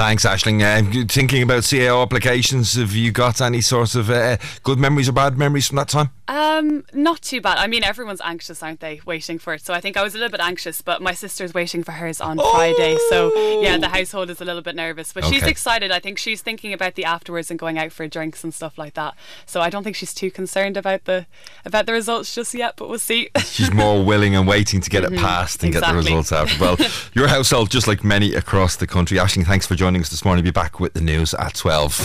Thanks, 0.00 0.24
Ashling. 0.24 0.62
Uh, 0.62 1.04
thinking 1.08 1.42
about 1.42 1.62
CAO 1.62 2.00
applications, 2.00 2.72
have 2.76 2.92
you 2.92 3.12
got 3.12 3.42
any 3.42 3.60
sort 3.60 3.94
of 3.94 4.08
uh, 4.08 4.38
good 4.62 4.78
memories 4.78 5.10
or 5.10 5.12
bad 5.12 5.36
memories 5.36 5.66
from 5.66 5.76
that 5.76 5.88
time? 5.88 6.08
Um, 6.26 6.84
not 6.94 7.20
too 7.22 7.40
bad. 7.40 7.58
I 7.58 7.66
mean, 7.66 7.82
everyone's 7.82 8.20
anxious, 8.22 8.62
aren't 8.62 8.78
they, 8.78 9.00
waiting 9.04 9.38
for 9.38 9.52
it? 9.52 9.62
So 9.62 9.74
I 9.74 9.80
think 9.80 9.96
I 9.96 10.02
was 10.04 10.14
a 10.14 10.18
little 10.18 10.30
bit 10.30 10.40
anxious, 10.40 10.80
but 10.80 11.02
my 11.02 11.12
sister's 11.12 11.52
waiting 11.52 11.82
for 11.82 11.92
hers 11.92 12.20
on 12.20 12.38
oh! 12.40 12.52
Friday. 12.52 12.96
So 13.10 13.60
yeah, 13.60 13.76
the 13.76 13.88
household 13.88 14.30
is 14.30 14.40
a 14.40 14.44
little 14.44 14.62
bit 14.62 14.74
nervous, 14.76 15.12
but 15.12 15.24
okay. 15.24 15.34
she's 15.34 15.42
excited. 15.42 15.90
I 15.90 15.98
think 15.98 16.18
she's 16.18 16.40
thinking 16.40 16.72
about 16.72 16.94
the 16.94 17.04
afterwards 17.04 17.50
and 17.50 17.58
going 17.58 17.78
out 17.78 17.92
for 17.92 18.06
drinks 18.06 18.42
and 18.44 18.54
stuff 18.54 18.78
like 18.78 18.94
that. 18.94 19.16
So 19.44 19.60
I 19.60 19.70
don't 19.70 19.82
think 19.82 19.96
she's 19.96 20.14
too 20.14 20.30
concerned 20.30 20.76
about 20.76 21.04
the 21.04 21.26
about 21.64 21.86
the 21.86 21.92
results 21.92 22.32
just 22.34 22.54
yet, 22.54 22.76
but 22.76 22.88
we'll 22.88 23.00
see. 23.00 23.28
she's 23.44 23.72
more 23.72 24.04
willing 24.04 24.36
and 24.36 24.46
waiting 24.46 24.80
to 24.80 24.88
get 24.88 25.02
mm-hmm. 25.02 25.16
it 25.16 25.20
passed 25.20 25.64
and 25.64 25.74
exactly. 25.74 26.04
get 26.04 26.04
the 26.04 26.16
results 26.16 26.32
out. 26.32 26.60
Well, 26.60 26.76
your 27.12 27.28
household, 27.28 27.70
just 27.70 27.88
like 27.88 28.04
many 28.04 28.34
across 28.34 28.76
the 28.76 28.86
country. 28.86 29.18
Ashling, 29.18 29.46
thanks 29.46 29.66
for 29.66 29.74
joining 29.74 29.89
us 29.98 30.08
this 30.08 30.24
morning. 30.24 30.44
Be 30.44 30.50
back 30.50 30.78
with 30.78 30.92
the 30.92 31.00
news 31.00 31.34
at 31.34 31.54
twelve. 31.54 31.98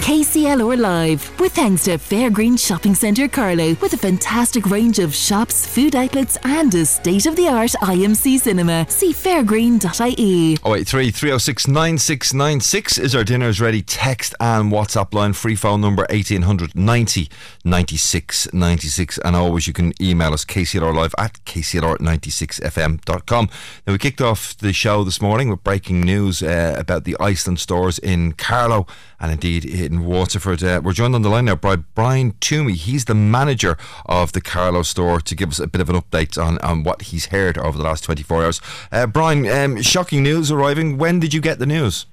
KCLR 0.00 0.78
Live, 0.78 1.38
with 1.38 1.52
thanks 1.52 1.84
to 1.84 1.92
Fairgreen 1.92 2.58
Shopping 2.58 2.94
Centre 2.94 3.28
Carlow, 3.28 3.76
with 3.82 3.92
a 3.92 3.98
fantastic 3.98 4.66
range 4.66 4.98
of 4.98 5.14
shops, 5.14 5.66
food 5.66 5.94
outlets, 5.94 6.38
and 6.42 6.74
a 6.74 6.86
state 6.86 7.26
of 7.26 7.36
the 7.36 7.48
art 7.48 7.72
IMC 7.82 8.40
cinema. 8.40 8.86
See 8.88 9.12
fairgreen.ie. 9.12 10.54
083 10.54 11.10
306 11.10 11.68
9696 11.68 12.98
is 12.98 13.14
our 13.14 13.22
dinners 13.22 13.60
ready 13.60 13.82
text 13.82 14.34
and 14.40 14.72
WhatsApp 14.72 15.14
line. 15.14 15.34
Free 15.34 15.54
phone 15.54 15.82
number 15.82 16.06
1800 16.10 16.74
90 16.74 17.28
96 17.64 18.52
96. 18.52 19.18
And 19.18 19.36
always 19.36 19.66
you 19.66 19.72
can 19.72 19.92
email 20.00 20.32
us 20.32 20.44
KCLR 20.44 20.94
Live 20.94 21.14
at 21.18 21.34
KCLR96FM.com. 21.44 23.50
Now, 23.86 23.92
we 23.92 23.98
kicked 23.98 24.22
off 24.22 24.56
the 24.56 24.72
show 24.72 25.04
this 25.04 25.20
morning 25.20 25.50
with 25.50 25.62
breaking 25.62 26.00
news 26.00 26.42
uh, 26.42 26.74
about 26.78 27.04
the 27.04 27.16
Iceland 27.30 27.60
stores 27.60 28.00
in 28.00 28.32
Carlow 28.32 28.88
and 29.20 29.30
indeed 29.30 29.64
in 29.64 30.04
Waterford. 30.04 30.64
Uh, 30.64 30.80
we're 30.82 30.92
joined 30.92 31.14
on 31.14 31.22
the 31.22 31.28
line 31.28 31.44
now 31.44 31.54
by 31.54 31.76
Brian 31.76 32.34
Toomey. 32.40 32.72
He's 32.72 33.04
the 33.04 33.14
manager 33.14 33.76
of 34.06 34.32
the 34.32 34.40
Carlow 34.40 34.82
store 34.82 35.20
to 35.20 35.34
give 35.36 35.50
us 35.50 35.60
a 35.60 35.68
bit 35.68 35.80
of 35.80 35.88
an 35.88 35.94
update 35.94 36.36
on, 36.36 36.58
on 36.58 36.82
what 36.82 37.02
he's 37.02 37.26
heard 37.26 37.56
over 37.56 37.78
the 37.78 37.84
last 37.84 38.02
24 38.02 38.44
hours. 38.44 38.60
Uh, 38.90 39.06
Brian, 39.06 39.46
um, 39.46 39.80
shocking 39.80 40.24
news 40.24 40.50
arriving. 40.50 40.98
When 40.98 41.20
did 41.20 41.32
you 41.32 41.40
get 41.40 41.60
the 41.60 41.66
news? 41.66 42.06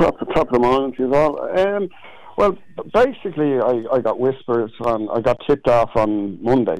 Top, 0.00 0.16
top 0.34 0.46
of 0.46 0.52
the 0.54 0.58
morning 0.58 0.96
to 0.96 1.02
you 1.02 1.14
all. 1.14 1.58
Um, 1.58 1.90
well, 2.38 2.56
basically, 2.94 3.60
I, 3.60 3.84
I 3.92 4.00
got 4.00 4.18
whispers 4.18 4.72
on, 4.86 5.10
I 5.10 5.20
got 5.20 5.38
tipped 5.46 5.68
off 5.68 5.90
on 5.96 6.42
Monday 6.42 6.78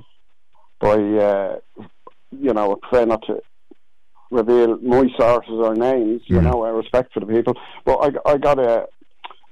by, 0.81 0.95
uh, 0.95 1.59
you 2.31 2.55
know, 2.55 2.72
a 2.72 2.77
prefer 2.78 3.05
not 3.05 3.20
to 3.27 3.42
reveal 4.30 4.78
my 4.78 5.08
sources 5.19 5.53
or 5.53 5.75
names, 5.75 6.22
you 6.27 6.39
mm. 6.39 6.44
know, 6.44 6.64
I 6.64 6.70
respect 6.70 7.12
for 7.12 7.20
the 7.20 7.27
people. 7.27 7.55
But 7.84 8.19
I, 8.27 8.33
I 8.33 8.39
got 8.39 8.58
a, 8.58 8.86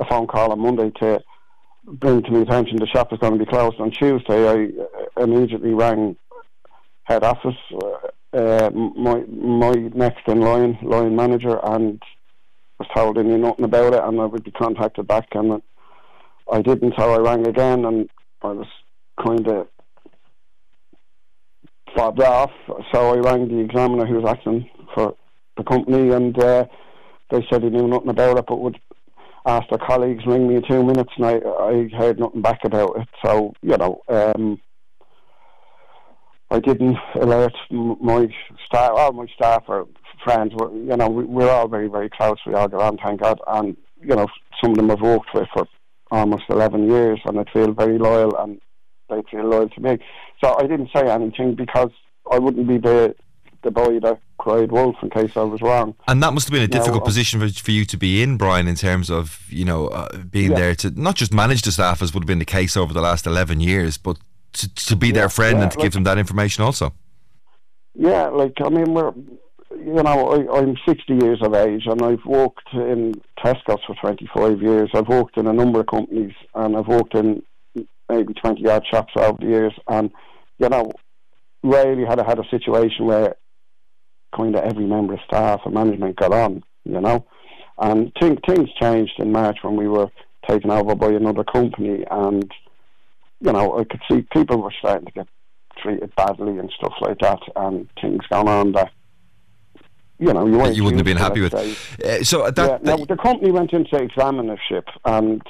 a 0.00 0.04
phone 0.08 0.26
call 0.26 0.52
on 0.52 0.60
Monday 0.60 0.90
to 1.00 1.22
bring 1.84 2.22
to 2.22 2.30
my 2.30 2.40
attention 2.40 2.76
the 2.76 2.86
shop 2.86 3.12
is 3.12 3.18
going 3.18 3.38
to 3.38 3.44
be 3.44 3.50
closed 3.50 3.80
on 3.80 3.90
Tuesday. 3.90 4.48
I 4.48 4.82
uh, 4.82 5.24
immediately 5.24 5.74
rang 5.74 6.16
head 7.04 7.24
office, 7.24 7.56
uh, 8.32 8.70
my 8.70 9.24
my 9.28 9.72
next 9.94 10.26
in 10.28 10.40
line 10.40 10.78
line 10.82 11.16
manager, 11.16 11.58
and 11.62 12.00
was 12.78 12.88
told 12.94 13.18
I 13.18 13.22
knew 13.22 13.38
nothing 13.38 13.64
about 13.64 13.94
it, 13.94 14.02
and 14.02 14.20
I 14.20 14.24
would 14.24 14.44
be 14.44 14.50
contacted 14.52 15.06
back, 15.06 15.28
and 15.32 15.62
I 16.50 16.62
didn't. 16.62 16.94
So 16.96 17.12
I 17.12 17.18
rang 17.18 17.46
again, 17.46 17.84
and 17.84 18.08
I 18.42 18.48
was 18.48 18.66
kind 19.22 19.46
of 19.48 19.68
fobbed 21.96 22.20
off. 22.20 22.50
So 22.92 23.14
I 23.14 23.18
rang 23.18 23.48
the 23.48 23.60
examiner 23.60 24.06
who 24.06 24.20
was 24.20 24.30
acting 24.30 24.68
for 24.94 25.14
the 25.56 25.64
company, 25.64 26.10
and 26.12 26.38
uh, 26.42 26.64
they 27.30 27.46
said 27.50 27.62
he 27.62 27.70
knew 27.70 27.88
nothing 27.88 28.10
about 28.10 28.38
it, 28.38 28.44
but 28.46 28.60
would 28.60 28.78
ask 29.46 29.68
their 29.68 29.78
colleagues 29.78 30.24
ring 30.26 30.48
me 30.48 30.56
in 30.56 30.62
two 30.68 30.82
minutes, 30.82 31.10
and 31.16 31.26
I 31.26 31.34
I 31.34 31.88
heard 31.96 32.18
nothing 32.18 32.42
back 32.42 32.60
about 32.64 32.96
it. 32.96 33.08
So 33.24 33.52
you 33.62 33.76
know, 33.76 34.00
um, 34.08 34.60
I 36.50 36.60
didn't 36.60 36.96
alert 37.20 37.54
my 37.70 38.28
staff, 38.66 38.92
all 38.94 39.12
my 39.12 39.26
staff 39.34 39.64
or 39.68 39.86
friends. 40.24 40.52
Were, 40.54 40.72
you 40.72 40.96
know, 40.96 41.08
we, 41.08 41.24
we're 41.24 41.50
all 41.50 41.68
very 41.68 41.88
very 41.88 42.10
close. 42.10 42.38
We 42.46 42.54
all 42.54 42.68
get 42.68 42.80
on, 42.80 42.98
thank 42.98 43.22
God, 43.22 43.40
and 43.46 43.76
you 44.00 44.14
know, 44.14 44.26
some 44.62 44.72
of 44.72 44.76
them 44.76 44.90
I've 44.90 45.00
worked 45.00 45.34
with 45.34 45.48
for 45.54 45.66
almost 46.10 46.44
eleven 46.48 46.88
years, 46.88 47.20
and 47.24 47.38
I 47.38 47.44
feel 47.52 47.72
very 47.72 47.98
loyal, 47.98 48.36
and 48.36 48.60
feel 49.30 49.44
loyal 49.44 49.68
to 49.68 49.80
me. 49.80 49.98
So 50.42 50.56
I 50.58 50.62
didn't 50.62 50.90
say 50.94 51.08
anything 51.08 51.54
because 51.54 51.90
I 52.30 52.38
wouldn't 52.38 52.66
be 52.66 52.78
the 52.78 53.14
the 53.62 53.70
boy 53.70 54.00
that 54.00 54.18
cried 54.38 54.72
wolf 54.72 54.96
in 55.02 55.10
case 55.10 55.36
I 55.36 55.42
was 55.42 55.62
wrong. 55.62 55.94
And 56.08 56.20
that 56.22 56.32
must 56.32 56.48
have 56.48 56.52
been 56.52 56.62
a 56.62 56.68
difficult 56.68 57.04
position 57.04 57.38
for, 57.38 57.48
for 57.48 57.70
you 57.70 57.84
to 57.84 57.96
be 57.96 58.20
in, 58.20 58.36
Brian, 58.36 58.66
in 58.66 58.74
terms 58.74 59.08
of 59.10 59.40
you 59.48 59.64
know 59.64 59.88
uh, 59.88 60.16
being 60.16 60.50
yeah. 60.52 60.58
there 60.58 60.74
to 60.76 60.90
not 60.90 61.14
just 61.14 61.32
manage 61.32 61.62
the 61.62 61.72
staff 61.72 62.02
as 62.02 62.12
would 62.12 62.24
have 62.24 62.28
been 62.28 62.40
the 62.40 62.44
case 62.44 62.76
over 62.76 62.92
the 62.92 63.00
last 63.00 63.26
eleven 63.26 63.60
years, 63.60 63.98
but 63.98 64.18
to, 64.54 64.74
to 64.74 64.96
be 64.96 65.08
yeah, 65.08 65.14
their 65.14 65.28
friend 65.28 65.58
yeah, 65.58 65.62
and 65.64 65.72
to 65.72 65.78
like, 65.78 65.84
give 65.84 65.92
them 65.92 66.04
that 66.04 66.18
information 66.18 66.64
also. 66.64 66.92
Yeah, 67.94 68.28
like 68.28 68.54
I 68.64 68.68
mean, 68.68 68.94
we're 68.94 69.12
you 69.78 70.02
know 70.02 70.48
I, 70.50 70.58
I'm 70.58 70.76
60 70.86 71.14
years 71.14 71.40
of 71.42 71.54
age 71.54 71.86
and 71.86 72.02
I've 72.02 72.24
worked 72.26 72.68
in 72.72 73.14
Tesco's 73.38 73.82
for 73.86 73.94
25 74.00 74.60
years. 74.62 74.90
I've 74.94 75.08
worked 75.08 75.36
in 75.36 75.46
a 75.46 75.52
number 75.52 75.80
of 75.80 75.86
companies 75.86 76.34
and 76.54 76.76
I've 76.76 76.88
worked 76.88 77.14
in 77.14 77.42
maybe 78.12 78.34
20 78.34 78.66
odd 78.68 78.84
shops 78.90 79.12
over 79.16 79.38
the 79.40 79.46
years, 79.46 79.72
and 79.88 80.10
you 80.58 80.68
know 80.68 80.92
rarely 81.62 82.04
had 82.04 82.20
I 82.20 82.24
had 82.24 82.38
a 82.38 82.48
situation 82.50 83.06
where 83.06 83.36
kind 84.36 84.54
of 84.54 84.64
every 84.64 84.86
member 84.86 85.14
of 85.14 85.20
staff 85.26 85.60
and 85.64 85.74
management 85.74 86.16
got 86.16 86.32
on, 86.32 86.62
you 86.84 87.00
know. 87.00 87.26
And 87.78 88.12
things 88.20 88.38
things 88.46 88.68
changed 88.80 89.14
in 89.18 89.32
March 89.32 89.58
when 89.62 89.76
we 89.76 89.88
were 89.88 90.10
taken 90.48 90.70
over 90.70 90.94
by 90.94 91.08
another 91.08 91.44
company, 91.44 92.04
and 92.10 92.50
you 93.40 93.52
know 93.52 93.78
I 93.78 93.84
could 93.84 94.00
see 94.10 94.26
people 94.32 94.62
were 94.62 94.74
starting 94.78 95.06
to 95.06 95.12
get 95.12 95.28
treated 95.78 96.14
badly 96.16 96.58
and 96.58 96.70
stuff 96.76 96.94
like 97.00 97.18
that, 97.20 97.40
and 97.56 97.88
things 98.00 98.22
going 98.30 98.48
on 98.48 98.72
that 98.72 98.92
you 100.18 100.32
know 100.32 100.46
you, 100.46 100.72
you 100.72 100.84
wouldn't 100.84 101.00
have 101.00 101.06
been 101.06 101.16
happy 101.16 101.40
with. 101.40 101.54
Uh, 101.54 102.22
so 102.22 102.50
that, 102.50 102.58
yeah, 102.58 102.78
that, 102.78 102.84
now, 102.84 102.96
the 102.96 103.16
company 103.16 103.50
went 103.50 103.72
into 103.72 103.96
examinership, 103.96 104.84
and 105.04 105.42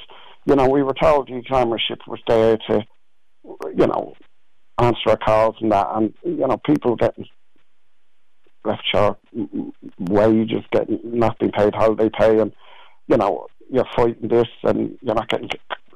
you 0.45 0.55
know 0.55 0.67
we 0.67 0.83
were 0.83 0.93
told 0.93 1.29
examinership 1.29 1.99
was 2.07 2.19
there 2.27 2.57
to, 2.69 2.81
you 3.43 3.87
know, 3.87 4.13
answer 4.79 5.09
our 5.09 5.17
calls 5.17 5.55
and 5.61 5.71
that, 5.71 5.87
and 5.93 6.13
you 6.23 6.47
know 6.47 6.57
people 6.65 6.95
getting 6.95 7.25
left 8.65 8.83
short 8.93 9.19
wages, 9.99 10.63
getting 10.71 10.99
not 11.03 11.37
being 11.39 11.51
paid 11.51 11.75
holiday 11.75 12.09
pay, 12.17 12.39
and 12.39 12.53
you 13.07 13.17
know 13.17 13.47
you're 13.71 13.85
fighting 13.95 14.29
this, 14.29 14.47
and 14.63 14.97
you're 15.01 15.15
not 15.15 15.29
getting 15.29 15.49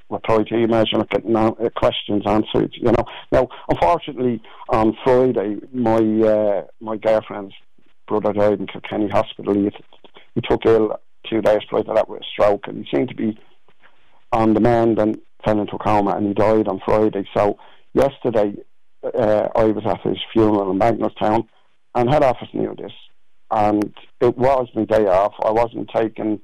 reply 0.10 0.38
to 0.38 0.54
emails, 0.54 0.86
you're 0.92 1.00
not 1.00 1.10
getting 1.10 1.36
uh, 1.36 1.52
questions 1.76 2.24
answered. 2.26 2.74
You 2.74 2.92
know. 2.92 3.06
Now, 3.32 3.48
unfortunately, 3.70 4.42
on 4.70 4.96
Friday, 5.04 5.58
my 5.74 5.98
uh, 5.98 6.64
my 6.80 6.98
girlfriend's 6.98 7.54
brother 8.08 8.34
died 8.34 8.60
in 8.60 8.68
Kilkenny 8.68 9.10
Hospital. 9.10 9.54
He, 9.54 9.70
he 10.36 10.42
took 10.42 10.66
ill 10.66 11.00
two 11.30 11.42
days 11.42 11.60
later 11.72 11.94
that 11.94 12.08
with 12.08 12.22
a 12.22 12.26
stroke, 12.32 12.68
and 12.68 12.86
he 12.86 12.96
seemed 12.96 13.10
to 13.10 13.16
be 13.16 13.38
on 14.32 14.54
the 14.54 14.60
mend 14.60 15.00
and 15.00 15.20
fell 15.44 15.60
into 15.60 15.78
coma, 15.78 16.16
and 16.16 16.28
he 16.28 16.34
died 16.34 16.68
on 16.68 16.82
Friday. 16.86 17.28
So 17.36 17.58
yesterday, 17.94 18.56
uh, 19.04 19.48
I 19.56 19.66
was 19.66 19.84
at 19.86 20.02
his 20.02 20.18
funeral 20.34 20.72
in 20.72 20.80
Magnustown 20.80 21.48
and 21.96 22.10
head 22.10 22.24
office 22.24 22.50
knew 22.54 22.76
this, 22.78 22.92
and 23.52 23.94
it 24.22 24.38
was 24.38 24.68
my 24.76 24.86
day 24.86 25.06
off. 25.08 25.34
I 25.44 25.52
wasn't 25.52 25.90
taking, 25.96 26.42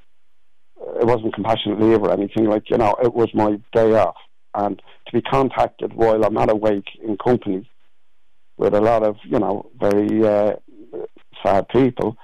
it 0.99 1.05
wasn't 1.05 1.33
compassionate 1.33 1.79
leave 1.79 2.01
or 2.01 2.11
anything 2.11 2.45
like 2.45 2.69
you 2.69 2.77
know. 2.77 2.95
It 3.03 3.13
was 3.13 3.29
my 3.33 3.59
day 3.73 3.93
off, 3.93 4.15
and 4.55 4.81
to 5.07 5.13
be 5.13 5.21
contacted 5.21 5.93
while 5.93 6.23
I'm 6.25 6.33
not 6.33 6.51
awake 6.51 6.87
in 7.03 7.17
company 7.17 7.69
with 8.57 8.73
a 8.73 8.81
lot 8.81 9.03
of 9.03 9.17
you 9.25 9.39
know 9.39 9.69
very 9.79 10.25
uh, 10.25 10.53
sad 11.45 11.67
people 11.69 12.15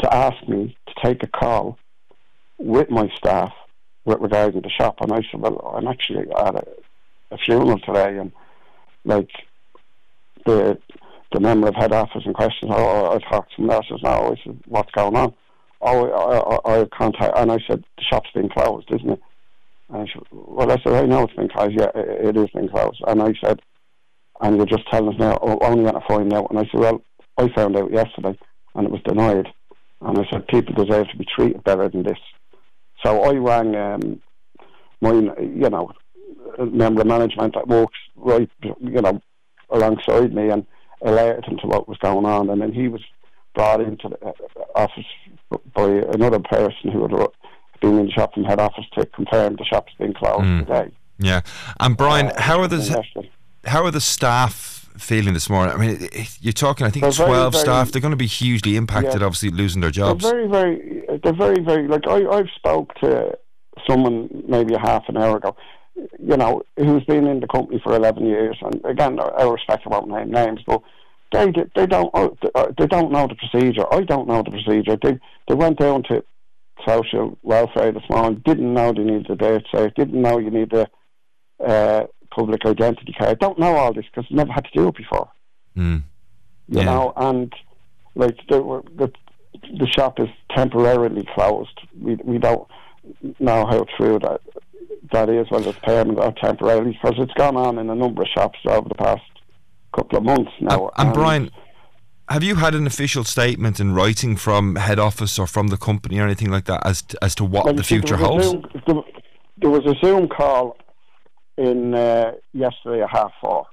to 0.00 0.14
ask 0.14 0.48
me 0.48 0.76
to 0.88 0.94
take 1.04 1.22
a 1.22 1.28
call 1.28 1.78
with 2.58 2.90
my 2.90 3.08
staff 3.16 3.52
regarding 4.04 4.62
the 4.62 4.70
shop, 4.70 4.96
and 5.00 5.12
I 5.12 5.22
said, 5.30 5.40
well, 5.40 5.74
I'm 5.76 5.88
actually 5.88 6.30
at 6.30 6.54
a, 6.54 6.64
a 7.30 7.38
funeral 7.38 7.78
today, 7.78 8.18
and 8.18 8.32
like 9.04 9.30
the 10.44 10.78
the 11.32 11.40
member 11.40 11.68
of 11.68 11.74
head 11.74 11.92
office 11.92 12.22
in 12.26 12.34
question, 12.34 12.68
oh, 12.70 13.12
I 13.12 13.18
talked 13.30 13.50
to 13.50 13.56
someone 13.56 13.76
else, 13.76 13.86
now, 14.02 14.32
I 14.32 14.36
said, 14.44 14.60
what's 14.66 14.90
going 14.92 15.16
on? 15.16 15.32
Oh, 15.80 16.06
I, 16.10 16.70
I, 16.70 16.80
I 16.80 16.84
contact, 16.86 17.38
and 17.38 17.50
I 17.50 17.58
said, 17.66 17.82
the 17.96 18.02
shop's 18.02 18.30
been 18.34 18.50
closed, 18.50 18.88
isn't 18.92 19.08
it? 19.08 19.20
And 19.88 20.02
I 20.02 20.12
said, 20.12 20.22
well, 20.30 20.70
I 20.70 20.76
said, 20.82 20.92
I 20.92 21.06
know 21.06 21.24
it's 21.24 21.34
been 21.34 21.48
closed. 21.48 21.74
Yeah, 21.78 21.90
it, 21.94 22.26
it 22.26 22.36
is 22.36 22.50
been 22.50 22.68
closed. 22.68 23.02
And 23.06 23.22
I 23.22 23.32
said, 23.42 23.60
and 24.40 24.56
you're 24.56 24.66
just 24.66 24.88
telling 24.90 25.14
us 25.14 25.18
now, 25.18 25.38
oh, 25.40 25.58
only 25.62 25.84
going 25.84 25.94
to 25.94 26.06
find 26.06 26.32
out. 26.32 26.48
And 26.50 26.58
I 26.58 26.64
said, 26.64 26.80
well, 26.80 27.02
I 27.38 27.48
found 27.54 27.76
out 27.76 27.92
yesterday, 27.92 28.38
and 28.74 28.86
it 28.86 28.90
was 28.90 29.02
denied. 29.04 29.48
And 30.00 30.18
I 30.18 30.26
said, 30.30 30.48
people 30.48 30.74
deserve 30.74 31.08
to 31.08 31.16
be 31.16 31.24
treated 31.24 31.64
better 31.64 31.88
than 31.88 32.02
this. 32.02 32.18
So 33.02 33.22
I 33.22 33.32
rang 33.34 33.74
um, 33.74 34.20
my, 35.00 35.12
you 35.40 35.70
know, 35.70 35.92
member 36.58 37.02
of 37.02 37.06
management 37.06 37.54
that 37.54 37.68
works 37.68 37.98
right, 38.16 38.50
you 38.62 39.00
know, 39.00 39.20
alongside 39.70 40.34
me, 40.34 40.50
and 40.50 40.66
alerted 41.02 41.44
him 41.44 41.58
to 41.58 41.66
what 41.66 41.88
was 41.88 41.98
going 41.98 42.26
on, 42.26 42.50
and 42.50 42.60
then 42.60 42.72
he 42.72 42.88
was 42.88 43.02
brought 43.54 43.80
into 43.80 44.08
the 44.08 44.26
uh, 44.26 44.32
office 44.74 45.04
by 45.74 45.88
another 46.14 46.38
person 46.38 46.90
who 46.90 47.02
had 47.02 47.28
been 47.80 47.98
in 47.98 48.06
the 48.06 48.12
shop 48.12 48.34
from 48.34 48.44
head 48.44 48.60
office 48.60 48.84
to 48.96 49.04
confirm 49.06 49.56
the 49.56 49.64
shop's 49.64 49.92
been 49.98 50.14
closed 50.14 50.42
mm. 50.42 50.60
today. 50.60 50.90
Yeah, 51.18 51.40
and 51.80 51.96
Brian, 51.96 52.26
uh, 52.26 52.40
how 52.40 52.60
are 52.60 52.68
the 52.68 53.04
how 53.64 53.84
are 53.84 53.90
the 53.90 54.00
staff 54.00 54.81
feeling 54.96 55.34
this 55.34 55.48
morning? 55.48 55.74
I 55.74 55.78
mean, 55.78 56.08
you're 56.40 56.52
talking. 56.52 56.86
I 56.86 56.90
think 56.90 57.02
they're 57.04 57.26
twelve 57.26 57.52
very, 57.52 57.62
staff. 57.62 57.92
They're 57.92 58.00
going 58.00 58.12
to 58.12 58.16
be 58.16 58.26
hugely 58.26 58.76
impacted, 58.76 59.20
yeah, 59.20 59.26
obviously 59.26 59.50
losing 59.50 59.80
their 59.80 59.90
jobs. 59.90 60.24
They're 60.24 60.48
very, 60.48 60.48
very. 60.48 61.18
They're 61.22 61.32
very, 61.32 61.62
very. 61.62 61.88
Like 61.88 62.06
I, 62.08 62.26
I've 62.26 62.50
spoke 62.56 62.94
to 62.96 63.36
someone 63.88 64.28
maybe 64.48 64.74
a 64.74 64.78
half 64.78 65.04
an 65.08 65.16
hour 65.16 65.36
ago. 65.36 65.56
You 65.94 66.36
know, 66.36 66.62
who's 66.76 67.04
been 67.04 67.26
in 67.26 67.40
the 67.40 67.46
company 67.46 67.80
for 67.82 67.94
eleven 67.94 68.26
years, 68.26 68.56
and 68.62 68.84
again, 68.84 69.18
I 69.20 69.44
respect 69.44 69.86
about 69.86 70.08
name 70.08 70.30
names, 70.30 70.60
but 70.66 70.82
they 71.32 71.52
they 71.74 71.86
don't 71.86 72.10
oh, 72.14 72.36
uh, 72.54 72.68
they 72.78 72.86
don't 72.86 73.12
know 73.12 73.26
the 73.26 73.34
procedure. 73.34 73.92
I 73.92 74.00
don't 74.02 74.28
know 74.28 74.42
the 74.42 74.50
procedure. 74.50 74.96
They 75.02 75.18
they 75.48 75.54
went 75.54 75.78
down 75.78 76.04
to 76.04 76.24
social 76.86 77.38
welfare 77.42 77.92
this 77.92 78.02
morning. 78.08 78.42
Didn't 78.44 78.72
know 78.72 78.92
they 78.92 79.02
needed 79.02 79.30
a 79.30 79.36
birth 79.36 79.64
cert. 79.72 79.94
Didn't 79.94 80.20
know 80.20 80.38
you 80.38 80.50
need 80.50 80.72
a 80.72 80.86
uh, 81.64 82.06
public 82.34 82.64
identity 82.64 83.12
card. 83.12 83.30
I 83.30 83.34
don't 83.34 83.58
know 83.58 83.76
all 83.76 83.92
this 83.92 84.04
because 84.06 84.26
I've 84.30 84.36
never 84.36 84.52
had 84.52 84.64
to 84.64 84.70
do 84.74 84.88
it 84.88 84.96
before. 84.96 85.28
Mm. 85.76 86.02
You 86.68 86.78
yeah. 86.78 86.84
know, 86.84 87.12
and 87.16 87.52
like 88.14 88.36
the, 88.48 88.82
the 88.96 89.12
the 89.78 89.86
shop 89.86 90.18
is 90.20 90.28
temporarily 90.50 91.26
closed. 91.34 91.80
We 92.00 92.16
we 92.16 92.38
don't 92.38 92.66
know 93.38 93.66
how 93.66 93.84
true 93.96 94.18
that 94.20 94.40
that 95.12 95.28
is, 95.28 95.50
whether 95.50 95.70
it's 95.70 95.78
permanent 95.80 96.18
or 96.18 96.32
temporarily, 96.32 96.92
because 96.92 97.18
it's 97.18 97.34
gone 97.34 97.56
on 97.56 97.78
in 97.78 97.90
a 97.90 97.94
number 97.94 98.22
of 98.22 98.28
shops 98.28 98.58
over 98.66 98.88
the 98.88 98.94
past 98.94 99.22
couple 99.94 100.18
of 100.18 100.24
months 100.24 100.52
now. 100.60 100.90
and, 100.96 101.08
and 101.08 101.14
Brian, 101.14 101.50
have 102.28 102.42
you 102.42 102.56
had 102.56 102.74
an 102.74 102.86
official 102.86 103.24
statement 103.24 103.78
in 103.78 103.92
writing 103.92 104.36
from 104.36 104.76
head 104.76 104.98
office 104.98 105.38
or 105.38 105.46
from 105.46 105.68
the 105.68 105.76
company 105.76 106.18
or 106.18 106.24
anything 106.24 106.50
like 106.50 106.64
that 106.64 106.84
as 106.86 107.02
to, 107.02 107.18
as 107.22 107.34
to 107.34 107.44
what 107.44 107.66
well, 107.66 107.74
the 107.74 107.84
future 107.84 108.16
holds? 108.16 108.46
Zoom, 108.46 108.64
there, 108.86 109.02
there, 109.58 109.70
was 109.70 109.84
a 109.86 109.94
Zoom 110.04 110.28
call 110.28 110.76
in 111.56 111.94
uh, 111.94 112.32
yesterday 112.52 113.02
at 113.02 113.10
half 113.10 113.32
four, 113.40 113.66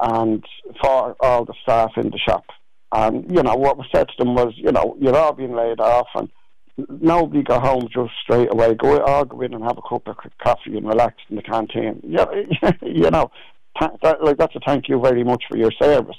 and 0.00 0.44
for 0.80 1.16
all 1.20 1.44
the 1.44 1.54
staff 1.62 1.92
in 1.96 2.10
the 2.10 2.18
shop. 2.18 2.44
And 2.92 3.30
you 3.30 3.42
know 3.42 3.54
what 3.54 3.78
was 3.78 3.86
said 3.94 4.08
to 4.08 4.14
them 4.18 4.34
was, 4.34 4.52
you 4.56 4.70
know, 4.70 4.96
you're 5.00 5.16
all 5.16 5.32
being 5.32 5.54
laid 5.54 5.80
off, 5.80 6.08
and 6.14 6.30
nobody 7.00 7.42
go 7.42 7.58
home 7.58 7.88
just 7.92 8.12
straight 8.22 8.52
away. 8.52 8.74
Go 8.74 9.00
all 9.02 9.24
go 9.24 9.40
in 9.40 9.54
and 9.54 9.64
have 9.64 9.78
a 9.78 9.88
cup 9.88 10.06
of 10.06 10.16
coffee 10.42 10.76
and 10.76 10.86
relax 10.86 11.16
in 11.28 11.36
the 11.36 11.42
canteen. 11.42 12.00
Yeah, 12.04 12.26
you 12.82 13.10
know, 13.10 13.30
that, 13.80 14.22
like 14.22 14.36
that's 14.36 14.54
a 14.56 14.60
thank 14.60 14.88
you 14.88 15.00
very 15.00 15.24
much 15.24 15.44
for 15.48 15.56
your 15.56 15.72
service. 15.80 16.16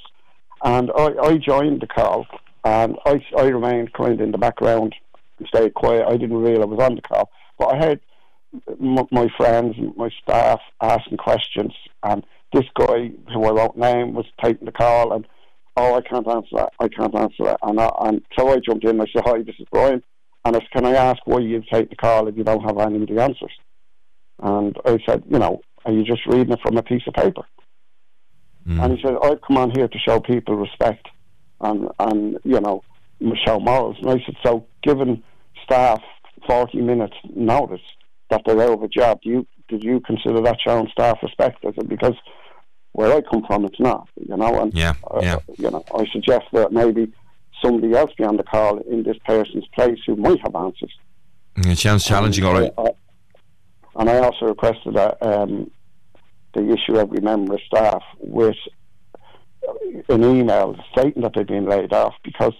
And 0.63 0.91
I, 0.95 1.09
I 1.21 1.37
joined 1.37 1.81
the 1.81 1.87
call, 1.87 2.25
and 2.63 2.97
I, 3.05 3.23
I 3.37 3.43
remained 3.43 3.93
kind 3.93 4.13
of 4.13 4.21
in 4.21 4.31
the 4.31 4.37
background 4.37 4.95
and 5.39 5.47
stayed 5.47 5.73
quiet. 5.73 6.05
I 6.07 6.17
didn't 6.17 6.37
realise 6.37 6.63
I 6.63 6.65
was 6.65 6.79
on 6.79 6.95
the 6.95 7.01
call, 7.01 7.29
but 7.57 7.73
I 7.73 7.77
heard 7.77 7.99
m- 8.79 9.07
my 9.11 9.27
friends, 9.37 9.75
my 9.95 10.09
staff 10.21 10.59
asking 10.81 11.17
questions, 11.17 11.73
and 12.03 12.25
this 12.53 12.65
guy 12.75 13.11
who 13.33 13.45
I 13.45 13.51
won't 13.51 13.77
name 13.77 14.13
was 14.13 14.25
taking 14.43 14.65
the 14.65 14.71
call, 14.71 15.13
and 15.13 15.25
oh, 15.77 15.95
I 15.95 16.01
can't 16.01 16.27
answer 16.27 16.55
that, 16.55 16.73
I 16.79 16.87
can't 16.87 17.15
answer 17.15 17.43
that, 17.45 17.59
and 17.63 17.79
I, 17.79 17.89
and 18.01 18.21
so 18.37 18.49
I 18.49 18.57
jumped 18.57 18.83
in. 18.83 18.91
and 18.91 19.01
I 19.01 19.05
said, 19.13 19.23
"Hi, 19.25 19.41
this 19.41 19.55
is 19.59 19.67
Brian," 19.71 20.03
and 20.45 20.55
I 20.55 20.59
said, 20.59 20.71
"Can 20.73 20.85
I 20.85 20.93
ask 20.93 21.19
why 21.25 21.39
you 21.39 21.63
take 21.71 21.89
the 21.89 21.95
call 21.95 22.27
if 22.27 22.37
you 22.37 22.43
don't 22.43 22.63
have 22.63 22.77
any 22.79 23.01
of 23.01 23.07
the 23.07 23.21
answers?" 23.21 23.53
And 24.41 24.75
I 24.85 24.97
said, 25.05 25.23
"You 25.29 25.39
know, 25.39 25.61
are 25.85 25.91
you 25.91 26.03
just 26.03 26.25
reading 26.25 26.53
it 26.53 26.59
from 26.61 26.77
a 26.77 26.83
piece 26.83 27.03
of 27.07 27.13
paper?" 27.13 27.45
Mm. 28.67 28.83
And 28.83 28.97
he 28.97 29.03
said, 29.03 29.15
I've 29.21 29.41
come 29.41 29.57
on 29.57 29.71
here 29.71 29.87
to 29.87 29.99
show 29.99 30.19
people 30.19 30.55
respect 30.55 31.07
and, 31.61 31.89
and 31.99 32.39
you 32.43 32.59
know, 32.61 32.83
show 33.45 33.59
morals. 33.59 33.97
And 34.01 34.09
I 34.09 34.23
said, 34.25 34.35
so 34.43 34.65
given 34.81 35.23
staff 35.63 36.01
40 36.47 36.81
minutes 36.81 37.15
notice 37.35 37.81
that 38.33 38.41
they're 38.45 38.61
out 38.61 38.73
of 38.73 38.83
a 38.83 38.87
job, 38.87 39.21
do 39.21 39.29
you, 39.29 39.47
did 39.67 39.83
you 39.83 39.99
consider 39.99 40.41
that 40.41 40.57
showing 40.65 40.89
staff 40.91 41.19
respect? 41.21 41.63
I 41.65 41.71
said, 41.73 41.87
because 41.87 42.15
where 42.93 43.13
I 43.13 43.21
come 43.21 43.43
from, 43.45 43.65
it's 43.65 43.79
not, 43.79 44.09
you 44.15 44.35
know. 44.35 44.61
And, 44.61 44.73
yeah, 44.73 44.93
uh, 45.09 45.19
yeah. 45.21 45.39
you 45.57 45.69
know, 45.69 45.83
I 45.95 46.05
suggest 46.11 46.45
that 46.53 46.71
maybe 46.71 47.11
somebody 47.63 47.93
else 47.93 48.11
be 48.17 48.23
on 48.23 48.37
the 48.37 48.43
call 48.43 48.79
in 48.79 49.03
this 49.03 49.17
person's 49.25 49.67
place 49.73 49.99
who 50.05 50.15
might 50.15 50.39
have 50.41 50.55
answers. 50.55 50.93
It 51.55 51.77
sounds 51.77 52.05
challenging, 52.05 52.43
and, 52.45 52.55
all 52.55 52.61
right. 52.61 52.73
Uh, 52.77 53.99
and 53.99 54.09
I 54.09 54.17
also 54.19 54.47
requested 54.47 54.95
that 54.95 55.17
um, 55.21 55.69
they 56.53 56.63
issue 56.67 56.97
every 56.97 57.21
member 57.21 57.53
of 57.53 57.61
staff 57.67 58.01
with 58.19 58.55
an 60.09 60.23
email 60.23 60.75
stating 60.91 61.21
that 61.21 61.33
they've 61.35 61.47
been 61.47 61.69
laid 61.69 61.93
off 61.93 62.15
because 62.23 62.53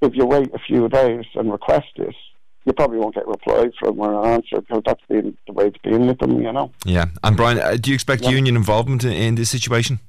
if 0.00 0.14
you 0.14 0.26
wait 0.26 0.48
a 0.54 0.58
few 0.58 0.88
days 0.88 1.24
and 1.34 1.52
request 1.52 1.86
this, 1.96 2.14
you 2.64 2.72
probably 2.72 2.98
won't 2.98 3.14
get 3.14 3.26
replied 3.26 3.72
from 3.78 4.00
or 4.00 4.24
an 4.24 4.32
answer 4.32 4.60
because 4.60 4.82
that's 4.86 5.02
been 5.08 5.36
the 5.46 5.52
way 5.52 5.66
it's 5.66 5.78
been 5.78 6.06
with 6.06 6.18
them, 6.18 6.40
you 6.40 6.52
know. 6.52 6.70
Yeah. 6.84 7.06
And 7.22 7.36
Brian, 7.36 7.58
uh, 7.58 7.76
do 7.80 7.90
you 7.90 7.94
expect 7.94 8.22
yeah. 8.22 8.30
union 8.30 8.56
involvement 8.56 9.04
in, 9.04 9.12
in, 9.12 9.34
this 9.34 9.50
situation? 9.50 10.00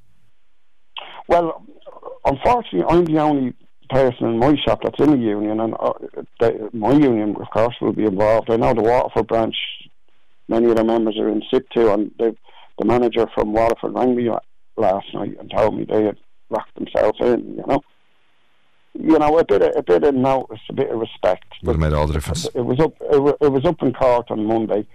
Well, 1.28 1.66
unfortunately, 2.24 2.84
I'm 2.88 3.06
the 3.06 3.20
only 3.20 3.54
person 3.90 4.28
in 4.28 4.40
my 4.40 4.56
shop 4.66 4.82
that's 4.84 5.00
in 5.00 5.14
a 5.14 5.18
union, 5.18 5.60
and 5.60 5.74
uh, 5.80 5.94
the, 6.40 6.70
my 6.74 6.94
union, 6.94 7.36
of 7.36 7.50
course, 7.52 7.76
will 7.82 7.94
be 7.94 8.06
involved. 8.06 8.50
I 8.50 8.56
know 8.56 8.74
the 8.74 8.82
Waterford 8.82 9.28
branch, 9.28 9.56
many 10.48 10.70
of 10.70 10.78
the 10.78 10.84
members 10.84 11.18
are 11.20 11.30
in 11.30 11.42
situ, 11.52 11.90
and 11.90 12.12
they've 12.18 12.38
the 12.78 12.86
manager 12.86 13.28
from 13.34 13.54
Waterford 13.54 13.94
rang 13.94 14.16
me 14.16 14.30
last 14.78 15.08
night 15.14 15.38
and 15.40 15.50
told 15.50 15.78
me 15.78 15.86
they 15.86 16.04
had 16.04 16.18
locked 16.50 16.76
themselves 16.76 17.18
in. 17.22 17.56
You 17.56 17.64
know, 17.68 17.82
you 18.98 19.20
know, 19.20 19.38
a 19.38 19.44
bit 19.44 19.62
of 19.62 19.76
a 19.76 19.84
bit 19.84 20.04
of 20.04 20.16
notice, 20.16 20.62
a 20.70 20.74
bit 20.74 20.90
of 20.90 21.00
respect. 21.00 21.46
Would 21.64 21.74
have 21.74 21.80
made 21.80 21.94
all 21.94 22.08
the 22.08 22.14
difference. 22.14 22.46
It 22.54 22.62
was 22.62 22.80
up. 22.80 22.94
It 23.12 23.22
was, 23.22 23.36
it 23.42 23.52
was 23.52 23.66
up 23.66 23.82
in 23.82 23.94
court 23.94 24.32
on 24.32 24.46
Monday, 24.46 24.86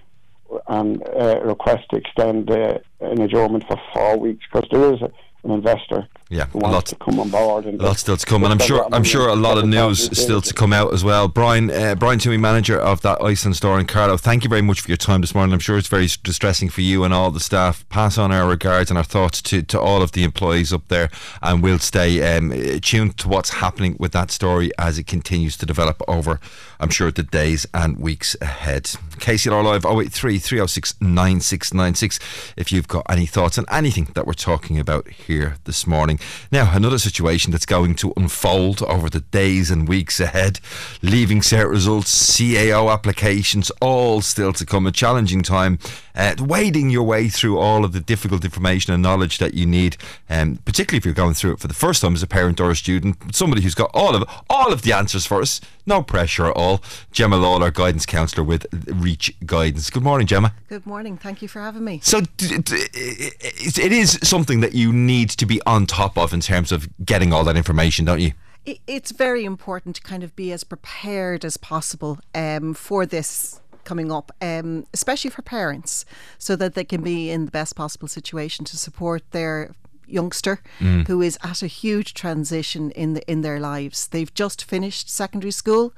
and 0.69 1.03
uh, 1.09 1.41
request 1.45 1.89
to 1.91 1.97
extend 1.97 2.51
uh, 2.51 2.79
an 3.01 3.21
adjournment 3.21 3.67
for 3.67 3.81
four 3.93 4.19
weeks 4.19 4.45
because 4.51 4.69
there 4.71 4.95
is 4.95 5.03
a, 5.03 5.11
an 5.45 5.51
investor 5.51 6.09
yeah, 6.31 6.47
a 6.55 6.59
lot 6.59 6.87
to 6.87 6.95
come 6.95 7.19
on 7.19 7.29
board. 7.29 7.65
And 7.67 7.81
a 7.81 7.85
lot 7.85 7.99
still 7.99 8.17
to 8.17 8.25
come, 8.25 8.45
and 8.45 8.53
I'm 8.53 8.61
sure 8.61 8.89
I'm 8.93 9.03
sure 9.03 9.29
a 9.29 9.35
lot 9.35 9.59
of 9.59 9.67
news 9.67 10.17
still 10.17 10.41
to 10.41 10.55
come 10.55 10.73
out 10.73 10.95
as 10.95 11.03
well. 11.03 11.27
Brian 11.27 11.73
uh, 11.73 11.97
Brian 11.97 12.21
Toomey, 12.21 12.37
manager 12.37 12.79
of 12.79 13.01
that 13.01 13.21
Iceland 13.21 13.57
store 13.57 13.81
in 13.81 13.87
Carlow. 13.87 14.17
Thank 14.17 14.45
you 14.45 14.49
very 14.49 14.63
much 14.63 14.81
for 14.81 14.89
your 14.89 14.97
time 14.97 15.23
this 15.23 15.35
morning. 15.35 15.53
I'm 15.53 15.59
sure 15.59 15.77
it's 15.77 15.89
very 15.89 16.07
distressing 16.23 16.69
for 16.69 16.83
you 16.83 17.03
and 17.03 17.13
all 17.13 17.33
the 17.33 17.41
staff. 17.41 17.87
Pass 17.89 18.17
on 18.17 18.31
our 18.31 18.49
regards 18.49 18.93
and 18.93 18.99
our 18.99 19.03
thoughts 19.05 19.43
to, 19.43 19.61
to 19.63 19.81
all 19.81 20.03
of 20.03 20.13
the 20.13 20.23
employees 20.23 20.73
up 20.73 20.87
there, 20.87 21.11
and 21.43 21.65
we'll 21.65 21.81
stay 21.81 22.37
um, 22.37 22.53
tuned 22.81 23.19
to 23.19 23.29
what's 23.29 23.51
happening 23.51 23.97
with 23.99 24.13
that 24.13 24.31
story 24.31 24.71
as 24.79 24.99
it 24.99 25.09
continues 25.09 25.57
to 25.57 25.67
develop 25.67 26.01
over. 26.07 26.39
I'm 26.79 26.91
sure 26.91 27.11
the 27.11 27.25
days 27.25 27.67
and 27.75 27.99
weeks 27.99 28.37
ahead. 28.41 28.85
KCLR 28.85 29.65
Live 29.65 29.85
083 29.85 30.39
306 30.39 30.95
9696 31.01 32.21
if 32.57 32.71
you've 32.71 32.89
got 32.89 33.05
any 33.11 33.27
thoughts 33.27 33.59
on 33.59 33.65
anything 33.69 34.09
that 34.15 34.27
we're 34.27 34.33
talking 34.33 34.79
about 34.79 35.09
here 35.09 35.57
this 35.65 35.89
morning. 35.89 36.20
Now, 36.51 36.75
another 36.75 36.99
situation 36.99 37.53
that's 37.53 37.67
going 37.67 37.95
to 37.97 38.13
unfold 38.17 38.83
over 38.83 39.09
the 39.09 39.21
days 39.21 39.71
and 39.71 39.89
weeks 39.89 40.21
ahead. 40.21 40.61
Leaving 41.03 41.41
cert 41.41 41.71
results, 41.71 42.13
CAO 42.37 42.93
applications, 42.93 43.71
all 43.81 44.21
still 44.21 44.53
to 44.55 44.67
come. 44.67 44.87
A 44.87 44.93
challenging 44.93 45.43
time. 45.43 45.79
Uh, 46.21 46.35
wading 46.39 46.91
your 46.91 47.03
way 47.03 47.31
through 47.31 47.59
all 47.59 47.83
of 47.83 47.93
the 47.93 48.01
difficult 48.01 48.45
information 48.45 48.93
and 48.93 49.03
knowledge 49.03 49.39
that 49.39 49.55
you 49.55 49.65
need, 49.65 49.97
um, 50.29 50.57
particularly 50.67 50.99
if 50.99 51.05
you're 51.07 51.15
going 51.15 51.33
through 51.33 51.53
it 51.53 51.59
for 51.59 51.67
the 51.67 51.73
first 51.73 52.03
time 52.03 52.13
as 52.13 52.23
a 52.23 52.27
parent 52.27 52.61
or 52.61 52.71
a 52.71 52.77
student. 52.77 53.35
Somebody 53.35 53.63
who's 53.63 53.75
got 53.75 53.91
all 53.95 54.15
of 54.15 54.29
all 54.51 54.71
of 54.71 54.83
the 54.83 54.93
answers 54.93 55.25
for 55.25 55.41
us. 55.41 55.63
No 55.87 56.03
pressure 56.03 56.45
at 56.45 56.55
all. 56.55 56.83
Gemma 57.11 57.39
Lawler, 57.39 57.71
guidance 57.71 58.05
counsellor 58.05 58.45
with 58.45 58.67
Reach 58.87 59.35
Guidance. 59.47 59.89
Good 59.89 60.03
morning, 60.03 60.27
Gemma. 60.27 60.53
Good 60.69 60.85
morning. 60.85 61.17
Thank 61.17 61.41
you 61.41 61.49
for 61.49 61.63
having 61.63 61.85
me. 61.85 62.01
So, 62.03 62.21
it 62.39 63.93
is 63.93 64.19
something 64.23 64.61
that 64.61 64.75
you 64.75 64.93
need 64.93 65.31
to 65.31 65.47
be 65.47 65.63
on 65.65 65.87
top 65.87 66.19
of 66.19 66.35
in 66.35 66.41
terms 66.41 66.71
of 66.71 66.87
getting 67.03 67.33
all 67.33 67.45
that 67.45 67.57
information, 67.57 68.05
don't 68.05 68.21
you? 68.21 68.33
It's 68.67 69.11
very 69.11 69.47
important 69.47 69.97
to 69.97 70.03
kind 70.03 70.23
of 70.23 70.37
be 70.37 70.53
as 70.53 70.65
prepared 70.65 71.47
as 71.47 71.57
possible 71.57 72.19
um, 72.35 72.75
for 72.75 73.07
this 73.07 73.63
coming 73.85 74.11
up, 74.13 74.33
um, 74.41 74.87
especially 74.93 75.31
for 75.31 75.43
parents, 75.43 76.05
so 76.39 76.57
that 76.57 76.75
they 76.75 76.85
can 76.85 77.03
be 77.03 77.31
in 77.31 77.45
the 77.45 77.51
best 77.51 77.77
possible 77.77 78.09
situation 78.09 78.65
to 78.67 78.77
support 78.77 79.23
their 79.31 79.75
youngster 80.07 80.61
mm. 80.79 81.07
who 81.07 81.23
is 81.23 81.39
at 81.43 81.63
a 81.63 81.67
huge 81.67 82.15
transition 82.15 82.91
in 82.93 83.15
the, 83.15 83.31
in 83.31 83.43
their 83.43 83.61
lives. 83.61 84.09
They've 84.09 84.33
just 84.33 84.65
finished 84.65 85.09
secondary 85.09 85.53
school. 85.53 85.95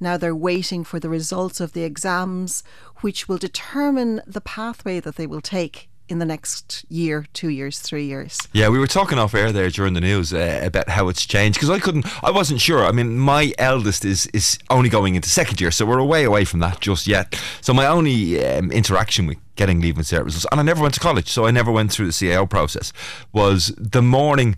Now 0.00 0.16
they're 0.16 0.34
waiting 0.34 0.84
for 0.84 1.00
the 1.00 1.08
results 1.08 1.60
of 1.60 1.72
the 1.72 1.82
exams, 1.82 2.62
which 3.00 3.28
will 3.28 3.38
determine 3.38 4.22
the 4.26 4.40
pathway 4.40 5.00
that 5.00 5.16
they 5.16 5.26
will 5.26 5.40
take 5.40 5.88
in 6.08 6.18
the 6.18 6.24
next 6.24 6.84
year, 6.88 7.26
two 7.32 7.48
years, 7.48 7.78
three 7.78 8.06
years. 8.06 8.38
Yeah, 8.52 8.68
we 8.68 8.78
were 8.78 8.86
talking 8.86 9.18
off 9.18 9.34
air 9.34 9.52
there 9.52 9.70
during 9.70 9.94
the 9.94 10.00
news 10.00 10.32
uh, 10.32 10.60
about 10.62 10.88
how 10.88 11.08
it's 11.08 11.26
changed 11.26 11.58
because 11.58 11.70
I 11.70 11.78
couldn't, 11.78 12.06
I 12.24 12.30
wasn't 12.30 12.60
sure. 12.60 12.84
I 12.84 12.92
mean, 12.92 13.18
my 13.18 13.52
eldest 13.58 14.04
is 14.04 14.26
is 14.28 14.58
only 14.70 14.88
going 14.88 15.14
into 15.14 15.28
second 15.28 15.60
year, 15.60 15.70
so 15.70 15.86
we're 15.86 16.02
way 16.02 16.24
away 16.24 16.44
from 16.44 16.60
that 16.60 16.80
just 16.80 17.06
yet. 17.06 17.38
So 17.60 17.72
my 17.74 17.86
only 17.86 18.44
um, 18.44 18.70
interaction 18.72 19.26
with 19.26 19.38
getting 19.56 19.80
leaving 19.80 19.98
results, 20.00 20.46
and 20.50 20.60
I 20.60 20.62
never 20.62 20.82
went 20.82 20.94
to 20.94 21.00
college, 21.00 21.28
so 21.28 21.46
I 21.46 21.50
never 21.50 21.70
went 21.70 21.92
through 21.92 22.06
the 22.06 22.12
CAO 22.12 22.48
process, 22.48 22.92
was 23.32 23.74
the 23.76 24.02
morning 24.02 24.56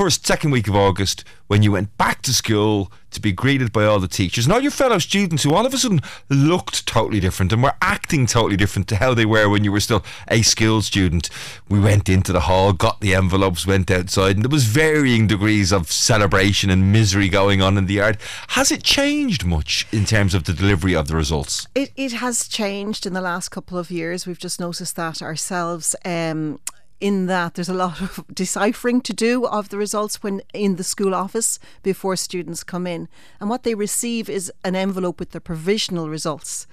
first, 0.00 0.26
second 0.26 0.50
week 0.50 0.66
of 0.66 0.74
August, 0.74 1.24
when 1.46 1.62
you 1.62 1.72
went 1.72 1.94
back 1.98 2.22
to 2.22 2.32
school 2.32 2.90
to 3.10 3.20
be 3.20 3.32
greeted 3.32 3.70
by 3.70 3.84
all 3.84 4.00
the 4.00 4.08
teachers 4.08 4.46
and 4.46 4.52
all 4.54 4.62
your 4.62 4.70
fellow 4.70 4.98
students 4.98 5.42
who 5.42 5.52
all 5.52 5.66
of 5.66 5.74
a 5.74 5.76
sudden 5.76 6.00
looked 6.30 6.86
totally 6.86 7.20
different 7.20 7.52
and 7.52 7.62
were 7.62 7.74
acting 7.82 8.24
totally 8.24 8.56
different 8.56 8.88
to 8.88 8.96
how 8.96 9.12
they 9.12 9.26
were 9.26 9.46
when 9.46 9.62
you 9.62 9.70
were 9.70 9.78
still 9.78 10.02
a 10.28 10.40
school 10.40 10.80
student. 10.80 11.28
We 11.68 11.78
went 11.78 12.08
into 12.08 12.32
the 12.32 12.40
hall, 12.40 12.72
got 12.72 13.02
the 13.02 13.14
envelopes, 13.14 13.66
went 13.66 13.90
outside, 13.90 14.36
and 14.36 14.44
there 14.46 14.48
was 14.48 14.64
varying 14.64 15.26
degrees 15.26 15.70
of 15.70 15.92
celebration 15.92 16.70
and 16.70 16.90
misery 16.90 17.28
going 17.28 17.60
on 17.60 17.76
in 17.76 17.84
the 17.84 17.94
yard. 17.94 18.16
Has 18.48 18.72
it 18.72 18.82
changed 18.82 19.44
much 19.44 19.86
in 19.92 20.06
terms 20.06 20.32
of 20.32 20.44
the 20.44 20.54
delivery 20.54 20.96
of 20.96 21.08
the 21.08 21.14
results? 21.16 21.66
It, 21.74 21.92
it 21.94 22.12
has 22.12 22.48
changed 22.48 23.04
in 23.04 23.12
the 23.12 23.20
last 23.20 23.50
couple 23.50 23.76
of 23.76 23.90
years. 23.90 24.26
We've 24.26 24.38
just 24.38 24.60
noticed 24.60 24.96
that 24.96 25.20
ourselves. 25.20 25.94
Um, 26.06 26.58
in 27.00 27.26
that 27.26 27.54
there's 27.54 27.68
a 27.68 27.74
lot 27.74 28.00
of 28.00 28.24
deciphering 28.34 29.00
to 29.02 29.12
do 29.12 29.46
of 29.46 29.70
the 29.70 29.78
results 29.78 30.22
when 30.22 30.42
in 30.52 30.76
the 30.76 30.84
school 30.84 31.14
office 31.14 31.58
before 31.82 32.16
students 32.16 32.62
come 32.62 32.86
in. 32.86 33.08
And 33.40 33.48
what 33.48 33.62
they 33.62 33.74
receive 33.74 34.28
is 34.28 34.52
an 34.64 34.76
envelope 34.76 35.18
with 35.18 35.30
the 35.30 35.40
provisional 35.40 36.08
results. 36.08 36.66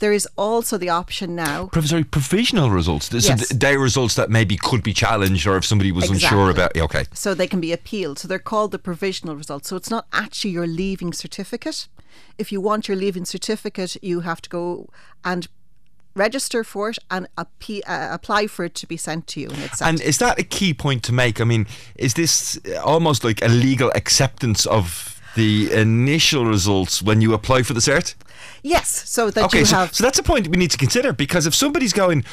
There 0.00 0.12
is 0.12 0.26
also 0.36 0.78
the 0.78 0.88
option 0.88 1.36
now. 1.36 1.68
Sorry, 1.82 2.04
provisional 2.04 2.70
results. 2.70 3.10
So 3.10 3.16
yes. 3.18 3.48
they're 3.50 3.78
results 3.78 4.14
that 4.14 4.30
maybe 4.30 4.56
could 4.56 4.82
be 4.82 4.94
challenged, 4.94 5.46
or 5.46 5.58
if 5.58 5.66
somebody 5.66 5.92
was 5.92 6.10
exactly. 6.10 6.38
unsure 6.38 6.50
about. 6.50 6.76
Okay. 6.76 7.04
So 7.12 7.34
they 7.34 7.46
can 7.46 7.60
be 7.60 7.70
appealed. 7.70 8.18
So 8.18 8.26
they're 8.26 8.38
called 8.38 8.72
the 8.72 8.78
provisional 8.78 9.36
results. 9.36 9.68
So 9.68 9.76
it's 9.76 9.90
not 9.90 10.06
actually 10.12 10.52
your 10.52 10.66
leaving 10.66 11.12
certificate. 11.12 11.86
If 12.38 12.50
you 12.50 12.62
want 12.62 12.88
your 12.88 12.96
leaving 12.96 13.26
certificate, 13.26 14.02
you 14.02 14.20
have 14.20 14.40
to 14.40 14.48
go 14.48 14.88
and 15.22 15.46
register 16.14 16.64
for 16.64 16.90
it 16.90 16.98
and 17.10 17.28
uh, 17.36 17.44
apply 17.86 18.46
for 18.46 18.64
it 18.64 18.74
to 18.74 18.86
be 18.86 18.96
sent 18.96 19.26
to 19.28 19.40
you. 19.40 19.50
And, 19.50 19.70
and 19.82 20.00
is 20.00 20.18
that 20.18 20.38
a 20.38 20.42
key 20.42 20.74
point 20.74 21.02
to 21.04 21.12
make? 21.12 21.40
I 21.40 21.44
mean, 21.44 21.66
is 21.96 22.14
this 22.14 22.58
almost 22.84 23.24
like 23.24 23.42
a 23.42 23.48
legal 23.48 23.90
acceptance 23.94 24.66
of 24.66 25.20
the 25.36 25.72
initial 25.72 26.44
results 26.46 27.02
when 27.02 27.20
you 27.20 27.34
apply 27.34 27.62
for 27.62 27.74
the 27.74 27.80
cert? 27.80 28.14
Yes, 28.62 29.08
so 29.08 29.30
that 29.30 29.44
okay, 29.44 29.60
you 29.60 29.64
so, 29.64 29.76
have. 29.76 29.94
So 29.94 30.04
that's 30.04 30.18
a 30.18 30.22
point 30.22 30.48
we 30.48 30.56
need 30.56 30.70
to 30.70 30.78
consider 30.78 31.12
because 31.12 31.46
if 31.46 31.54
somebody's 31.54 31.92
going, 31.92 32.24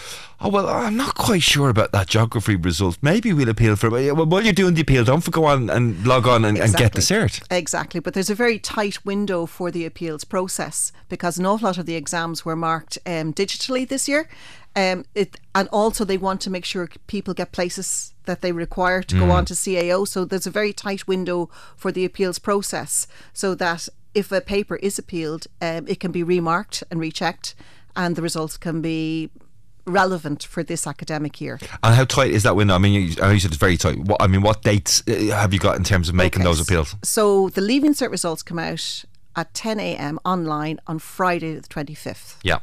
oh 0.42 0.50
well, 0.50 0.68
I'm 0.68 0.98
not 0.98 1.16
quite 1.16 1.44
sure 1.44 1.70
about 1.70 1.92
that 1.92 2.08
geography 2.08 2.56
result. 2.56 2.98
Maybe 3.02 3.34
we'll 3.34 3.50
appeal 3.50 3.76
for 3.76 3.88
it. 3.98 4.16
Well, 4.16 4.26
while 4.26 4.44
you're 4.44 4.54
doing 4.54 4.74
the 4.74 4.82
appeal, 4.82 5.04
don't 5.04 5.30
go 5.32 5.46
on 5.46 5.70
and 5.70 6.06
log 6.06 6.28
on 6.28 6.46
and, 6.46 6.58
exactly. 6.58 6.86
and 6.86 6.94
get 6.94 6.96
the 6.96 7.02
cert. 7.02 7.44
Exactly, 7.52 8.00
but 8.00 8.14
there's 8.14 8.30
a 8.30 8.36
very 8.36 8.60
tight 8.60 9.06
window 9.06 9.46
for 9.46 9.72
the 9.72 9.86
appeals 9.86 10.24
process 10.24 10.92
because 11.10 11.38
an 11.38 11.46
awful 11.46 11.68
lot 11.68 11.78
of 11.78 11.86
the 11.86 11.96
exams 11.96 12.46
were 12.46 12.56
marked 12.56 12.98
um, 13.06 13.34
digitally 13.34 13.88
this 13.88 14.08
year. 14.08 14.28
Um, 14.76 15.06
it, 15.16 15.38
and 15.56 15.68
also 15.70 16.06
they 16.06 16.18
want 16.20 16.40
to 16.42 16.52
make 16.52 16.64
sure 16.64 16.88
people 17.08 17.34
get 17.34 17.52
places 17.52 18.14
that 18.26 18.42
they 18.42 18.52
require 18.52 19.02
to 19.02 19.16
mm. 19.16 19.20
go 19.20 19.32
on 19.32 19.46
to 19.46 19.56
CAO. 19.56 20.08
So 20.08 20.24
there's 20.24 20.46
a 20.46 20.52
very 20.52 20.72
tight 20.72 21.08
window 21.08 21.50
for 21.76 21.92
the 21.92 22.06
appeals 22.06 22.38
process, 22.38 23.08
so 23.34 23.56
that 23.56 23.90
if 24.18 24.32
a 24.32 24.42
paper 24.42 24.78
is 24.78 24.98
appealed, 24.98 25.46
um, 25.62 25.88
it 25.88 26.00
can 26.00 26.12
be 26.12 26.24
remarked 26.24 26.84
and 26.90 27.00
rechecked, 27.00 27.54
and 27.96 28.16
the 28.16 28.22
results 28.24 28.58
can 28.58 28.82
be 28.82 29.30
relevant 29.86 30.44
for 30.44 30.64
this 30.64 30.88
academic 30.88 31.40
year. 31.40 31.60
And 31.84 31.94
how 31.94 32.04
tight 32.04 32.32
is 32.32 32.42
that 32.42 32.56
window? 32.56 32.74
I 32.74 32.80
mean, 32.80 32.94
you, 32.94 33.16
I 33.22 33.28
know 33.28 33.34
you 33.34 33.40
said 33.40 33.52
it's 33.52 33.60
very 33.60 33.78
tight. 33.78 34.00
What, 34.00 34.20
I 34.20 34.26
mean, 34.26 34.42
what 34.42 34.64
dates 34.64 35.04
uh, 35.08 35.14
have 35.36 35.54
you 35.54 35.60
got 35.60 35.76
in 35.76 35.84
terms 35.84 36.10
of 36.10 36.16
making 36.16 36.42
okay. 36.42 36.50
those 36.50 36.60
appeals? 36.60 36.96
So 37.04 37.50
the 37.50 37.62
Leaving 37.62 37.94
Cert 37.94 38.10
results 38.10 38.42
come 38.42 38.58
out 38.58 39.06
at 39.36 39.54
10 39.54 39.80
a.m. 39.80 40.20
online 40.26 40.80
on 40.88 40.98
Friday 40.98 41.54
the 41.54 41.68
25th. 41.68 42.38
Yeah. 42.42 42.58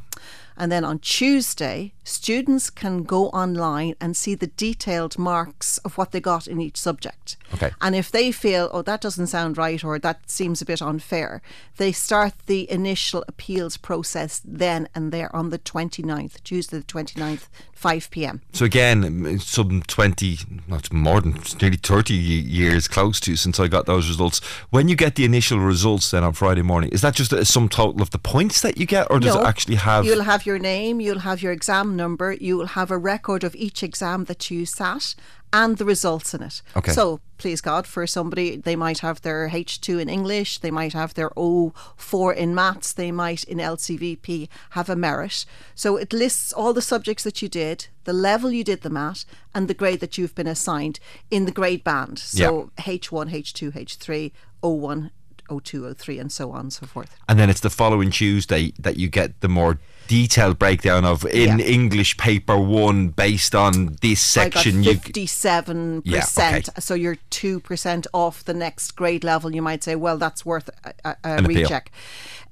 And 0.57 0.71
then 0.71 0.85
on 0.85 0.99
Tuesday, 1.01 1.93
students 2.05 2.71
can 2.71 3.03
go 3.03 3.29
online 3.29 3.95
and 4.01 4.17
see 4.17 4.35
the 4.35 4.47
detailed 4.47 5.19
marks 5.19 5.79
of 5.79 5.99
what 5.99 6.13
they 6.13 6.21
got 6.21 6.47
in 6.47 6.61
each 6.61 6.77
subject. 6.77 7.37
Okay. 7.55 7.71
And 7.81 7.95
if 7.95 8.11
they 8.11 8.31
feel, 8.31 8.71
oh, 8.73 8.83
that 8.83 9.01
doesn't 9.01 9.29
sound 9.29 9.59
right 9.59 9.83
or 9.83 9.99
that 9.99 10.31
seems 10.31 10.63
a 10.63 10.65
bit 10.65 10.83
unfair, 10.83 11.43
they 11.77 11.93
start 11.93 12.35
the 12.47 12.71
initial 12.71 13.25
appeals 13.27 13.77
process 13.77 14.41
then 14.45 14.89
and 14.95 15.13
there 15.13 15.35
on 15.35 15.51
the 15.51 15.59
29th, 15.59 16.43
Tuesday 16.45 16.79
the 16.79 16.85
29th, 16.85 17.49
5 17.73 18.11
pm. 18.11 18.41
So 18.53 18.65
again, 18.65 19.39
some 19.41 19.83
20, 19.83 20.39
not 20.69 20.93
more 20.93 21.21
than 21.21 21.39
nearly 21.61 21.77
30 21.77 22.15
years 22.15 22.89
close 22.89 23.21
to 23.21 23.37
since 23.37 23.59
I 23.61 23.69
got 23.69 23.87
those 23.87 24.09
results. 24.09 24.41
When 24.71 24.89
you 24.89 24.97
get 24.97 25.17
the 25.17 25.25
initial 25.25 25.59
results 25.59 26.11
then 26.11 26.25
on 26.25 26.33
Friday 26.33 26.63
morning, 26.63 26.91
is 26.91 27.03
that 27.03 27.15
just 27.15 27.33
a 27.33 27.45
sum 27.45 27.69
total 27.69 28.03
of 28.03 28.11
the 28.11 28.19
points 28.19 28.61
that 28.63 28.79
you 28.79 28.87
get 28.87 29.07
or 29.11 29.21
does 29.21 29.35
no, 29.35 29.43
it 29.43 29.47
actually 29.47 29.77
have? 29.77 30.05
You'll 30.05 30.23
have 30.23 30.44
your 30.47 30.59
name, 30.59 31.01
you'll 31.01 31.21
have 31.21 31.43
your 31.43 31.53
exam 31.53 31.97
number, 31.97 32.33
you 32.33 32.57
will 32.57 32.69
have 32.69 32.91
a 32.91 32.99
record 32.99 33.45
of 33.45 33.55
each 33.55 33.83
exam 33.83 34.25
that 34.25 34.51
you 34.51 34.67
sat 34.67 35.15
and 35.53 35.77
the 35.77 35.85
results 35.85 36.35
in 36.35 36.43
it. 36.43 36.63
Okay. 36.77 36.91
So, 36.91 37.21
please 37.39 37.61
God, 37.61 37.87
for 37.87 38.07
somebody, 38.09 38.57
they 38.57 38.75
might 38.75 38.99
have 38.99 39.23
their 39.23 39.49
H2 39.49 40.01
in 40.01 40.09
English, 40.09 40.59
they 40.59 40.71
might 40.73 40.95
have 40.95 41.15
their 41.15 41.31
O4 41.31 42.35
in 42.35 42.55
maths, 42.55 42.93
they 42.93 43.13
might 43.13 43.45
in 43.45 43.59
LCVP 43.59 44.49
have 44.71 44.91
a 44.91 44.97
merit. 44.97 45.47
So, 45.77 45.97
it 45.97 46.13
lists 46.13 46.53
all 46.53 46.73
the 46.73 46.83
subjects 46.83 47.23
that 47.23 47.41
you 47.41 47.49
did, 47.49 47.87
the 48.03 48.13
level 48.13 48.51
you 48.51 48.65
did 48.65 48.83
them 48.83 48.97
at, 48.97 49.25
and 49.55 49.69
the 49.69 49.75
grade 49.75 50.01
that 50.01 50.19
you've 50.19 50.35
been 50.35 50.49
assigned 50.49 50.99
in 51.31 51.45
the 51.45 51.53
grade 51.53 51.85
band. 51.85 52.19
So, 52.19 52.71
yeah. 52.77 52.85
H1, 52.85 53.31
H2, 53.31 53.73
H3, 53.73 54.33
O1, 54.65 55.11
O2, 55.49 55.95
O3, 55.95 56.21
and 56.21 56.33
so 56.33 56.51
on 56.53 56.61
and 56.61 56.73
so 56.73 56.87
forth. 56.87 57.17
And 57.29 57.39
then 57.39 57.51
it's 57.51 57.61
the 57.61 57.71
following 57.71 58.11
Tuesday 58.11 58.73
that 58.79 58.97
you 58.97 59.09
get 59.09 59.41
the 59.41 59.49
more 59.49 59.79
detailed 60.07 60.59
breakdown 60.59 61.05
of 61.05 61.25
in 61.27 61.59
yeah. 61.59 61.65
English 61.65 62.17
paper 62.17 62.59
one 62.59 63.09
based 63.09 63.55
on 63.55 63.97
this 64.03 64.21
section. 64.21 64.81
I 64.81 64.85
got 64.85 64.95
fifty-seven 64.95 66.03
percent. 66.03 66.69
So 66.79 66.95
you're 66.95 67.19
two 67.31 67.61
percent 67.61 68.07
off 68.13 68.45
the 68.45 68.55
next 68.55 68.93
grade 68.93 69.25
level. 69.25 69.55
You 69.55 69.63
might 69.63 69.83
say, 69.83 69.97
well, 69.97 70.19
that's 70.19 70.45
worth 70.45 70.71
a, 70.85 70.95
a, 71.05 71.17
a 71.25 71.43
recheck. 71.43 71.91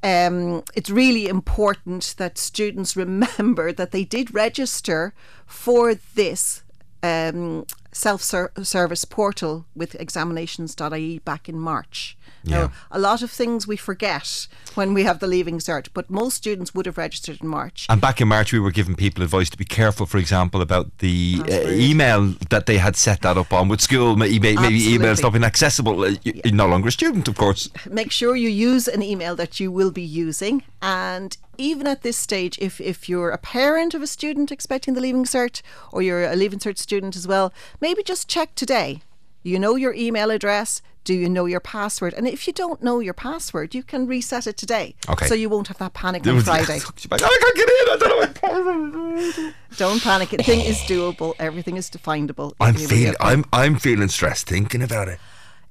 Um, 0.03 0.65
it's 0.75 0.91
really 0.91 1.29
important 1.29 2.15
that 2.19 2.37
students 2.37 2.97
remember 2.97 3.73
that 3.73 3.93
they 3.93 4.05
did 4.05 4.35
register 4.35 5.15
for 5.47 5.95
this 5.95 6.62
um, 7.03 7.67
self 7.93 8.23
service 8.23 9.05
portal 9.05 9.67
with 9.75 9.95
examinations.ie 9.97 11.19
back 11.21 11.49
in 11.49 11.59
March. 11.59 12.17
Yeah. 12.45 12.57
Now, 12.57 12.73
a 12.91 12.99
lot 12.99 13.23
of 13.23 13.31
things 13.31 13.67
we 13.67 13.77
forget 13.77 14.49
when 14.75 14.95
we 14.95 15.05
have 15.05 15.21
the 15.21 15.27
leaving 15.27 15.59
cert, 15.59 15.89
but 15.95 16.11
most 16.11 16.37
students 16.37 16.75
would 16.75 16.87
have 16.87 16.99
registered 16.99 17.41
in 17.41 17.49
March. 17.49 17.87
And 17.89 18.01
back 18.01 18.21
in 18.21 18.29
March, 18.29 18.53
we 18.53 18.59
were 18.59 18.73
giving 18.73 18.97
people 18.97 19.23
advice 19.23 19.49
to 19.51 19.57
be 19.57 19.65
careful, 19.65 20.07
for 20.07 20.19
example, 20.19 20.61
about 20.61 20.99
the 20.99 21.37
uh, 21.49 21.69
email 21.71 22.35
that 22.51 22.67
they 22.67 22.79
had 22.79 22.97
set 22.97 23.23
that 23.23 23.37
up 23.37 23.53
on 23.53 23.69
with 23.69 23.81
school. 23.81 24.17
Maybe, 24.17 24.57
maybe 24.57 24.81
emails 24.81 25.23
not 25.23 25.33
being 25.33 25.45
accessible. 25.45 26.03
Uh, 26.03 26.15
you're 26.25 26.35
yeah. 26.45 26.51
no 26.53 26.67
longer 26.67 26.89
a 26.89 26.93
student, 26.93 27.29
of 27.29 27.37
course. 27.37 27.71
Make 27.89 28.11
sure 28.11 28.35
you 28.35 28.49
use 28.49 28.89
an 28.89 29.03
email 29.03 29.37
that 29.37 29.61
you 29.61 29.71
will 29.71 29.93
be 29.93 30.03
using. 30.03 30.65
And 30.81 31.37
even 31.59 31.87
at 31.87 32.03
this 32.03 32.17
stage, 32.17 32.59
if, 32.61 32.81
if 32.81 33.09
you're 33.09 33.31
a 33.31 33.39
parent 33.39 33.95
of 33.95 34.03
a 34.03 34.07
student 34.07 34.51
expecting 34.51 34.95
the 34.95 35.01
leaving 35.01 35.25
cert, 35.25 35.63
or 35.93 36.03
you're 36.03 36.25
a 36.25 36.37
leaving 36.37 36.59
cert 36.59 36.79
student 36.79 37.17
as 37.17 37.27
well, 37.27 37.53
maybe 37.81 38.03
just 38.03 38.29
check 38.29 38.55
today. 38.55 39.03
You 39.43 39.59
know 39.59 39.75
your 39.77 39.95
email 39.95 40.31
address 40.31 40.83
do 41.05 41.15
you 41.15 41.29
know 41.29 41.47
your 41.47 41.61
password? 41.61 42.15
And 42.15 42.29
if 42.29 42.47
you 42.47 42.53
don't 42.53 42.83
know 42.83 43.01
your 43.01 43.15
password, 43.15 43.75
you 43.75 43.83
can 43.83 44.07
reset 44.07 44.47
it 44.47 44.57
today. 44.57 44.95
Okay. 45.09 45.27
So 45.27 45.35
you 45.35 45.49
won't 45.49 45.69
have 45.69 45.79
that 45.79 45.95
panic 45.95 46.27
on 46.27 46.41
Friday. 46.41 46.79
Oh, 46.81 46.93
I 47.11 47.19
can't 47.19 47.57
get 47.57 47.69
in. 47.69 47.89
I 47.89 47.97
don't 47.99 48.09
know 48.09 48.21
my 48.21 48.27
password. 48.27 49.55
Don't 49.77 50.03
panic. 50.03 50.33
Everything 50.33 50.61
is 50.61 50.79
doable. 50.81 51.35
Everything 51.39 51.77
is 51.77 51.91
definable. 51.91 52.55
I'm 52.61 52.75
feeling. 52.75 53.17
I'm 53.21 53.45
I'm 53.53 53.77
feeling 53.77 54.09
stressed 54.09 54.47
thinking 54.47 54.83
about 54.83 55.09
it. 55.09 55.19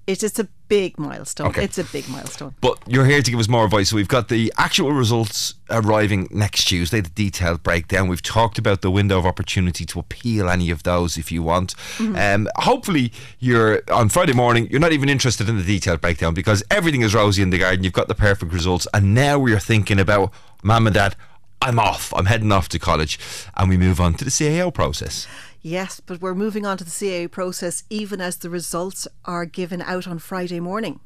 It 0.08 0.24
is 0.24 0.38
a 0.40 0.48
big 0.72 0.98
milestone. 0.98 1.48
Okay. 1.48 1.66
It's 1.66 1.78
a 1.78 1.84
big 1.84 2.08
milestone. 2.08 2.56
But 2.62 2.80
you're 2.88 3.04
here 3.04 3.22
to 3.22 3.30
give 3.30 3.42
us 3.42 3.50
more 3.50 3.66
advice. 3.66 3.90
So 3.90 3.98
we've 3.98 4.08
got 4.08 4.30
the 4.30 4.54
actual 4.58 4.94
results 4.94 5.56
arriving 5.70 6.30
next 6.32 6.64
Tuesday, 6.64 7.02
the 7.02 7.10
detailed 7.10 7.62
breakdown. 7.62 8.08
We've 8.08 8.22
talked 8.22 8.58
about 8.58 8.82
the 8.82 8.90
window 8.90 9.20
of 9.20 9.26
opportunity 9.26 9.86
to 9.88 10.00
appeal 10.00 10.50
any 10.50 10.72
of 10.72 10.84
those 10.84 11.18
if 11.18 11.30
you 11.30 11.44
want. 11.44 11.76
Mm-hmm. 11.98 12.16
Um, 12.16 12.48
hopefully, 12.56 13.12
you're 13.40 13.82
on 13.92 14.08
Friday 14.08 14.32
morning, 14.32 14.70
you're 14.72 14.80
not 14.80 14.94
even 14.94 15.10
interested 15.10 15.50
in 15.50 15.58
the 15.58 15.64
detailed 15.64 16.00
breakdown 16.00 16.34
because 16.34 16.64
everything 16.72 17.02
is 17.02 17.14
rosy 17.14 17.42
in 17.42 17.50
the 17.50 17.58
garden. 17.58 17.84
You've 17.84 17.92
got 17.92 18.08
the 18.08 18.16
perfect 18.16 18.54
results. 18.54 18.88
And 18.94 19.14
now 19.14 19.38
we're 19.40 19.60
thinking 19.60 20.00
about, 20.00 20.32
mum 20.64 20.88
and 20.88 20.94
dad, 20.94 21.18
I'm 21.62 21.80
off. 21.80 22.14
I'm 22.16 22.28
heading 22.28 22.54
off 22.54 22.70
to 22.70 22.80
college. 22.80 23.20
And 23.58 23.68
we 23.68 23.76
move 23.76 24.00
on 24.00 24.14
to 24.14 24.24
the 24.24 24.32
CAO 24.32 24.74
process. 24.74 25.28
Yes, 25.62 26.00
but 26.00 26.22
we're 26.22 26.34
moving 26.34 26.66
on 26.66 26.78
to 26.78 26.84
the 26.84 26.90
CAO 26.90 27.30
process 27.30 27.84
even 27.90 28.20
as 28.20 28.38
the 28.38 28.50
results 28.50 29.08
are 29.26 29.46
given 29.46 29.82
out 29.82 30.08
on 30.08 30.18
Friday 30.18 30.60
morning 30.60 31.00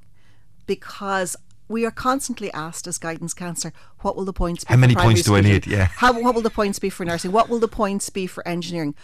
because 0.65 1.35
we 1.67 1.85
are 1.85 1.91
constantly 1.91 2.51
asked 2.53 2.87
as 2.87 2.97
guidance 2.97 3.33
counsellor, 3.33 3.73
what 3.99 4.15
will 4.15 4.25
the 4.25 4.33
points 4.33 4.63
be? 4.63 4.73
How 4.73 4.79
many 4.79 4.95
points 4.95 5.23
do 5.23 5.35
I 5.35 5.41
need? 5.41 5.67
Yeah. 5.67 5.85
How, 5.85 6.13
what 6.21 6.35
will 6.35 6.41
the 6.41 6.49
points 6.49 6.79
be 6.79 6.89
for 6.89 7.05
nursing? 7.05 7.31
What 7.31 7.49
will 7.49 7.59
the 7.59 7.67
points 7.67 8.09
be 8.09 8.27
for 8.27 8.47
engineering? 8.47 8.95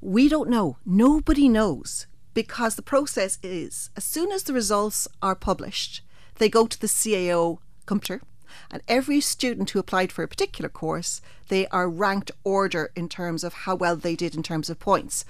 We 0.00 0.28
don't 0.28 0.48
know. 0.48 0.76
Nobody 0.84 1.48
knows 1.48 2.06
because 2.32 2.76
the 2.76 2.82
process 2.82 3.38
is 3.42 3.90
as 3.96 4.04
soon 4.04 4.30
as 4.30 4.44
the 4.44 4.52
results 4.52 5.08
are 5.20 5.34
published, 5.34 6.02
they 6.36 6.48
go 6.48 6.66
to 6.66 6.80
the 6.80 6.86
CAO 6.86 7.58
computer 7.86 8.22
and 8.70 8.82
every 8.88 9.20
student 9.20 9.70
who 9.70 9.78
applied 9.78 10.12
for 10.12 10.22
a 10.22 10.28
particular 10.28 10.68
course, 10.68 11.20
they 11.48 11.66
are 11.68 11.88
ranked 11.88 12.30
order 12.44 12.90
in 12.94 13.08
terms 13.08 13.44
of 13.44 13.52
how 13.52 13.74
well 13.74 13.96
they 13.96 14.16
did 14.16 14.34
in 14.34 14.42
terms 14.42 14.70
of 14.70 14.78
points. 14.78 15.24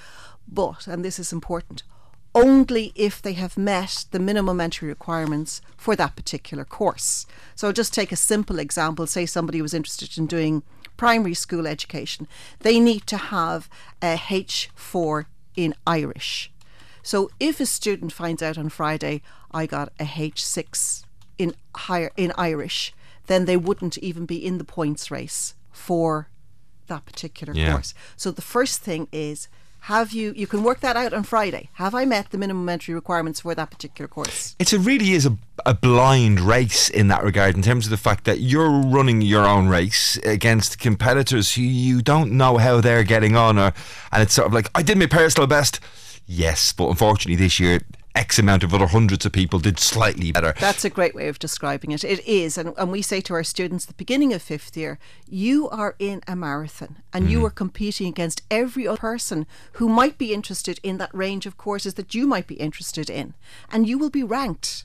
But, 0.47 0.87
and 0.87 1.05
this 1.05 1.19
is 1.19 1.33
important, 1.33 1.83
only 2.35 2.93
if 2.95 3.21
they 3.21 3.33
have 3.35 3.59
met 3.59 4.05
the 4.11 4.19
minimum 4.19 4.61
entry 4.61 4.89
requirements 4.89 5.61
for 5.77 5.97
that 5.97 6.17
particular 6.17 6.65
course. 6.65 7.27
So 7.55 7.73
just 7.73 7.93
take 7.93 8.13
a 8.13 8.17
simple 8.17 8.59
example. 8.59 9.07
Say 9.07 9.27
somebody 9.27 9.61
was 9.61 9.75
interested 9.75 10.17
in 10.19 10.27
doing 10.27 10.63
primary 10.97 11.35
school 11.35 11.67
education. 11.67 12.29
They 12.61 12.79
need 12.79 13.07
to 13.07 13.17
have 13.17 13.69
a 14.03 14.17
H4 14.17 15.27
in 15.57 15.75
Irish. 15.87 16.53
So 17.03 17.31
if 17.41 17.61
a 17.61 17.67
student 17.67 18.13
finds 18.13 18.43
out 18.43 18.59
on 18.59 18.69
Friday, 18.69 19.23
I 19.51 19.67
got 19.67 19.93
a 19.99 20.05
H6 20.05 21.05
in 21.39 21.55
higher 21.75 22.11
in 22.17 22.33
Irish, 22.37 22.93
then 23.27 23.45
they 23.45 23.57
wouldn't 23.57 23.99
even 23.99 24.27
be 24.27 24.45
in 24.45 24.59
the 24.59 24.65
points 24.65 25.11
race 25.11 25.55
for 25.71 26.29
that 26.87 27.05
particular 27.07 27.55
yeah. 27.55 27.73
course. 27.73 27.95
So 28.17 28.31
the 28.31 28.43
first 28.43 28.81
thing 28.81 29.09
is 29.13 29.49
have 29.85 30.13
you 30.13 30.33
you 30.37 30.47
can 30.47 30.63
work 30.63 30.81
that 30.81 30.97
out 30.97 31.15
on 31.15 31.23
Friday. 31.23 31.71
Have 31.75 31.95
I 31.95 32.05
met 32.05 32.31
the 32.31 32.39
minimum 32.39 32.69
entry 32.69 32.95
requirements 32.95 33.41
for 33.41 33.55
that 33.55 33.71
particular 33.71 34.09
course? 34.09 34.55
It 34.59 34.71
really 34.73 35.13
is 35.13 35.25
a, 35.25 35.37
a 35.65 35.73
blind 35.73 36.41
race 36.41 36.91
in 36.91 37.09
that 37.09 37.25
regard 37.25 37.57
in 37.57 37.63
terms 37.63 37.87
of 37.87 37.91
the 37.91 37.97
fact 37.97 38.25
that 38.25 38.41
you're 38.41 38.71
running 38.71 39.23
your 39.23 39.47
own 39.47 39.69
race 39.69 40.19
against 40.19 40.79
competitors 40.79 41.55
who 41.55 41.63
you 41.63 42.03
don't 42.03 42.33
know 42.33 42.59
how 42.59 42.81
they're 42.83 43.05
getting 43.05 43.37
on 43.37 43.59
or 43.59 43.73
and 44.13 44.23
it's 44.23 44.35
sort 44.35 44.47
of 44.47 44.53
like 44.53 44.71
I 44.75 44.83
did 44.83 44.99
my 44.99 45.07
personal 45.07 45.47
best. 45.47 45.81
Yes, 46.27 46.73
but 46.73 46.89
unfortunately 46.89 47.37
this 47.37 47.59
year 47.59 47.81
X 48.15 48.39
amount 48.39 48.65
of 48.65 48.75
other 48.75 48.89
hundreds 48.89 49.25
of 49.25 49.33
people 49.33 49.59
did 49.59 49.79
slightly 49.79 50.33
better. 50.33 50.55
That's 50.59 50.85
a 50.85 50.91
great 50.91 51.15
way 51.15 51.29
of 51.29 51.39
describing 51.39 51.93
it. 51.93 52.05
It 52.05 52.27
is. 52.27 52.59
And, 52.59 52.75
and 52.77 52.91
we 52.91 53.03
say 53.03 53.21
to 53.23 53.35
our 53.35 53.45
students 53.45 53.85
at 53.85 53.89
the 53.89 53.95
beginning 53.95 54.33
of 54.33 54.43
fifth 54.43 54.77
year, 54.77 54.99
you 55.29 55.69
are 55.69 55.95
in 55.99 56.23
a 56.27 56.35
marathon 56.35 56.99
and 57.13 57.27
mm. 57.27 57.31
you 57.31 57.45
are 57.47 57.51
competing 57.51 58.09
against 58.09 58.43
every 58.51 58.87
other 58.87 58.99
person 58.99 59.47
who 59.75 59.89
might 59.89 60.19
be 60.19 60.35
interested 60.35 60.81
in 60.83 60.99
that 60.99 61.15
range 61.15 61.47
of 61.47 61.57
courses 61.57 61.95
that 61.95 62.15
you 62.15 62.27
might 62.27 62.47
be 62.47 62.57
interested 62.57 63.09
in. 63.09 63.35
And 63.71 63.89
you 63.89 63.99
will 63.99 64.11
be 64.11 64.25
ranked 64.25 64.85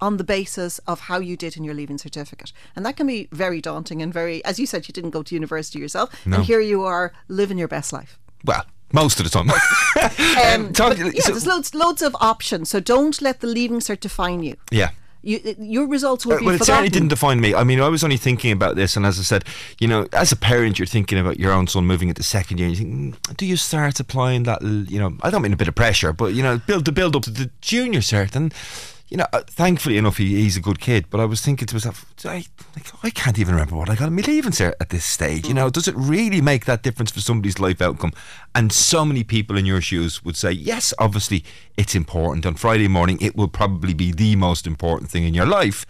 on 0.00 0.16
the 0.16 0.24
basis 0.24 0.78
of 0.80 1.00
how 1.00 1.18
you 1.18 1.36
did 1.36 1.56
in 1.56 1.64
your 1.64 1.74
leaving 1.74 1.98
certificate. 1.98 2.52
And 2.76 2.86
that 2.86 2.96
can 2.96 3.06
be 3.06 3.28
very 3.32 3.60
daunting 3.60 4.02
and 4.02 4.12
very, 4.12 4.44
as 4.44 4.58
you 4.58 4.66
said, 4.66 4.86
you 4.86 4.92
didn't 4.92 5.10
go 5.10 5.22
to 5.22 5.34
university 5.34 5.78
yourself. 5.78 6.24
No. 6.26 6.36
And 6.36 6.44
here 6.44 6.60
you 6.60 6.84
are 6.84 7.12
living 7.26 7.58
your 7.58 7.68
best 7.68 7.92
life. 7.92 8.18
Well, 8.44 8.64
most 8.92 9.20
of 9.20 9.24
the 9.24 9.30
time. 9.30 9.50
um, 10.54 10.72
talk, 10.72 10.96
yeah, 10.98 11.10
so, 11.20 11.32
there's 11.32 11.46
loads, 11.46 11.74
loads 11.74 12.02
of 12.02 12.16
options. 12.20 12.70
So 12.70 12.80
don't 12.80 13.20
let 13.20 13.40
the 13.40 13.46
leaving 13.46 13.80
cert 13.80 14.00
define 14.00 14.42
you. 14.42 14.56
Yeah. 14.70 14.90
You, 15.22 15.56
your 15.58 15.88
results 15.88 16.24
will 16.24 16.34
uh, 16.34 16.38
be 16.38 16.46
well, 16.46 16.54
it 16.54 16.58
forgotten. 16.58 16.74
certainly 16.74 16.90
didn't 16.90 17.08
define 17.08 17.40
me. 17.40 17.52
I 17.52 17.64
mean, 17.64 17.80
I 17.80 17.88
was 17.88 18.04
only 18.04 18.16
thinking 18.16 18.52
about 18.52 18.76
this, 18.76 18.96
and 18.96 19.04
as 19.04 19.18
I 19.18 19.22
said, 19.22 19.44
you 19.80 19.88
know, 19.88 20.06
as 20.12 20.30
a 20.30 20.36
parent, 20.36 20.78
you're 20.78 20.86
thinking 20.86 21.18
about 21.18 21.40
your 21.40 21.52
own 21.52 21.66
son 21.66 21.86
moving 21.86 22.08
into 22.08 22.22
second 22.22 22.58
year. 22.58 22.68
And 22.68 22.76
you 22.78 22.84
think, 22.84 23.16
mm, 23.16 23.36
do 23.36 23.44
you 23.44 23.56
start 23.56 23.98
applying 23.98 24.44
that? 24.44 24.62
You 24.62 25.00
know, 25.00 25.16
I 25.22 25.30
don't 25.30 25.42
mean 25.42 25.52
a 25.52 25.56
bit 25.56 25.66
of 25.66 25.74
pressure, 25.74 26.12
but 26.12 26.34
you 26.34 26.42
know, 26.42 26.58
build 26.58 26.84
to 26.84 26.92
build 26.92 27.16
up 27.16 27.22
to 27.24 27.30
the 27.30 27.50
junior 27.60 27.98
cert, 27.98 28.36
and 28.36 28.54
you 29.08 29.16
know, 29.16 29.26
uh, 29.32 29.40
thankfully 29.46 29.96
enough, 29.96 30.18
he, 30.18 30.42
he's 30.42 30.56
a 30.56 30.60
good 30.60 30.80
kid. 30.80 31.06
But 31.08 31.20
I 31.20 31.24
was 31.24 31.40
thinking 31.40 31.66
to 31.66 31.74
myself, 31.74 32.04
I, 32.24 32.44
like, 32.76 32.92
I 33.02 33.10
can't 33.10 33.38
even 33.38 33.54
remember 33.54 33.76
what 33.76 33.88
I 33.88 33.94
got 33.94 34.12
me 34.12 34.22
leaving 34.22 34.52
cert 34.52 34.74
at 34.80 34.90
this 34.90 35.04
stage. 35.04 35.48
You 35.48 35.54
know, 35.54 35.70
does 35.70 35.88
it 35.88 35.94
really 35.96 36.40
make 36.40 36.66
that 36.66 36.82
difference 36.82 37.10
for 37.10 37.20
somebody's 37.20 37.58
life 37.58 37.80
outcome? 37.80 38.12
And 38.54 38.72
so 38.72 39.04
many 39.04 39.24
people 39.24 39.56
in 39.56 39.64
your 39.64 39.80
shoes 39.80 40.22
would 40.24 40.36
say, 40.36 40.52
yes, 40.52 40.92
obviously 40.98 41.44
it's 41.76 41.94
important. 41.94 42.44
On 42.44 42.54
Friday 42.54 42.88
morning, 42.88 43.18
it 43.20 43.34
will 43.34 43.48
probably 43.48 43.94
be 43.94 44.12
the 44.12 44.36
most 44.36 44.66
important 44.66 45.10
thing 45.10 45.24
in 45.24 45.34
your 45.34 45.46
life. 45.46 45.86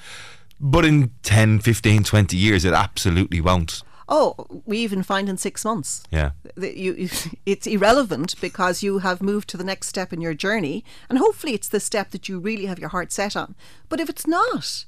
But 0.61 0.85
in 0.85 1.11
10, 1.23 1.61
15, 1.61 2.05
20 2.05 2.37
years, 2.37 2.65
it 2.65 2.73
absolutely 2.73 3.41
won't. 3.41 3.83
Oh, 4.09 4.63
we 4.65 4.79
even 4.79 5.03
find 5.03 5.29
in 5.29 5.37
six 5.37 5.65
months. 5.65 6.03
Yeah. 6.11 6.31
You, 6.57 7.09
it's 7.47 7.67
irrelevant 7.67 8.35
because 8.41 8.83
you 8.83 8.99
have 8.99 9.23
moved 9.23 9.49
to 9.51 9.57
the 9.57 9.65
next 9.65 9.89
step 9.89 10.13
in 10.13 10.21
your 10.21 10.35
journey. 10.35 10.85
And 11.09 11.19
hopefully 11.19 11.53
it's 11.55 11.69
the 11.69 11.81
step 11.81 12.11
that 12.11 12.29
you 12.29 12.39
really 12.39 12.67
have 12.67 12.79
your 12.79 12.89
heart 12.89 13.13
set 13.13 13.37
on. 13.37 13.55
But 13.89 14.01
if 14.01 14.09
it's 14.09 14.27
not, 14.27 14.87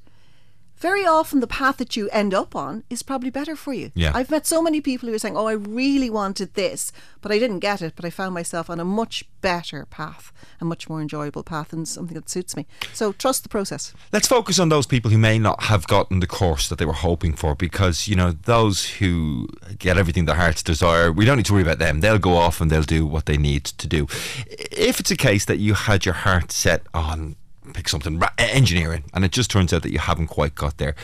very 0.80 1.04
often 1.04 1.40
the 1.40 1.46
path 1.46 1.76
that 1.76 1.94
you 1.96 2.08
end 2.08 2.32
up 2.32 2.56
on 2.56 2.84
is 2.88 3.02
probably 3.02 3.30
better 3.30 3.54
for 3.54 3.74
you. 3.74 3.92
Yeah. 3.94 4.12
I've 4.14 4.30
met 4.30 4.46
so 4.46 4.62
many 4.62 4.80
people 4.80 5.08
who 5.08 5.14
are 5.14 5.18
saying, 5.18 5.36
Oh, 5.36 5.46
I 5.46 5.52
really 5.52 6.08
wanted 6.08 6.54
this, 6.54 6.90
but 7.20 7.30
I 7.30 7.38
didn't 7.38 7.58
get 7.60 7.82
it, 7.82 7.92
but 7.96 8.04
I 8.04 8.10
found 8.10 8.34
myself 8.34 8.70
on 8.70 8.80
a 8.80 8.84
much 8.84 9.24
better 9.42 9.86
path, 9.86 10.32
a 10.60 10.64
much 10.64 10.88
more 10.88 11.00
enjoyable 11.00 11.42
path, 11.42 11.72
and 11.72 11.86
something 11.86 12.14
that 12.14 12.30
suits 12.30 12.56
me. 12.56 12.66
So 12.94 13.12
trust 13.12 13.42
the 13.42 13.48
process. 13.48 13.92
Let's 14.12 14.26
focus 14.26 14.58
on 14.58 14.70
those 14.70 14.86
people 14.86 15.10
who 15.10 15.18
may 15.18 15.38
not 15.38 15.64
have 15.64 15.86
gotten 15.86 16.20
the 16.20 16.26
course 16.26 16.68
that 16.68 16.78
they 16.78 16.86
were 16.86 16.92
hoping 16.92 17.34
for 17.34 17.54
because, 17.54 18.08
you 18.08 18.16
know, 18.16 18.32
those 18.32 18.86
who 18.86 19.48
get 19.78 19.98
everything 19.98 20.24
their 20.24 20.36
hearts 20.36 20.62
desire, 20.62 21.12
we 21.12 21.24
don't 21.26 21.36
need 21.36 21.46
to 21.46 21.52
worry 21.52 21.62
about 21.62 21.78
them. 21.78 22.00
They'll 22.00 22.18
go 22.18 22.34
off 22.34 22.60
and 22.60 22.70
they'll 22.70 22.82
do 22.82 23.06
what 23.06 23.26
they 23.26 23.36
need 23.36 23.64
to 23.64 23.86
do. 23.86 24.06
If 24.48 24.98
it's 25.00 25.10
a 25.10 25.16
case 25.16 25.44
that 25.44 25.58
you 25.58 25.74
had 25.74 26.06
your 26.06 26.14
heart 26.14 26.52
set 26.52 26.82
on 26.94 27.36
pick 27.74 27.88
something 27.88 28.20
engineering 28.38 29.04
and 29.12 29.24
it 29.24 29.32
just 29.32 29.50
turns 29.50 29.72
out 29.72 29.82
that 29.82 29.92
you 29.92 29.98
haven't 29.98 30.28
quite 30.28 30.54
got 30.54 30.78
there. 30.78 30.94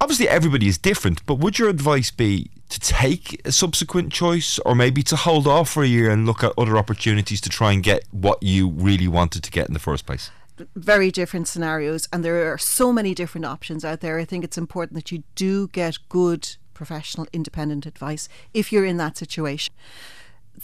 Obviously 0.00 0.28
everybody 0.28 0.68
is 0.68 0.78
different 0.78 1.24
but 1.26 1.36
would 1.36 1.58
your 1.58 1.68
advice 1.68 2.10
be 2.10 2.50
to 2.68 2.80
take 2.80 3.40
a 3.46 3.52
subsequent 3.52 4.12
choice 4.12 4.58
or 4.60 4.74
maybe 4.74 5.02
to 5.02 5.16
hold 5.16 5.46
off 5.46 5.70
for 5.70 5.82
a 5.82 5.86
year 5.86 6.10
and 6.10 6.26
look 6.26 6.42
at 6.42 6.52
other 6.56 6.78
opportunities 6.78 7.40
to 7.40 7.48
try 7.48 7.72
and 7.72 7.82
get 7.82 8.04
what 8.10 8.42
you 8.42 8.68
really 8.68 9.08
wanted 9.08 9.42
to 9.44 9.50
get 9.50 9.68
in 9.68 9.74
the 9.74 9.80
first 9.80 10.06
place? 10.06 10.30
Very 10.74 11.10
different 11.10 11.48
scenarios 11.48 12.08
and 12.12 12.24
there 12.24 12.52
are 12.52 12.58
so 12.58 12.92
many 12.92 13.14
different 13.14 13.44
options 13.44 13.84
out 13.84 14.00
there. 14.00 14.18
I 14.18 14.24
think 14.24 14.44
it's 14.44 14.58
important 14.58 14.94
that 14.94 15.12
you 15.12 15.22
do 15.34 15.68
get 15.68 15.98
good 16.08 16.56
professional 16.72 17.26
independent 17.32 17.86
advice 17.86 18.28
if 18.54 18.72
you're 18.72 18.84
in 18.84 18.96
that 18.96 19.16
situation 19.16 19.74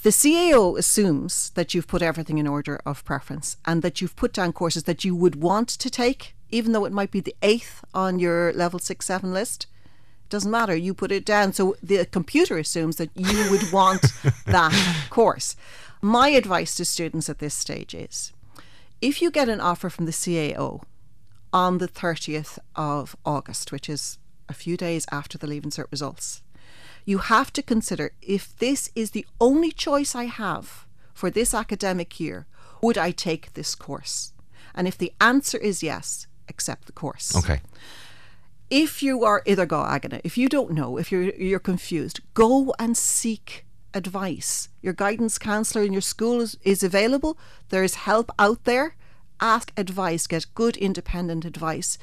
the 0.02 0.10
CAO 0.10 0.78
assumes 0.78 1.50
that 1.50 1.74
you've 1.74 1.86
put 1.88 2.02
everything 2.02 2.38
in 2.38 2.46
order 2.46 2.80
of 2.84 3.04
preference 3.04 3.56
and 3.64 3.82
that 3.82 4.00
you've 4.00 4.16
put 4.16 4.32
down 4.32 4.52
courses 4.52 4.84
that 4.84 5.04
you 5.04 5.14
would 5.14 5.36
want 5.36 5.68
to 5.68 5.90
take, 5.90 6.34
even 6.50 6.72
though 6.72 6.84
it 6.84 6.92
might 6.92 7.10
be 7.10 7.20
the 7.20 7.34
eighth 7.42 7.82
on 7.94 8.18
your 8.18 8.52
level 8.52 8.78
six, 8.78 9.06
seven 9.06 9.32
list. 9.32 9.66
Doesn't 10.28 10.50
matter, 10.50 10.76
you 10.76 10.92
put 10.92 11.10
it 11.10 11.24
down. 11.24 11.52
So 11.52 11.76
the 11.82 12.04
computer 12.04 12.58
assumes 12.58 12.96
that 12.96 13.10
you 13.14 13.50
would 13.50 13.72
want 13.72 14.02
that 14.46 15.06
course. 15.10 15.56
My 16.02 16.28
advice 16.28 16.74
to 16.76 16.84
students 16.84 17.28
at 17.28 17.38
this 17.38 17.54
stage 17.54 17.94
is 17.94 18.32
if 19.00 19.22
you 19.22 19.30
get 19.30 19.48
an 19.48 19.60
offer 19.60 19.88
from 19.88 20.04
the 20.04 20.12
CAO 20.12 20.82
on 21.52 21.78
the 21.78 21.88
30th 21.88 22.58
of 22.76 23.16
August, 23.24 23.72
which 23.72 23.88
is 23.88 24.18
a 24.48 24.54
few 24.54 24.76
days 24.76 25.06
after 25.10 25.38
the 25.38 25.46
Leaving 25.46 25.70
Cert 25.70 25.86
results, 25.90 26.42
you 27.08 27.18
have 27.18 27.50
to 27.54 27.62
consider 27.62 28.12
if 28.20 28.54
this 28.58 28.90
is 28.94 29.12
the 29.12 29.26
only 29.40 29.72
choice 29.72 30.14
I 30.14 30.24
have 30.24 30.86
for 31.14 31.30
this 31.30 31.54
academic 31.54 32.20
year, 32.20 32.46
would 32.82 32.98
I 32.98 33.12
take 33.12 33.54
this 33.54 33.74
course? 33.74 34.34
And 34.74 34.86
if 34.86 34.98
the 34.98 35.14
answer 35.18 35.56
is 35.56 35.82
yes, 35.82 36.26
accept 36.50 36.84
the 36.84 36.92
course. 36.92 37.34
Okay. 37.34 37.62
If 38.68 39.02
you 39.02 39.24
are 39.24 39.42
either 39.46 39.64
go 39.64 39.78
agana, 39.78 40.20
if 40.22 40.36
you 40.36 40.50
don't 40.50 40.72
know, 40.72 40.98
if 40.98 41.10
you're 41.10 41.34
you're 41.46 41.58
confused, 41.72 42.20
go 42.34 42.74
and 42.78 42.94
seek 42.94 43.64
advice. 43.94 44.68
Your 44.82 44.92
guidance 44.92 45.38
counselor 45.38 45.86
in 45.86 45.94
your 45.94 46.02
school 46.02 46.42
is, 46.42 46.58
is 46.62 46.82
available. 46.82 47.38
There 47.70 47.84
is 47.84 47.94
help 47.94 48.30
out 48.38 48.64
there. 48.64 48.96
Ask 49.40 49.72
advice, 49.76 50.26
get 50.26 50.46
good 50.54 50.76
independent 50.76 51.44
advice. 51.44 51.98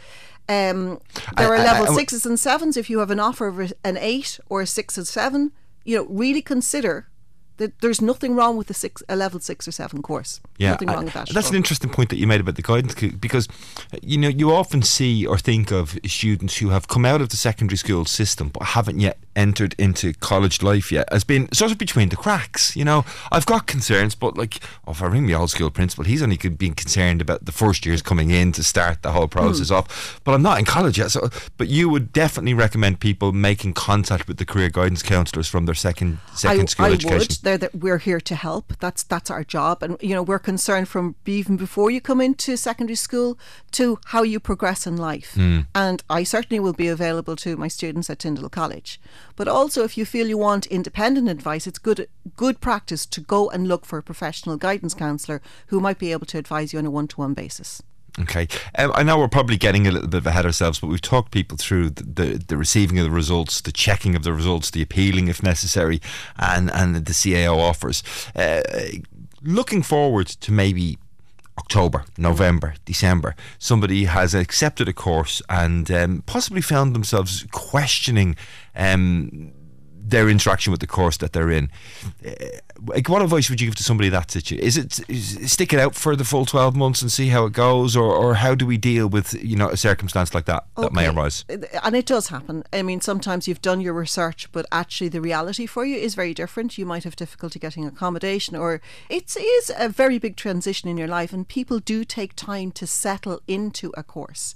Um, 0.48 1.00
there 1.38 1.54
I, 1.54 1.58
are 1.58 1.58
level 1.58 1.88
I, 1.88 1.92
I, 1.92 1.96
sixes 1.96 2.26
and 2.26 2.40
sevens. 2.40 2.78
If 2.78 2.90
you 2.90 3.00
have 3.00 3.12
an 3.12 3.20
offer 3.20 3.48
of 3.48 3.74
an 3.84 3.98
eight 3.98 4.40
or 4.48 4.62
a 4.62 4.68
six 4.68 4.98
and 4.98 5.08
seven, 5.08 5.52
you 5.84 5.98
know, 5.98 6.06
really 6.10 6.42
consider 6.42 7.08
that 7.58 7.80
there's 7.80 8.02
nothing 8.02 8.36
wrong 8.36 8.58
with 8.58 8.70
a 8.70 8.74
six, 8.74 9.02
a 9.08 9.16
level 9.16 9.40
six 9.40 9.68
or 9.68 9.72
seven 9.72 10.02
course. 10.02 10.42
Yeah, 10.58 10.72
nothing 10.72 10.90
wrong 10.90 11.06
with 11.06 11.14
that. 11.14 11.30
That's 11.30 11.50
an 11.50 11.56
interesting 11.56 11.90
point 11.90 12.10
that 12.10 12.18
you 12.18 12.28
made 12.28 12.42
about 12.42 12.56
the 12.56 12.62
guidance 12.62 12.94
because 12.94 13.48
you 14.02 14.18
know 14.18 14.28
you 14.28 14.52
often 14.52 14.82
see 14.82 15.26
or 15.26 15.38
think 15.38 15.72
of 15.72 15.98
students 16.06 16.58
who 16.58 16.70
have 16.70 16.88
come 16.88 17.06
out 17.06 17.22
of 17.22 17.30
the 17.30 17.38
secondary 17.38 17.78
school 17.78 18.06
system 18.06 18.50
but 18.50 18.64
haven't 18.64 19.00
yet 19.00 19.18
entered 19.36 19.76
into 19.78 20.14
college 20.14 20.62
life 20.62 20.92
yet 20.92 21.08
as 21.12 21.24
been 21.24 21.52
sort 21.52 21.72
of 21.72 21.78
between 21.78 22.10
the 22.10 22.16
cracks. 22.16 22.76
You 22.76 22.86
know, 22.86 23.06
I've 23.32 23.46
got 23.46 23.68
concerns, 23.68 24.16
but 24.16 24.38
like, 24.38 24.60
oh, 24.88 24.92
if 24.92 25.02
I 25.02 25.08
ring 25.08 25.28
the 25.28 25.36
old 25.36 25.50
school 25.50 25.70
principal, 25.70 26.06
he's 26.06 26.24
only 26.24 26.38
being 26.38 26.74
concerned 26.74 27.22
about 27.22 27.46
the 27.46 27.52
first 27.52 27.86
years 27.86 28.02
coming 28.02 28.32
in 28.32 28.52
to 28.54 28.64
start 28.64 29.02
the 29.02 29.12
whole 29.12 29.28
process 29.28 29.70
mm. 29.70 29.78
off. 29.78 30.22
But 30.24 30.34
I'm 30.34 30.42
not 30.42 30.60
in 30.60 30.66
college 30.66 30.98
yet, 30.98 31.12
so. 31.12 31.30
But 31.58 31.68
you 31.68 31.90
would 31.90 32.14
definitely 32.14 32.54
recommend 32.54 33.00
people 33.00 33.32
making 33.32 33.74
contact 33.74 34.28
with 34.28 34.38
the 34.38 34.46
career 34.46 34.70
guidance 34.70 35.04
counsellors 35.04 35.48
from 35.48 35.66
their 35.66 35.76
second 35.76 36.20
second 36.34 36.62
I, 36.62 36.66
school 36.66 36.86
I 36.86 36.92
education. 36.92 37.20
Would. 37.20 37.30
They're 37.44 37.58
that 37.58 37.76
we're 37.76 37.98
here 37.98 38.22
to 38.22 38.36
help. 38.36 38.74
That's 38.80 39.04
that's 39.04 39.30
our 39.30 39.44
job, 39.44 39.84
and 39.84 39.98
you 40.02 40.14
know 40.16 40.24
we're 40.24 40.40
concerned 40.40 40.88
from 40.88 41.16
even 41.26 41.58
before 41.58 41.92
you 41.92 42.02
come 42.02 42.22
into 42.22 42.58
secondary 42.58 42.96
school 42.96 43.38
to 43.72 44.00
how 44.06 44.24
you 44.24 44.40
progress 44.40 44.88
in 44.88 44.98
life. 44.98 45.34
Mm. 45.36 45.68
And 45.74 46.04
I 46.10 46.24
certainly 46.24 46.60
will 46.60 46.74
be 46.74 46.88
available 46.88 47.36
to 47.38 47.58
my 47.58 47.68
students 47.68 48.10
at 48.10 48.20
Tyndall 48.20 48.50
College. 48.50 49.00
But 49.36 49.48
also, 49.48 49.84
if 49.84 49.98
you 49.98 50.06
feel 50.06 50.28
you 50.28 50.38
want 50.38 50.66
independent 50.68 51.30
advice, 51.30 51.68
it's 51.68 51.80
good 51.80 52.08
good 52.36 52.62
practice 52.62 53.06
to 53.08 53.22
go 53.22 53.50
and 53.50 53.68
look 53.68 53.86
for 53.86 53.98
a 54.00 54.04
professional 54.04 54.58
guidance 54.58 54.94
counsellor 54.94 55.42
who 55.68 55.80
might 55.80 56.00
be 56.00 56.12
able 56.12 56.26
to 56.28 56.38
advise 56.38 56.74
you 56.74 56.80
on 56.80 56.86
a 56.86 56.92
one 56.92 57.08
to 57.10 57.18
one 57.18 57.34
basis. 57.34 57.82
Okay, 58.18 58.48
um, 58.78 58.94
I 58.96 59.04
know 59.04 59.20
we're 59.20 59.28
probably 59.28 59.58
getting 59.58 59.88
a 59.88 59.92
little 59.92 60.08
bit 60.08 60.26
ahead 60.26 60.46
ourselves, 60.46 60.80
but 60.80 60.88
we've 60.88 61.02
talked 61.02 61.32
people 61.32 61.58
through 61.58 61.90
the, 61.90 62.04
the, 62.04 62.44
the, 62.48 62.56
receiving 62.56 62.98
of 62.98 63.04
the 63.04 63.12
results, 63.12 63.60
the 63.60 63.74
checking 63.74 64.16
of 64.16 64.24
the 64.24 64.32
results, 64.32 64.72
the 64.72 64.82
appealing 64.82 65.28
if 65.28 65.44
necessary, 65.44 66.02
and 66.38 66.72
and 66.72 66.96
the 66.96 67.12
CAO 67.12 67.58
offers. 67.58 68.04
Uh, 68.34 68.62
looking 69.44 69.84
forward 69.84 70.28
to 70.28 70.54
maybe 70.54 70.98
October, 71.58 72.06
November, 72.18 72.76
December, 72.86 73.36
somebody 73.60 74.06
has 74.06 74.34
accepted 74.34 74.88
a 74.88 74.94
course 74.94 75.42
and 75.50 75.90
um, 75.92 76.24
possibly 76.26 76.62
found 76.62 76.94
themselves 76.94 77.46
questioning 77.52 78.36
um, 78.76 79.54
their 80.08 80.30
interaction 80.30 80.72
with 80.72 80.82
the 80.82 80.88
course 80.88 81.18
that 81.18 81.34
they're 81.34 81.50
in. 81.50 81.70
Uh, 82.26 82.32
like, 82.86 83.10
what 83.10 83.22
advice 83.22 83.50
would 83.50 83.60
you 83.60 83.68
give 83.68 83.76
to 83.76 83.84
somebody 83.84 84.10
that 84.10 84.30
situation? 84.30 84.64
Is 84.64 84.78
it 84.78 85.00
is, 85.10 85.52
stick 85.52 85.74
it 85.74 85.80
out 85.80 85.96
for 85.96 86.16
the 86.16 86.24
full 86.24 86.46
twelve 86.46 86.76
months 86.76 87.02
and 87.02 87.12
see 87.12 87.30
how 87.30 87.46
it 87.46 87.54
goes, 87.54 87.96
or, 87.96 88.14
or 88.14 88.36
how 88.36 88.54
do 88.54 88.66
we 88.66 88.78
deal 88.78 89.08
with 89.08 89.34
you 89.44 89.56
know 89.56 89.70
a 89.70 89.78
circumstance 89.78 90.34
like 90.34 90.46
that 90.46 90.66
okay. 90.78 90.88
that 90.88 90.94
may 90.94 91.08
arise? 91.08 91.46
And 91.50 91.96
it 91.96 92.06
does 92.06 92.28
happen. 92.28 92.64
I 92.72 92.84
mean, 92.84 93.02
sometimes 93.02 93.48
you've 93.48 93.62
done 93.62 93.82
your 93.82 93.94
research, 93.94 94.52
but 94.52 94.66
actually 94.72 95.10
the 95.10 95.22
reality 95.22 95.66
for 95.66 95.86
you 95.86 95.98
is 95.98 96.14
very 96.14 96.34
different. 96.34 96.78
You 96.78 96.86
might 96.86 97.04
have 97.04 97.16
difficulty 97.16 97.60
getting 97.60 97.86
accommodation, 97.86 98.56
or 98.56 98.82
it 99.10 99.36
is 99.36 99.72
a 99.76 99.90
very 99.90 100.20
big 100.20 100.36
transition 100.36 100.90
in 100.90 100.98
your 100.98 101.08
life, 101.08 101.34
and 101.34 101.48
people 101.48 101.80
do 101.80 102.04
take 102.04 102.36
time 102.36 102.72
to 102.74 102.86
settle 102.86 103.42
into 103.48 103.92
a 103.98 104.04
course 104.04 104.56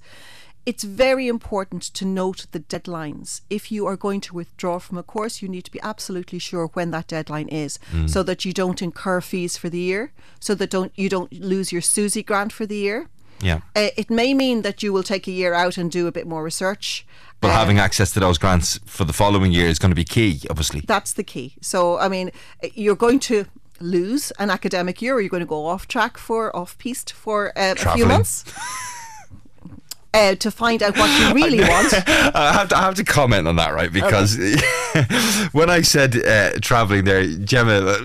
it's 0.69 0.83
very 0.83 1.27
important 1.27 1.81
to 1.81 2.05
note 2.05 2.45
the 2.51 2.59
deadlines. 2.59 3.41
If 3.49 3.71
you 3.71 3.87
are 3.87 3.97
going 3.97 4.21
to 4.21 4.35
withdraw 4.35 4.77
from 4.77 4.99
a 4.99 5.03
course, 5.03 5.41
you 5.41 5.49
need 5.49 5.63
to 5.63 5.71
be 5.71 5.79
absolutely 5.81 6.37
sure 6.37 6.67
when 6.73 6.91
that 6.91 7.07
deadline 7.07 7.47
is, 7.47 7.79
mm. 7.91 8.07
so 8.07 8.21
that 8.21 8.45
you 8.45 8.53
don't 8.53 8.79
incur 8.79 9.19
fees 9.19 9.57
for 9.57 9.67
the 9.67 9.79
year, 9.79 10.11
so 10.39 10.53
that 10.53 10.69
don't 10.69 10.91
you 10.95 11.09
don't 11.09 11.33
lose 11.33 11.71
your 11.71 11.81
SUSI 11.81 12.23
grant 12.23 12.53
for 12.53 12.67
the 12.67 12.75
year. 12.75 13.07
Yeah. 13.41 13.61
Uh, 13.75 13.89
it 13.97 14.11
may 14.11 14.35
mean 14.35 14.61
that 14.61 14.83
you 14.83 14.93
will 14.93 15.01
take 15.01 15.27
a 15.27 15.31
year 15.31 15.55
out 15.55 15.75
and 15.79 15.89
do 15.89 16.05
a 16.05 16.11
bit 16.11 16.27
more 16.27 16.43
research. 16.43 17.03
But 17.41 17.47
uh, 17.47 17.53
having 17.53 17.79
access 17.79 18.11
to 18.11 18.19
those 18.19 18.37
grants 18.37 18.79
for 18.85 19.05
the 19.05 19.13
following 19.13 19.51
year 19.51 19.65
is 19.65 19.79
going 19.79 19.89
to 19.89 19.95
be 19.95 20.03
key, 20.03 20.41
obviously. 20.51 20.81
That's 20.81 21.13
the 21.13 21.23
key. 21.23 21.55
So, 21.61 21.97
I 21.97 22.09
mean, 22.09 22.29
you're 22.75 23.01
going 23.07 23.19
to 23.21 23.45
lose 23.79 24.29
an 24.37 24.51
academic 24.51 25.01
year, 25.01 25.15
or 25.15 25.21
you're 25.21 25.29
going 25.29 25.47
to 25.49 25.55
go 25.57 25.65
off 25.65 25.87
track 25.87 26.19
for, 26.19 26.55
off 26.55 26.77
piste 26.77 27.11
for 27.11 27.57
uh, 27.57 27.73
a 27.79 27.95
few 27.95 28.05
months. 28.05 28.43
uh, 30.13 30.35
to 30.35 30.51
find 30.51 30.81
out 30.81 30.97
what 30.97 31.19
you 31.19 31.33
really 31.33 31.59
want. 31.59 31.93
I 32.07 32.53
have 32.53 32.69
to, 32.69 32.77
I 32.77 32.81
have 32.81 32.95
to 32.95 33.03
comment 33.03 33.47
on 33.47 33.55
that, 33.57 33.73
right? 33.73 33.91
Because 33.91 34.39
okay. 34.39 35.47
when 35.51 35.69
I 35.69 35.81
said 35.81 36.15
uh, 36.25 36.59
traveling 36.61 37.05
there, 37.05 37.25
Gemma, 37.25 37.71
uh, 37.71 37.97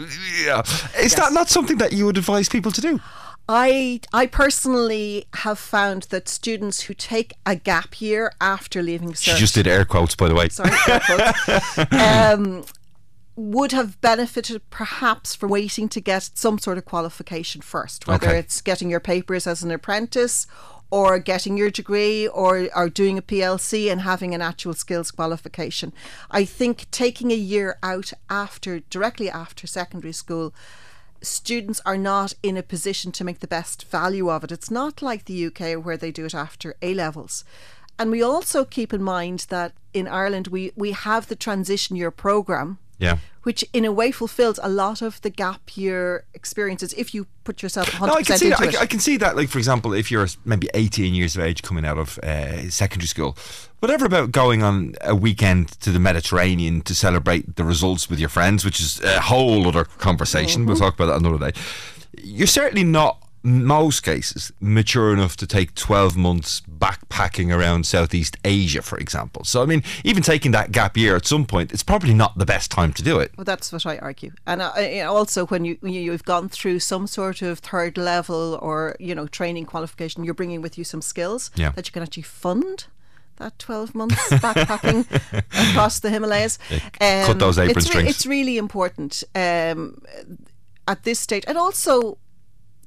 yeah, 0.44 0.60
is 0.60 0.96
yes. 0.96 1.14
that 1.16 1.32
not 1.32 1.48
something 1.48 1.78
that 1.78 1.92
you 1.92 2.06
would 2.06 2.18
advise 2.18 2.48
people 2.48 2.72
to 2.72 2.80
do? 2.80 3.00
I 3.46 4.00
I 4.12 4.26
personally 4.26 5.26
have 5.34 5.58
found 5.58 6.04
that 6.04 6.28
students 6.28 6.82
who 6.82 6.94
take 6.94 7.34
a 7.44 7.54
gap 7.54 8.00
year 8.00 8.32
after 8.40 8.82
leaving 8.82 9.12
cert, 9.12 9.34
she 9.34 9.34
just 9.34 9.54
did 9.54 9.66
air 9.66 9.84
quotes 9.84 10.16
by 10.16 10.28
the 10.28 10.34
way. 10.34 10.48
Sorry, 10.48 10.70
air 10.88 11.00
quotes. 11.00 11.92
um, 11.92 12.64
would 13.36 13.72
have 13.72 14.00
benefited 14.00 14.62
perhaps 14.70 15.34
from 15.34 15.50
waiting 15.50 15.88
to 15.88 16.00
get 16.00 16.30
some 16.34 16.58
sort 16.58 16.78
of 16.78 16.84
qualification 16.84 17.60
first, 17.60 18.06
whether 18.06 18.28
okay. 18.28 18.38
it's 18.38 18.60
getting 18.60 18.88
your 18.88 19.00
papers 19.00 19.46
as 19.46 19.62
an 19.62 19.70
apprentice 19.70 20.46
or 20.94 21.18
getting 21.18 21.56
your 21.56 21.70
degree 21.70 22.28
or, 22.28 22.68
or 22.72 22.88
doing 22.88 23.18
a 23.18 23.22
PLC 23.22 23.90
and 23.90 24.02
having 24.02 24.32
an 24.32 24.40
actual 24.40 24.72
skills 24.72 25.10
qualification. 25.10 25.92
I 26.30 26.44
think 26.44 26.88
taking 26.92 27.32
a 27.32 27.46
year 27.52 27.78
out 27.82 28.12
after, 28.30 28.78
directly 28.78 29.28
after 29.28 29.66
secondary 29.66 30.12
school, 30.12 30.54
students 31.20 31.80
are 31.84 31.96
not 31.96 32.34
in 32.44 32.56
a 32.56 32.62
position 32.62 33.10
to 33.10 33.24
make 33.24 33.40
the 33.40 33.48
best 33.48 33.90
value 33.90 34.30
of 34.30 34.44
it. 34.44 34.52
It's 34.52 34.70
not 34.70 35.02
like 35.02 35.24
the 35.24 35.46
UK 35.46 35.84
where 35.84 35.96
they 35.96 36.12
do 36.12 36.26
it 36.26 36.34
after 36.34 36.76
A 36.80 36.94
levels. 36.94 37.42
And 37.98 38.12
we 38.12 38.22
also 38.22 38.64
keep 38.64 38.92
in 38.92 39.02
mind 39.02 39.46
that 39.48 39.72
in 39.92 40.06
Ireland 40.06 40.46
we, 40.46 40.70
we 40.76 40.92
have 40.92 41.26
the 41.26 41.34
transition 41.34 41.96
year 41.96 42.12
programme 42.12 42.78
yeah. 42.98 43.18
Which 43.42 43.64
in 43.74 43.84
a 43.84 43.92
way 43.92 44.10
fulfills 44.10 44.58
a 44.62 44.68
lot 44.68 45.02
of 45.02 45.20
the 45.20 45.28
gap 45.28 45.76
year 45.76 46.24
experiences 46.32 46.94
if 46.94 47.12
you 47.12 47.26
put 47.44 47.62
yourself 47.62 47.90
100% 47.90 48.06
no, 48.06 48.14
I 48.14 48.22
can 48.22 48.38
see 48.38 48.46
into 48.46 48.64
that. 48.64 48.76
I, 48.76 48.80
I, 48.82 48.86
can 48.86 49.00
see 49.00 49.16
that. 49.18 49.36
Like, 49.36 49.50
for 49.50 49.58
example, 49.58 49.92
if 49.92 50.10
you're 50.10 50.26
maybe 50.46 50.70
18 50.72 51.14
years 51.14 51.36
of 51.36 51.42
age 51.42 51.62
coming 51.62 51.84
out 51.84 51.98
of 51.98 52.18
uh, 52.20 52.70
secondary 52.70 53.06
school, 53.06 53.36
whatever 53.80 54.06
about 54.06 54.32
going 54.32 54.62
on 54.62 54.94
a 55.02 55.14
weekend 55.14 55.68
to 55.80 55.90
the 55.90 55.98
Mediterranean 55.98 56.80
to 56.82 56.94
celebrate 56.94 57.56
the 57.56 57.64
results 57.64 58.08
with 58.08 58.18
your 58.18 58.30
friends, 58.30 58.64
which 58.64 58.80
is 58.80 59.00
a 59.02 59.20
whole 59.20 59.68
other 59.68 59.84
conversation. 59.84 60.62
Mm-hmm. 60.62 60.68
We'll 60.68 60.78
talk 60.78 60.94
about 60.94 61.06
that 61.06 61.16
another 61.16 61.50
day. 61.50 61.58
You're 62.22 62.46
certainly 62.46 62.84
not 62.84 63.23
most 63.44 64.00
cases 64.00 64.52
mature 64.58 65.12
enough 65.12 65.36
to 65.36 65.46
take 65.46 65.74
12 65.74 66.16
months 66.16 66.62
backpacking 66.62 67.54
around 67.54 67.86
Southeast 67.86 68.38
Asia, 68.42 68.80
for 68.80 68.96
example. 68.98 69.44
So, 69.44 69.62
I 69.62 69.66
mean, 69.66 69.82
even 70.02 70.22
taking 70.22 70.52
that 70.52 70.72
gap 70.72 70.96
year 70.96 71.14
at 71.14 71.26
some 71.26 71.44
point, 71.44 71.70
it's 71.70 71.82
probably 71.82 72.14
not 72.14 72.38
the 72.38 72.46
best 72.46 72.70
time 72.70 72.94
to 72.94 73.02
do 73.02 73.18
it. 73.18 73.32
Well, 73.36 73.44
that's 73.44 73.70
what 73.70 73.84
I 73.84 73.98
argue. 73.98 74.32
And 74.46 74.62
uh, 74.62 74.72
also, 75.06 75.46
when 75.46 75.66
you, 75.66 75.78
you've 75.82 76.24
gone 76.24 76.48
through 76.48 76.80
some 76.80 77.06
sort 77.06 77.42
of 77.42 77.58
third 77.58 77.98
level 77.98 78.58
or, 78.62 78.96
you 78.98 79.14
know, 79.14 79.26
training 79.26 79.66
qualification, 79.66 80.24
you're 80.24 80.32
bringing 80.32 80.62
with 80.62 80.78
you 80.78 80.84
some 80.84 81.02
skills 81.02 81.50
yeah. 81.54 81.70
that 81.70 81.86
you 81.86 81.92
can 81.92 82.02
actually 82.02 82.22
fund 82.22 82.86
that 83.36 83.58
12 83.58 83.94
months 83.94 84.30
backpacking 84.30 85.04
across 85.70 86.00
the 86.00 86.08
Himalayas. 86.08 86.58
Um, 87.00 87.26
cut 87.26 87.38
those 87.38 87.58
apron 87.58 87.76
it's 87.76 87.86
strings. 87.86 88.08
It's 88.08 88.26
really 88.26 88.56
important 88.56 89.22
um, 89.34 90.00
at 90.88 91.02
this 91.02 91.18
stage. 91.18 91.44
And 91.46 91.58
also, 91.58 92.16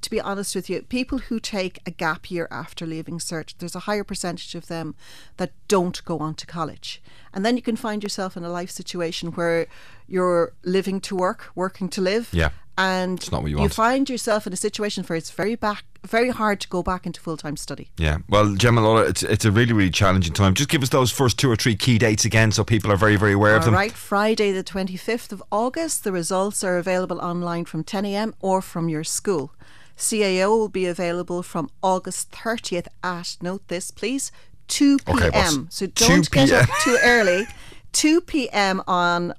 to 0.01 0.09
be 0.09 0.21
honest 0.21 0.55
with 0.55 0.69
you, 0.69 0.81
people 0.81 1.19
who 1.19 1.39
take 1.39 1.79
a 1.85 1.91
gap 1.91 2.29
year 2.31 2.47
after 2.51 2.85
leaving 2.85 3.19
cert, 3.19 3.53
there's 3.57 3.75
a 3.75 3.81
higher 3.81 4.03
percentage 4.03 4.55
of 4.55 4.67
them 4.67 4.95
that 5.37 5.51
don't 5.67 6.03
go 6.05 6.19
on 6.19 6.35
to 6.35 6.45
college. 6.45 7.01
And 7.33 7.45
then 7.45 7.55
you 7.55 7.61
can 7.61 7.75
find 7.75 8.03
yourself 8.03 8.35
in 8.37 8.43
a 8.43 8.49
life 8.49 8.71
situation 8.71 9.31
where 9.33 9.67
you're 10.07 10.53
living 10.63 11.01
to 11.01 11.15
work, 11.15 11.51
working 11.55 11.89
to 11.89 12.01
live. 12.01 12.29
Yeah. 12.31 12.49
And 12.77 13.17
it's 13.19 13.31
not 13.31 13.41
what 13.41 13.49
you, 13.49 13.57
you 13.57 13.61
want. 13.61 13.73
find 13.73 14.09
yourself 14.09 14.45
in 14.45 14.53
a 14.53 14.57
situation 14.57 15.03
where 15.03 15.17
it's 15.17 15.31
very 15.31 15.55
back 15.55 15.83
very 16.07 16.29
hard 16.29 16.59
to 16.61 16.67
go 16.67 16.81
back 16.81 17.05
into 17.05 17.19
full 17.19 17.37
time 17.37 17.57
study. 17.57 17.91
Yeah. 17.97 18.19
Well, 18.29 18.55
Gemma 18.55 18.97
it's 19.01 19.23
it's 19.23 19.45
a 19.45 19.51
really, 19.51 19.73
really 19.73 19.89
challenging 19.89 20.33
time. 20.33 20.53
Just 20.53 20.69
give 20.69 20.81
us 20.81 20.89
those 20.89 21.11
first 21.11 21.37
two 21.37 21.51
or 21.51 21.55
three 21.55 21.75
key 21.75 21.97
dates 21.97 22.25
again 22.25 22.51
so 22.51 22.63
people 22.63 22.91
are 22.91 22.97
very, 22.97 23.15
very 23.15 23.33
aware 23.33 23.53
All 23.53 23.59
of 23.59 23.65
them. 23.65 23.73
Right, 23.73 23.91
Friday 23.91 24.51
the 24.51 24.63
twenty 24.63 24.97
fifth 24.97 25.31
of 25.31 25.43
August. 25.51 26.03
The 26.03 26.11
results 26.11 26.63
are 26.63 26.77
available 26.77 27.19
online 27.19 27.65
from 27.65 27.83
ten 27.83 28.05
AM 28.05 28.33
or 28.39 28.61
from 28.61 28.89
your 28.89 29.03
school. 29.03 29.53
CAO 29.97 30.49
will 30.49 30.69
be 30.69 30.85
available 30.85 31.41
from 31.43 31.69
August 31.81 32.31
30th 32.31 32.87
at, 33.03 33.37
note 33.41 33.67
this 33.67 33.91
please, 33.91 34.31
2 34.67 34.99
p.m. 34.99 35.19
Okay, 35.23 35.67
so 35.69 35.87
don't 35.87 36.29
get 36.29 36.51
up 36.51 36.69
too 36.83 36.97
early. 37.03 37.47
2 37.93 38.21
p.m. 38.21 38.81
on 38.87 39.33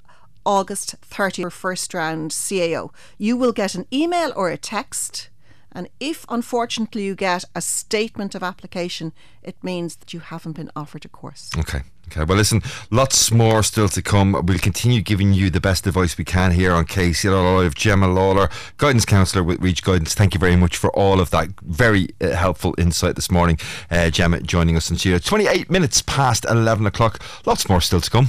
August 0.45 1.01
30th 1.03 1.43
for 1.43 1.51
first 1.51 1.95
round 1.95 2.31
CAO. 2.31 2.91
You 3.19 3.37
will 3.37 3.53
get 3.53 3.75
an 3.75 3.87
email 3.93 4.33
or 4.35 4.49
a 4.51 4.57
text. 4.57 5.29
And 5.71 5.89
if 6.01 6.25
unfortunately 6.29 7.05
you 7.05 7.15
get 7.15 7.45
a 7.55 7.61
statement 7.61 8.35
of 8.35 8.43
application, 8.43 9.13
it 9.43 9.63
means 9.63 9.97
that 9.97 10.15
you 10.15 10.21
haven't 10.21 10.55
been 10.55 10.71
offered 10.75 11.05
a 11.05 11.09
course. 11.09 11.51
Okay. 11.57 11.83
Okay, 12.11 12.25
well, 12.25 12.39
listen, 12.39 12.63
lots 12.91 13.31
more 13.31 13.63
still 13.63 13.89
to 13.91 14.01
come. 14.01 14.33
We'll 14.33 14.59
continue 14.59 15.03
giving 15.03 15.35
you 15.35 15.51
the 15.51 15.61
best 15.61 15.87
advice 15.87 16.17
we 16.17 16.25
can 16.25 16.53
here 16.53 16.73
on 16.73 16.87
KCLR 16.87 17.59
Live. 17.59 17.75
Gemma 17.75 18.09
Lawler, 18.09 18.49
guidance 18.79 19.05
counsellor 19.05 19.43
with 19.43 19.61
Reach 19.61 19.83
Guidance. 19.83 20.15
Thank 20.15 20.33
you 20.33 20.41
very 20.41 20.57
much 20.57 20.77
for 20.79 20.91
all 20.97 21.21
of 21.21 21.31
that 21.31 21.51
very 21.61 22.09
uh, 22.21 22.31
helpful 22.31 22.75
insight 22.79 23.15
this 23.15 23.31
morning. 23.31 23.59
Uh, 23.91 24.09
Gemma 24.09 24.41
joining 24.41 24.77
us 24.77 24.91
in 24.91 24.97
studio. 24.97 25.19
28 25.19 25.71
minutes 25.71 26.01
past 26.03 26.47
11 26.49 26.87
o'clock. 26.87 27.23
Lots 27.45 27.69
more 27.69 27.83
still 27.83 28.01
to 28.01 28.11
come. 28.11 28.29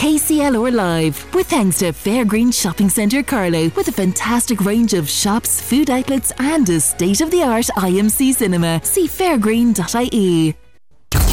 KCLR 0.00 0.72
Live, 0.72 1.34
with 1.34 1.48
thanks 1.48 1.80
to 1.80 1.86
Fairgreen 1.92 2.54
Shopping 2.54 2.88
Centre 2.88 3.22
Carlow, 3.22 3.70
with 3.76 3.88
a 3.88 3.92
fantastic 3.92 4.60
range 4.64 4.94
of 4.94 5.10
shops, 5.10 5.60
food 5.60 5.90
outlets, 5.90 6.32
and 6.38 6.66
a 6.70 6.80
state 6.80 7.20
of 7.20 7.30
the 7.30 7.42
art 7.42 7.66
IMC 7.76 8.32
cinema. 8.34 8.80
See 8.82 9.08
fairgreen.ie. 9.08 10.69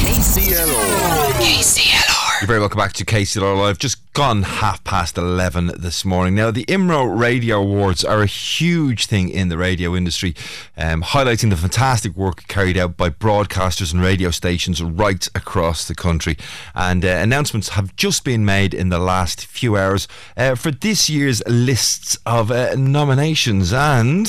KCLR. 0.08 1.38
You're 2.40 2.48
very 2.48 2.60
welcome 2.60 2.78
back 2.78 2.94
to 2.94 3.04
KCLR 3.04 3.58
Live. 3.58 3.78
Just 3.78 4.10
gone 4.14 4.42
half 4.42 4.82
past 4.82 5.18
11 5.18 5.72
this 5.76 6.02
morning. 6.02 6.34
Now, 6.34 6.50
the 6.50 6.64
IMRO 6.64 7.04
Radio 7.04 7.60
Awards 7.60 8.06
are 8.06 8.22
a 8.22 8.26
huge 8.26 9.04
thing 9.04 9.28
in 9.28 9.50
the 9.50 9.58
radio 9.58 9.94
industry, 9.94 10.34
um, 10.78 11.02
highlighting 11.02 11.50
the 11.50 11.56
fantastic 11.56 12.16
work 12.16 12.48
carried 12.48 12.78
out 12.78 12.96
by 12.96 13.10
broadcasters 13.10 13.92
and 13.92 14.00
radio 14.00 14.30
stations 14.30 14.82
right 14.82 15.28
across 15.34 15.86
the 15.86 15.94
country. 15.94 16.38
And 16.74 17.04
uh, 17.04 17.08
announcements 17.08 17.70
have 17.70 17.94
just 17.94 18.24
been 18.24 18.46
made 18.46 18.72
in 18.72 18.88
the 18.88 18.98
last 18.98 19.44
few 19.44 19.76
hours 19.76 20.08
uh, 20.38 20.54
for 20.54 20.70
this 20.70 21.10
year's 21.10 21.46
lists 21.46 22.16
of 22.24 22.50
uh, 22.50 22.76
nominations. 22.76 23.74
And. 23.74 24.26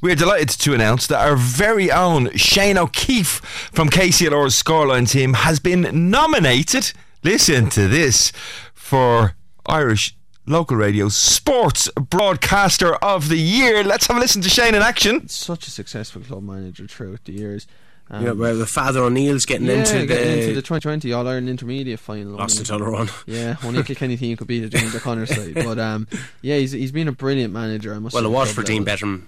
We're 0.00 0.14
delighted 0.14 0.50
to 0.50 0.74
announce 0.74 1.08
that 1.08 1.18
our 1.18 1.34
very 1.34 1.90
own 1.90 2.30
Shane 2.36 2.78
O'Keefe 2.78 3.40
from 3.72 3.88
KCLR's 3.88 4.60
Scoreline 4.60 5.10
team 5.10 5.32
has 5.34 5.58
been 5.58 6.10
nominated, 6.10 6.92
listen 7.24 7.68
to 7.70 7.88
this, 7.88 8.30
for 8.74 9.34
Irish 9.66 10.14
local 10.46 10.76
radio's 10.76 11.16
Sports 11.16 11.90
Broadcaster 11.96 12.94
of 12.96 13.28
the 13.28 13.38
Year. 13.38 13.82
Let's 13.82 14.06
have 14.06 14.16
a 14.16 14.20
listen 14.20 14.40
to 14.42 14.48
Shane 14.48 14.76
in 14.76 14.82
action. 14.82 15.26
Such 15.28 15.66
a 15.66 15.70
successful 15.72 16.22
club 16.22 16.44
manager 16.44 16.86
throughout 16.86 17.24
the 17.24 17.32
years. 17.32 17.66
Um, 18.08 18.24
yeah, 18.24 18.32
well, 18.32 18.56
the 18.56 18.66
Father 18.66 19.00
O'Neill's 19.00 19.46
getting 19.46 19.66
yeah, 19.66 19.80
into 19.80 20.06
getting 20.06 20.28
the 20.28 20.42
into 20.42 20.54
the 20.54 20.62
2020 20.62 21.12
All 21.12 21.26
Ireland 21.26 21.48
Intermediate 21.48 21.98
final. 21.98 22.34
Lost 22.34 22.56
the 22.56 22.62
Tullaroan. 22.62 23.10
Yeah, 23.26 23.56
only 23.64 23.80
a 23.80 23.82
Kilkenny 23.82 24.16
team 24.16 24.36
could 24.36 24.46
beat 24.46 24.62
it 24.62 24.68
during 24.68 24.90
the 24.90 25.00
Connor 25.00 25.26
side. 25.26 25.54
But 25.54 25.80
um, 25.80 26.06
yeah, 26.40 26.56
he's 26.56 26.70
he's 26.70 26.92
been 26.92 27.08
a 27.08 27.12
brilliant 27.12 27.52
manager. 27.52 27.92
I 27.92 27.98
must. 27.98 28.14
Well, 28.14 28.24
it 28.24 28.30
was 28.30 28.52
for 28.52 28.62
Dean 28.62 28.84
Bettram 28.84 29.26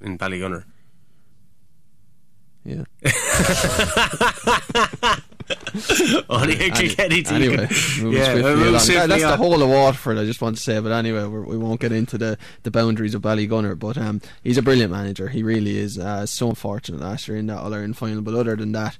in 0.00 0.18
Ballygunner. 0.18 0.64
Yeah. 2.64 2.84
Only 6.28 6.54
a 6.54 6.70
Kilkenny 6.70 7.22
team. 7.22 7.34
Anyway, 7.36 7.68
yeah, 7.98 8.34
we'll 8.34 8.72
that, 8.72 9.06
that's 9.08 9.22
the 9.22 9.36
whole 9.36 9.62
of 9.62 9.68
Waterford. 9.68 10.18
I 10.18 10.24
just 10.24 10.40
want 10.40 10.56
to 10.56 10.62
say, 10.62 10.80
but 10.80 10.90
anyway, 10.90 11.24
we're, 11.26 11.42
we 11.42 11.56
will 11.56 11.68
not 11.68 11.78
get 11.78 11.92
into 11.92 12.18
the, 12.18 12.36
the 12.64 12.72
boundaries 12.72 13.14
of 13.14 13.22
Ballygunner. 13.22 13.78
But 13.78 13.96
um, 13.96 14.20
he's 14.42 14.58
a 14.58 14.62
brilliant 14.62 14.90
manager. 14.90 15.28
He 15.28 15.44
really 15.44 15.78
is. 15.78 15.96
Uh, 15.98 16.26
so 16.26 16.48
unfortunate 16.48 17.00
last 17.00 17.28
year 17.28 17.36
in 17.36 17.46
that 17.46 17.58
All 17.58 17.72
Ireland 17.72 17.96
final. 17.96 18.22
But 18.22 18.34
other 18.34 18.56
than 18.56 18.72
that, 18.72 18.98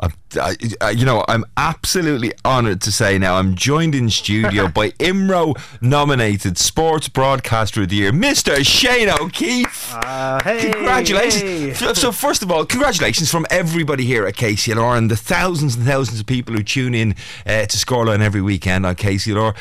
I, 0.00 0.56
I, 0.80 0.90
you 0.90 1.04
know, 1.04 1.24
I'm 1.28 1.44
absolutely 1.56 2.32
honoured 2.44 2.80
to 2.82 2.92
say 2.92 3.18
now 3.18 3.36
I'm 3.36 3.54
joined 3.54 3.94
in 3.94 4.10
studio 4.10 4.68
by 4.74 4.90
IMRO 4.90 5.54
nominated 5.80 6.58
Sports 6.58 7.08
Broadcaster 7.08 7.82
of 7.82 7.88
the 7.88 7.96
Year, 7.96 8.12
Mr. 8.12 8.66
Shane 8.66 9.08
O'Keefe. 9.08 9.94
Uh, 9.94 10.42
hey, 10.42 10.72
congratulations! 10.72 11.78
Hey. 11.78 11.94
So, 11.94 12.10
first 12.10 12.42
of 12.42 12.50
all, 12.50 12.64
congratulations 12.64 13.30
from 13.30 13.46
everybody 13.50 14.04
here 14.04 14.26
at 14.26 14.34
KCLR 14.34 14.98
and 14.98 15.10
the 15.10 15.16
thousands 15.16 15.76
and 15.76 15.84
thousands 15.84 16.20
of 16.20 16.26
people 16.26 16.54
who 16.54 16.62
tune 16.62 16.94
in 16.94 17.14
uh, 17.46 17.66
to 17.66 17.76
Scoreline 17.76 18.20
every 18.20 18.42
weekend 18.42 18.84
on 18.84 18.96
KCLR 18.96 19.54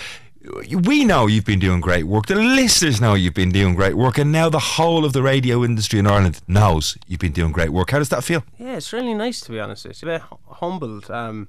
we 0.83 1.05
know 1.05 1.27
you've 1.27 1.45
been 1.45 1.59
doing 1.59 1.79
great 1.79 2.03
work. 2.03 2.25
The 2.25 2.35
listeners 2.35 2.99
know 2.99 3.13
you've 3.13 3.33
been 3.33 3.51
doing 3.51 3.75
great 3.75 3.95
work, 3.95 4.17
and 4.17 4.31
now 4.31 4.49
the 4.49 4.59
whole 4.59 5.05
of 5.05 5.13
the 5.13 5.21
radio 5.21 5.63
industry 5.63 5.99
in 5.99 6.07
Ireland 6.07 6.41
knows 6.47 6.97
you've 7.07 7.19
been 7.19 7.31
doing 7.31 7.51
great 7.51 7.69
work. 7.69 7.91
How 7.91 7.99
does 7.99 8.09
that 8.09 8.23
feel? 8.23 8.43
Yeah, 8.57 8.75
it's 8.75 8.91
really 8.91 9.13
nice 9.13 9.39
to 9.41 9.51
be 9.51 9.59
honest. 9.59 9.85
It's 9.85 10.03
a 10.03 10.05
bit 10.05 10.21
humbled. 10.49 11.09
Um, 11.09 11.47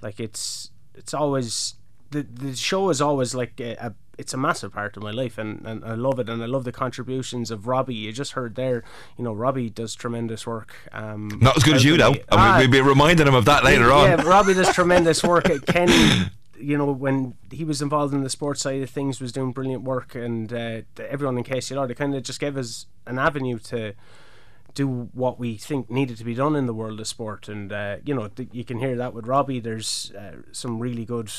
like 0.00 0.18
it's 0.18 0.70
it's 0.94 1.14
always 1.14 1.74
the 2.10 2.22
the 2.22 2.56
show 2.56 2.90
is 2.90 3.00
always 3.00 3.34
like 3.34 3.60
a, 3.60 3.76
a 3.76 3.94
it's 4.18 4.34
a 4.34 4.36
massive 4.36 4.72
part 4.72 4.96
of 4.96 5.02
my 5.02 5.10
life 5.10 5.38
and, 5.38 5.64
and 5.66 5.84
I 5.84 5.94
love 5.94 6.18
it 6.18 6.28
and 6.28 6.42
I 6.42 6.46
love 6.46 6.64
the 6.64 6.72
contributions 6.72 7.50
of 7.50 7.66
Robbie. 7.66 7.94
You 7.94 8.12
just 8.12 8.32
heard 8.32 8.56
there, 8.56 8.84
you 9.16 9.24
know, 9.24 9.32
Robbie 9.32 9.70
does 9.70 9.94
tremendous 9.94 10.46
work. 10.46 10.74
Um, 10.92 11.38
Not 11.40 11.56
as 11.56 11.62
good 11.62 11.76
as 11.76 11.84
you 11.84 11.96
though. 11.96 12.14
Ah, 12.30 12.56
we'll 12.58 12.70
be 12.70 12.80
reminding 12.80 13.26
him 13.26 13.34
of 13.34 13.46
that 13.46 13.64
later 13.64 13.86
yeah, 13.86 13.94
on. 13.94 14.04
Yeah, 14.10 14.22
Robbie 14.22 14.54
does 14.54 14.72
tremendous 14.74 15.22
work. 15.22 15.48
At 15.48 15.64
Kenny 15.66 16.30
you 16.62 16.78
know, 16.78 16.90
when 16.92 17.34
he 17.50 17.64
was 17.64 17.82
involved 17.82 18.14
in 18.14 18.22
the 18.22 18.30
sports 18.30 18.62
side 18.62 18.82
of 18.82 18.90
things, 18.90 19.20
was 19.20 19.32
doing 19.32 19.52
brilliant 19.52 19.82
work, 19.82 20.14
and 20.14 20.52
uh, 20.52 20.82
everyone 20.98 21.38
in 21.38 21.44
KCLR, 21.44 21.88
they 21.88 21.94
kind 21.94 22.14
of 22.14 22.22
just 22.22 22.40
gave 22.40 22.56
us 22.56 22.86
an 23.06 23.18
avenue 23.18 23.58
to 23.58 23.94
do 24.74 25.10
what 25.12 25.38
we 25.38 25.56
think 25.56 25.90
needed 25.90 26.16
to 26.16 26.24
be 26.24 26.34
done 26.34 26.56
in 26.56 26.66
the 26.66 26.74
world 26.74 27.00
of 27.00 27.06
sport. 27.06 27.48
And 27.48 27.72
uh, 27.72 27.96
you 28.04 28.14
know, 28.14 28.28
th- 28.28 28.48
you 28.52 28.64
can 28.64 28.78
hear 28.78 28.96
that 28.96 29.14
with 29.14 29.26
Robbie. 29.26 29.60
There's 29.60 30.12
uh, 30.18 30.36
some 30.52 30.78
really 30.78 31.04
good 31.04 31.30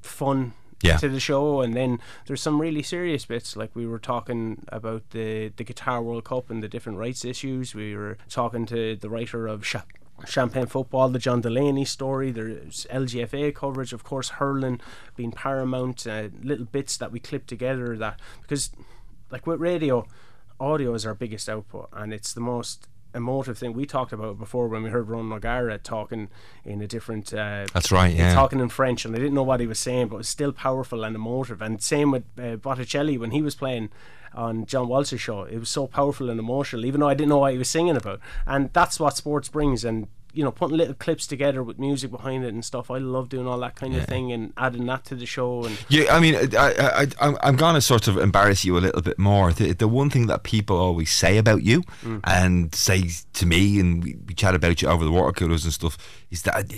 fun 0.00 0.54
yeah. 0.82 0.96
to 0.98 1.08
the 1.08 1.20
show, 1.20 1.60
and 1.60 1.74
then 1.74 1.98
there's 2.26 2.40
some 2.40 2.60
really 2.60 2.82
serious 2.82 3.24
bits. 3.24 3.56
Like 3.56 3.74
we 3.74 3.86
were 3.86 3.98
talking 3.98 4.64
about 4.68 5.10
the 5.10 5.52
the 5.56 5.64
Qatar 5.64 6.02
World 6.02 6.24
Cup 6.24 6.50
and 6.50 6.62
the 6.62 6.68
different 6.68 6.98
rights 6.98 7.24
issues. 7.24 7.74
We 7.74 7.96
were 7.96 8.16
talking 8.28 8.66
to 8.66 8.96
the 8.96 9.10
writer 9.10 9.46
of 9.46 9.66
Sha- 9.66 9.82
Champagne 10.26 10.66
football, 10.66 11.08
the 11.08 11.18
John 11.18 11.40
Delaney 11.40 11.84
story. 11.84 12.30
There's 12.30 12.86
LGFA 12.90 13.54
coverage, 13.54 13.92
of 13.92 14.04
course, 14.04 14.30
hurling 14.30 14.80
being 15.16 15.32
paramount. 15.32 16.06
Uh, 16.06 16.28
little 16.42 16.66
bits 16.66 16.96
that 16.96 17.12
we 17.12 17.20
clip 17.20 17.46
together 17.46 17.96
that 17.96 18.20
because, 18.42 18.70
like 19.30 19.46
with 19.46 19.60
radio, 19.60 20.06
audio 20.60 20.94
is 20.94 21.06
our 21.06 21.14
biggest 21.14 21.48
output, 21.48 21.88
and 21.92 22.12
it's 22.12 22.32
the 22.32 22.40
most 22.40 22.88
emotive 23.14 23.56
thing 23.56 23.72
we 23.72 23.86
talked 23.86 24.12
about 24.12 24.38
before 24.38 24.68
when 24.68 24.82
we 24.82 24.90
heard 24.90 25.08
Ron 25.08 25.32
O'Gara 25.32 25.78
talking 25.78 26.28
in 26.64 26.80
a 26.80 26.86
different. 26.86 27.32
Uh, 27.32 27.66
That's 27.72 27.90
right. 27.90 28.14
Yeah. 28.14 28.34
Talking 28.34 28.60
in 28.60 28.68
French, 28.68 29.04
and 29.04 29.14
I 29.14 29.18
didn't 29.18 29.34
know 29.34 29.42
what 29.42 29.60
he 29.60 29.66
was 29.66 29.78
saying, 29.78 30.08
but 30.08 30.16
it 30.16 30.18
was 30.18 30.28
still 30.28 30.52
powerful 30.52 31.04
and 31.04 31.16
emotive. 31.16 31.62
And 31.62 31.82
same 31.82 32.10
with 32.10 32.24
uh, 32.38 32.56
Bocelli 32.56 33.18
when 33.18 33.30
he 33.30 33.42
was 33.42 33.54
playing 33.54 33.90
on 34.34 34.66
John 34.66 34.88
Walsh's 34.88 35.20
show. 35.20 35.42
It 35.42 35.58
was 35.58 35.70
so 35.70 35.86
powerful 35.86 36.30
and 36.30 36.38
emotional, 36.38 36.84
even 36.84 37.00
though 37.00 37.08
I 37.08 37.14
didn't 37.14 37.30
know 37.30 37.38
what 37.38 37.52
he 37.52 37.58
was 37.58 37.68
singing 37.68 37.96
about. 37.96 38.20
And 38.46 38.72
that's 38.72 39.00
what 39.00 39.16
sports 39.16 39.48
brings. 39.48 39.84
And 39.84 40.08
you 40.32 40.44
know, 40.44 40.52
putting 40.52 40.76
little 40.76 40.94
clips 40.94 41.26
together 41.26 41.62
with 41.62 41.78
music 41.78 42.10
behind 42.10 42.44
it 42.44 42.52
and 42.52 42.64
stuff. 42.64 42.90
I 42.90 42.98
love 42.98 43.28
doing 43.28 43.46
all 43.46 43.58
that 43.60 43.74
kind 43.74 43.94
yeah. 43.94 44.00
of 44.00 44.06
thing 44.06 44.30
and 44.30 44.52
adding 44.56 44.86
that 44.86 45.04
to 45.06 45.14
the 45.14 45.26
show. 45.26 45.64
And 45.64 45.76
yeah, 45.88 46.14
I 46.14 46.20
mean, 46.20 46.36
I, 46.56 47.06
I, 47.20 47.28
I 47.30 47.48
am 47.48 47.56
gonna 47.56 47.80
sort 47.80 48.08
of 48.08 48.18
embarrass 48.18 48.64
you 48.64 48.76
a 48.76 48.80
little 48.80 49.02
bit 49.02 49.18
more. 49.18 49.52
The, 49.52 49.72
the 49.72 49.88
one 49.88 50.10
thing 50.10 50.26
that 50.26 50.42
people 50.42 50.76
always 50.76 51.10
say 51.10 51.38
about 51.38 51.62
you 51.62 51.82
mm. 52.04 52.20
and 52.24 52.74
say 52.74 53.10
to 53.32 53.46
me, 53.46 53.80
and 53.80 54.04
we, 54.04 54.16
we 54.26 54.34
chat 54.34 54.54
about 54.54 54.82
you 54.82 54.88
over 54.88 55.04
the 55.04 55.10
water 55.10 55.32
coolers 55.32 55.64
and 55.64 55.72
stuff, 55.72 55.96
is 56.30 56.42
that 56.42 56.72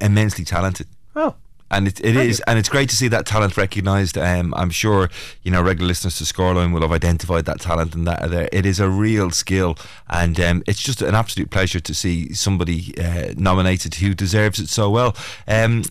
immensely 0.00 0.44
talented. 0.44 0.88
Oh, 1.14 1.36
and 1.74 1.88
it, 1.88 2.04
it 2.04 2.16
is, 2.16 2.40
and 2.46 2.58
it's 2.58 2.68
great 2.68 2.88
to 2.90 2.96
see 2.96 3.08
that 3.08 3.26
talent 3.26 3.56
recognised. 3.56 4.16
Um, 4.16 4.54
I'm 4.56 4.70
sure 4.70 5.10
you 5.42 5.50
know 5.50 5.62
regular 5.62 5.88
listeners 5.88 6.18
to 6.18 6.24
Scoreline 6.24 6.72
will 6.72 6.82
have 6.82 6.92
identified 6.92 7.44
that 7.46 7.60
talent, 7.60 7.94
and 7.94 8.06
that 8.06 8.30
there 8.30 8.48
it 8.52 8.64
is 8.64 8.80
a 8.80 8.88
real 8.88 9.30
skill, 9.30 9.76
and 10.08 10.38
um, 10.40 10.62
it's 10.66 10.82
just 10.82 11.02
an 11.02 11.14
absolute 11.14 11.50
pleasure 11.50 11.80
to 11.80 11.94
see 11.94 12.32
somebody 12.32 12.94
uh, 12.98 13.34
nominated 13.36 13.96
who 13.96 14.14
deserves 14.14 14.58
it 14.58 14.68
so 14.68 14.90
well. 14.90 15.16
Um, 15.48 15.84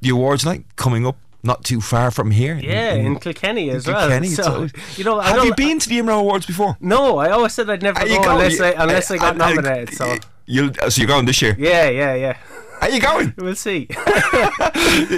the 0.00 0.10
awards 0.10 0.44
night 0.44 0.64
coming 0.76 1.06
up 1.06 1.16
not 1.42 1.64
too 1.64 1.80
far 1.80 2.10
from 2.10 2.30
here. 2.30 2.56
Yeah, 2.56 2.94
in, 2.94 3.06
in 3.06 3.18
Kilkenny 3.18 3.70
as 3.70 3.86
in 3.88 3.94
Kilkenny, 3.94 4.28
well. 4.38 4.68
So, 4.68 4.78
you 4.96 5.04
know, 5.04 5.20
have 5.20 5.44
you 5.44 5.54
been 5.54 5.78
to 5.78 5.88
the 5.88 5.98
IMRO 5.98 6.20
Awards 6.20 6.46
before? 6.46 6.76
No, 6.80 7.18
I 7.18 7.30
always 7.30 7.54
said 7.54 7.68
I'd 7.70 7.82
never 7.82 8.00
go, 8.00 8.22
go, 8.22 8.30
unless 8.30 8.60
I 8.60 8.70
unless 8.70 9.10
I 9.10 9.16
got 9.16 9.36
nominated. 9.36 9.94
So 9.94 10.16
you'll 10.46 10.72
so 10.74 11.00
you're 11.00 11.08
going 11.08 11.26
this 11.26 11.40
year? 11.40 11.56
Yeah, 11.58 11.88
yeah, 11.88 12.14
yeah. 12.14 12.36
Are 12.80 12.90
you 12.90 13.00
going? 13.00 13.34
We'll 13.40 13.54
see. 13.54 13.86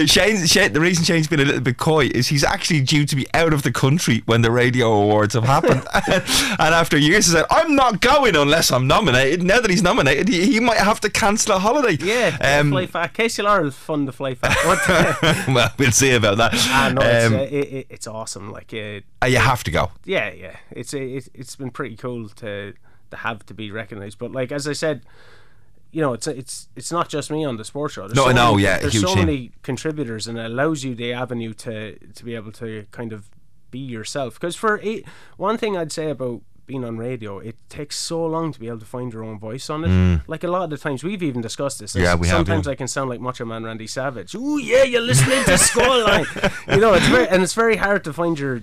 Shane, 0.07 0.47
Shane, 0.47 0.73
the 0.73 0.81
reason 0.81 1.05
Shane's 1.05 1.27
been 1.27 1.41
a 1.41 1.45
little 1.45 1.61
bit 1.61 1.77
coy 1.77 2.07
is 2.07 2.29
he's 2.29 2.45
actually 2.45 2.81
due 2.81 3.05
to 3.05 3.17
be 3.17 3.27
out 3.35 3.53
of 3.53 3.63
the 3.63 3.73
country 3.73 4.23
when 4.27 4.43
the 4.43 4.51
radio 4.51 4.93
awards 4.93 5.35
have 5.35 5.45
happened. 5.45 5.85
and 6.07 6.75
after 6.75 6.97
years, 6.97 7.27
he 7.27 7.33
said, 7.33 7.45
I'm 7.51 7.75
not 7.75 8.01
going 8.01 8.37
unless 8.37 8.71
I'm 8.71 8.87
nominated. 8.87 9.43
Now 9.43 9.61
that 9.61 9.71
he's 9.71 9.83
nominated, 9.83 10.29
he, 10.29 10.47
he 10.47 10.61
might 10.61 10.79
have 10.79 11.01
to 11.01 11.11
cancel 11.11 11.57
a 11.57 11.59
holiday. 11.59 12.03
Yeah, 12.03 12.37
um, 12.41 12.71
fly 12.71 12.87
back. 12.87 13.15
KCLR 13.15 13.67
is 13.67 13.75
fun 13.75 14.07
to 14.07 14.13
fly 14.13 14.35
back. 14.35 14.57
well, 15.49 15.73
we'll 15.79 15.93
see 15.93 16.13
about 16.15 16.39
that. 16.39 16.53
Ah, 16.55 16.93
no, 16.95 17.03
it's, 17.03 17.27
um, 17.27 17.35
uh, 17.35 17.39
it, 17.39 17.53
it, 17.53 17.87
it's 17.91 18.07
awesome. 18.07 18.53
Like, 18.53 18.73
uh, 18.73 19.27
you 19.27 19.39
have 19.39 19.65
to 19.65 19.71
go. 19.71 19.91
Yeah, 20.05 20.31
yeah. 20.31 20.57
It's 20.71 20.95
it, 20.95 21.29
it's 21.35 21.57
been 21.57 21.71
pretty 21.71 21.97
cool 21.97 22.29
to 22.29 22.75
to 23.11 23.17
have 23.17 23.45
to 23.47 23.55
be 23.55 23.71
recognised. 23.71 24.19
But 24.19 24.33
like 24.33 24.53
as 24.53 24.67
I 24.67 24.73
said, 24.73 25.03
you 25.93 26.01
know, 26.01 26.15
it's 26.15 26.27
it's 26.27 26.69
it's 26.75 26.91
not 26.91 27.09
just 27.09 27.31
me 27.31 27.45
on 27.45 27.59
the 27.59 27.65
sports 27.65 27.95
show. 27.95 28.09
There's 28.09 28.17
no, 28.17 28.27
so 28.27 28.33
no, 28.33 28.53
many, 28.53 28.65
yeah, 28.65 28.79
there's 28.79 29.01
so 29.01 29.15
team. 29.15 29.27
many 29.27 29.53
contributors, 29.63 30.27
and 30.27 30.39
it 30.39 30.47
allows 30.47 30.83
you 30.83 30.95
the 30.95 31.13
avenue 31.13 31.53
to 31.55 31.99
to 31.99 32.25
be 32.25 32.35
able 32.35 32.53
to 32.53 32.87
kind 32.91 33.13
of 33.13 33.29
be 33.71 33.79
yourself. 33.79 34.35
Because 34.35 34.57
for 34.57 34.81
eight, 34.83 35.07
one 35.37 35.59
thing 35.59 35.77
I'd 35.77 35.93
say 35.93 36.11
about 36.11 36.41
being 36.65 36.85
on 36.85 36.97
radio, 36.97 37.39
it 37.39 37.57
takes 37.69 37.97
so 37.97 38.25
long 38.25 38.53
to 38.53 38.59
be 38.59 38.69
able 38.69 38.79
to 38.79 38.87
find 38.87 39.13
your 39.13 39.23
own 39.23 39.39
voice 39.39 39.69
on 39.69 39.85
it. 39.85 39.89
Mm. 39.89 40.23
Like 40.27 40.45
a 40.45 40.49
lot 40.49 40.63
of 40.63 40.71
the 40.71 40.79
times, 40.79 41.05
we've 41.05 41.23
even 41.23 41.43
discussed 41.43 41.81
this. 41.81 41.95
Yeah, 41.95 42.15
we 42.15 42.27
Sometimes 42.27 42.65
have, 42.65 42.73
I 42.73 42.75
can 42.75 42.89
sound 42.89 43.11
like 43.11 43.21
Macho 43.21 43.45
Man 43.45 43.65
Randy 43.65 43.87
Savage. 43.87 44.35
Oh 44.35 44.57
yeah, 44.57 44.85
you're 44.85 45.03
listening 45.03 45.45
to 45.45 45.53
Scoreline. 45.53 46.27
you 46.75 46.81
know, 46.81 46.95
it's 46.95 47.07
very 47.09 47.29
and 47.29 47.43
it's 47.43 47.55
very 47.55 47.77
hard 47.77 48.03
to 48.05 48.15
find 48.15 48.39
your 48.39 48.63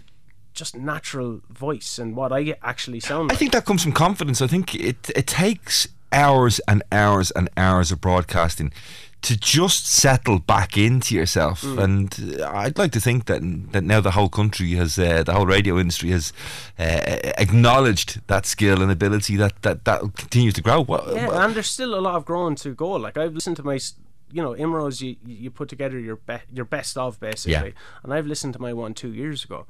just 0.54 0.76
natural 0.76 1.42
voice 1.50 2.00
and 2.00 2.16
what 2.16 2.32
I 2.34 2.56
actually 2.64 3.00
sound 3.00 3.30
like. 3.30 3.36
I 3.36 3.38
think 3.38 3.52
that 3.52 3.66
comes 3.66 3.84
from 3.84 3.92
confidence. 3.92 4.42
I 4.42 4.48
think 4.48 4.74
it 4.74 5.12
it 5.16 5.28
takes 5.28 5.88
hours 6.12 6.60
and 6.68 6.84
hours 6.92 7.32
and 7.32 7.50
hours 7.58 7.92
of 7.92 8.02
broadcasting 8.02 8.72
to 9.22 9.38
just 9.38 9.86
settle 9.86 10.40
back 10.40 10.78
into 10.78 11.14
yourself. 11.14 11.62
Mm. 11.62 11.84
And 11.84 12.42
I'd 12.42 12.78
like 12.78 12.92
to 12.94 13.02
think 13.02 13.26
that 13.26 13.42
that 13.72 13.84
now 13.84 14.00
the 14.00 14.12
whole 14.12 14.30
country 14.30 14.72
has, 14.72 14.98
uh, 14.98 15.24
the 15.24 15.34
whole 15.34 15.46
radio 15.46 15.78
industry 15.78 16.12
has 16.12 16.32
uh, 16.78 17.32
acknowledged 17.38 18.22
that 18.28 18.46
skill 18.46 18.82
and 18.82 18.92
ability 18.92 19.36
that 19.38 19.62
that 19.64 19.86
that 19.86 20.02
will 20.02 20.10
continue 20.10 20.52
to 20.52 20.62
grow. 20.62 20.86
yeah, 21.14 21.44
and 21.44 21.56
there's 21.56 21.68
still 21.68 21.96
a 21.96 22.02
lot 22.02 22.16
of 22.16 22.26
growing 22.26 22.56
to 22.56 22.74
go. 22.74 22.92
Like 22.92 23.18
I've 23.18 23.34
listened 23.34 23.58
to 23.58 23.64
my. 23.64 23.80
You 24.32 24.44
know, 24.44 24.54
IMROs, 24.54 25.02
you 25.02 25.16
you 25.26 25.50
put 25.50 25.70
together 25.70 26.00
your 26.00 26.18
be- 26.18 26.46
your 26.54 26.66
best 26.66 27.00
of 27.00 27.20
basically, 27.20 27.70
yeah. 27.70 28.04
and 28.04 28.14
I've 28.14 28.28
listened 28.28 28.54
to 28.54 28.62
my 28.62 28.74
one 28.74 28.94
two 28.94 29.12
years 29.12 29.44
ago, 29.44 29.66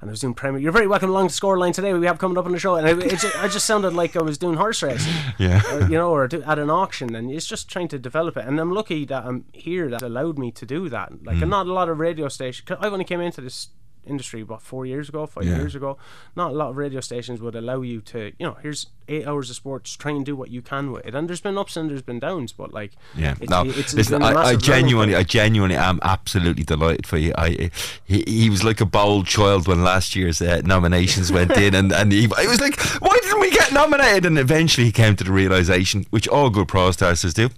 and 0.00 0.08
I 0.08 0.12
was 0.12 0.20
doing 0.20 0.34
Premier. 0.34 0.60
You're 0.60 0.72
very 0.72 0.86
welcome 0.86 1.10
along 1.10 1.28
to 1.28 1.34
Scoreline 1.34 1.74
today. 1.74 1.92
We 1.92 2.06
have 2.06 2.18
coming 2.18 2.38
up 2.38 2.46
on 2.46 2.52
the 2.52 2.58
show, 2.58 2.76
and 2.76 2.86
I, 2.86 2.94
just, 2.94 3.36
I 3.36 3.48
just 3.48 3.66
sounded 3.66 3.94
like 3.94 4.16
I 4.16 4.22
was 4.22 4.38
doing 4.38 4.56
horse 4.56 4.82
racing, 4.82 5.12
yeah, 5.38 5.62
or, 5.72 5.82
you 5.82 5.98
know, 5.98 6.10
or 6.10 6.24
at 6.24 6.58
an 6.58 6.70
auction, 6.70 7.14
and 7.14 7.30
it's 7.30 7.46
just 7.46 7.68
trying 7.68 7.88
to 7.88 7.98
develop 7.98 8.36
it. 8.36 8.46
And 8.46 8.60
I'm 8.60 8.72
lucky 8.72 9.04
that 9.06 9.24
I'm 9.24 9.46
here 9.52 9.88
that 9.90 10.02
allowed 10.02 10.38
me 10.38 10.52
to 10.52 10.66
do 10.66 10.88
that. 10.88 11.24
Like, 11.24 11.38
mm. 11.38 11.48
not 11.48 11.66
a 11.66 11.72
lot 11.72 11.88
of 11.88 11.98
radio 11.98 12.28
stations. 12.28 12.68
I 12.80 12.86
only 12.88 13.04
came 13.04 13.20
into 13.20 13.40
this 13.40 13.68
industry 14.06 14.40
about 14.40 14.62
four 14.62 14.86
years 14.86 15.08
ago, 15.08 15.26
five 15.26 15.44
yeah. 15.44 15.56
years 15.56 15.74
ago. 15.74 15.98
Not 16.36 16.52
a 16.52 16.54
lot 16.54 16.70
of 16.70 16.76
radio 16.76 17.00
stations 17.00 17.40
would 17.40 17.54
allow 17.54 17.80
you 17.82 18.00
to, 18.02 18.32
you 18.38 18.46
know, 18.46 18.56
here's 18.62 18.86
eight 19.08 19.26
hours 19.26 19.50
of 19.50 19.56
sports, 19.56 19.96
try 19.96 20.12
and 20.12 20.24
do 20.24 20.36
what 20.36 20.50
you 20.50 20.62
can 20.62 20.92
with 20.92 21.06
it. 21.06 21.14
And 21.14 21.28
there's 21.28 21.40
been 21.40 21.56
ups 21.56 21.76
and 21.76 21.90
there's 21.90 22.02
been 22.02 22.18
downs, 22.18 22.52
but 22.52 22.72
like, 22.72 22.92
yeah, 23.16 23.34
it's, 23.40 23.50
no, 23.50 23.62
it's, 23.62 23.78
it's 23.78 23.94
listen, 23.94 24.22
I, 24.22 24.34
I 24.34 24.56
genuinely, 24.56 25.14
I 25.14 25.22
genuinely 25.22 25.76
am 25.76 25.98
absolutely 26.02 26.64
delighted 26.64 27.06
for 27.06 27.16
you. 27.16 27.32
I, 27.36 27.70
he, 28.04 28.24
he 28.26 28.50
was 28.50 28.64
like 28.64 28.80
a 28.80 28.86
bold 28.86 29.26
child 29.26 29.66
when 29.66 29.82
last 29.82 30.14
year's 30.14 30.40
uh, 30.42 30.60
nominations 30.64 31.32
went 31.32 31.56
in, 31.56 31.74
and 31.74 31.92
and 31.92 32.12
he, 32.12 32.28
I 32.36 32.46
was 32.46 32.60
like, 32.60 32.78
why 33.00 33.18
didn't 33.22 33.40
we 33.40 33.50
get 33.50 33.72
nominated? 33.72 34.26
And 34.26 34.38
eventually 34.38 34.86
he 34.86 34.92
came 34.92 35.16
to 35.16 35.24
the 35.24 35.32
realization, 35.32 36.06
which 36.10 36.28
all 36.28 36.50
good 36.50 36.68
prostars 36.68 37.32
do 37.34 37.48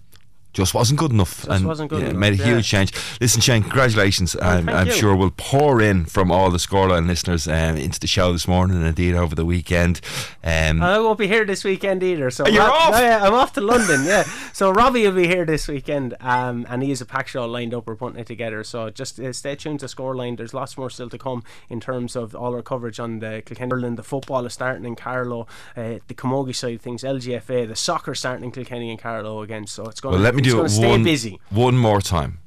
just 0.52 0.74
wasn't 0.74 0.98
good 0.98 1.12
enough. 1.12 1.36
Just 1.36 1.48
and 1.48 1.66
wasn't 1.66 1.90
good 1.90 2.02
yeah, 2.02 2.08
enough. 2.08 2.20
Made 2.20 2.40
a 2.40 2.44
huge 2.44 2.66
change. 2.66 2.92
Listen, 3.20 3.40
Shane, 3.40 3.62
congratulations. 3.62 4.34
Oh, 4.36 4.40
I'm, 4.40 4.68
I'm 4.68 4.90
sure 4.90 5.14
we'll 5.14 5.30
pour 5.36 5.80
in 5.80 6.04
from 6.04 6.32
all 6.32 6.50
the 6.50 6.58
scoreline 6.58 7.06
listeners 7.06 7.46
um, 7.46 7.76
into 7.76 8.00
the 8.00 8.06
show 8.06 8.32
this 8.32 8.48
morning 8.48 8.76
and 8.76 8.86
indeed 8.86 9.14
over 9.14 9.34
the 9.34 9.44
weekend. 9.44 10.00
Um, 10.42 10.82
I 10.82 10.98
won't 10.98 11.18
be 11.18 11.28
here 11.28 11.44
this 11.44 11.62
weekend 11.64 12.02
either. 12.02 12.30
So 12.30 12.46
you're 12.46 12.62
Rob, 12.62 12.72
off? 12.72 12.92
No, 12.92 13.00
yeah, 13.00 13.24
I'm 13.24 13.34
off 13.34 13.52
to 13.54 13.60
London. 13.70 14.04
Yeah. 14.04 14.24
So 14.52 14.70
Robbie 14.70 15.04
will 15.04 15.14
be 15.14 15.28
here 15.28 15.44
this 15.44 15.68
weekend, 15.68 16.14
um, 16.20 16.66
and 16.68 16.82
he 16.82 16.88
has 16.90 17.00
a 17.00 17.06
pack 17.06 17.28
show 17.28 17.46
lined 17.46 17.72
up. 17.74 17.86
We're 17.86 17.96
putting 17.96 18.18
it 18.18 18.26
together. 18.26 18.64
So 18.64 18.90
just 18.90 19.20
uh, 19.20 19.32
stay 19.32 19.54
tuned 19.54 19.80
to 19.80 19.86
Scoreline. 19.86 20.36
There's 20.36 20.54
lots 20.54 20.76
more 20.76 20.90
still 20.90 21.10
to 21.10 21.18
come 21.18 21.44
in 21.68 21.80
terms 21.80 22.16
of 22.16 22.34
all 22.34 22.54
our 22.54 22.62
coverage 22.62 22.98
on 22.98 23.20
the 23.20 23.42
Kilkenny. 23.44 23.70
The 23.94 24.02
football 24.02 24.46
is 24.46 24.52
starting 24.52 24.84
in 24.84 24.96
Carlow. 24.96 25.46
Uh, 25.76 25.98
the 26.08 26.14
Camogie 26.14 26.54
side 26.54 26.74
of 26.74 26.80
things, 26.80 27.02
LGFA. 27.02 27.68
The 27.68 27.76
soccer 27.76 28.14
starting 28.14 28.44
in 28.44 28.50
Kilkenny 28.50 28.90
and 28.90 28.98
Carlow 28.98 29.42
again. 29.42 29.66
So 29.66 29.86
it's 29.86 30.00
going. 30.00 30.14
Well, 30.14 30.22
let 30.22 30.34
me 30.44 30.50
do 30.50 30.64
it 30.64 30.72
one. 30.88 31.04
Busy. 31.04 31.38
One 31.50 31.76
more 31.76 32.00
time. 32.00 32.40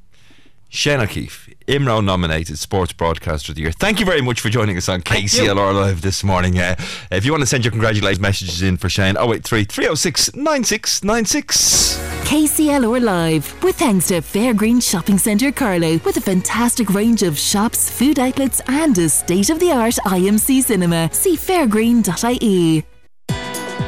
Shane 0.73 1.01
O'Keefe, 1.01 1.53
IMRO 1.67 2.03
nominated 2.03 2.57
Sports 2.57 2.93
Broadcaster 2.93 3.51
of 3.51 3.55
the 3.55 3.61
Year. 3.61 3.71
Thank 3.71 3.99
you 3.99 4.07
very 4.07 4.21
much 4.21 4.41
for 4.41 4.49
joining 4.49 4.75
us 4.75 4.89
on 4.89 5.03
KCLR 5.03 5.71
Live 5.71 6.01
this 6.01 6.23
morning. 6.23 6.57
Uh, 6.57 6.75
if 7.11 7.25
you 7.25 7.31
want 7.31 7.41
to 7.41 7.45
send 7.47 7.63
your 7.63 7.69
congratulations 7.69 8.19
messages 8.19 8.63
in 8.63 8.77
for 8.77 8.89
Shane, 8.89 9.15
083 9.15 9.65
306 9.65 10.33
9696. 10.33 11.97
KCLR 12.27 13.03
Live, 13.03 13.63
with 13.63 13.75
thanks 13.75 14.07
to 14.07 14.15
Fairgreen 14.15 14.81
Shopping 14.81 15.19
Centre 15.19 15.51
Carlow, 15.51 15.99
with 15.99 16.17
a 16.17 16.21
fantastic 16.21 16.89
range 16.91 17.21
of 17.21 17.37
shops, 17.37 17.91
food 17.91 18.17
outlets, 18.17 18.59
and 18.67 18.97
a 18.97 19.09
state 19.09 19.51
of 19.51 19.59
the 19.59 19.71
art 19.71 19.99
IMC 20.05 20.63
cinema. 20.63 21.07
See 21.13 21.35
fairgreen.ie. 21.37 22.83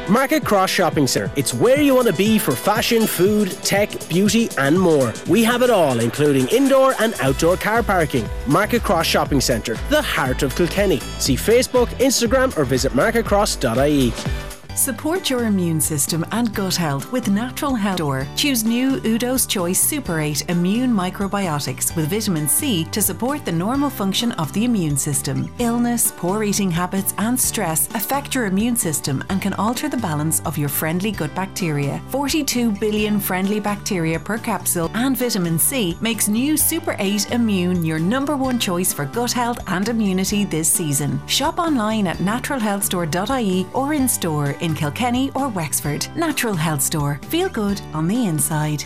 Market 0.08 0.44
Cross 0.44 0.70
Shopping 0.70 1.06
Centre. 1.06 1.30
It's 1.36 1.52
where 1.52 1.80
you 1.80 1.94
want 1.94 2.06
to 2.06 2.12
be 2.12 2.38
for 2.38 2.52
fashion, 2.52 3.06
food, 3.06 3.50
tech, 3.62 3.90
beauty, 4.08 4.48
and 4.58 4.78
more. 4.78 5.12
We 5.28 5.42
have 5.44 5.62
it 5.62 5.70
all, 5.70 6.00
including 6.00 6.48
indoor 6.48 6.94
and 7.00 7.14
outdoor 7.20 7.56
car 7.56 7.82
parking. 7.82 8.28
Market 8.46 8.82
Cross 8.82 9.06
Shopping 9.06 9.40
Centre, 9.40 9.76
the 9.90 10.02
heart 10.02 10.42
of 10.42 10.54
Kilkenny. 10.54 11.00
See 11.18 11.34
Facebook, 11.36 11.88
Instagram, 11.98 12.56
or 12.56 12.64
visit 12.64 12.92
marketcross.ie. 12.92 14.55
Support 14.76 15.30
your 15.30 15.44
immune 15.44 15.80
system 15.80 16.22
and 16.32 16.54
gut 16.54 16.76
health 16.76 17.10
with 17.10 17.30
Natural 17.30 17.74
Health 17.74 17.96
Store. 17.96 18.26
Choose 18.36 18.62
new 18.62 19.00
Udo's 19.00 19.46
Choice 19.46 19.80
Super 19.80 20.20
8 20.20 20.50
Immune 20.50 20.92
Microbiotics 20.92 21.96
with 21.96 22.10
vitamin 22.10 22.46
C 22.46 22.84
to 22.92 23.00
support 23.00 23.46
the 23.46 23.52
normal 23.52 23.88
function 23.88 24.32
of 24.32 24.52
the 24.52 24.66
immune 24.66 24.98
system. 24.98 25.50
Illness, 25.60 26.12
poor 26.18 26.44
eating 26.44 26.70
habits, 26.70 27.14
and 27.16 27.40
stress 27.40 27.88
affect 27.94 28.34
your 28.34 28.44
immune 28.44 28.76
system 28.76 29.24
and 29.30 29.40
can 29.40 29.54
alter 29.54 29.88
the 29.88 29.96
balance 29.96 30.40
of 30.40 30.58
your 30.58 30.68
friendly 30.68 31.10
gut 31.10 31.34
bacteria. 31.34 32.02
42 32.10 32.72
billion 32.72 33.18
friendly 33.18 33.60
bacteria 33.60 34.20
per 34.20 34.36
capsule 34.36 34.90
and 34.92 35.16
vitamin 35.16 35.58
C 35.58 35.96
makes 36.02 36.28
new 36.28 36.54
Super 36.54 36.96
8 36.98 37.32
Immune 37.32 37.82
your 37.82 37.98
number 37.98 38.36
one 38.36 38.58
choice 38.58 38.92
for 38.92 39.06
gut 39.06 39.32
health 39.32 39.58
and 39.68 39.88
immunity 39.88 40.44
this 40.44 40.70
season. 40.70 41.18
Shop 41.26 41.58
online 41.58 42.06
at 42.06 42.18
naturalhealthstore.ie 42.18 43.66
or 43.72 43.94
in 43.94 44.06
store 44.06 44.50
in 44.66 44.74
Kilkenny 44.74 45.30
or 45.36 45.48
Wexford. 45.48 46.08
Natural 46.16 46.52
Health 46.54 46.82
Store. 46.82 47.20
Feel 47.28 47.48
good 47.48 47.80
on 47.94 48.08
the 48.08 48.26
inside. 48.26 48.84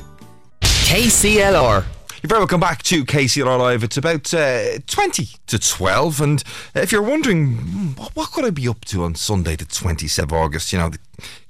KCLR. 0.61 1.85
You're 2.23 2.29
very 2.29 2.41
welcome 2.41 2.61
back 2.61 2.83
to 2.83 3.03
KCLR 3.03 3.59
Live. 3.59 3.83
It's 3.83 3.97
about 3.97 4.35
uh, 4.35 4.79
20 4.87 5.29
to 5.47 5.59
12. 5.59 6.21
And 6.21 6.45
if 6.75 6.93
you're 6.93 7.01
wondering, 7.01 7.55
hmm, 7.57 7.87
what, 7.93 8.15
what, 8.15 8.31
could 8.31 8.45
I 8.45 8.51
be 8.51 8.69
up 8.69 8.85
to 8.87 9.05
on 9.05 9.15
Sunday, 9.15 9.57
the 9.57 9.65
27th 9.65 10.25
of 10.25 10.33
August? 10.35 10.71
You 10.71 10.81
know, 10.81 10.91
the 10.91 10.99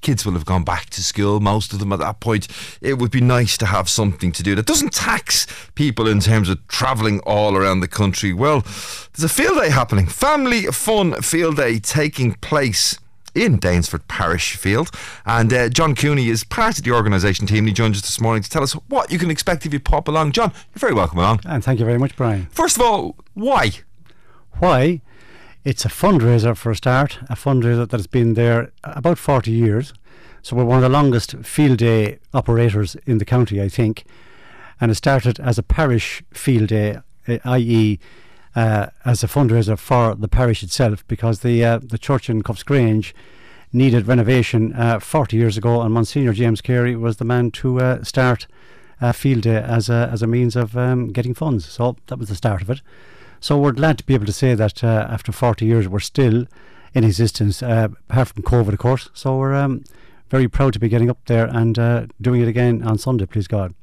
kids 0.01 0.25
will 0.25 0.35
have 0.35 0.45
gone 0.45 0.62
back 0.62 0.90
to 0.90 1.03
school, 1.03 1.40
most 1.40 1.73
of 1.73 1.81
them 1.81 1.93
at 1.93 1.99
that 1.99 2.21
point. 2.21 2.47
It 2.81 2.99
would 2.99 3.11
be 3.11 3.21
nice 3.21 3.59
to 3.59 3.66
have 3.66 3.88
something 3.88 4.31
to 4.31 4.45
do 4.45 4.55
that 4.55 4.66
doesn't 4.66 4.93
tax 4.93 5.49
people 5.75 6.07
in 6.07 6.21
terms 6.21 6.49
of 6.49 6.64
travelling 6.69 7.19
all 7.27 7.57
around 7.57 7.81
the 7.81 7.88
country. 7.88 8.33
Well, 8.33 8.61
there's 8.61 9.25
a 9.25 9.29
field 9.29 9.59
day 9.59 9.71
happening. 9.71 10.07
Family 10.07 10.66
Fun 10.66 11.21
Field 11.21 11.57
Day 11.57 11.81
taking 11.81 12.35
place 12.35 12.97
in 13.35 13.59
Danesfort 13.59 14.07
Parish 14.09 14.57
Field. 14.57 14.90
And 15.27 15.53
uh, 15.53 15.69
John 15.69 15.95
Cooney 15.95 16.29
is 16.29 16.45
part 16.45 16.79
of 16.79 16.85
the 16.85 16.93
organisation 16.93 17.47
team. 17.47 17.66
He 17.66 17.73
joins 17.73 17.97
us 17.99 18.03
this 18.03 18.21
morning 18.21 18.43
to 18.43 18.51
tell 18.51 18.62
us 18.62 18.73
what 18.88 19.11
you 19.11 19.19
can 19.19 19.31
expect 19.31 19.66
if 19.66 19.73
you 19.73 19.81
pop 19.81 20.09
along. 20.09 20.33
John, 20.33 20.53
you're 20.53 20.81
very 20.81 20.95
welcome 20.95 21.19
along. 21.19 21.40
And 21.45 21.64
thank 21.64 21.79
you 21.79 21.87
very 21.87 21.99
much, 21.99 22.16
Brian. 22.16 22.47
First 22.51 22.77
of 22.77 22.83
all, 22.83 23.16
why? 23.35 23.71
Why? 24.59 25.01
It's 25.64 25.85
a 25.85 25.88
fundraiser 25.88 26.57
for 26.57 26.71
a 26.71 26.77
start, 26.77 27.19
a 27.29 27.35
fundraiser 27.35 27.88
that 27.88 27.97
has 27.97 28.07
been 28.07 28.35
there 28.35 28.73
about 28.83 29.19
40 29.19 29.51
years. 29.51 29.93
So 30.43 30.57
we're 30.57 30.64
one 30.64 30.79
of 30.79 30.83
the 30.83 30.88
longest 30.88 31.37
field 31.38 31.79
day 31.79 32.19
operators 32.33 32.97
in 33.07 33.19
the 33.19 33.27
county, 33.27 33.61
I 33.61 33.69
think. 33.69 34.05
And 34.81 34.90
it 34.90 34.95
started 34.95 35.38
as 35.38 35.59
a 35.59 35.62
parish 35.62 36.23
field 36.33 36.69
day, 36.69 37.01
i.e., 37.27 37.99
uh, 38.55 38.89
as 39.05 39.23
a 39.23 39.29
fundraiser 39.29 39.79
for 39.79 40.15
the 40.15 40.29
parish 40.29 40.63
itself 40.63 41.07
because 41.07 41.41
the 41.41 41.65
uh, 41.65 41.79
the 41.79 41.99
church 41.99 42.29
in 42.29 42.43
Cuffesgrange 42.43 43.13
needed 43.73 44.09
renovation 44.09 44.73
uh, 44.73 44.99
40 44.99 45.37
years 45.37 45.57
ago, 45.57 45.81
and 45.83 45.95
Monsignor 45.95 46.33
James 46.33 46.61
Carey 46.61 46.97
was 46.97 47.19
the 47.19 47.25
man 47.25 47.51
to 47.53 47.81
uh, 47.81 48.03
start 48.03 48.47
Field 49.15 49.43
Day 49.43 49.57
as 49.57 49.89
a 49.89 50.09
as 50.13 50.23
a 50.23 50.27
means 50.27 50.57
of 50.57 50.77
um, 50.77 51.09
getting 51.09 51.35
funds. 51.35 51.69
So 51.69 51.97
that 52.09 52.19
was 52.19 52.29
the 52.29 52.35
start 52.35 52.63
of 52.63 52.71
it. 52.71 52.81
So 53.39 53.57
we're 53.59 53.73
glad 53.73 53.97
to 53.99 54.05
be 54.05 54.15
able 54.15 54.27
to 54.27 54.33
say 54.33 54.55
that 54.55 54.85
uh, 54.85 55.07
after 55.09 55.33
40 55.33 55.65
years 55.65 55.89
we're 55.89 56.01
still 56.01 56.45
in 56.93 57.05
existence, 57.05 57.63
uh, 57.63 57.89
apart 58.11 58.29
from 58.29 58.43
COVID, 58.43 58.75
of 58.75 58.79
course. 58.79 59.09
So 59.15 59.39
we're 59.39 59.55
um, 59.55 59.85
very 60.29 60.49
proud 60.49 60.75
to 60.75 60.79
be 60.79 60.89
getting 60.89 61.09
up 61.09 61.25
there 61.27 61.47
and 61.47 61.75
doing 62.21 62.43
it 62.43 62.49
again 62.49 62.83
on 62.83 62.99
Sunday, 62.99 63.27
please 63.27 63.47
God. 63.47 63.75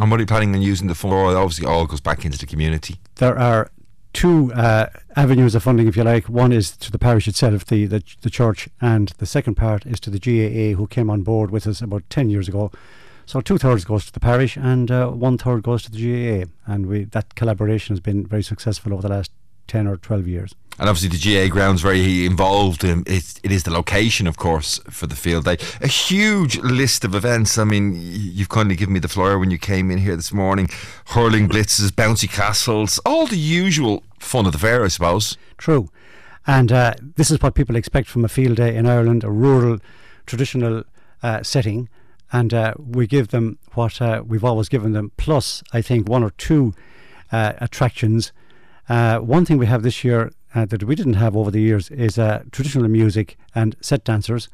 And 0.00 0.10
what 0.10 0.18
are 0.18 0.22
you 0.22 0.26
planning 0.26 0.54
on 0.54 0.62
using 0.62 0.88
the 0.88 0.94
fund 0.94 1.12
for? 1.12 1.36
Obviously, 1.36 1.66
all 1.66 1.86
goes 1.86 2.00
back 2.00 2.24
into 2.24 2.38
the 2.38 2.46
community. 2.46 2.98
There 3.16 3.38
are 3.38 3.70
two 4.14 4.50
uh, 4.54 4.86
avenues 5.14 5.54
of 5.54 5.62
funding, 5.62 5.88
if 5.88 5.96
you 5.96 6.04
like. 6.04 6.26
One 6.26 6.52
is 6.52 6.74
to 6.78 6.90
the 6.90 6.98
parish 6.98 7.28
itself, 7.28 7.66
the, 7.66 7.84
the, 7.84 8.02
the 8.22 8.30
church, 8.30 8.68
and 8.80 9.08
the 9.18 9.26
second 9.26 9.56
part 9.56 9.84
is 9.84 10.00
to 10.00 10.10
the 10.10 10.18
GAA, 10.18 10.76
who 10.78 10.86
came 10.86 11.10
on 11.10 11.20
board 11.20 11.50
with 11.50 11.66
us 11.66 11.82
about 11.82 12.08
ten 12.08 12.30
years 12.30 12.48
ago. 12.48 12.72
So 13.26 13.42
two 13.42 13.58
thirds 13.58 13.84
goes 13.84 14.06
to 14.06 14.12
the 14.12 14.20
parish, 14.20 14.56
and 14.56 14.90
uh, 14.90 15.10
one 15.10 15.36
third 15.36 15.62
goes 15.62 15.82
to 15.82 15.90
the 15.90 15.98
GAA, 15.98 16.50
and 16.66 16.86
we 16.86 17.04
that 17.04 17.34
collaboration 17.34 17.94
has 17.94 18.00
been 18.00 18.26
very 18.26 18.42
successful 18.42 18.94
over 18.94 19.02
the 19.02 19.10
last 19.10 19.30
ten 19.66 19.86
or 19.86 19.98
twelve 19.98 20.26
years. 20.26 20.54
And 20.80 20.88
obviously, 20.88 21.10
the 21.10 21.46
GAA 21.46 21.52
ground's 21.52 21.82
very 21.82 22.24
involved. 22.24 22.84
In, 22.84 23.04
it, 23.06 23.38
it 23.42 23.52
is 23.52 23.64
the 23.64 23.70
location, 23.70 24.26
of 24.26 24.38
course, 24.38 24.80
for 24.88 25.06
the 25.06 25.14
field 25.14 25.44
day. 25.44 25.58
A 25.82 25.86
huge 25.86 26.56
list 26.60 27.04
of 27.04 27.14
events. 27.14 27.58
I 27.58 27.64
mean, 27.64 27.92
you've 27.94 28.48
kindly 28.48 28.76
given 28.76 28.94
me 28.94 28.98
the 28.98 29.06
flyer 29.06 29.38
when 29.38 29.50
you 29.50 29.58
came 29.58 29.90
in 29.90 29.98
here 29.98 30.16
this 30.16 30.32
morning. 30.32 30.70
Hurling 31.08 31.50
blitzes, 31.50 31.90
bouncy 31.90 32.30
castles, 32.30 32.98
all 33.04 33.26
the 33.26 33.36
usual 33.36 34.02
fun 34.18 34.46
of 34.46 34.52
the 34.52 34.58
fair, 34.58 34.82
I 34.82 34.88
suppose. 34.88 35.36
True. 35.58 35.90
And 36.46 36.72
uh, 36.72 36.94
this 37.16 37.30
is 37.30 37.42
what 37.42 37.54
people 37.54 37.76
expect 37.76 38.08
from 38.08 38.24
a 38.24 38.28
field 38.28 38.56
day 38.56 38.74
in 38.74 38.86
Ireland, 38.86 39.22
a 39.22 39.30
rural, 39.30 39.80
traditional 40.24 40.84
uh, 41.22 41.42
setting. 41.42 41.90
And 42.32 42.54
uh, 42.54 42.72
we 42.78 43.06
give 43.06 43.28
them 43.28 43.58
what 43.74 44.00
uh, 44.00 44.22
we've 44.26 44.44
always 44.44 44.70
given 44.70 44.92
them, 44.92 45.12
plus, 45.18 45.62
I 45.74 45.82
think, 45.82 46.08
one 46.08 46.22
or 46.22 46.30
two 46.30 46.72
uh, 47.30 47.52
attractions. 47.58 48.32
Uh, 48.88 49.18
one 49.18 49.44
thing 49.44 49.58
we 49.58 49.66
have 49.66 49.82
this 49.82 50.02
year 50.04 50.32
uh, 50.54 50.64
that 50.66 50.84
we 50.84 50.94
didn't 50.94 51.14
have 51.14 51.36
over 51.36 51.50
the 51.50 51.60
years 51.60 51.90
is 51.90 52.18
uh, 52.18 52.42
traditional 52.50 52.88
music 52.88 53.36
and 53.54 53.76
set 53.80 54.04
dancers 54.04 54.48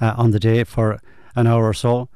uh, 0.00 0.14
on 0.16 0.30
the 0.30 0.40
day 0.40 0.64
for 0.64 1.00
an 1.34 1.46
hour 1.46 1.68
or 1.68 1.74
so. 1.74 2.08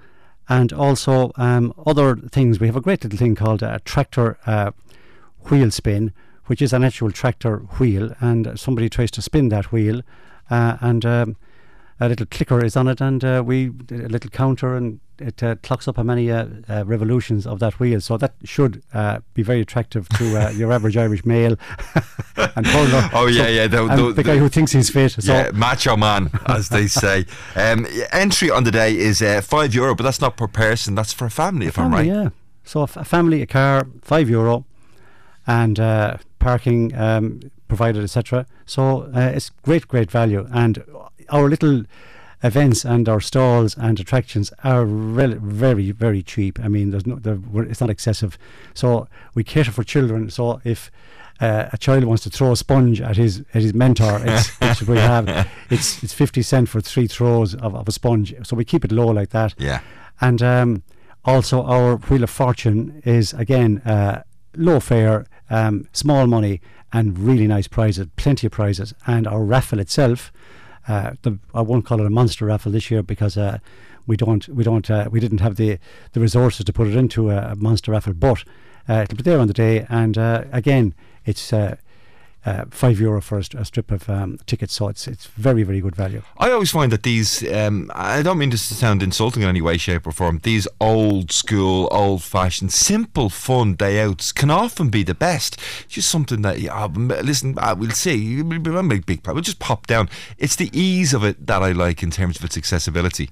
And 0.48 0.72
also 0.72 1.30
um, 1.36 1.72
other 1.86 2.16
things. 2.16 2.58
We 2.58 2.66
have 2.66 2.76
a 2.76 2.80
great 2.80 3.04
little 3.04 3.18
thing 3.18 3.36
called 3.36 3.62
a 3.62 3.80
tractor 3.84 4.38
uh, 4.46 4.72
wheel 5.48 5.70
spin, 5.70 6.12
which 6.46 6.60
is 6.60 6.72
an 6.72 6.82
actual 6.82 7.12
tractor 7.12 7.58
wheel, 7.78 8.12
and 8.20 8.58
somebody 8.58 8.88
tries 8.88 9.12
to 9.12 9.22
spin 9.22 9.50
that 9.50 9.70
wheel, 9.70 10.02
uh, 10.50 10.76
and 10.80 11.06
um, 11.06 11.36
a 12.00 12.08
little 12.08 12.26
clicker 12.26 12.64
is 12.64 12.76
on 12.76 12.88
it, 12.88 13.00
and 13.00 13.24
uh, 13.24 13.42
we 13.46 13.68
a 13.90 14.08
little 14.08 14.30
counter, 14.30 14.74
and 14.74 14.98
it 15.20 15.42
uh, 15.42 15.56
clocks 15.56 15.86
up 15.86 15.96
how 15.96 16.02
many 16.02 16.30
uh, 16.30 16.46
uh, 16.68 16.84
revolutions 16.86 17.46
of 17.46 17.58
that 17.60 17.78
wheel. 17.78 18.00
So 18.00 18.16
that 18.16 18.34
should 18.44 18.82
uh, 18.94 19.20
be 19.34 19.42
very 19.42 19.60
attractive 19.60 20.08
to 20.10 20.36
uh, 20.36 20.50
your 20.56 20.72
average 20.72 20.96
Irish 20.96 21.24
male. 21.24 21.56
and 22.36 22.66
oh 22.66 23.26
yeah, 23.30 23.44
so, 23.44 23.48
yeah, 23.48 23.66
the, 23.66 23.86
the, 23.96 24.12
the, 24.12 24.22
guy 24.22 24.38
who 24.38 24.48
thinks 24.48 24.72
he's 24.72 24.90
fit. 24.90 25.12
So. 25.12 25.32
Yeah, 25.32 25.50
macho 25.52 25.96
man, 25.96 26.30
as 26.46 26.68
they 26.68 26.86
say. 27.02 27.26
um, 27.54 27.86
entry 28.12 28.50
on 28.50 28.64
the 28.64 28.70
day 28.70 28.96
is 28.96 29.22
uh, 29.22 29.40
five 29.40 29.74
euro, 29.74 29.94
but 29.94 30.04
that's 30.04 30.20
not 30.20 30.36
per 30.36 30.46
person. 30.46 30.94
That's 30.94 31.12
for 31.12 31.26
a 31.26 31.30
family, 31.30 31.66
if 31.66 31.74
family, 31.74 31.98
I'm 31.98 32.08
right. 32.08 32.24
Yeah. 32.24 32.28
So 32.64 32.82
a 32.82 32.86
family, 32.86 33.42
a 33.42 33.46
car, 33.46 33.86
five 34.02 34.30
euro, 34.30 34.64
and 35.46 35.78
parking 36.38 36.94
um, 36.94 37.40
provided, 37.68 38.02
etc. 38.02 38.46
So 38.66 39.10
uh, 39.14 39.32
it's 39.34 39.50
great, 39.62 39.88
great 39.88 40.10
value, 40.10 40.46
and 40.52 40.82
our 41.30 41.48
little 41.48 41.84
events 42.42 42.84
and 42.84 43.08
our 43.08 43.20
stalls 43.20 43.76
and 43.76 44.00
attractions 44.00 44.52
are 44.64 44.84
re- 44.84 45.34
very, 45.34 45.90
very 45.90 46.22
cheap. 46.22 46.58
I 46.60 46.68
mean, 46.68 46.90
there's 46.90 47.06
no, 47.06 47.20
it's 47.54 47.80
not 47.80 47.90
excessive. 47.90 48.38
So 48.74 49.08
we 49.34 49.44
cater 49.44 49.72
for 49.72 49.84
children. 49.84 50.30
So 50.30 50.60
if 50.64 50.90
uh, 51.40 51.68
a 51.72 51.78
child 51.78 52.04
wants 52.04 52.22
to 52.24 52.30
throw 52.30 52.52
a 52.52 52.56
sponge 52.56 53.00
at 53.00 53.16
his 53.16 53.40
at 53.54 53.62
his 53.62 53.74
mentor, 53.74 54.20
it's, 54.24 54.48
which 54.60 54.82
we 54.82 54.96
have, 54.96 55.48
it's 55.70 56.02
it's 56.02 56.12
fifty 56.12 56.42
cent 56.42 56.68
for 56.68 56.80
three 56.80 57.06
throws 57.06 57.54
of, 57.54 57.74
of 57.74 57.88
a 57.88 57.92
sponge. 57.92 58.34
So 58.42 58.56
we 58.56 58.64
keep 58.64 58.84
it 58.84 58.92
low 58.92 59.08
like 59.08 59.30
that. 59.30 59.54
Yeah. 59.58 59.80
And 60.20 60.42
um, 60.42 60.82
also 61.24 61.62
our 61.62 61.96
wheel 61.96 62.22
of 62.22 62.30
fortune 62.30 63.02
is 63.04 63.32
again 63.32 63.78
uh, 63.86 64.22
low 64.54 64.80
fare, 64.80 65.26
um, 65.48 65.88
small 65.92 66.26
money, 66.26 66.60
and 66.92 67.18
really 67.18 67.46
nice 67.46 67.68
prizes, 67.68 68.06
plenty 68.16 68.46
of 68.46 68.52
prizes. 68.52 68.94
And 69.06 69.26
our 69.26 69.42
raffle 69.42 69.78
itself, 69.78 70.32
uh, 70.90 71.12
the, 71.22 71.38
I 71.54 71.62
won't 71.62 71.84
call 71.84 72.00
it 72.00 72.06
a 72.06 72.10
monster 72.10 72.46
raffle 72.46 72.72
this 72.72 72.90
year 72.90 73.00
because 73.02 73.36
uh, 73.36 73.58
we 74.08 74.16
don't 74.16 74.48
we 74.48 74.64
don't 74.64 74.90
uh, 74.90 75.08
we 75.08 75.20
didn't 75.20 75.38
have 75.38 75.54
the 75.54 75.78
the 76.14 76.20
resources 76.20 76.64
to 76.64 76.72
put 76.72 76.88
it 76.88 76.96
into 76.96 77.30
a, 77.30 77.54
monster 77.54 77.92
raffle, 77.92 78.12
but 78.12 78.42
uh, 78.88 79.02
it'll 79.04 79.16
be 79.16 79.22
there 79.22 79.38
on 79.38 79.46
the 79.46 79.54
day. 79.54 79.86
And 79.88 80.18
uh, 80.18 80.44
again, 80.50 80.94
it's 81.24 81.52
uh, 82.46 82.64
five 82.70 82.98
euro 82.98 83.20
for 83.20 83.38
a, 83.38 83.44
a 83.58 83.64
strip 83.64 83.90
of 83.90 84.08
um, 84.08 84.38
tickets, 84.46 84.72
so 84.72 84.88
it's 84.88 85.06
it's 85.06 85.26
very 85.26 85.62
very 85.62 85.80
good 85.80 85.94
value. 85.94 86.22
I 86.38 86.50
always 86.50 86.70
find 86.70 86.90
that 86.92 87.02
these, 87.02 87.46
um, 87.52 87.90
I 87.94 88.22
don't 88.22 88.38
mean 88.38 88.50
this 88.50 88.68
to 88.68 88.74
sound 88.74 89.02
insulting 89.02 89.42
in 89.42 89.48
any 89.48 89.60
way, 89.60 89.76
shape, 89.76 90.06
or 90.06 90.12
form. 90.12 90.40
These 90.42 90.66
old 90.80 91.32
school, 91.32 91.88
old 91.90 92.22
fashioned, 92.22 92.72
simple, 92.72 93.28
fun 93.28 93.74
day 93.74 94.00
outs 94.00 94.32
can 94.32 94.50
often 94.50 94.88
be 94.88 95.02
the 95.02 95.14
best. 95.14 95.60
It's 95.84 95.94
Just 95.94 96.08
something 96.08 96.42
that, 96.42 96.60
yeah, 96.60 96.86
listen, 96.86 97.56
uh, 97.58 97.74
we'll 97.78 97.90
see. 97.90 98.42
We'll 98.42 98.82
make 98.82 99.06
big, 99.06 99.26
we'll 99.26 99.40
just 99.40 99.58
pop 99.58 99.86
down. 99.86 100.08
It's 100.38 100.56
the 100.56 100.70
ease 100.72 101.12
of 101.12 101.24
it 101.24 101.46
that 101.46 101.62
I 101.62 101.72
like 101.72 102.02
in 102.02 102.10
terms 102.10 102.38
of 102.38 102.44
its 102.44 102.56
accessibility. 102.56 103.30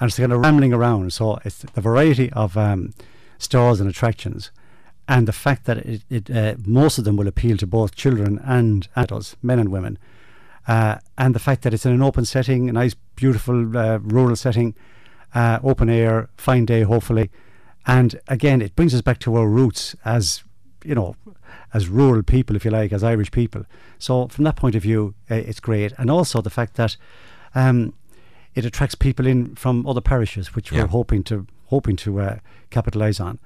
And 0.00 0.08
it's 0.08 0.18
kind 0.18 0.32
of 0.32 0.40
rambling 0.40 0.72
around, 0.72 1.12
so 1.12 1.38
it's 1.44 1.58
the 1.58 1.80
variety 1.80 2.32
of 2.32 2.56
um, 2.56 2.92
stores 3.38 3.80
and 3.80 3.88
attractions 3.88 4.50
and 5.08 5.26
the 5.26 5.32
fact 5.32 5.64
that 5.64 5.78
it, 5.78 6.02
it 6.08 6.30
uh, 6.30 6.54
most 6.64 6.98
of 6.98 7.04
them 7.04 7.16
will 7.16 7.28
appeal 7.28 7.56
to 7.56 7.66
both 7.66 7.94
children 7.94 8.40
and 8.44 8.88
adults, 8.96 9.36
men 9.42 9.58
and 9.58 9.70
women, 9.70 9.98
uh, 10.68 10.96
and 11.18 11.34
the 11.34 11.40
fact 11.40 11.62
that 11.62 11.74
it's 11.74 11.86
in 11.86 11.92
an 11.92 12.02
open 12.02 12.24
setting, 12.24 12.68
a 12.68 12.72
nice, 12.72 12.94
beautiful 13.16 13.76
uh, 13.76 13.98
rural 13.98 14.36
setting, 14.36 14.74
uh, 15.34 15.58
open 15.62 15.88
air, 15.90 16.28
fine 16.36 16.64
day, 16.64 16.82
hopefully, 16.82 17.30
and 17.86 18.20
again, 18.28 18.62
it 18.62 18.76
brings 18.76 18.94
us 18.94 19.02
back 19.02 19.18
to 19.20 19.36
our 19.36 19.48
roots 19.48 19.96
as 20.04 20.44
you 20.84 20.94
know, 20.94 21.14
as 21.72 21.88
rural 21.88 22.22
people, 22.22 22.56
if 22.56 22.64
you 22.64 22.70
like, 22.70 22.92
as 22.92 23.04
Irish 23.04 23.30
people. 23.30 23.64
So 23.98 24.26
from 24.28 24.44
that 24.44 24.56
point 24.56 24.74
of 24.74 24.82
view, 24.82 25.14
uh, 25.30 25.36
it's 25.36 25.60
great, 25.60 25.92
and 25.98 26.10
also 26.10 26.40
the 26.40 26.50
fact 26.50 26.74
that. 26.74 26.96
Um, 27.54 27.94
it 28.54 28.64
attracts 28.64 28.94
people 28.94 29.26
in 29.26 29.54
from 29.54 29.86
other 29.86 30.00
parishes, 30.00 30.54
which 30.54 30.70
yeah. 30.70 30.82
we're 30.82 30.88
hoping 30.88 31.22
to 31.24 31.46
hoping 31.66 31.96
to 31.96 32.20
uh, 32.20 32.38
capitalise 32.70 33.18
on. 33.18 33.38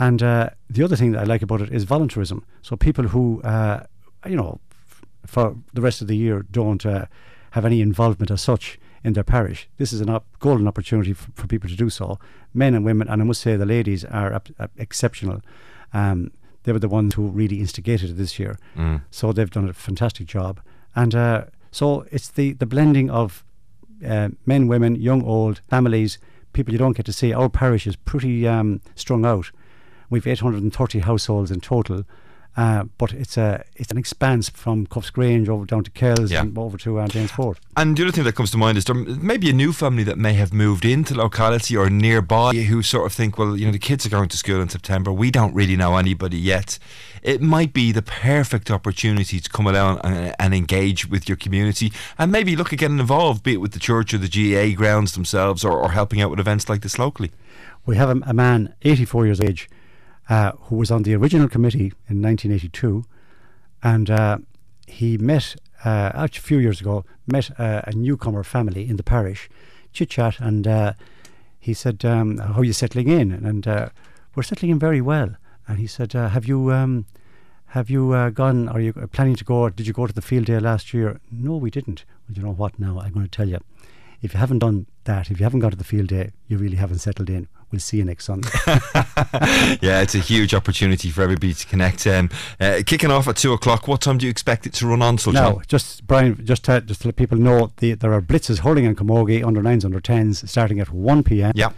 And 0.00 0.22
uh, 0.22 0.50
the 0.68 0.82
other 0.82 0.96
thing 0.96 1.12
that 1.12 1.20
I 1.20 1.24
like 1.24 1.42
about 1.42 1.60
it 1.60 1.70
is 1.70 1.84
voluntarism. 1.84 2.42
So 2.62 2.74
people 2.76 3.08
who, 3.08 3.42
uh, 3.42 3.84
you 4.26 4.36
know, 4.36 4.58
f- 4.90 5.02
for 5.26 5.56
the 5.74 5.82
rest 5.82 6.00
of 6.02 6.08
the 6.08 6.16
year 6.16 6.44
don't 6.50 6.84
uh, 6.86 7.04
have 7.50 7.66
any 7.66 7.80
involvement 7.80 8.30
as 8.30 8.40
such 8.40 8.78
in 9.04 9.12
their 9.12 9.24
parish. 9.24 9.68
This 9.76 9.92
is 9.92 10.00
a 10.00 10.10
op- 10.10 10.26
golden 10.38 10.66
opportunity 10.66 11.10
f- 11.10 11.28
for 11.34 11.46
people 11.46 11.68
to 11.70 11.76
do 11.76 11.90
so. 11.90 12.18
Men 12.54 12.74
and 12.74 12.84
women, 12.84 13.08
and 13.08 13.20
I 13.20 13.24
must 13.24 13.42
say 13.42 13.56
the 13.56 13.66
ladies 13.66 14.04
are 14.06 14.32
ap- 14.32 14.48
ap- 14.58 14.70
exceptional. 14.78 15.42
Um, 15.92 16.30
they 16.62 16.72
were 16.72 16.78
the 16.78 16.88
ones 16.88 17.14
who 17.14 17.28
really 17.28 17.60
instigated 17.60 18.10
it 18.10 18.16
this 18.16 18.38
year. 18.38 18.58
Mm. 18.76 19.02
So 19.10 19.32
they've 19.32 19.50
done 19.50 19.68
a 19.68 19.72
fantastic 19.74 20.26
job. 20.26 20.60
And 20.94 21.14
uh, 21.14 21.44
so 21.70 22.06
it's 22.10 22.28
the, 22.28 22.52
the 22.54 22.66
blending 22.66 23.10
of 23.10 23.44
uh, 24.06 24.30
men, 24.46 24.66
women, 24.66 24.96
young, 24.96 25.22
old, 25.24 25.60
families, 25.68 26.18
people 26.52 26.72
you 26.72 26.78
don't 26.78 26.96
get 26.96 27.06
to 27.06 27.12
see. 27.12 27.32
Our 27.34 27.48
parish 27.48 27.86
is 27.86 27.96
pretty 27.96 28.48
um, 28.48 28.80
strung 28.94 29.24
out. 29.26 29.50
We've 30.10 30.26
830 30.26 30.98
households 31.00 31.50
in 31.50 31.60
total. 31.60 32.04
Uh, 32.56 32.84
but 32.98 33.12
it's 33.12 33.36
a 33.36 33.64
it's 33.76 33.92
an 33.92 33.96
expanse 33.96 34.48
from 34.48 34.84
Cuffesgrange 34.86 35.48
over 35.48 35.64
down 35.64 35.84
to 35.84 35.90
Kells 35.92 36.32
yeah. 36.32 36.40
and 36.40 36.58
over 36.58 36.76
to 36.78 36.98
uh, 36.98 37.06
Danesfort. 37.06 37.58
And 37.76 37.96
the 37.96 38.02
other 38.02 38.12
thing 38.12 38.24
that 38.24 38.34
comes 38.34 38.50
to 38.50 38.58
mind 38.58 38.76
is 38.76 38.84
there 38.86 38.94
may 38.94 39.36
be 39.36 39.50
a 39.50 39.52
new 39.52 39.72
family 39.72 40.02
that 40.02 40.18
may 40.18 40.32
have 40.34 40.52
moved 40.52 40.84
into 40.84 41.14
locality 41.14 41.76
or 41.76 41.88
nearby 41.88 42.52
who 42.54 42.82
sort 42.82 43.06
of 43.06 43.12
think, 43.12 43.38
well, 43.38 43.56
you 43.56 43.66
know, 43.66 43.72
the 43.72 43.78
kids 43.78 44.04
are 44.04 44.10
going 44.10 44.28
to 44.30 44.36
school 44.36 44.60
in 44.60 44.68
September. 44.68 45.12
We 45.12 45.30
don't 45.30 45.54
really 45.54 45.76
know 45.76 45.96
anybody 45.96 46.38
yet. 46.38 46.80
It 47.22 47.40
might 47.40 47.72
be 47.72 47.92
the 47.92 48.02
perfect 48.02 48.68
opportunity 48.68 49.38
to 49.38 49.48
come 49.48 49.68
along 49.68 50.00
and, 50.02 50.34
and 50.38 50.52
engage 50.52 51.08
with 51.08 51.28
your 51.28 51.36
community 51.36 51.92
and 52.18 52.32
maybe 52.32 52.56
look 52.56 52.72
at 52.72 52.80
getting 52.80 52.98
involved, 52.98 53.44
be 53.44 53.52
it 53.52 53.60
with 53.60 53.72
the 53.72 53.78
church 53.78 54.12
or 54.12 54.18
the 54.18 54.28
GAA 54.28 54.76
grounds 54.76 55.12
themselves 55.12 55.64
or, 55.64 55.78
or 55.78 55.92
helping 55.92 56.20
out 56.20 56.30
with 56.30 56.40
events 56.40 56.68
like 56.68 56.82
this 56.82 56.98
locally. 56.98 57.30
We 57.86 57.96
have 57.96 58.10
a, 58.10 58.20
a 58.26 58.34
man, 58.34 58.74
84 58.82 59.26
years 59.26 59.40
of 59.40 59.48
age 59.48 59.70
uh, 60.28 60.52
who 60.62 60.76
was 60.76 60.90
on 60.90 61.02
the 61.02 61.14
original 61.14 61.48
committee 61.48 61.92
in 62.08 62.22
1982, 62.22 63.04
and 63.82 64.10
uh, 64.10 64.38
he 64.86 65.18
met 65.18 65.56
uh, 65.84 66.10
a 66.14 66.28
few 66.28 66.58
years 66.58 66.80
ago 66.80 67.04
met 67.26 67.50
uh, 67.58 67.82
a 67.86 67.92
newcomer 67.92 68.42
family 68.42 68.88
in 68.88 68.96
the 68.96 69.02
parish, 69.02 69.48
chit 69.92 70.10
chat, 70.10 70.38
and 70.40 70.94
he 71.58 71.74
said, 71.74 72.04
um, 72.04 72.38
"How 72.38 72.60
are 72.60 72.64
you 72.64 72.72
settling 72.72 73.08
in?" 73.08 73.32
And 73.32 73.66
we're 74.34 74.42
settling 74.42 74.72
in 74.72 74.78
very 74.78 75.00
well. 75.00 75.36
And 75.66 75.78
he 75.78 75.86
said, 75.86 76.12
"Have 76.12 76.46
you?" 76.46 76.72
Um, 76.72 77.06
have 77.70 77.88
you 77.88 78.12
uh, 78.12 78.30
gone? 78.30 78.68
Are 78.68 78.80
you 78.80 78.92
planning 78.92 79.36
to 79.36 79.44
go? 79.44 79.68
Did 79.68 79.86
you 79.86 79.92
go 79.92 80.08
to 80.08 80.12
the 80.12 80.20
field 80.20 80.46
day 80.46 80.58
last 80.58 80.92
year? 80.92 81.20
No, 81.30 81.56
we 81.56 81.70
didn't. 81.70 82.04
Well, 82.28 82.36
you 82.36 82.42
know 82.42 82.50
what? 82.50 82.76
Now 82.80 82.98
I'm 82.98 83.12
going 83.12 83.26
to 83.26 83.30
tell 83.30 83.48
you. 83.48 83.60
If 84.22 84.34
you 84.34 84.40
haven't 84.40 84.58
done 84.58 84.86
that, 85.04 85.30
if 85.30 85.38
you 85.38 85.44
haven't 85.44 85.60
gone 85.60 85.70
to 85.70 85.76
the 85.76 85.84
field 85.84 86.08
day, 86.08 86.32
you 86.48 86.58
really 86.58 86.76
haven't 86.76 86.98
settled 86.98 87.30
in 87.30 87.46
we'll 87.70 87.80
see 87.80 87.98
you 87.98 88.04
next 88.04 88.24
Sunday. 88.24 88.48
yeah, 89.80 90.00
it's 90.00 90.14
a 90.14 90.18
huge 90.18 90.54
opportunity 90.54 91.10
for 91.10 91.22
everybody 91.22 91.54
to 91.54 91.66
connect. 91.66 92.06
Um, 92.06 92.30
uh, 92.60 92.82
kicking 92.86 93.10
off 93.10 93.28
at 93.28 93.36
two 93.36 93.52
o'clock. 93.52 93.88
What 93.88 94.00
time 94.00 94.18
do 94.18 94.26
you 94.26 94.30
expect 94.30 94.66
it 94.66 94.72
to 94.74 94.86
run 94.86 95.02
on? 95.02 95.18
So, 95.18 95.30
no, 95.30 95.62
just 95.66 96.06
Brian, 96.06 96.44
just 96.44 96.64
to, 96.64 96.80
just 96.80 97.02
to 97.02 97.08
let 97.08 97.16
people 97.16 97.38
know, 97.38 97.72
the, 97.78 97.94
there 97.94 98.12
are 98.12 98.22
blitzes 98.22 98.60
hurling 98.60 98.84
in 98.84 98.94
Camogie 98.94 99.44
under 99.44 99.62
nines, 99.62 99.84
under 99.84 100.00
tens, 100.00 100.48
starting 100.50 100.80
at 100.80 100.90
one 100.90 101.22
p.m. 101.22 101.52
Yeah, 101.54 101.72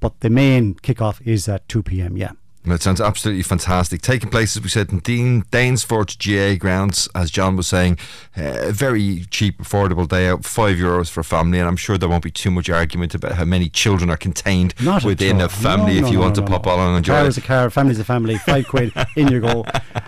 but 0.00 0.20
the 0.20 0.30
main 0.30 0.74
kickoff 0.74 1.26
is 1.26 1.48
at 1.48 1.68
two 1.68 1.82
p.m. 1.82 2.16
Yeah. 2.16 2.32
It 2.70 2.82
sounds 2.82 3.00
absolutely 3.00 3.42
fantastic. 3.42 4.02
Taking 4.02 4.30
place, 4.30 4.56
as 4.56 4.62
we 4.62 4.68
said, 4.68 4.90
in 4.90 5.00
Dean, 5.00 5.42
Danesfort 5.44 6.18
GAA 6.18 6.58
grounds, 6.58 7.08
as 7.14 7.30
John 7.30 7.56
was 7.56 7.66
saying, 7.66 7.98
uh, 8.36 8.68
a 8.68 8.72
very 8.72 9.24
cheap, 9.30 9.58
affordable 9.58 10.06
day 10.08 10.28
out, 10.28 10.44
five 10.44 10.76
euros 10.76 11.10
for 11.10 11.20
a 11.20 11.24
family, 11.24 11.58
and 11.58 11.68
I'm 11.68 11.76
sure 11.76 11.98
there 11.98 12.08
won't 12.08 12.24
be 12.24 12.30
too 12.30 12.50
much 12.50 12.68
argument 12.70 13.14
about 13.14 13.32
how 13.32 13.44
many 13.44 13.68
children 13.68 14.10
are 14.10 14.16
contained 14.16 14.74
Not 14.80 15.04
within 15.04 15.40
a 15.40 15.48
family 15.48 15.94
no, 15.94 16.00
no, 16.00 16.06
if 16.06 16.12
you 16.12 16.18
no, 16.18 16.24
want 16.24 16.34
to 16.36 16.42
pop 16.42 16.66
on 16.66 16.78
and 16.80 16.96
enjoy 16.98 17.14
car 17.14 17.24
it. 17.24 17.28
is 17.28 17.38
a 17.38 17.40
car, 17.40 17.70
family's 17.70 17.98
a 17.98 18.04
family, 18.04 18.36
five 18.38 18.66
quid, 18.68 18.92
in 19.16 19.28
you 19.28 19.40
go. 19.40 19.64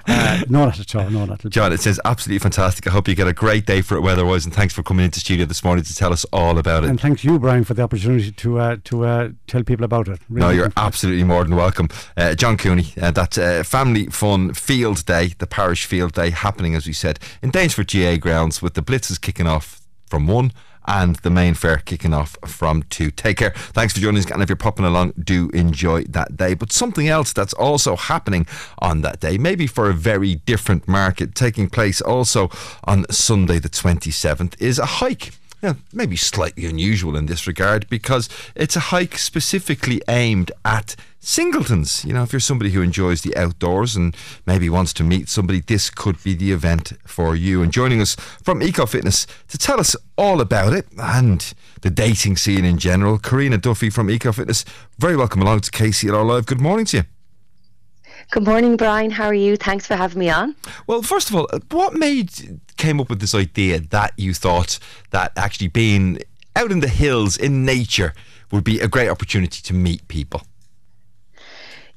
Uh, 0.07 0.43
no, 0.49 0.67
not 0.67 0.79
at 0.79 0.95
all, 0.95 1.11
no, 1.11 1.25
not 1.25 1.41
at 1.41 1.47
all. 1.47 1.51
John, 1.51 1.73
it 1.73 1.81
says 1.81 2.01
absolutely 2.05 2.39
fantastic. 2.39 2.87
I 2.87 2.91
hope 2.91 3.09
you 3.09 3.15
get 3.15 3.29
a 3.29 3.33
great 3.33 3.67
day 3.67 3.81
for 3.81 3.97
it 3.97 4.01
weather-wise, 4.01 4.45
and 4.45 4.55
thanks 4.55 4.75
for 4.75 4.83
coming 4.83 5.05
into 5.05 5.21
studio 5.21 5.47
this 5.47 5.65
morning 5.65 5.85
to 5.85 5.95
tell 5.95 6.13
us 6.13 6.25
all 6.33 6.59
about 6.59 6.85
it. 6.85 6.91
And 6.91 7.01
thanks 7.01 7.25
you, 7.25 7.39
Brian, 7.39 7.65
for 7.65 7.75
the 7.75 7.83
opportunity 7.83 8.33
to 8.33 8.59
uh, 8.59 8.77
to 8.85 9.05
uh, 9.05 9.29
tell 9.47 9.63
people 9.63 9.85
about 9.85 10.09
it. 10.09 10.21
Really 10.29 10.47
no, 10.47 10.51
you're 10.51 10.73
absolutely 10.77 11.25
more 11.25 11.45
than 11.45 11.57
welcome. 11.57 11.89
Uh, 12.17 12.35
John 12.51 12.59
Cooney, 12.59 12.95
uh, 13.01 13.13
that 13.13 13.39
uh, 13.39 13.63
family 13.63 14.07
fun 14.07 14.55
field 14.55 15.07
day, 15.07 15.35
the 15.39 15.47
parish 15.47 15.87
field 15.87 16.15
day, 16.15 16.31
happening 16.31 16.75
as 16.75 16.85
we 16.85 16.93
said 16.93 17.21
in 17.43 17.53
Danesfort 17.53 17.87
GAA 17.87 18.19
grounds 18.19 18.61
with 18.61 18.75
the 18.75 18.83
blitzes 18.83 19.21
kicking 19.21 19.47
off 19.47 19.81
from 20.07 20.27
one 20.27 20.53
and 20.85 21.15
the 21.17 21.31
main 21.31 21.55
fair 21.55 21.77
kicking 21.77 22.13
off 22.13 22.37
from 22.45 22.83
two. 22.83 23.13
Take 23.13 23.37
care. 23.37 23.51
Thanks 23.51 23.95
for 23.95 24.01
joining 24.01 24.19
us. 24.19 24.29
And 24.33 24.43
if 24.43 24.49
you're 24.49 24.57
popping 24.57 24.85
along, 24.85 25.13
do 25.23 25.49
enjoy 25.51 26.03
that 26.07 26.37
day. 26.37 26.55
But 26.55 26.73
something 26.73 27.07
else 27.07 27.33
that's 27.33 27.53
also 27.53 27.95
happening 27.95 28.49
on 28.81 29.03
that 29.03 29.21
day, 29.21 29.39
maybe 29.39 29.69
for 29.69 29.89
a 29.89 29.95
very 29.95 30.35
different 30.35 30.89
market, 30.89 31.37
taking 31.37 31.71
place 31.71 32.01
also 32.01 32.51
on 32.83 33.09
Sunday 33.13 33.61
the 33.61 33.69
27th, 33.69 34.61
is 34.61 34.81
a 34.81 34.87
hike. 34.87 35.31
Yeah, 35.63 35.75
maybe 35.93 36.17
slightly 36.17 36.65
unusual 36.65 37.17
in 37.17 37.27
this 37.27 37.47
regard 37.47 37.89
because 37.91 38.31
it's 38.55 38.77
a 38.77 38.81
hike 38.81 39.19
specifically 39.19 40.01
aimed 40.09 40.53
at 40.65 40.97
singletons. 41.19 42.03
You 42.03 42.15
know, 42.15 42.23
if 42.23 42.33
you're 42.33 42.41
somebody 42.41 42.71
who 42.71 42.81
enjoys 42.81 43.21
the 43.21 43.37
outdoors 43.37 43.95
and 43.95 44.17
maybe 44.47 44.71
wants 44.71 44.95
to 44.95 45.05
meet 45.05 45.29
somebody, 45.29 45.61
this 45.61 45.91
could 45.91 46.23
be 46.25 46.35
the 46.35 46.53
event 46.53 46.95
for 47.07 47.37
you. 47.37 47.63
And 47.63 47.71
joining 47.71 48.01
us 48.01 48.15
from 48.43 48.63
Eco 48.63 48.87
Fitness 48.87 49.27
to 49.49 49.59
tell 49.59 49.79
us 49.79 49.95
all 50.17 50.41
about 50.41 50.73
it 50.73 50.87
and 50.99 51.53
the 51.83 51.91
dating 51.91 52.39
scene 52.39 52.65
in 52.65 52.79
general, 52.79 53.19
Karina 53.19 53.59
Duffy 53.59 53.91
from 53.91 54.09
Eco 54.11 54.33
Fitness. 54.33 54.65
Very 54.99 55.17
welcome 55.17 55.43
along 55.43 55.61
to 55.61 55.71
KCLR 55.71 56.25
Live. 56.25 56.47
Good 56.47 56.61
morning 56.61 56.87
to 56.87 56.97
you. 56.99 57.20
Good 58.31 58.45
morning, 58.45 58.77
Brian. 58.77 59.11
How 59.11 59.25
are 59.25 59.35
you? 59.35 59.57
Thanks 59.57 59.89
for 59.89 59.97
having 59.97 60.21
me 60.21 60.31
on. 60.31 60.55
Well, 60.87 61.03
first 61.03 61.31
of 61.31 61.35
all, 61.35 61.49
what 61.73 61.95
made 61.95 62.61
came 62.77 63.01
up 63.01 63.11
with 63.11 63.19
this 63.19 63.35
idea 63.35 63.81
that 63.81 64.13
you 64.17 64.35
thought 64.35 64.79
that 65.11 65.33
actually 65.37 65.67
being 65.67 66.21
out 66.55 66.71
in 66.71 66.79
the 66.79 66.89
hills 66.89 67.37
in 67.37 67.65
nature 67.65 68.15
would 68.53 68.63
be 68.63 68.79
a 68.79 68.87
great 68.87 69.09
opportunity 69.09 69.61
to 69.63 69.75
meet 69.75 70.07
people? 70.07 70.43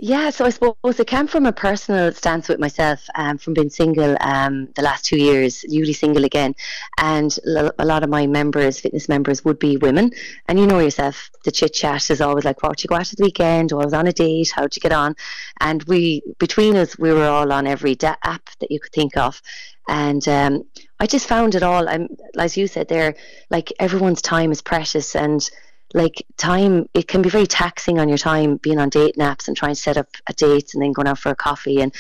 Yeah, 0.06 0.32
so 0.32 0.44
I 0.44 0.50
suppose 0.50 1.00
it 1.00 1.08
came 1.08 1.28
from 1.28 1.46
a 1.46 1.54
personal 1.54 2.12
stance 2.12 2.50
with 2.50 2.60
myself, 2.60 3.08
um, 3.16 3.38
from 3.38 3.54
being 3.54 3.70
single 3.70 4.18
um, 4.20 4.68
the 4.76 4.82
last 4.82 5.06
two 5.06 5.16
years, 5.16 5.64
newly 5.70 5.94
single 5.94 6.26
again, 6.26 6.56
and 6.98 7.34
a 7.48 7.86
lot 7.86 8.04
of 8.04 8.10
my 8.10 8.28
members, 8.28 8.82
fitness 8.82 9.08
members, 9.08 9.46
would 9.46 9.60
be 9.60 9.78
women. 9.78 10.12
And 10.50 10.60
you 10.60 10.68
know 10.68 10.80
yourself, 10.80 11.30
the 11.46 11.52
chit 11.52 11.74
chat 11.74 12.10
is 12.10 12.20
always 12.20 12.44
like, 12.44 12.62
"What 12.62 12.76
did 12.76 12.84
you 12.84 12.90
go 12.90 12.96
out 12.96 13.14
at 13.14 13.18
the 13.18 13.24
weekend?" 13.24 13.72
or 13.72 13.82
"I 13.82 13.86
was 13.86 13.94
on 13.94 14.08
a 14.08 14.12
date. 14.12 14.52
How'd 14.54 14.76
you 14.76 14.82
get 14.82 14.92
on?" 14.92 15.16
And 15.62 15.82
we, 15.84 16.22
between 16.38 16.76
us, 16.76 17.00
we 17.00 17.14
were 17.14 17.28
all 17.28 17.54
on 17.54 17.66
every 17.66 17.96
da- 17.96 18.18
app 18.26 18.50
that 18.60 18.72
you 18.72 18.82
could 18.82 18.92
think 18.92 19.16
of, 19.16 19.42
and 19.88 20.28
um, 20.28 20.66
I 21.00 21.08
just 21.08 21.30
found 21.30 21.56
it 21.56 21.64
all. 21.64 21.88
I'm, 21.88 22.10
as 22.38 22.58
you 22.58 22.68
said 22.68 22.90
there, 22.90 23.16
like 23.50 23.72
everyone's 23.80 24.22
time 24.22 24.52
is 24.52 24.62
precious, 24.62 25.16
and 25.16 25.50
like 25.94 26.26
time 26.38 26.88
it 26.94 27.08
can 27.08 27.22
be 27.22 27.30
very 27.30 27.48
taxing 27.48 28.00
on 28.00 28.10
your 28.10 28.18
time 28.18 28.58
being 28.58 28.80
on 28.80 28.90
date 28.90 29.18
naps 29.18 29.48
and 29.48 29.56
trying 29.56 29.74
to 29.74 29.80
set 29.80 29.98
up 29.98 30.08
a 30.28 30.34
date 30.34 30.74
and 30.74 30.82
then 30.82 30.92
going 30.92 31.08
out 31.08 31.20
for 31.20 31.30
a 31.30 31.36
coffee 31.36 31.82
and 31.82 31.94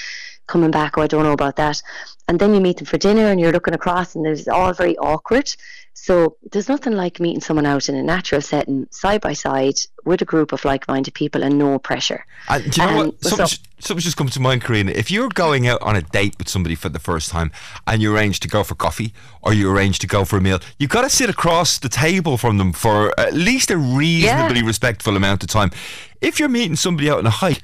coming 0.47 0.71
back 0.71 0.97
oh 0.97 1.01
i 1.01 1.07
don't 1.07 1.23
know 1.23 1.31
about 1.31 1.55
that 1.55 1.81
and 2.27 2.39
then 2.39 2.53
you 2.53 2.61
meet 2.61 2.77
them 2.77 2.85
for 2.85 2.97
dinner 2.97 3.27
and 3.27 3.39
you're 3.39 3.51
looking 3.51 3.73
across 3.73 4.15
and 4.15 4.25
there's 4.25 4.47
all 4.47 4.73
very 4.73 4.97
awkward 4.97 5.49
so 5.95 6.37
there's 6.51 6.67
nothing 6.67 6.93
like 6.93 7.19
meeting 7.19 7.39
someone 7.39 7.67
out 7.67 7.87
in 7.87 7.95
a 7.95 8.01
natural 8.01 8.41
setting, 8.41 8.87
side 8.89 9.21
by 9.21 9.33
side, 9.33 9.75
with 10.03 10.21
a 10.21 10.25
group 10.25 10.51
of 10.51 10.65
like-minded 10.65 11.13
people 11.13 11.43
and 11.43 11.57
no 11.57 11.77
pressure. 11.77 12.25
And 12.49 12.69
do 12.71 12.81
you 12.81 12.87
know 12.87 12.93
um, 12.93 13.05
what? 13.05 13.23
Something, 13.23 13.47
so, 13.47 13.57
something 13.79 14.01
just 14.01 14.17
comes 14.17 14.33
to 14.33 14.39
mind, 14.39 14.63
Karina. 14.63 14.91
If 14.91 15.11
you're 15.11 15.29
going 15.29 15.67
out 15.67 15.81
on 15.83 15.95
a 15.95 16.01
date 16.01 16.35
with 16.39 16.49
somebody 16.49 16.73
for 16.73 16.89
the 16.89 16.99
first 16.99 17.29
time 17.29 17.51
and 17.85 18.01
you 18.01 18.13
arrange 18.13 18.39
to 18.41 18.47
go 18.47 18.63
for 18.63 18.73
coffee 18.73 19.13
or 19.43 19.53
you 19.53 19.71
arrange 19.71 19.99
to 19.99 20.07
go 20.07 20.25
for 20.25 20.37
a 20.37 20.41
meal, 20.41 20.59
you've 20.79 20.89
got 20.89 21.03
to 21.03 21.09
sit 21.09 21.29
across 21.29 21.77
the 21.77 21.89
table 21.89 22.37
from 22.37 22.57
them 22.57 22.73
for 22.73 23.17
at 23.19 23.33
least 23.33 23.69
a 23.69 23.77
reasonably 23.77 24.59
yeah. 24.59 24.65
respectful 24.65 25.15
amount 25.15 25.43
of 25.43 25.49
time. 25.49 25.69
If 26.21 26.39
you're 26.39 26.49
meeting 26.49 26.75
somebody 26.75 27.09
out 27.09 27.19
on 27.19 27.27
a 27.27 27.29
hike 27.29 27.61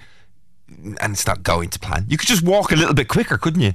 and 1.00 1.14
it's 1.14 1.28
not 1.28 1.44
going 1.44 1.70
to 1.70 1.80
plan, 1.80 2.06
you 2.08 2.18
could 2.18 2.28
just 2.28 2.44
walk 2.44 2.72
a 2.72 2.76
little 2.76 2.94
bit 2.94 3.08
quicker, 3.08 3.38
couldn't 3.38 3.62
you? 3.62 3.74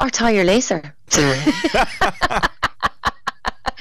Or 0.00 0.10
tie 0.10 0.30
your 0.30 0.44
lacer. 0.44 0.92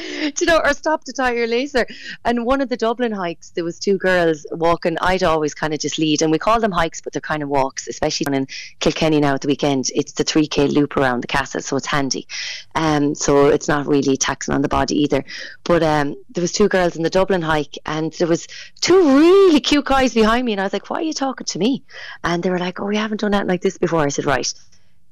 you 0.40 0.46
know, 0.46 0.60
or 0.64 0.74
stop 0.74 1.04
to 1.06 1.14
tie 1.14 1.34
your 1.34 1.48
lacer. 1.48 1.86
And 2.24 2.46
one 2.46 2.62
of 2.62 2.70
the 2.70 2.78
Dublin 2.78 3.12
hikes, 3.12 3.52
there 3.52 3.64
was 3.64 3.80
two 3.80 3.98
girls 3.98 4.46
walking. 4.52 4.98
I'd 5.02 5.24
always 5.24 5.54
kind 5.54 5.74
of 5.74 5.80
just 5.80 5.98
lead, 5.98 6.22
and 6.22 6.32
we 6.32 6.40
call 6.40 6.60
them 6.60 6.72
hikes, 6.72 7.02
but 7.02 7.14
they're 7.14 7.22
kind 7.22 7.44
of 7.44 7.50
walks, 7.50 7.88
especially 7.88 8.34
in 8.36 8.48
Kilkenny 8.80 9.20
now 9.20 9.36
at 9.36 9.42
the 9.42 9.48
weekend. 9.48 9.90
It's 9.96 10.14
the 10.14 10.24
3k 10.24 10.72
loop 10.74 10.98
around 10.98 11.22
the 11.22 11.28
castle, 11.28 11.62
so 11.62 11.78
it's 11.78 11.88
handy. 11.88 12.28
Um, 12.76 13.16
so 13.16 13.48
it's 13.48 13.68
not 13.68 13.88
really 13.88 14.18
taxing 14.18 14.54
on 14.54 14.62
the 14.62 14.68
body 14.68 15.02
either. 15.04 15.24
But 15.64 15.84
um, 15.84 16.16
there 16.30 16.42
was 16.42 16.52
two 16.52 16.68
girls 16.68 16.96
in 16.96 17.04
the 17.04 17.10
Dublin 17.10 17.42
hike, 17.42 17.78
and 17.86 18.14
there 18.14 18.28
was 18.28 18.48
two 18.82 19.18
really 19.18 19.60
cute 19.60 19.86
guys 19.86 20.14
behind 20.14 20.46
me, 20.46 20.54
and 20.54 20.62
I 20.62 20.66
was 20.66 20.74
like, 20.74 20.90
"Why 20.90 20.98
are 20.98 21.04
you 21.04 21.14
talking 21.14 21.46
to 21.46 21.60
me?" 21.60 21.84
And 22.24 22.44
they 22.44 22.50
were 22.50 22.60
like, 22.60 22.80
"Oh, 22.80 22.86
we 22.86 22.98
haven't 22.98 23.22
done 23.22 23.32
that 23.32 23.48
like 23.48 23.62
this 23.62 23.78
before." 23.78 24.02
I 24.02 24.10
said, 24.10 24.26
"Right." 24.26 24.54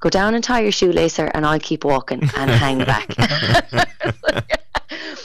Go 0.04 0.10
down 0.10 0.36
and 0.36 0.44
tie 0.44 0.60
your 0.60 0.74
shoelacer, 0.74 1.32
and 1.34 1.46
I'll 1.46 1.62
keep 1.62 1.86
walking 1.86 2.24
and 2.36 2.52
hang 2.52 2.80
back. 2.80 3.18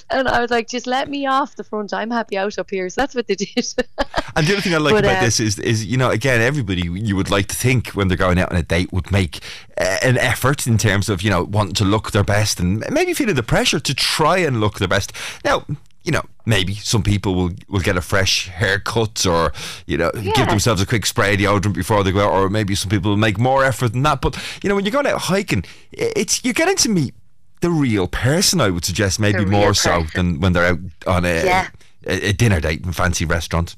and 0.09 0.29
I 0.29 0.41
was 0.41 0.53
like, 0.53 0.68
just 0.68 0.87
let 0.87 1.11
me 1.11 1.26
off 1.26 1.57
the 1.57 1.64
front. 1.64 1.93
I'm 1.93 2.12
happy 2.12 2.39
out 2.39 2.57
up 2.61 2.70
here. 2.70 2.89
So 2.89 3.01
that's 3.01 3.12
what 3.12 3.26
they 3.26 3.35
did. 3.35 3.49
and 3.57 4.47
the 4.47 4.53
other 4.53 4.61
thing 4.61 4.76
I 4.76 4.79
like 4.79 4.95
but, 4.95 5.03
about 5.03 5.16
uh, 5.16 5.24
this 5.24 5.41
is, 5.41 5.59
is 5.59 5.85
you 5.85 5.97
know, 5.97 6.11
again, 6.11 6.41
everybody 6.41 6.83
you 6.83 7.16
would 7.16 7.29
like 7.29 7.49
to 7.49 7.57
think 7.57 7.89
when 7.89 8.07
they're 8.07 8.16
going 8.16 8.39
out 8.39 8.53
on 8.53 8.57
a 8.57 8.62
date 8.62 8.93
would 8.93 9.11
make 9.11 9.41
uh, 9.81 9.97
an 10.05 10.16
effort 10.16 10.68
in 10.68 10.79
terms 10.79 11.09
of 11.09 11.22
you 11.22 11.31
know 11.31 11.43
wanting 11.43 11.74
to 11.74 11.85
look 11.85 12.12
their 12.12 12.22
best 12.22 12.61
and 12.61 12.85
maybe 12.89 13.14
feeling 13.14 13.35
the 13.35 13.43
pressure 13.43 13.81
to 13.81 13.93
try 13.93 14.39
and 14.39 14.61
look 14.61 14.79
their 14.79 14.87
best. 14.87 15.12
Now, 15.45 15.64
you 16.09 16.12
know, 16.12 16.22
maybe 16.46 16.72
some 16.72 17.02
people 17.02 17.34
will, 17.34 17.50
will 17.68 17.80
get 17.80 17.98
a 17.98 18.00
fresh 18.00 18.48
haircut 18.48 19.26
or, 19.26 19.52
you 19.86 19.98
know, 19.98 20.11
yeah. 20.14 20.32
give 20.32 20.48
themselves 20.48 20.80
a 20.80 20.86
quick 20.86 21.04
spray 21.04 21.34
of 21.34 21.38
deodorant 21.38 21.74
before 21.74 22.02
they 22.02 22.12
go 22.12 22.20
out, 22.20 22.32
or 22.32 22.48
maybe 22.48 22.74
some 22.74 22.88
people 22.88 23.11
will 23.11 23.18
make 23.18 23.36
more 23.36 23.62
effort 23.62 23.92
than 23.92 24.02
that. 24.04 24.22
But, 24.22 24.34
you 24.62 24.70
know, 24.70 24.74
when 24.74 24.86
you're 24.86 24.92
going 24.92 25.06
out 25.06 25.20
hiking, 25.20 25.66
it's 25.92 26.42
you're 26.42 26.54
getting 26.54 26.76
to 26.76 26.88
meet 26.88 27.12
the 27.61 27.68
real 27.68 28.09
person, 28.09 28.59
I 28.59 28.70
would 28.70 28.86
suggest, 28.86 29.20
maybe 29.20 29.44
more 29.44 29.68
person. 29.68 30.06
so 30.06 30.06
than 30.14 30.40
when 30.40 30.54
they're 30.54 30.64
out 30.64 30.78
on 31.06 31.26
a, 31.26 31.44
yeah. 31.44 31.68
a, 32.06 32.28
a 32.28 32.32
dinner 32.32 32.59
date 32.59 32.86
in 32.86 32.92
fancy 32.92 33.26
restaurant. 33.26 33.76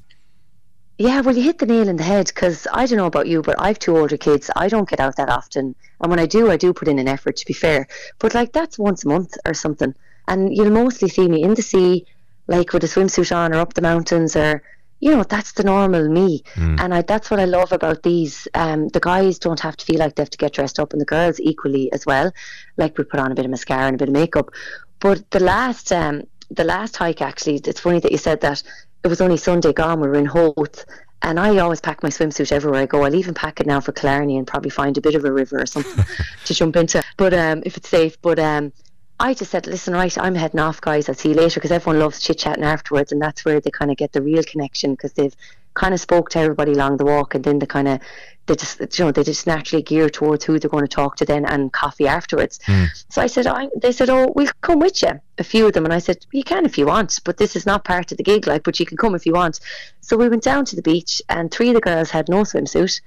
Yeah, 0.97 1.19
well, 1.19 1.35
you 1.35 1.43
hit 1.43 1.57
the 1.57 1.65
nail 1.65 1.89
in 1.89 1.97
the 1.97 2.03
head 2.03 2.27
because 2.27 2.65
I 2.71 2.85
don't 2.85 2.97
know 2.97 3.07
about 3.07 3.27
you, 3.27 3.41
but 3.41 3.59
I've 3.59 3.79
two 3.79 3.97
older 3.97 4.15
kids. 4.15 4.49
I 4.55 4.69
don't 4.69 4.87
get 4.87 5.01
out 5.01 5.17
that 5.17 5.27
often. 5.27 5.75
And 5.99 6.09
when 6.09 6.19
I 6.19 6.27
do, 6.27 6.49
I 6.49 6.55
do 6.55 6.71
put 6.71 6.87
in 6.87 6.97
an 6.97 7.09
effort, 7.09 7.35
to 7.37 7.45
be 7.45 7.53
fair. 7.53 7.87
But 8.19 8.33
like 8.33 8.53
that's 8.53 8.79
once 8.79 9.03
a 9.03 9.09
month 9.09 9.35
or 9.45 9.53
something. 9.53 9.93
And 10.29 10.55
you'll 10.55 10.71
mostly 10.71 11.09
see 11.09 11.27
me 11.27 11.43
in 11.43 11.55
the 11.55 11.61
sea, 11.61 12.05
like 12.51 12.73
with 12.73 12.83
a 12.83 12.87
swimsuit 12.87 13.35
on 13.35 13.53
or 13.53 13.59
up 13.59 13.73
the 13.73 13.81
mountains 13.81 14.35
or 14.35 14.61
you 14.99 15.09
know 15.09 15.23
that's 15.23 15.53
the 15.53 15.63
normal 15.63 16.07
me 16.07 16.43
mm. 16.55 16.79
and 16.79 16.93
I, 16.93 17.01
that's 17.01 17.31
what 17.31 17.39
i 17.39 17.45
love 17.45 17.71
about 17.71 18.03
these 18.03 18.47
um, 18.53 18.89
the 18.89 18.99
guys 18.99 19.39
don't 19.39 19.59
have 19.61 19.77
to 19.77 19.85
feel 19.85 19.99
like 19.99 20.15
they 20.15 20.21
have 20.21 20.29
to 20.29 20.37
get 20.37 20.53
dressed 20.53 20.79
up 20.79 20.91
and 20.91 21.01
the 21.01 21.05
girls 21.05 21.39
equally 21.39 21.91
as 21.91 22.05
well 22.05 22.31
like 22.77 22.97
we 22.97 23.03
put 23.03 23.19
on 23.19 23.31
a 23.31 23.35
bit 23.35 23.45
of 23.45 23.51
mascara 23.51 23.87
and 23.87 23.95
a 23.95 23.97
bit 23.97 24.09
of 24.09 24.13
makeup 24.13 24.51
but 24.99 25.29
the 25.31 25.39
last 25.39 25.91
um, 25.91 26.23
the 26.51 26.63
last 26.63 26.97
hike 26.97 27.21
actually 27.21 27.55
it's 27.55 27.79
funny 27.79 27.99
that 27.99 28.11
you 28.11 28.17
said 28.17 28.41
that 28.41 28.61
it 29.03 29.07
was 29.07 29.21
only 29.21 29.37
sunday 29.37 29.73
gone 29.73 29.99
we 29.99 30.07
were 30.07 30.15
in 30.15 30.25
Howth 30.25 30.85
and 31.23 31.39
I 31.39 31.57
always 31.59 31.79
pack 31.79 32.01
my 32.01 32.09
swimsuit 32.09 32.51
everywhere 32.51 32.81
I 32.81 32.85
go. 32.87 33.03
I'll 33.03 33.13
even 33.13 33.35
pack 33.35 33.59
it 33.59 33.67
now 33.67 33.79
for 33.79 33.91
Killarney 33.91 34.37
and 34.37 34.47
probably 34.47 34.71
find 34.71 34.97
a 34.97 35.01
bit 35.01 35.13
of 35.13 35.23
a 35.23 35.31
river 35.31 35.61
or 35.61 35.67
something 35.67 36.03
to 36.45 36.53
jump 36.55 36.75
into. 36.75 37.03
But 37.15 37.31
um, 37.35 37.61
if 37.63 37.77
it's 37.77 37.89
safe. 37.89 38.19
But 38.23 38.39
um, 38.39 38.73
I 39.21 39.35
just 39.35 39.51
said, 39.51 39.67
listen, 39.67 39.93
right, 39.93 40.17
I'm 40.17 40.33
heading 40.33 40.59
off, 40.59 40.81
guys. 40.81 41.07
I'll 41.07 41.13
see 41.13 41.29
you 41.29 41.35
later 41.35 41.59
because 41.59 41.71
everyone 41.71 41.99
loves 41.99 42.19
chit 42.19 42.39
chatting 42.39 42.63
afterwards, 42.63 43.11
and 43.11 43.21
that's 43.21 43.45
where 43.45 43.59
they 43.59 43.69
kind 43.69 43.91
of 43.91 43.97
get 43.97 44.13
the 44.13 44.21
real 44.21 44.43
connection 44.43 44.93
because 44.93 45.13
they've 45.13 45.35
kind 45.75 45.93
of 45.93 45.99
spoke 45.99 46.31
to 46.31 46.39
everybody 46.39 46.71
along 46.71 46.97
the 46.97 47.05
walk, 47.05 47.35
and 47.35 47.43
then 47.43 47.59
they 47.59 47.67
kind 47.67 47.87
of 47.87 48.01
they 48.47 48.55
just 48.55 48.79
you 48.79 49.05
know 49.05 49.11
they 49.11 49.23
just 49.23 49.45
naturally 49.45 49.83
gear 49.83 50.09
towards 50.09 50.43
who 50.43 50.57
they're 50.57 50.71
going 50.71 50.87
to 50.87 50.95
talk 50.95 51.17
to 51.17 51.25
then 51.25 51.45
and 51.45 51.71
coffee 51.71 52.07
afterwards. 52.07 52.57
Mm. 52.65 52.87
So 53.09 53.21
I 53.21 53.27
said, 53.27 53.45
I, 53.45 53.69
they 53.79 53.91
said, 53.91 54.09
oh, 54.09 54.33
we'll 54.35 54.49
come 54.61 54.79
with 54.79 55.03
you, 55.03 55.21
a 55.37 55.43
few 55.43 55.67
of 55.67 55.73
them, 55.73 55.85
and 55.85 55.93
I 55.93 55.99
said, 55.99 56.25
you 56.31 56.43
can 56.43 56.65
if 56.65 56.79
you 56.79 56.87
want, 56.87 57.19
but 57.23 57.37
this 57.37 57.55
is 57.55 57.67
not 57.67 57.83
part 57.83 58.11
of 58.11 58.17
the 58.17 58.23
gig, 58.23 58.47
like, 58.47 58.63
but 58.63 58.79
you 58.79 58.87
can 58.87 58.97
come 58.97 59.13
if 59.13 59.27
you 59.27 59.33
want. 59.33 59.59
So 59.99 60.17
we 60.17 60.29
went 60.29 60.43
down 60.43 60.65
to 60.65 60.75
the 60.75 60.81
beach, 60.81 61.21
and 61.29 61.51
three 61.51 61.69
of 61.69 61.75
the 61.75 61.81
girls 61.81 62.09
had 62.09 62.27
no 62.27 62.41
swimsuit. 62.41 63.01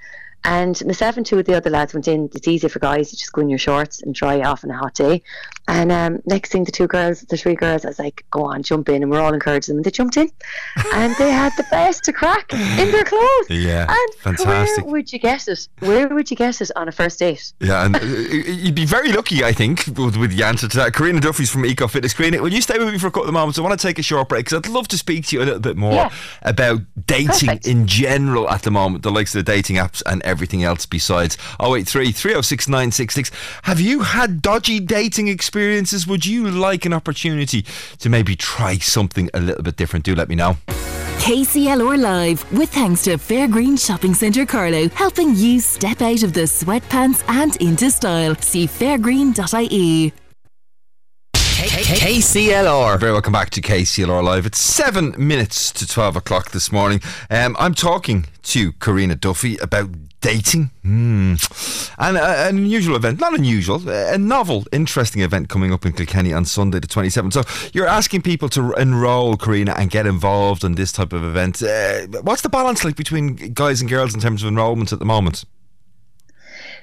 And 0.47 0.85
myself 0.85 1.17
and 1.17 1.25
two 1.25 1.39
of 1.39 1.47
the 1.47 1.57
other 1.57 1.71
lads 1.71 1.95
went 1.95 2.07
in. 2.07 2.29
It's 2.35 2.47
easy 2.47 2.69
for 2.69 2.79
guys 2.79 3.11
to 3.11 3.17
just 3.17 3.33
go 3.33 3.41
in 3.41 3.49
your 3.49 3.59
shorts 3.59 4.03
and 4.03 4.15
dry 4.15 4.43
off 4.43 4.63
on 4.63 4.71
a 4.71 4.77
hot 4.77 4.93
day. 4.93 5.23
And 5.67 5.91
um, 5.91 6.23
next 6.27 6.53
thing, 6.53 6.65
the 6.65 6.73
two 6.73 6.87
girls, 6.87 7.23
the 7.23 7.37
three 7.37 7.55
girls, 7.55 7.85
I 7.85 7.89
was 7.89 7.99
like, 7.99 8.25
go 8.31 8.45
on, 8.45 8.63
jump 8.63 8.89
in. 8.89 9.03
And 9.03 9.11
we're 9.11 9.21
all 9.21 9.33
encouraging 9.33 9.73
them. 9.73 9.79
And 9.79 9.85
they 9.85 9.91
jumped 9.91 10.17
in. 10.17 10.31
and 10.95 11.15
they 11.17 11.31
had 11.31 11.53
the 11.57 11.65
best 11.71 12.05
to 12.05 12.13
crack 12.13 12.53
in 12.53 12.91
their 12.93 13.05
clothes. 13.05 13.25
Yeah. 13.55 13.87
And 13.89 14.15
fantastic. 14.17 14.85
Where 14.85 14.93
would 14.93 15.13
you 15.13 15.19
get 15.19 15.49
it? 15.49 15.69
Where 15.79 16.09
would 16.09 16.31
you 16.31 16.37
get 16.37 16.61
it 16.61 16.71
on 16.77 16.89
a 16.89 16.93
first 16.93 17.19
date? 17.19 17.53
Yeah. 17.61 17.85
And 17.85 17.97
uh, 17.97 18.01
you'd 18.05 18.75
be 18.75 18.85
very 18.85 19.13
lucky, 19.13 19.45
I 19.45 19.53
think, 19.53 19.87
with, 19.87 20.17
with 20.17 20.37
the 20.37 20.43
answer 20.43 20.69
to 20.69 20.77
that. 20.79 20.93
Karina 20.93 21.21
Duffy's 21.21 21.51
from 21.51 21.65
Eco 21.65 21.87
Fitness. 21.87 22.13
Karina, 22.13 22.43
will 22.43 22.53
you 22.53 22.61
stay 22.61 22.79
with 22.79 22.89
me 22.89 22.99
for 22.99 23.07
a 23.07 23.11
couple 23.11 23.29
of 23.29 23.35
moments? 23.35 23.59
I 23.59 23.63
want 23.63 23.79
to 23.79 23.87
take 23.87 23.99
a 23.99 24.03
short 24.03 24.29
break 24.29 24.47
because 24.47 24.59
I'd 24.59 24.69
love 24.71 24.89
to 24.89 24.99
speak 24.99 25.27
to 25.29 25.37
you 25.37 25.43
a 25.43 25.45
little 25.45 25.61
bit 25.61 25.77
more 25.77 25.95
yeah. 25.95 26.11
about 26.43 26.81
dating 27.07 27.27
Perfect. 27.27 27.67
in 27.67 27.87
general 27.87 28.51
at 28.51 28.63
the 28.63 28.71
moment, 28.71 29.03
the 29.03 29.13
likes 29.13 29.35
of 29.35 29.45
the 29.45 29.51
dating 29.51 29.77
apps 29.77 30.03
and 30.05 30.23
everything 30.23 30.63
else 30.63 30.85
besides 30.85 31.15
sides. 31.15 31.39
083 31.61 32.13
306 32.13 32.69
966. 32.69 33.31
Have 33.63 33.81
you 33.81 34.01
had 34.01 34.43
dodgy 34.43 34.81
dating 34.81 35.29
experiences? 35.29 35.54
Would 35.55 36.27
you 36.27 36.51
like 36.51 36.85
an 36.85 36.93
opportunity 36.93 37.65
to 37.99 38.09
maybe 38.09 38.35
try 38.35 38.79
something 38.79 39.31
a 39.35 39.41
little 39.41 39.63
bit 39.63 39.77
different? 39.77 40.05
Do 40.05 40.15
let 40.15 40.29
me 40.29 40.35
know. 40.35 40.57
KCLR 41.19 41.99
Live, 41.99 42.53
with 42.53 42.71
thanks 42.71 43.05
to 43.05 43.17
Fairgreen 43.17 43.79
Shopping 43.79 44.15
Centre 44.15 44.45
Carlow, 44.45 44.89
helping 44.89 45.37
you 45.37 45.61
step 45.61 46.03
out 46.03 46.25
of 46.25 46.33
the 46.33 46.43
sweatpants 46.43 47.23
and 47.29 47.57
into 47.63 47.91
style. 47.91 48.35
See 48.37 48.67
fairgreen.ie. 48.67 50.13
KCLR. 51.35 52.99
Very 52.99 53.13
welcome 53.13 53.33
back 53.33 53.51
to 53.51 53.61
KCLR 53.61 54.23
Live. 54.25 54.47
It's 54.47 54.59
seven 54.61 55.15
minutes 55.17 55.71
to 55.73 55.87
12 55.87 56.17
o'clock 56.17 56.51
this 56.51 56.73
morning. 56.73 57.01
Um, 57.31 57.57
I'm 57.59 57.75
talking 57.75 58.27
to 58.43 58.73
Karina 58.73 59.15
Duffy 59.15 59.57
about 59.59 59.91
dating. 60.21 60.71
Mm. 60.85 61.39
And 61.99 62.17
uh, 62.17 62.47
an 62.49 62.59
unusual 62.59 62.97
event, 62.97 63.21
not 63.21 63.35
unusual, 63.35 63.89
a 63.89 64.19
novel, 64.19 64.65
interesting 64.73 65.23
event 65.23 65.49
coming 65.49 65.73
up 65.73 65.87
in 65.87 65.93
Kilkenny 65.93 66.33
on 66.33 66.45
Sunday 66.45 66.81
the 66.81 66.87
27th. 66.87 67.33
So 67.33 67.71
you're 67.73 67.87
asking 67.87 68.23
people 68.23 68.49
to 68.51 68.73
enrol, 68.75 69.37
Karina, 69.37 69.73
and 69.73 69.91
get 69.91 70.07
involved 70.07 70.65
in 70.65 70.75
this 70.75 70.93
type 70.93 71.13
of 71.13 71.25
event. 71.25 71.63
Uh, 71.63 72.07
what's 72.23 72.43
the 72.43 72.49
balance 72.49 72.85
like 72.85 72.97
between 72.97 73.37
guys 73.37 73.81
and 73.81 73.89
girls 73.89 74.15
in 74.15 74.21
terms 74.21 74.43
of 74.43 74.49
enrolment 74.49 74.93
at 74.93 74.99
the 74.99 75.05
moment? 75.05 75.45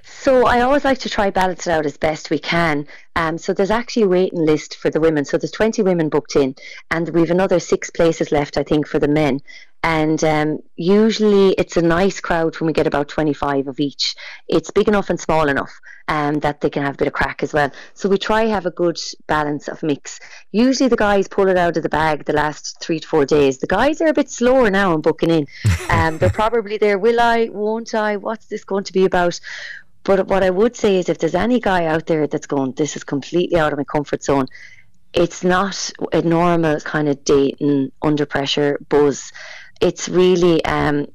So 0.03 0.45
I 0.45 0.62
always 0.62 0.86
like 0.86 0.99
to 0.99 1.09
try 1.09 1.30
balance 1.30 1.68
it 1.68 1.72
out 1.72 1.86
as 1.86 1.97
best 1.97 2.30
we 2.30 2.39
can. 2.39 2.88
Um, 3.16 3.38
so 3.38 3.53
there's 3.53 3.72
actually 3.72 4.03
a 4.03 4.07
waiting 4.07 4.45
list 4.45 4.76
for 4.76 4.89
the 4.89 4.99
women. 4.99 5.26
So 5.26 5.38
there's 5.38 5.51
20 5.51 5.82
women 5.82 6.09
booked 6.09 6.36
in, 6.36 6.55
and 6.91 7.09
we've 7.09 7.32
another 7.32 7.59
six 7.59 7.89
places 7.89 8.32
left, 8.32 8.57
I 8.57 8.64
think, 8.64 8.88
for 8.88 8.99
the 8.99 9.07
men. 9.07 9.41
And 9.84 10.23
um, 10.23 10.59
usually 10.75 11.53
it's 11.53 11.75
a 11.75 11.82
nice 11.82 12.19
crowd 12.19 12.59
when 12.59 12.67
we 12.67 12.73
get 12.73 12.86
about 12.86 13.07
25 13.07 13.67
of 13.67 13.79
each. 13.79 14.15
It's 14.47 14.69
big 14.69 14.88
enough 14.88 15.09
and 15.09 15.19
small 15.19 15.47
enough 15.47 15.71
um, 16.07 16.39
that 16.39 16.61
they 16.61 16.69
can 16.69 16.84
have 16.84 16.95
a 16.95 16.97
bit 16.97 17.07
of 17.07 17.13
crack 17.13 17.41
as 17.41 17.51
well. 17.51 17.71
So 17.95 18.07
we 18.07 18.19
try 18.19 18.43
have 18.45 18.67
a 18.67 18.71
good 18.71 18.99
balance 19.25 19.67
of 19.67 19.82
mix. 19.82 20.19
Usually 20.51 20.88
the 20.88 20.95
guys 20.95 21.27
pull 21.27 21.47
it 21.47 21.57
out 21.57 21.77
of 21.77 21.84
the 21.84 21.89
bag 21.89 22.25
the 22.25 22.34
last 22.34 22.79
three 22.79 22.99
to 22.99 23.07
four 23.07 23.25
days. 23.25 23.57
The 23.57 23.67
guys 23.67 24.01
are 24.01 24.07
a 24.07 24.13
bit 24.13 24.29
slower 24.29 24.69
now 24.69 24.93
in 24.93 25.01
booking 25.01 25.32
in. 25.32 25.47
Um, 25.89 26.17
they're 26.19 26.29
probably 26.29 26.77
there, 26.77 26.97
will 26.97 27.19
I, 27.19 27.49
won't 27.51 27.93
I, 27.93 28.15
what's 28.15 28.45
this 28.45 28.63
going 28.63 28.86
to 28.86 28.93
be 28.93 29.03
about? 29.03 29.39
But 30.03 30.27
what 30.27 30.41
I 30.41 30.49
would 30.49 30.75
say 30.75 30.97
is 30.97 31.09
if 31.09 31.17
there's 31.19 31.36
any 31.36 31.59
guy 31.59 31.86
out 31.86 32.07
there 32.07 32.25
that's 32.27 32.47
going, 32.47 32.71
this 32.73 32.95
is 32.95 33.03
completely 33.03 33.59
out 33.59 33.73
of 33.73 33.77
my 33.77 33.84
comfort 33.84 34.23
zone, 34.23 34.47
it's 35.13 35.43
not 35.43 35.91
a 36.13 36.21
normal 36.21 36.79
kind 36.79 37.09
of 37.09 37.23
dating 37.23 37.91
under 38.01 38.25
pressure 38.25 38.79
buzz. 38.88 39.32
It's 39.82 40.07
really 40.07 40.63
um, 40.65 41.07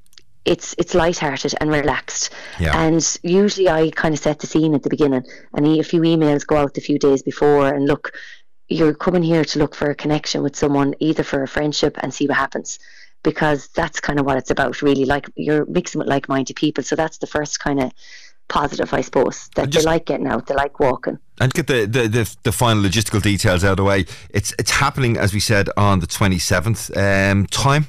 it's 0.46 0.74
it's 0.78 0.94
light-hearted 0.94 1.54
and 1.60 1.70
relaxed. 1.70 2.32
Yeah. 2.58 2.78
And 2.78 3.18
usually 3.22 3.68
I 3.68 3.90
kind 3.90 4.14
of 4.14 4.20
set 4.20 4.38
the 4.38 4.46
scene 4.46 4.74
at 4.74 4.82
the 4.82 4.90
beginning, 4.90 5.24
and 5.54 5.66
a 5.66 5.82
few 5.82 6.00
emails 6.00 6.46
go 6.46 6.56
out 6.56 6.78
a 6.78 6.80
few 6.80 6.98
days 6.98 7.22
before, 7.22 7.66
and 7.66 7.86
look, 7.86 8.12
you're 8.68 8.94
coming 8.94 9.22
here 9.22 9.44
to 9.44 9.58
look 9.58 9.74
for 9.74 9.90
a 9.90 9.94
connection 9.94 10.42
with 10.42 10.56
someone, 10.56 10.94
either 11.00 11.22
for 11.22 11.42
a 11.42 11.48
friendship, 11.48 11.96
and 12.00 12.14
see 12.14 12.26
what 12.26 12.36
happens, 12.36 12.78
because 13.22 13.68
that's 13.68 14.00
kind 14.00 14.18
of 14.18 14.26
what 14.26 14.38
it's 14.38 14.50
about, 14.50 14.82
really. 14.82 15.04
Like 15.04 15.28
you're 15.34 15.66
mixing 15.66 15.98
with 15.98 16.08
like-minded 16.08 16.56
people, 16.56 16.84
so 16.84 16.96
that's 16.96 17.18
the 17.18 17.26
first 17.26 17.58
kind 17.60 17.80
of 17.82 17.92
positive, 18.48 18.94
I 18.94 19.00
suppose. 19.00 19.50
That 19.56 19.70
just, 19.70 19.84
they 19.84 19.90
like 19.90 20.06
getting 20.06 20.28
out, 20.28 20.46
they 20.46 20.54
like 20.54 20.78
walking. 20.78 21.18
And 21.40 21.52
get 21.52 21.66
the, 21.66 21.86
the, 21.86 22.08
the, 22.08 22.36
the, 22.44 22.52
final 22.52 22.82
logistical 22.82 23.20
details 23.20 23.64
out 23.64 23.72
of 23.72 23.76
the 23.78 23.84
way. 23.84 24.06
It's 24.30 24.54
it's 24.58 24.70
happening, 24.70 25.16
as 25.16 25.34
we 25.34 25.40
said, 25.40 25.68
on 25.76 25.98
the 26.00 26.06
27th. 26.06 26.96
Um, 26.96 27.46
time? 27.46 27.88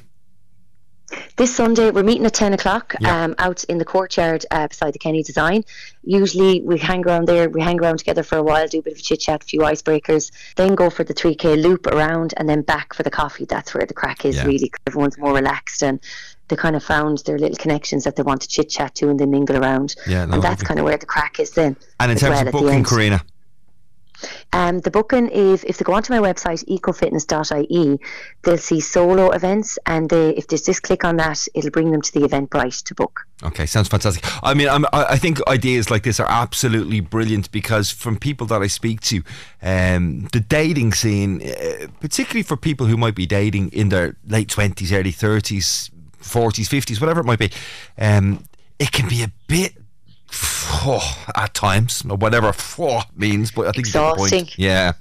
This 1.36 1.54
Sunday, 1.54 1.90
we're 1.90 2.02
meeting 2.02 2.26
at 2.26 2.34
10 2.34 2.52
o'clock 2.52 2.94
yeah. 3.00 3.24
um, 3.24 3.34
out 3.38 3.64
in 3.64 3.78
the 3.78 3.84
courtyard 3.84 4.44
uh, 4.50 4.68
beside 4.68 4.92
the 4.92 4.98
Kenny 4.98 5.22
Design. 5.22 5.64
Usually, 6.02 6.60
we 6.60 6.78
hang 6.78 7.06
around 7.06 7.26
there, 7.26 7.48
we 7.48 7.60
hang 7.60 7.80
around 7.80 7.98
together 7.98 8.22
for 8.22 8.36
a 8.36 8.42
while, 8.42 8.66
do 8.68 8.80
a 8.80 8.82
bit 8.82 8.94
of 8.94 9.02
chit 9.02 9.20
chat, 9.20 9.42
a 9.42 9.46
few 9.46 9.60
icebreakers, 9.60 10.30
then 10.56 10.74
go 10.74 10.90
for 10.90 11.04
the 11.04 11.14
3K 11.14 11.62
loop 11.62 11.86
around, 11.86 12.34
and 12.36 12.48
then 12.48 12.62
back 12.62 12.92
for 12.92 13.02
the 13.02 13.10
coffee. 13.10 13.44
That's 13.44 13.72
where 13.72 13.86
the 13.86 13.94
crack 13.94 14.24
is 14.24 14.36
yeah. 14.36 14.44
really. 14.44 14.70
Everyone's 14.86 15.18
more 15.18 15.32
relaxed 15.32 15.82
and 15.82 16.00
they 16.48 16.56
kind 16.56 16.76
of 16.76 16.82
found 16.82 17.18
their 17.26 17.38
little 17.38 17.56
connections 17.56 18.04
that 18.04 18.16
they 18.16 18.22
want 18.22 18.40
to 18.42 18.48
chit 18.48 18.70
chat 18.70 18.94
to 18.96 19.08
and 19.08 19.20
they 19.20 19.26
mingle 19.26 19.56
around. 19.56 19.94
Yeah, 20.06 20.24
no, 20.24 20.34
and 20.34 20.42
that's 20.42 20.62
kind 20.62 20.80
of 20.80 20.84
where 20.84 20.96
the 20.96 21.06
crack 21.06 21.38
is 21.38 21.52
then. 21.52 21.76
And 22.00 22.10
in 22.10 22.18
terms 22.18 22.36
well 22.36 22.46
of 22.46 22.52
booking, 22.52 22.84
Karina. 22.84 23.22
Um, 24.52 24.80
the 24.80 24.90
booking 24.90 25.28
is 25.28 25.64
if 25.64 25.78
they 25.78 25.84
go 25.84 25.92
onto 25.94 26.12
my 26.12 26.18
website 26.18 26.64
ecofitness.ie, 26.66 27.98
they'll 28.42 28.58
see 28.58 28.80
solo 28.80 29.30
events, 29.30 29.78
and 29.86 30.08
they, 30.08 30.30
if 30.30 30.46
they 30.48 30.56
just 30.56 30.82
click 30.82 31.04
on 31.04 31.16
that, 31.16 31.46
it'll 31.54 31.70
bring 31.70 31.90
them 31.90 32.02
to 32.02 32.12
the 32.12 32.26
Eventbrite 32.26 32.82
to 32.84 32.94
book. 32.94 33.26
Okay, 33.42 33.66
sounds 33.66 33.88
fantastic. 33.88 34.24
I 34.42 34.54
mean, 34.54 34.68
I'm, 34.68 34.84
i 34.92 35.16
think 35.16 35.46
ideas 35.48 35.90
like 35.90 36.02
this 36.02 36.18
are 36.18 36.26
absolutely 36.28 37.00
brilliant 37.00 37.52
because 37.52 37.90
from 37.90 38.18
people 38.18 38.46
that 38.48 38.62
I 38.62 38.66
speak 38.66 39.00
to, 39.02 39.22
um, 39.62 40.28
the 40.32 40.40
dating 40.40 40.92
scene, 40.92 41.42
uh, 41.42 41.86
particularly 42.00 42.42
for 42.42 42.56
people 42.56 42.86
who 42.86 42.96
might 42.96 43.14
be 43.14 43.26
dating 43.26 43.70
in 43.70 43.90
their 43.90 44.16
late 44.26 44.48
twenties, 44.48 44.92
early 44.92 45.12
thirties, 45.12 45.90
40s, 46.20 46.68
50s, 46.68 47.00
whatever 47.00 47.20
it 47.20 47.26
might 47.26 47.38
be, 47.38 47.50
um, 47.96 48.44
it 48.78 48.92
can 48.92 49.08
be 49.08 49.22
a 49.22 49.30
bit 49.46 49.74
at 51.36 51.54
times, 51.54 52.02
or 52.08 52.16
whatever 52.16 52.52
means, 53.16 53.50
but 53.50 53.62
I 53.66 53.72
think 53.72 53.78
exhausting. 53.86 54.46
Point. 54.46 54.58
Yeah. 54.58 54.92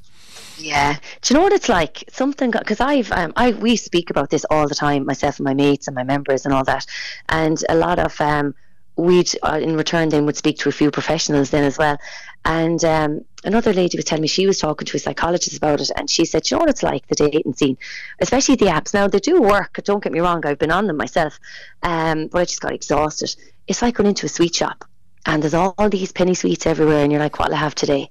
Yeah. 0.60 0.98
Do 1.22 1.34
you 1.34 1.38
know 1.38 1.44
what 1.44 1.54
it's 1.54 1.70
like? 1.70 2.04
Something 2.12 2.52
because 2.52 2.80
I've 2.80 3.12
um, 3.12 3.34
I 3.36 3.52
we 3.52 3.76
speak 3.76 4.10
about 4.10 4.30
this 4.30 4.46
all 4.50 4.68
the 4.68 4.76
time, 4.76 5.06
myself 5.06 5.38
and 5.38 5.46
my 5.46 5.54
mates 5.54 5.88
and 5.88 5.96
my 5.96 6.04
members 6.04 6.46
and 6.46 6.54
all 6.54 6.64
that, 6.64 6.86
and 7.30 7.64
a 7.70 7.76
lot 7.76 8.00
of 8.00 8.20
um, 8.20 8.56
we'd 8.96 9.32
uh, 9.44 9.60
in 9.62 9.78
return 9.78 10.10
then 10.10 10.26
would 10.26 10.36
speak 10.36 10.58
to 10.60 10.70
a 10.70 10.72
few 10.72 10.92
professionals 10.92 11.52
then 11.52 11.64
as 11.64 11.78
well. 11.78 11.98
And 12.44 12.84
um, 12.84 13.26
another 13.44 13.74
lady 13.74 13.98
was 13.98 14.06
telling 14.06 14.22
me 14.22 14.28
she 14.28 14.48
was 14.48 14.58
talking 14.58 14.86
to 14.86 14.98
a 14.98 15.00
psychologist 15.00 15.56
about 15.56 15.82
it, 15.82 15.92
and 15.96 16.10
she 16.10 16.26
said, 16.26 16.50
"You 16.50 16.58
know 16.58 16.62
what 16.62 16.70
it's 16.70 16.84
like 16.84 17.08
the 17.08 17.16
dating 17.16 17.54
scene, 17.54 17.78
especially 18.20 18.56
the 18.56 18.66
apps. 18.66 18.94
Now 18.94 19.08
they 19.08 19.20
do 19.20 19.42
work. 19.42 19.80
Don't 19.84 20.04
get 20.04 20.12
me 20.12 20.20
wrong. 20.20 20.46
I've 20.46 20.60
been 20.60 20.72
on 20.72 20.88
them 20.88 20.98
myself, 20.98 21.40
um, 21.84 22.28
but 22.28 22.42
I 22.42 22.46
just 22.46 22.62
got 22.62 22.74
exhausted. 22.74 23.36
It's 23.68 23.82
like 23.82 23.96
going 23.96 24.08
into 24.08 24.26
a 24.26 24.30
sweet 24.30 24.56
shop, 24.56 24.86
and 25.28 25.44
there's 25.44 25.54
all, 25.54 25.76
all 25.78 25.90
these 25.90 26.12
penny 26.12 26.34
sweets 26.34 26.66
everywhere, 26.66 27.04
and 27.04 27.12
you're 27.12 27.22
like, 27.22 27.38
"What'll 27.38 27.54
I 27.54 27.60
have 27.60 27.76
today?" 27.76 28.10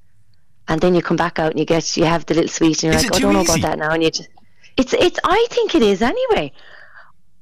And 0.68 0.80
then 0.80 0.94
you 0.94 1.02
come 1.02 1.16
back 1.16 1.38
out 1.38 1.50
and 1.50 1.58
you 1.58 1.64
get 1.64 1.96
you 1.96 2.04
have 2.04 2.26
the 2.26 2.34
little 2.34 2.48
sweet, 2.48 2.82
and 2.82 2.92
you're 2.92 3.00
is 3.00 3.04
like, 3.04 3.14
oh, 3.14 3.16
"I 3.16 3.20
don't 3.20 3.36
easy? 3.36 3.48
know 3.48 3.54
about 3.54 3.68
that 3.68 3.78
now." 3.78 3.90
And 3.92 4.02
you 4.02 4.10
just, 4.10 4.28
it's 4.76 4.92
it's. 4.92 5.18
I 5.24 5.46
think 5.50 5.74
it 5.74 5.82
is 5.82 6.02
anyway. 6.02 6.52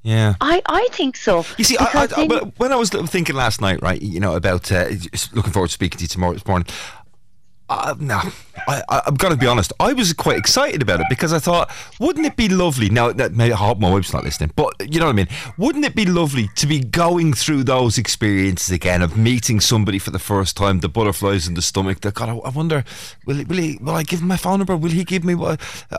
Yeah, 0.02 0.34
I, 0.40 0.60
I 0.66 0.88
think 0.92 1.16
so. 1.16 1.46
You 1.56 1.64
see, 1.64 1.78
I, 1.80 2.06
I, 2.14 2.26
when 2.58 2.72
I 2.72 2.76
was 2.76 2.90
thinking 2.90 3.34
last 3.34 3.62
night, 3.62 3.80
right, 3.80 4.00
you 4.00 4.20
know, 4.20 4.36
about 4.36 4.70
uh, 4.70 4.90
looking 5.32 5.50
forward 5.50 5.68
to 5.68 5.72
speaking 5.72 5.96
to 5.96 6.04
you 6.04 6.08
tomorrow 6.08 6.36
morning, 6.46 6.68
uh, 7.68 7.94
no, 7.98 8.20
I, 8.68 9.02
am 9.06 9.14
going 9.14 9.32
to 9.32 9.38
be 9.38 9.46
honest. 9.46 9.72
I 9.80 9.94
was 9.94 10.12
quite 10.12 10.36
excited 10.36 10.82
about 10.82 11.00
it 11.00 11.06
because 11.08 11.32
I 11.32 11.38
thought, 11.38 11.70
wouldn't 11.98 12.26
it 12.26 12.36
be 12.36 12.48
lovely? 12.48 12.90
Now, 12.90 13.10
that 13.12 13.32
maybe 13.32 13.54
I 13.54 13.56
hope 13.56 13.78
my 13.78 13.90
wife's 13.90 14.12
not 14.12 14.22
listening, 14.22 14.52
but 14.54 14.74
you 14.92 15.00
know 15.00 15.06
what 15.06 15.12
I 15.12 15.16
mean. 15.16 15.28
Wouldn't 15.56 15.84
it 15.84 15.94
be 15.94 16.04
lovely 16.04 16.48
to 16.56 16.66
be 16.66 16.80
going 16.80 17.32
through 17.32 17.64
those 17.64 17.96
experiences 17.96 18.70
again 18.70 19.00
of 19.00 19.16
meeting 19.16 19.60
somebody 19.60 19.98
for 19.98 20.10
the 20.10 20.18
first 20.18 20.58
time, 20.58 20.80
the 20.80 20.90
butterflies 20.90 21.48
in 21.48 21.54
the 21.54 21.62
stomach? 21.62 22.00
That 22.00 22.14
God, 22.14 22.28
I, 22.28 22.36
I 22.36 22.50
wonder, 22.50 22.84
will 23.24 23.36
he, 23.36 23.44
will 23.44 23.56
he? 23.56 23.78
Will 23.80 23.94
I 23.94 24.02
give 24.02 24.20
him 24.20 24.28
my 24.28 24.36
phone 24.36 24.58
number? 24.58 24.76
Will 24.76 24.90
he 24.90 25.04
give 25.04 25.24
me? 25.24 25.34
Uh, 25.34 25.56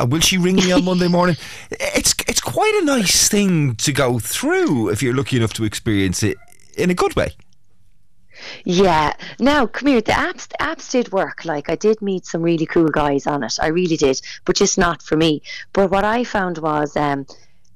will 0.08 0.22
she 0.22 0.38
ring 0.38 0.58
me 0.58 0.72
on 0.72 0.86
Monday 0.86 1.08
morning? 1.18 1.36
It's 1.72 2.14
it's 2.28 2.42
quite 2.42 2.76
a 2.82 2.86
nice 2.86 3.28
thing 3.28 3.76
to 3.78 3.92
go 3.92 4.20
through 4.20 4.90
if 4.90 5.02
you're 5.02 5.16
lucky 5.16 5.38
enough 5.38 5.54
to 5.54 5.64
experience 5.64 6.22
it 6.22 6.38
in 6.78 6.92
a 6.92 6.94
good 6.94 7.16
way. 7.16 7.32
Yeah. 8.64 9.14
Now, 9.40 9.66
come 9.68 9.88
here. 9.88 10.02
The 10.02 10.12
apps, 10.12 10.48
the 10.48 10.58
apps 10.60 10.92
did 10.92 11.12
work. 11.12 11.46
Like 11.46 11.70
I 11.70 11.76
did 11.76 12.02
meet 12.02 12.26
some 12.26 12.42
really 12.42 12.66
cool 12.66 12.88
guys 12.88 13.28
on 13.28 13.44
it. 13.44 13.58
I 13.62 13.68
really 13.68 13.98
did, 13.98 14.22
but 14.46 14.56
just 14.56 14.78
not 14.78 15.02
for 15.02 15.16
me. 15.16 15.42
But 15.74 15.92
what 15.92 16.04
I 16.04 16.24
found 16.24 16.58
was, 16.58 16.96
um, 16.96 17.26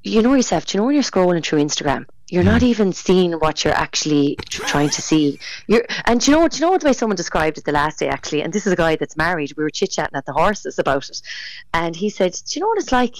you 0.03 0.22
know 0.22 0.34
yourself. 0.34 0.66
Do 0.66 0.78
you 0.78 0.82
know 0.82 0.86
when 0.86 0.95
you're 0.95 1.03
scrolling 1.03 1.43
through 1.43 1.60
Instagram? 1.60 2.05
You're 2.30 2.43
not 2.43 2.62
even 2.62 2.93
seeing 2.93 3.34
what 3.34 3.64
you're 3.64 3.74
actually 3.74 4.36
trying 4.49 4.89
to 4.89 5.01
see. 5.01 5.39
You're, 5.68 5.86
and 6.05 6.22
do 6.22 6.32
you 6.32 6.38
know, 6.38 6.47
do 6.47 6.57
you 6.57 6.62
know 6.62 6.78
the 6.78 6.86
way 6.86 6.93
someone 6.93 7.16
described 7.16 7.57
it 7.57 7.66
the 7.66 7.72
last 7.72 7.99
day 7.99 8.07
actually? 8.07 8.43
And 8.43 8.53
this 8.53 8.68
is 8.68 8.74
a 8.74 8.76
guy 8.76 8.95
that's 8.97 9.18
married. 9.18 9.53
We 9.57 9.64
were 9.64 9.72
chit 9.72 9.91
chatting 9.91 10.16
at 10.16 10.28
the 10.28 10.34
horses 10.34 10.78
about 10.78 11.10
it, 11.10 11.22
and 11.74 11.95
he 11.95 12.10
said, 12.10 12.34
"Do 12.34 12.41
you 12.53 12.62
know 12.62 12.68
what 12.68 12.78
it's 12.78 12.91
like? 12.91 13.16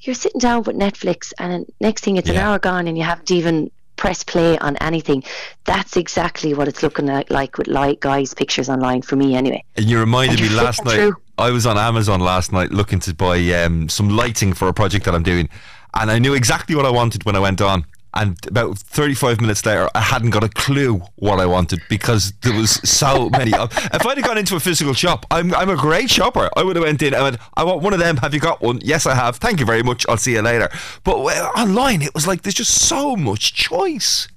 You're 0.00 0.14
sitting 0.14 0.40
down 0.40 0.64
with 0.64 0.76
Netflix, 0.76 1.32
and 1.38 1.66
next 1.80 2.04
thing 2.04 2.16
it's 2.16 2.28
yeah. 2.28 2.34
an 2.34 2.40
hour 2.40 2.58
gone, 2.58 2.86
and 2.86 2.98
you 2.98 3.04
haven't 3.04 3.30
even 3.30 3.70
press 4.00 4.24
play 4.24 4.58
on 4.58 4.76
anything. 4.78 5.22
That's 5.66 5.96
exactly 5.96 6.54
what 6.54 6.66
it's 6.66 6.82
looking 6.82 7.06
like 7.06 7.58
with 7.58 7.68
like 7.68 8.00
guys' 8.00 8.34
pictures 8.34 8.68
online 8.68 9.02
for 9.02 9.14
me, 9.14 9.36
anyway. 9.36 9.62
And 9.76 9.84
you 9.84 10.00
reminded 10.00 10.40
and 10.40 10.50
me 10.50 10.56
last 10.64 10.84
night. 10.84 10.96
Through. 10.96 11.16
I 11.38 11.50
was 11.50 11.66
on 11.66 11.78
Amazon 11.78 12.20
last 12.20 12.50
night 12.50 12.72
looking 12.72 12.98
to 13.00 13.14
buy 13.14 13.38
um, 13.62 13.88
some 13.88 14.08
lighting 14.08 14.54
for 14.54 14.68
a 14.68 14.74
project 14.74 15.04
that 15.04 15.14
I'm 15.14 15.22
doing, 15.22 15.48
and 15.94 16.10
I 16.10 16.18
knew 16.18 16.34
exactly 16.34 16.74
what 16.74 16.86
I 16.86 16.90
wanted 16.90 17.24
when 17.24 17.36
I 17.36 17.40
went 17.40 17.60
on 17.60 17.84
and 18.14 18.36
about 18.46 18.78
35 18.78 19.40
minutes 19.40 19.64
later 19.64 19.88
I 19.94 20.00
hadn't 20.00 20.30
got 20.30 20.44
a 20.44 20.48
clue 20.48 21.00
what 21.16 21.40
I 21.40 21.46
wanted 21.46 21.80
because 21.88 22.32
there 22.42 22.52
was 22.52 22.72
so 22.88 23.30
many 23.38 23.52
if 23.52 24.06
I'd 24.06 24.18
have 24.18 24.26
gone 24.26 24.38
into 24.38 24.56
a 24.56 24.60
physical 24.60 24.94
shop 24.94 25.26
I'm, 25.30 25.54
I'm 25.54 25.70
a 25.70 25.76
great 25.76 26.10
shopper. 26.10 26.50
I 26.56 26.62
would 26.62 26.76
have 26.76 26.84
went 26.84 27.02
in 27.02 27.14
and 27.14 27.22
went 27.22 27.36
I 27.54 27.64
want 27.64 27.82
one 27.82 27.92
of 27.92 27.98
them. 27.98 28.16
Have 28.18 28.34
you 28.34 28.40
got 28.40 28.60
one? 28.60 28.80
Yes 28.82 29.06
I 29.06 29.14
have. 29.14 29.36
Thank 29.36 29.60
you 29.60 29.66
very 29.66 29.82
much. 29.82 30.06
I'll 30.08 30.16
see 30.16 30.32
you 30.32 30.42
later. 30.42 30.68
But 31.04 31.16
online 31.16 32.02
it 32.02 32.14
was 32.14 32.26
like 32.26 32.42
there's 32.42 32.54
just 32.54 32.74
so 32.74 33.16
much 33.16 33.54
choice. 33.54 34.28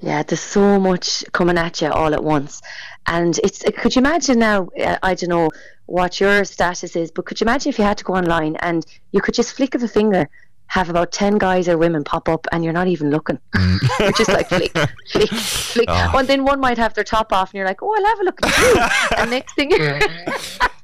Yeah 0.00 0.22
there's 0.22 0.40
so 0.40 0.78
much 0.80 1.24
coming 1.32 1.58
at 1.58 1.80
you 1.80 1.90
all 1.90 2.14
at 2.14 2.24
once. 2.24 2.62
And 3.06 3.38
it's 3.38 3.62
could 3.78 3.94
you 3.94 4.00
imagine 4.00 4.38
now 4.38 4.68
uh, 4.80 4.98
I 5.02 5.14
don't 5.14 5.30
know 5.30 5.50
what 5.86 6.20
your 6.20 6.44
status 6.44 6.96
is 6.96 7.12
but 7.12 7.26
could 7.26 7.40
you 7.40 7.44
imagine 7.44 7.70
if 7.70 7.78
you 7.78 7.84
had 7.84 7.98
to 7.98 8.04
go 8.04 8.14
online 8.14 8.56
and 8.56 8.84
you 9.12 9.20
could 9.20 9.34
just 9.34 9.54
flick 9.54 9.76
of 9.76 9.82
a 9.82 9.88
finger 9.88 10.28
have 10.68 10.88
about 10.90 11.12
10 11.12 11.38
guys 11.38 11.68
or 11.68 11.78
women 11.78 12.04
pop 12.04 12.28
up 12.28 12.46
and 12.52 12.64
you're 12.64 12.72
not 12.72 12.88
even 12.88 13.10
looking. 13.10 13.38
Mm. 13.54 13.80
you're 14.00 14.12
just 14.12 14.30
like 14.30 14.48
flick, 14.48 14.72
flick, 15.10 15.30
flick. 15.30 15.88
Oh. 15.88 16.18
And 16.18 16.28
then 16.28 16.44
one 16.44 16.60
might 16.60 16.78
have 16.78 16.94
their 16.94 17.04
top 17.04 17.32
off 17.32 17.50
and 17.50 17.58
you're 17.58 17.66
like, 17.66 17.82
oh, 17.82 17.94
I'll 17.96 18.06
have 18.06 18.20
a 18.20 18.24
look 18.24 18.38
at 18.42 18.58
you. 18.58 19.16
and 19.18 19.30
next 19.30 19.54
thing, 19.54 19.72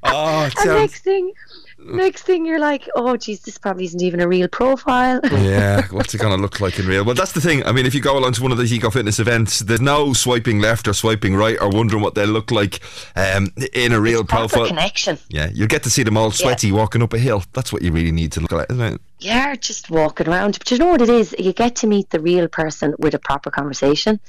oh, 0.05 0.51
and 0.59 0.71
next 0.71 1.03
thing, 1.03 1.33
next 1.85 2.23
thing 2.23 2.47
you're 2.47 2.59
like, 2.59 2.89
oh, 2.95 3.17
geez, 3.17 3.41
this 3.41 3.59
probably 3.59 3.85
isn't 3.85 4.03
even 4.03 4.21
a 4.21 4.29
real 4.29 4.49
profile. 4.49 5.21
yeah, 5.33 5.87
what's 5.91 6.15
it 6.15 6.19
going 6.19 6.37
to 6.37 6.41
look 6.41 6.61
like 6.61 6.79
in 6.79 6.87
real? 6.87 7.05
Well, 7.05 7.15
that's 7.15 7.33
the 7.33 7.41
thing. 7.41 7.65
I 7.65 7.73
mean, 7.73 7.87
if 7.87 7.95
you 7.95 8.01
go 8.01 8.19
along 8.19 8.33
to 8.35 8.43
one 8.43 8.53
of 8.53 8.59
the 8.59 8.65
Eco 8.65 8.91
Fitness 8.91 9.19
events, 9.19 9.61
there's 9.61 9.81
no 9.81 10.13
swiping 10.13 10.61
left 10.61 10.89
or 10.89 10.93
swiping 10.93 11.35
right 11.35 11.57
or 11.61 11.69
wondering 11.69 12.03
what 12.03 12.15
they 12.15 12.27
look 12.27 12.51
like 12.51 12.81
um, 13.17 13.53
in 13.73 13.93
a 13.93 14.01
real 14.01 14.21
it's 14.21 14.31
profile. 14.31 14.67
connection. 14.67 15.19
Yeah, 15.29 15.51
you'll 15.53 15.69
get 15.69 15.83
to 15.85 15.91
see 15.91 16.03
them 16.03 16.17
all 16.17 16.31
sweaty 16.31 16.69
yeah. 16.69 16.75
walking 16.75 17.03
up 17.03 17.13
a 17.13 17.19
hill. 17.19 17.43
That's 17.53 17.73
what 17.73 17.83
you 17.83 17.93
really 17.93 18.13
need 18.13 18.33
to 18.33 18.41
look 18.41 18.53
at, 18.53 18.71
isn't 18.71 18.95
it? 18.95 19.01
Yeah, 19.19 19.55
just 19.55 19.91
walking 19.91 20.29
around. 20.29 20.59
But 20.59 20.71
you 20.71 20.79
know 20.79 20.87
what 20.87 21.03
it 21.03 21.09
is? 21.09 21.35
You 21.39 21.53
get 21.53 21.77
to 21.77 21.87
meet 21.87 22.11
the 22.11 22.21
real 22.21 22.49
person 22.49 22.95
with 22.99 23.15
a 23.15 23.19
proper 23.19 23.51
conversation. 23.51 24.21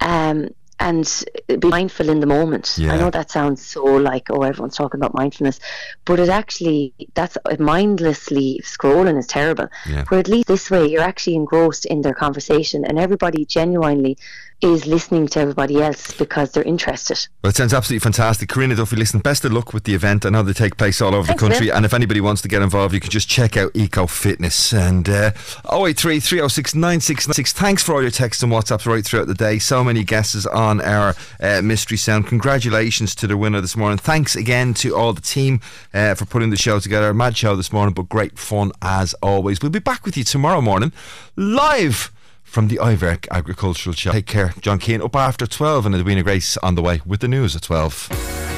Um, 0.00 0.50
and 0.80 1.24
be 1.48 1.68
mindful 1.68 2.08
in 2.08 2.20
the 2.20 2.26
moment. 2.26 2.76
Yeah. 2.78 2.92
I 2.92 2.98
know 2.98 3.10
that 3.10 3.30
sounds 3.30 3.64
so 3.64 3.84
like 3.84 4.30
oh 4.30 4.42
everyone's 4.42 4.76
talking 4.76 5.00
about 5.00 5.14
mindfulness, 5.14 5.60
but 6.04 6.20
it 6.20 6.28
actually 6.28 6.94
that's 7.14 7.36
mindlessly 7.58 8.60
scrolling 8.64 9.18
is 9.18 9.26
terrible. 9.26 9.68
Yeah. 9.88 10.04
Where 10.08 10.20
at 10.20 10.28
least 10.28 10.48
this 10.48 10.70
way 10.70 10.86
you're 10.86 11.02
actually 11.02 11.36
engrossed 11.36 11.86
in 11.86 12.02
their 12.02 12.14
conversation 12.14 12.84
and 12.84 12.98
everybody 12.98 13.44
genuinely 13.44 14.18
is 14.60 14.86
listening 14.86 15.28
to 15.28 15.40
everybody 15.40 15.80
else 15.80 16.12
because 16.12 16.50
they're 16.52 16.64
interested. 16.64 17.28
Well, 17.42 17.50
it 17.50 17.56
sounds 17.56 17.72
absolutely 17.72 18.02
fantastic. 18.02 18.48
Karina 18.48 18.74
Duffy, 18.74 18.96
listen, 18.96 19.20
best 19.20 19.44
of 19.44 19.52
luck 19.52 19.72
with 19.72 19.84
the 19.84 19.94
event. 19.94 20.26
I 20.26 20.30
know 20.30 20.42
they 20.42 20.52
take 20.52 20.76
place 20.76 21.00
all 21.00 21.14
over 21.14 21.28
Thanks, 21.28 21.40
the 21.40 21.48
country. 21.48 21.70
And 21.70 21.84
if 21.84 21.94
anybody 21.94 22.20
wants 22.20 22.42
to 22.42 22.48
get 22.48 22.62
involved, 22.62 22.92
you 22.92 22.98
can 23.00 23.10
just 23.10 23.28
check 23.28 23.56
out 23.56 23.70
Eco 23.74 24.06
Fitness. 24.06 24.72
And 24.72 25.08
uh, 25.08 25.30
083 25.72 26.18
306 26.18 26.74
9696. 26.74 27.52
Thanks 27.52 27.82
for 27.84 27.94
all 27.94 28.02
your 28.02 28.10
texts 28.10 28.42
and 28.42 28.50
WhatsApps 28.50 28.86
right 28.86 29.04
throughout 29.04 29.28
the 29.28 29.34
day. 29.34 29.60
So 29.60 29.84
many 29.84 30.02
guesses 30.02 30.44
on 30.46 30.80
our 30.80 31.14
uh, 31.40 31.62
Mystery 31.62 31.96
Sound. 31.96 32.26
Congratulations 32.26 33.14
to 33.16 33.28
the 33.28 33.36
winner 33.36 33.60
this 33.60 33.76
morning. 33.76 33.98
Thanks 33.98 34.34
again 34.34 34.74
to 34.74 34.96
all 34.96 35.12
the 35.12 35.20
team 35.20 35.60
uh, 35.94 36.14
for 36.14 36.24
putting 36.24 36.50
the 36.50 36.56
show 36.56 36.80
together. 36.80 37.10
A 37.10 37.14
mad 37.14 37.36
show 37.36 37.54
this 37.54 37.72
morning, 37.72 37.94
but 37.94 38.08
great 38.08 38.38
fun 38.38 38.72
as 38.82 39.14
always. 39.22 39.62
We'll 39.62 39.70
be 39.70 39.78
back 39.78 40.04
with 40.04 40.16
you 40.16 40.24
tomorrow 40.24 40.60
morning 40.60 40.92
live 41.36 42.10
from 42.48 42.68
the 42.68 42.78
Iverk 42.78 43.28
Agricultural 43.30 43.94
Show. 43.94 44.12
Take 44.12 44.26
care. 44.26 44.54
John 44.60 44.78
Keane 44.78 45.02
up 45.02 45.14
after 45.14 45.46
12 45.46 45.86
and 45.86 45.94
Edwina 45.94 46.22
Grace 46.22 46.56
on 46.58 46.74
the 46.74 46.82
way 46.82 47.00
with 47.06 47.20
the 47.20 47.28
news 47.28 47.54
at 47.54 47.62
12. 47.62 48.08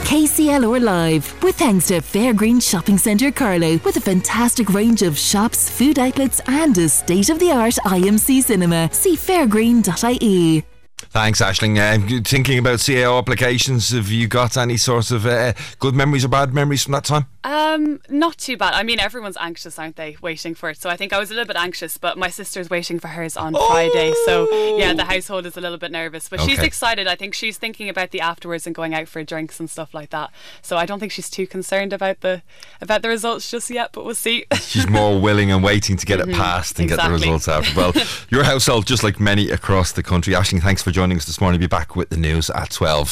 KCLR 0.05 0.83
Live, 0.83 1.43
with 1.43 1.57
thanks 1.57 1.89
to 1.89 2.01
Fairgreen 2.01 2.61
Shopping 2.61 2.99
Centre 2.99 3.31
Carlow, 3.31 3.79
with 3.85 3.97
a 3.97 4.01
fantastic 4.01 4.71
range 4.71 5.03
of 5.03 5.17
shops, 5.17 5.71
food 5.71 5.99
outlets, 5.99 6.41
and 6.47 6.77
a 6.79 6.89
state 6.89 7.31
of 7.31 7.39
the 7.39 7.53
art 7.53 7.75
IMC 7.85 8.43
cinema. 8.43 8.89
See 8.93 9.17
fairgreen.ie. 9.17 10.70
Thanks, 11.09 11.41
Ashling. 11.41 11.79
Uh, 11.79 12.23
thinking 12.23 12.59
about 12.59 12.79
CAO 12.79 13.19
applications, 13.19 13.91
have 13.91 14.09
you 14.09 14.29
got 14.29 14.57
any 14.57 14.77
sort 14.77 15.11
of 15.11 15.27
uh, 15.27 15.53
good 15.79 15.95
memories 15.95 16.25
or 16.25 16.29
bad 16.29 16.55
memories 16.55 16.83
from 16.85 16.93
that 16.93 17.05
time? 17.05 17.27
Um, 17.43 18.01
not 18.11 18.37
too 18.37 18.59
bad. 18.59 18.75
I 18.75 18.83
mean, 18.83 19.01
everyone's 19.01 19.39
anxious, 19.39 19.79
aren't 19.79 19.97
they, 19.97 20.17
waiting 20.21 20.55
for 20.55 20.69
it? 20.71 20.77
So 20.77 20.91
I 20.91 20.97
think 20.97 21.13
I 21.15 21.19
was 21.19 21.31
a 21.31 21.35
little 21.35 21.47
bit 21.47 21.57
anxious, 21.57 21.97
but 21.97 22.19
my 22.19 22.29
sister's 22.29 22.69
waiting 22.69 22.99
for 22.99 23.09
hers 23.09 23.37
on 23.37 23.55
oh! 23.57 23.69
Friday. 23.69 24.13
So 24.27 24.77
yeah, 24.77 24.93
the 24.93 25.05
household 25.05 25.47
is 25.47 25.57
a 25.57 25.61
little 25.61 25.79
bit 25.79 25.91
nervous, 25.91 26.29
but 26.29 26.41
okay. 26.41 26.51
she's 26.51 26.59
excited. 26.63 27.07
I 27.07 27.15
think 27.15 27.35
she's 27.35 27.57
thinking 27.57 27.89
about 27.89 28.11
the 28.11 28.21
afterwards 28.21 28.67
and 28.67 28.75
going 28.75 28.95
out 28.95 29.09
for 29.09 29.25
drinks 29.25 29.59
and 29.59 29.71
stuff 29.71 29.95
like 29.95 30.11
that. 30.11 30.31
So 30.61 30.77
I 30.77 30.85
don't 30.85 31.01
think 31.01 31.13
she's 31.13 31.31
too 31.31 31.47
concerned 31.47 31.95
about 31.95 32.21
the 32.21 32.43
about 32.81 33.01
the 33.01 33.09
results 33.09 33.51
just 33.51 33.71
yet, 33.71 33.91
but 33.93 34.05
we'll 34.05 34.15
see. 34.15 34.45
she's 34.61 34.89
more 34.89 35.19
willing 35.19 35.51
and 35.51 35.65
waiting 35.65 35.97
to 35.97 36.05
get 36.05 36.21
mm-hmm. 36.21 36.33
it 36.33 36.37
passed 36.37 36.79
and 36.79 36.91
exactly. 36.91 37.11
get 37.11 37.21
the 37.21 37.33
results 37.33 37.49
after. 37.49 37.75
Well, 37.75 37.93
your 38.29 38.45
household, 38.45 38.87
just 38.87 39.03
like 39.03 39.19
many 39.19 39.51
across 39.51 39.93
the 39.93 40.03
country. 40.03 40.35
Ashling, 40.35 40.61
thanks 40.61 40.83
for 40.83 40.90
joining 40.91 41.19
us 41.19 41.25
this 41.25 41.41
morning. 41.41 41.61
Be 41.61 41.67
back 41.67 41.97
with 41.97 42.11
the 42.11 42.17
news 42.17 42.51
at 42.51 42.71
twelve. 42.71 43.09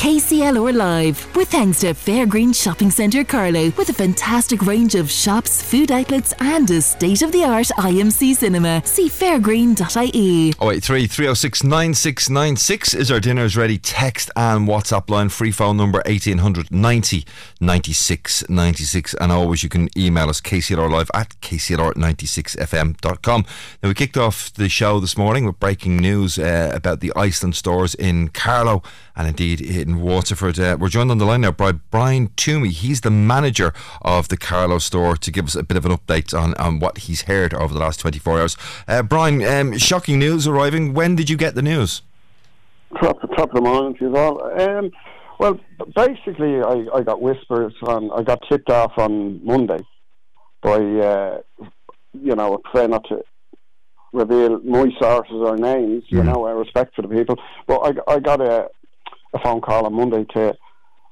KCLR 0.00 0.72
Live, 0.74 1.36
with 1.36 1.50
thanks 1.50 1.80
to 1.80 1.88
Fairgreen 1.88 2.54
Shopping 2.54 2.90
Centre 2.90 3.22
Carlow, 3.22 3.70
with 3.76 3.90
a 3.90 3.92
fantastic 3.92 4.62
range 4.62 4.94
of 4.94 5.10
shops, 5.10 5.60
food 5.60 5.92
outlets, 5.92 6.32
and 6.40 6.70
a 6.70 6.80
state 6.80 7.20
of 7.20 7.32
the 7.32 7.44
art 7.44 7.66
IMC 7.76 8.34
cinema. 8.34 8.80
See 8.86 9.10
fairgreen.ie. 9.10 10.54
083 10.58 11.06
306 11.06 11.62
9696 11.62 12.94
is 12.94 13.10
our 13.10 13.20
dinners 13.20 13.58
ready 13.58 13.76
text 13.76 14.30
and 14.36 14.66
WhatsApp 14.66 15.10
line. 15.10 15.28
Free 15.28 15.50
phone 15.50 15.76
number 15.76 16.02
1800 16.06 16.70
90 16.70 17.26
96 17.60 18.48
96. 18.48 19.12
And 19.20 19.30
always 19.30 19.62
you 19.62 19.68
can 19.68 19.90
email 19.98 20.30
us 20.30 20.40
KCLR 20.40 20.90
live 20.90 21.10
at 21.12 21.38
KCLR96fm.com. 21.42 23.44
Now, 23.82 23.88
we 23.90 23.94
kicked 23.94 24.16
off 24.16 24.50
the 24.54 24.70
show 24.70 24.98
this 24.98 25.18
morning 25.18 25.44
with 25.44 25.60
breaking 25.60 25.98
news 25.98 26.38
uh, 26.38 26.72
about 26.74 27.00
the 27.00 27.09
Iceland 27.16 27.56
stores 27.56 27.94
in 27.94 28.28
Carlow 28.28 28.82
and 29.16 29.28
indeed 29.28 29.60
in 29.60 30.00
Waterford. 30.00 30.58
Uh, 30.58 30.76
we're 30.78 30.88
joined 30.88 31.10
on 31.10 31.18
the 31.18 31.24
line 31.24 31.42
now 31.42 31.52
by 31.52 31.72
Brian 31.72 32.30
Toomey. 32.36 32.70
He's 32.70 33.02
the 33.02 33.10
manager 33.10 33.72
of 34.02 34.28
the 34.28 34.36
Carlow 34.36 34.78
store 34.78 35.16
to 35.16 35.30
give 35.30 35.46
us 35.46 35.54
a 35.54 35.62
bit 35.62 35.76
of 35.76 35.84
an 35.84 35.92
update 35.92 36.38
on, 36.38 36.54
on 36.54 36.78
what 36.78 36.98
he's 36.98 37.22
heard 37.22 37.54
over 37.54 37.72
the 37.72 37.80
last 37.80 38.00
24 38.00 38.40
hours. 38.40 38.56
Uh, 38.88 39.02
Brian, 39.02 39.42
um, 39.44 39.78
shocking 39.78 40.18
news 40.18 40.46
arriving. 40.46 40.94
When 40.94 41.16
did 41.16 41.30
you 41.30 41.36
get 41.36 41.54
the 41.54 41.62
news? 41.62 42.02
Top, 43.00 43.20
top 43.36 43.50
of 43.50 43.54
the 43.54 43.60
morning 43.60 43.96
to 43.98 44.04
you. 44.04 44.16
Um, 44.16 44.90
well, 45.38 45.58
basically, 45.94 46.60
I, 46.60 46.86
I 46.94 47.02
got 47.02 47.22
whispers 47.22 47.72
on, 47.82 48.10
I 48.12 48.22
got 48.22 48.42
tipped 48.48 48.70
off 48.70 48.92
on 48.98 49.44
Monday 49.44 49.78
by, 50.62 50.76
uh, 50.76 51.40
you 52.12 52.34
know, 52.34 52.54
a 52.54 52.58
prefer 52.58 52.88
not 52.88 53.04
to 53.08 53.22
reveal 54.12 54.60
my 54.60 54.90
sources 55.00 55.34
or 55.34 55.56
names, 55.56 56.04
you 56.08 56.20
mm. 56.20 56.26
know, 56.26 56.46
I 56.46 56.52
respect 56.52 56.94
for 56.94 57.02
the 57.02 57.08
people. 57.08 57.36
But 57.66 57.78
I, 58.08 58.14
I 58.14 58.20
got 58.20 58.40
a, 58.40 58.68
a 59.34 59.38
phone 59.42 59.60
call 59.60 59.86
on 59.86 59.94
Monday 59.94 60.24
to 60.34 60.56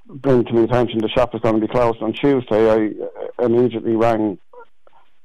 bring 0.07 0.45
to 0.45 0.53
my 0.53 0.63
attention 0.63 0.99
the 0.99 1.09
shop 1.09 1.35
is 1.35 1.41
going 1.41 1.61
to 1.61 1.67
be 1.67 1.73
closed 1.73 2.03
on 2.03 2.13
Tuesday. 2.13 2.71
I 2.71 3.05
uh, 3.05 3.47
immediately 3.47 3.95
rang 3.95 4.39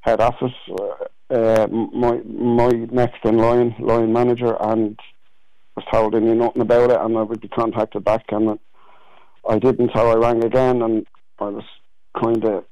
head 0.01 0.19
office, 0.19 0.53
uh, 0.69 1.33
uh, 1.33 1.67
my 1.67 2.17
my 2.25 2.69
next 2.91 3.23
in 3.23 3.37
line 3.37 3.75
line 3.79 4.11
manager, 4.11 4.55
and 4.59 4.99
was 5.75 5.85
told 5.91 6.15
I 6.15 6.19
knew 6.19 6.35
nothing 6.35 6.61
about 6.61 6.91
it, 6.91 6.99
and 6.99 7.17
I 7.17 7.21
would 7.21 7.41
be 7.41 7.47
contacted 7.47 8.03
back, 8.03 8.25
and 8.29 8.59
I 9.49 9.59
didn't. 9.59 9.91
So 9.95 10.11
I 10.11 10.15
rang 10.15 10.43
again, 10.43 10.81
and 10.81 11.07
I 11.39 11.45
was 11.45 11.63
kind 12.21 12.43
of 12.43 12.65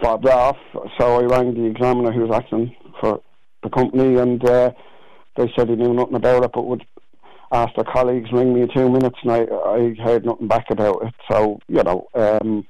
fobbed 0.00 0.28
off. 0.28 0.56
So 0.98 1.20
I 1.20 1.24
rang 1.24 1.54
the 1.54 1.64
examiner 1.64 2.12
who 2.12 2.22
was 2.22 2.36
acting 2.36 2.74
for 3.00 3.20
the 3.62 3.70
company, 3.70 4.16
and 4.16 4.44
uh, 4.44 4.72
they 5.36 5.52
said 5.56 5.68
he 5.68 5.76
knew 5.76 5.94
nothing 5.94 6.14
about 6.14 6.44
it, 6.44 6.50
but 6.52 6.66
would 6.66 6.84
ask 7.52 7.74
their 7.74 7.84
colleagues 7.84 8.32
ring 8.32 8.54
me 8.54 8.62
in 8.62 8.68
two 8.68 8.88
minutes, 8.88 9.18
and 9.22 9.32
I 9.32 9.40
I 9.42 9.94
heard 10.02 10.24
nothing 10.24 10.48
back 10.48 10.66
about 10.70 11.02
it. 11.02 11.14
So 11.30 11.58
you 11.68 11.82
know, 11.82 12.06
um, 12.14 12.66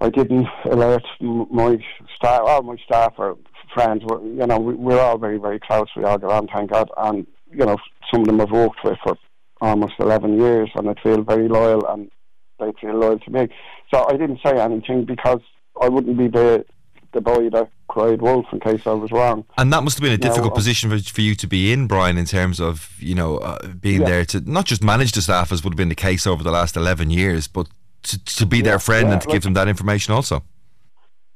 I 0.00 0.10
didn't 0.10 0.46
alert 0.64 1.04
my 1.20 1.78
staff. 2.14 2.42
All 2.44 2.62
my 2.62 2.76
staff 2.84 3.14
or 3.18 3.36
friends 3.74 4.02
were, 4.04 4.22
you 4.22 4.46
know, 4.46 4.58
we, 4.58 4.94
are 4.94 5.00
all 5.00 5.18
very 5.18 5.38
very 5.38 5.60
close. 5.60 5.88
We 5.96 6.04
all 6.04 6.18
get 6.18 6.30
on, 6.30 6.48
thank 6.48 6.70
God, 6.72 6.90
and 6.96 7.26
you 7.50 7.64
know, 7.64 7.76
some 8.10 8.22
of 8.22 8.26
them 8.26 8.40
I've 8.40 8.50
worked 8.50 8.82
with 8.84 8.98
for 9.04 9.16
almost 9.60 9.94
eleven 9.98 10.38
years, 10.38 10.70
and 10.74 10.88
I 10.88 10.94
feel 11.02 11.22
very 11.22 11.48
loyal, 11.48 11.86
and 11.86 12.10
they 12.58 12.72
feel 12.80 12.94
loyal 12.94 13.18
to 13.18 13.30
me. 13.30 13.48
So 13.92 14.06
I 14.08 14.12
didn't 14.12 14.40
say 14.44 14.58
anything 14.58 15.04
because 15.04 15.40
I 15.80 15.88
wouldn't 15.88 16.16
be 16.16 16.28
the 16.28 16.64
the 17.12 17.20
boy 17.20 17.48
that 17.48 17.70
cried 17.88 18.20
wolf 18.20 18.44
in 18.52 18.60
case 18.60 18.82
I 18.86 18.92
was 18.92 19.10
wrong. 19.10 19.44
And 19.56 19.72
that 19.72 19.82
must 19.82 19.96
have 19.96 20.02
been 20.02 20.12
a 20.12 20.18
difficult 20.18 20.52
now, 20.52 20.56
position 20.56 20.90
for, 20.90 20.98
for 20.98 21.22
you 21.22 21.34
to 21.34 21.46
be 21.46 21.72
in, 21.72 21.86
Brian, 21.86 22.18
in 22.18 22.26
terms 22.26 22.60
of 22.60 22.94
you 22.98 23.14
know 23.14 23.38
uh, 23.38 23.66
being 23.68 24.02
yeah. 24.02 24.08
there 24.08 24.24
to 24.26 24.40
not 24.40 24.66
just 24.66 24.82
manage 24.82 25.12
the 25.12 25.22
staff 25.22 25.50
as 25.50 25.64
would 25.64 25.72
have 25.72 25.78
been 25.78 25.88
the 25.88 25.94
case 25.94 26.26
over 26.26 26.42
the 26.42 26.50
last 26.50 26.76
eleven 26.76 27.10
years, 27.10 27.48
but 27.48 27.68
to, 28.02 28.22
to 28.24 28.46
be 28.46 28.58
yeah, 28.58 28.64
their 28.64 28.78
friend 28.78 29.08
yeah, 29.08 29.14
and 29.14 29.22
to 29.22 29.28
like, 29.28 29.34
give 29.34 29.42
them 29.42 29.54
that 29.54 29.68
information 29.68 30.14
also. 30.14 30.42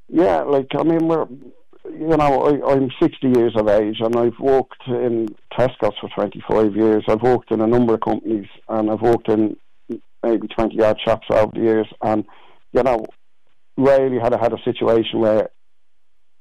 Yeah, 0.08 0.42
like 0.42 0.68
I 0.78 0.82
mean, 0.82 1.08
we're 1.08 1.26
you 1.84 2.16
know 2.16 2.62
I, 2.64 2.72
I'm 2.72 2.90
60 3.00 3.28
years 3.28 3.54
of 3.56 3.68
age 3.68 4.00
and 4.00 4.16
I've 4.16 4.38
worked 4.38 4.82
in 4.86 5.28
Tesco's 5.52 5.96
for 6.00 6.10
25 6.14 6.76
years. 6.76 7.04
I've 7.08 7.22
worked 7.22 7.50
in 7.50 7.60
a 7.60 7.66
number 7.66 7.94
of 7.94 8.00
companies 8.00 8.46
and 8.68 8.90
I've 8.90 9.00
worked 9.00 9.28
in 9.28 9.56
maybe 10.22 10.48
20 10.48 10.80
odd 10.82 10.98
shops 11.04 11.26
over 11.30 11.52
the 11.54 11.60
years, 11.60 11.86
and 12.02 12.24
you 12.72 12.82
know, 12.82 13.04
rarely 13.76 14.18
had 14.18 14.34
I 14.34 14.38
had 14.38 14.52
a 14.52 14.62
situation 14.62 15.20
where 15.20 15.50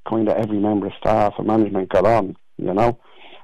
kind 0.07 0.27
of 0.27 0.37
every 0.37 0.59
member 0.59 0.87
of 0.87 0.93
staff 0.99 1.33
and 1.37 1.47
management 1.47 1.89
got 1.89 2.05
on, 2.05 2.35
you 2.57 2.73
know. 2.73 2.99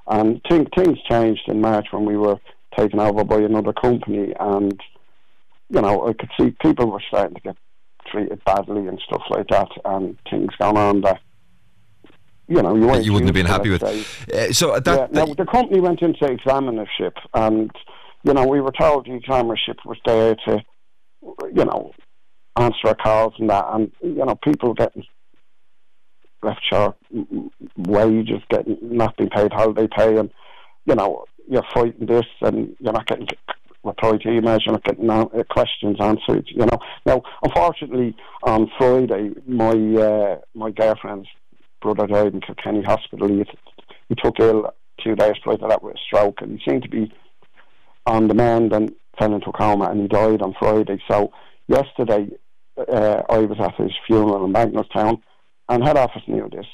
And 0.08 0.42
things 0.50 0.68
things 0.76 1.00
changed 1.10 1.44
in 1.48 1.62
March 1.62 1.88
when 1.92 2.06
we 2.06 2.18
were 2.18 2.38
taken 2.78 3.00
over 3.00 3.24
by 3.24 3.38
another 3.38 3.74
company, 3.74 4.34
and 4.40 4.80
you 5.70 5.82
know 5.82 6.08
I 6.08 6.14
could 6.14 6.30
see 6.40 6.56
people 6.62 6.92
were 6.92 7.02
starting 7.08 7.36
to 7.36 7.42
get 7.42 7.58
treated 8.08 8.44
badly 8.46 8.88
and 8.88 9.02
stuff 9.06 9.24
like 9.30 9.48
that, 9.48 9.70
and 9.84 10.18
things 10.30 10.52
going 10.60 10.78
on 10.78 11.02
that 11.02 11.22
you 12.48 12.62
know 12.62 12.76
you, 12.76 13.02
you 13.02 13.14
wouldn't 13.14 13.30
have 13.30 13.34
been 13.34 13.48
happy 13.48 13.70
with. 13.70 13.84
Uh, 13.84 14.54
so 14.54 14.80
that, 14.80 15.12
yeah, 15.12 15.26
now, 15.26 15.34
the 15.34 15.46
company 15.46 15.80
went 15.80 16.02
into 16.04 16.26
examinership, 16.26 17.14
and 17.34 17.72
you 18.26 18.34
know 18.34 18.46
we 18.46 18.60
were 18.60 18.72
told 18.72 19.06
examinership 19.06 19.78
was 19.86 19.98
there 20.06 20.36
to 20.48 20.64
you 21.54 21.66
know 21.66 21.92
answer 22.58 22.88
our 22.88 22.96
calls 22.96 23.34
and 23.40 23.50
that, 23.50 23.66
and 23.72 23.92
you 24.02 24.26
know 24.26 24.36
people 24.44 24.74
getting 24.74 25.04
left 26.42 26.62
short 26.72 26.96
wages, 27.78 28.42
getting 28.50 28.78
not 28.82 29.16
being 29.18 29.30
paid 29.30 29.54
holiday 29.54 29.88
pay, 29.88 30.18
and 30.18 30.32
you 30.86 30.96
know 30.96 31.26
you're 31.50 31.64
fighting 31.74 32.08
this, 32.08 32.26
and 32.42 32.76
you're 32.80 32.94
not 32.94 33.08
getting 33.08 33.28
reply 33.84 34.12
to 34.14 34.28
emails, 34.28 34.66
you're 34.66 34.74
not 34.74 34.84
getting 34.84 35.10
uh, 35.10 35.26
questions 35.50 35.98
answered. 36.00 36.48
You 36.48 36.66
know. 36.66 36.80
Now, 37.06 37.22
unfortunately, 37.44 38.16
on 38.44 38.72
Friday, 38.78 39.32
my 39.48 39.70
uh, 39.70 40.40
my 40.56 40.72
girlfriend's 40.72 41.28
brother 41.82 42.08
died 42.08 42.34
in 42.34 42.42
Kilkenny 42.42 42.82
Hospital. 42.84 43.28
He, 43.28 43.44
he 44.10 44.16
took 44.16 44.40
ill 44.40 44.74
two 45.04 45.16
days 45.16 45.36
prior 45.44 45.58
to 45.58 45.68
that 45.68 45.84
with 45.84 45.96
a 45.96 46.00
stroke, 46.00 46.42
and 46.42 46.60
he 46.60 46.72
seemed 46.72 46.84
to 46.84 46.90
be 46.90 47.12
on 48.06 48.28
the 48.28 48.36
and 48.42 48.94
fell 49.18 49.34
into 49.34 49.50
a 49.50 49.54
coma, 49.54 49.86
and 49.86 50.02
he 50.02 50.08
died 50.08 50.42
on 50.42 50.56
Friday. 50.60 51.02
So 51.10 51.32
yesterday, 51.68 52.30
uh, 52.78 53.22
I 53.30 53.40
was 53.40 53.58
at 53.60 53.76
his 53.76 53.94
funeral 54.06 54.46
in 54.46 54.54
Magnustown 54.54 55.22
and 55.70 55.84
head 55.84 55.98
office 55.98 56.22
knew 56.28 56.50
this, 56.52 56.68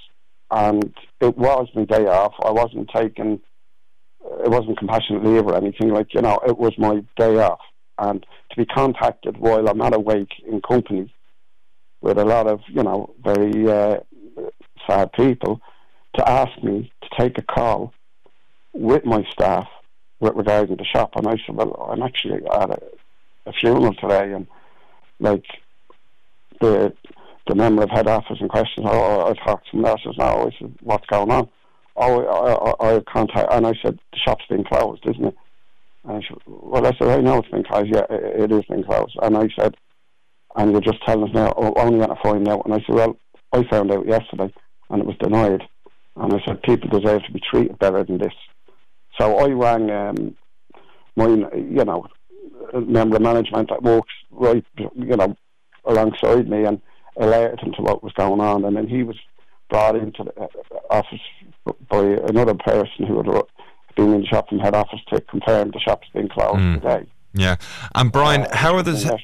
and 0.50 0.94
it 1.20 1.38
was 1.38 1.68
my 1.76 1.86
day 1.86 2.06
off. 2.06 2.34
I 2.44 2.52
wasn't 2.52 2.90
taking. 2.94 3.42
It 4.44 4.50
wasn't 4.50 4.78
compassionate 4.78 5.24
leave 5.24 5.46
or 5.46 5.56
anything. 5.56 5.90
Like 5.90 6.14
you 6.14 6.22
know, 6.22 6.40
it 6.46 6.58
was 6.58 6.74
my 6.78 7.04
day 7.18 7.38
off, 7.38 7.62
and 7.98 8.26
to 8.50 8.58
be 8.58 8.66
contacted 8.66 9.38
while 9.38 9.68
I'm 9.68 9.78
not 9.78 9.96
awake 9.96 10.34
in 10.46 10.62
company 10.62 11.14
with 12.02 12.18
a 12.18 12.26
lot 12.26 12.48
of 12.48 12.60
you 12.68 12.84
know 12.84 13.14
very 13.24 13.70
uh, 13.70 14.00
sad 14.88 15.14
people 15.14 15.62
to 16.16 16.30
ask 16.30 16.62
me 16.64 16.92
to 17.04 17.10
take 17.18 17.38
a 17.38 17.42
call 17.42 17.94
with 18.74 19.06
my 19.06 19.24
staff 19.32 19.68
regarding 20.22 20.78
the 20.78 20.86
shop, 20.86 21.12
and 21.16 21.28
I 21.28 21.36
said, 21.46 21.56
well, 21.56 21.90
I'm 21.92 22.04
actually 22.04 22.46
at 22.46 22.70
a, 22.70 22.82
a 23.48 23.54
funeral 23.54 23.94
today, 23.96 24.34
and 24.34 24.48
like 25.20 25.46
the 26.60 26.94
the 27.48 27.56
member 27.56 27.84
of 27.84 27.90
head 27.90 28.08
office 28.08 28.38
in 28.40 28.48
question, 28.48 28.84
oh, 28.86 29.30
I 29.30 29.34
talked 29.46 29.66
to 29.66 29.72
someone 29.72 29.92
else, 29.92 30.02
now. 30.18 30.48
I 30.48 30.52
said, 30.60 30.74
what's 30.82 31.08
going 31.08 31.32
on? 31.32 31.50
Oh, 31.96 32.24
I, 32.24 32.88
I, 32.88 32.96
I 32.96 33.00
contact, 33.02 33.52
and 33.52 33.66
I 33.66 33.74
said, 33.82 34.00
the 34.14 34.20
shop's 34.24 34.46
been 34.48 34.64
closed, 34.64 35.04
isn't 35.08 35.26
it? 35.26 35.36
And 36.04 36.18
I 36.18 36.28
said, 36.28 36.38
well, 36.46 36.86
I 36.86 36.92
said, 36.98 37.08
I 37.08 37.18
know 37.18 37.40
it's 37.40 37.50
been 37.50 37.64
closed. 37.64 37.92
Yeah, 37.94 38.06
it, 38.10 38.44
it 38.44 38.52
is 38.52 38.66
been 38.66 38.84
closed. 38.84 39.18
And 39.22 39.36
I 39.36 39.50
said, 39.60 39.76
and 40.56 40.72
you're 40.72 40.82
just 40.82 41.04
telling 41.06 41.28
us 41.28 41.34
now, 41.34 41.54
oh, 41.58 41.74
only 41.78 41.98
going 41.98 42.16
to 42.16 42.22
find 42.24 42.48
out. 42.48 42.66
And 42.66 42.74
I 42.74 42.80
said, 42.80 42.96
well, 42.96 43.18
I 43.54 43.64
found 43.70 43.92
out 43.92 44.08
yesterday, 44.08 44.54
and 44.90 45.02
it 45.02 45.08
was 45.08 45.18
denied. 45.18 45.64
And 46.16 46.34
I 46.34 46.42
said, 46.46 46.62
people 46.64 46.90
deserve 46.90 47.24
to 47.24 47.32
be 47.32 47.40
treated 47.40 47.80
better 47.80 48.04
than 48.04 48.18
this. 48.18 48.34
So 49.22 49.38
I 49.38 49.50
rang 49.50 49.92
um, 49.92 50.36
my, 51.16 51.28
you 51.28 51.86
know, 51.86 52.08
member 52.74 53.18
of 53.18 53.22
management 53.22 53.70
that 53.70 53.84
works 53.84 54.12
right, 54.32 54.66
you 54.78 55.16
know, 55.16 55.36
alongside 55.86 56.50
me 56.50 56.66
and 56.66 56.82
alerted 57.18 57.60
him 57.60 57.74
to 57.74 57.84
what 57.84 58.04
was 58.04 58.14
going 58.14 58.42
on. 58.42 58.66
And 58.66 58.76
then 58.76 58.88
he 58.88 59.04
was 59.04 59.18
brought 59.70 59.96
into 59.96 60.24
the 60.24 60.42
uh, 60.42 60.48
office 60.90 61.20
by 61.88 62.04
another 62.30 62.56
person 62.56 63.06
who 63.06 63.18
had 63.18 63.44
been 63.96 64.12
in 64.12 64.22
the 64.22 64.28
shop 64.28 64.50
from 64.50 64.58
head 64.58 64.74
office 64.74 65.02
to 65.14 65.22
confirm 65.22 65.70
the 65.70 65.80
shop's 65.80 66.08
been 66.16 66.28
closed 66.28 66.58
mm. 66.58 66.82
today. 66.82 67.06
Yeah, 67.34 67.58
and 67.94 68.12
Brian, 68.12 68.42
uh, 68.42 68.56
how 68.56 68.76
are 68.76 68.84
the 68.84 69.20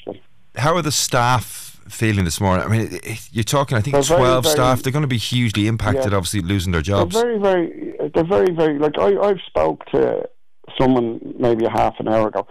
how 0.56 0.76
are 0.76 0.84
the 0.84 0.92
staff 0.92 1.67
feeling 1.90 2.26
this 2.26 2.40
morning? 2.40 2.66
I 2.66 2.70
mean, 2.70 3.00
you're 3.32 3.44
talking. 3.44 3.78
I 3.78 3.82
think 3.82 3.96
they're 3.96 4.18
twelve 4.18 4.44
very, 4.44 4.54
staff. 4.54 4.84
They're 4.84 4.92
going 4.92 5.04
to 5.04 5.08
be 5.08 5.18
hugely 5.18 5.68
impacted, 5.68 6.12
yeah, 6.12 6.18
obviously 6.18 6.42
losing 6.42 6.72
their 6.72 6.82
jobs. 6.82 7.16
They're 7.16 7.40
very, 7.40 7.40
very. 7.40 8.10
They're 8.14 8.24
very, 8.26 8.54
very. 8.54 8.80
Like 8.80 8.98
I, 9.00 9.18
I've 9.18 9.42
spoke 9.46 9.86
to 9.88 10.28
someone 10.80 11.20
maybe 11.40 11.66
a 11.66 11.70
half 11.70 11.96
an 12.00 12.08
hour 12.08 12.28
ago. 12.28 12.48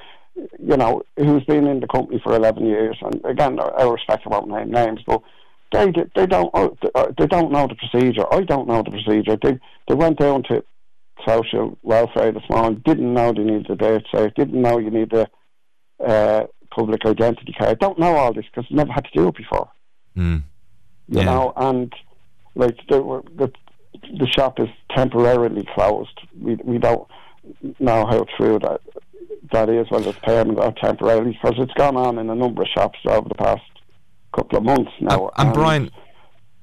You 0.59 0.76
know, 0.76 1.03
who's 1.16 1.45
been 1.45 1.66
in 1.66 1.80
the 1.80 1.87
company 1.87 2.20
for 2.22 2.34
eleven 2.34 2.66
years, 2.66 2.97
and 3.01 3.24
again, 3.24 3.59
I 3.61 3.84
respect 3.84 4.26
about 4.26 4.49
name 4.49 4.70
names, 4.70 5.01
but 5.07 5.22
they 5.72 5.93
they 6.14 6.26
don't 6.26 6.51
oh, 6.55 6.76
uh, 6.95 7.07
they 7.18 7.26
don't 7.26 7.53
know 7.53 7.66
the 7.66 7.74
procedure. 7.74 8.24
I 8.32 8.43
don't 8.43 8.68
know 8.68 8.82
the 8.82 8.91
procedure. 8.91 9.37
They 9.43 9.59
they 9.89 9.95
went 9.95 10.18
down 10.18 10.43
to 10.45 10.64
social 11.26 11.78
welfare 11.82 12.32
this 12.32 12.43
morning. 12.51 12.82
Didn't 12.84 13.14
know 13.14 13.32
they 13.32 13.43
needed 13.43 13.70
a 13.70 13.76
birth 13.76 14.03
cert. 14.12 14.34
Didn't 14.34 14.61
know 14.61 14.78
you 14.78 14.91
need 14.91 15.12
a 15.12 15.26
uh, 16.05 16.47
public 16.77 17.05
identity 17.05 17.53
card. 17.59 17.70
I 17.70 17.74
don't 17.74 17.99
know 17.99 18.14
all 18.16 18.33
this 18.33 18.45
because 18.45 18.66
I've 18.70 18.77
never 18.77 18.93
had 18.93 19.05
to 19.05 19.11
do 19.18 19.29
it 19.29 19.37
before. 19.37 19.68
Mm. 20.16 20.43
You 21.09 21.18
yeah. 21.18 21.24
know, 21.24 21.53
and 21.57 21.93
like 22.55 22.77
the, 22.89 23.22
the 23.37 23.53
the 24.18 24.27
shop 24.29 24.61
is 24.61 24.68
temporarily 24.95 25.66
closed. 25.74 26.20
We 26.41 26.57
we 26.64 26.79
don't 26.79 27.09
know 27.79 28.07
how 28.07 28.27
true 28.37 28.59
that 28.61 28.81
that 29.53 29.68
is, 29.68 29.91
whether 29.91 30.11
it's 30.11 30.18
permanent 30.20 30.59
or 30.59 30.72
temporarily, 30.72 31.33
because 31.33 31.57
it's 31.59 31.72
gone 31.74 31.97
on 31.97 32.18
in 32.18 32.29
a 32.31 32.35
number 32.35 32.62
of 32.62 32.68
shops 32.68 32.99
over 33.07 33.29
the 33.29 33.35
past 33.35 33.62
couple 34.35 34.59
of 34.59 34.64
months 34.64 34.91
now. 35.01 35.31
And, 35.37 35.49
and 35.49 35.55
Brian, 35.55 35.91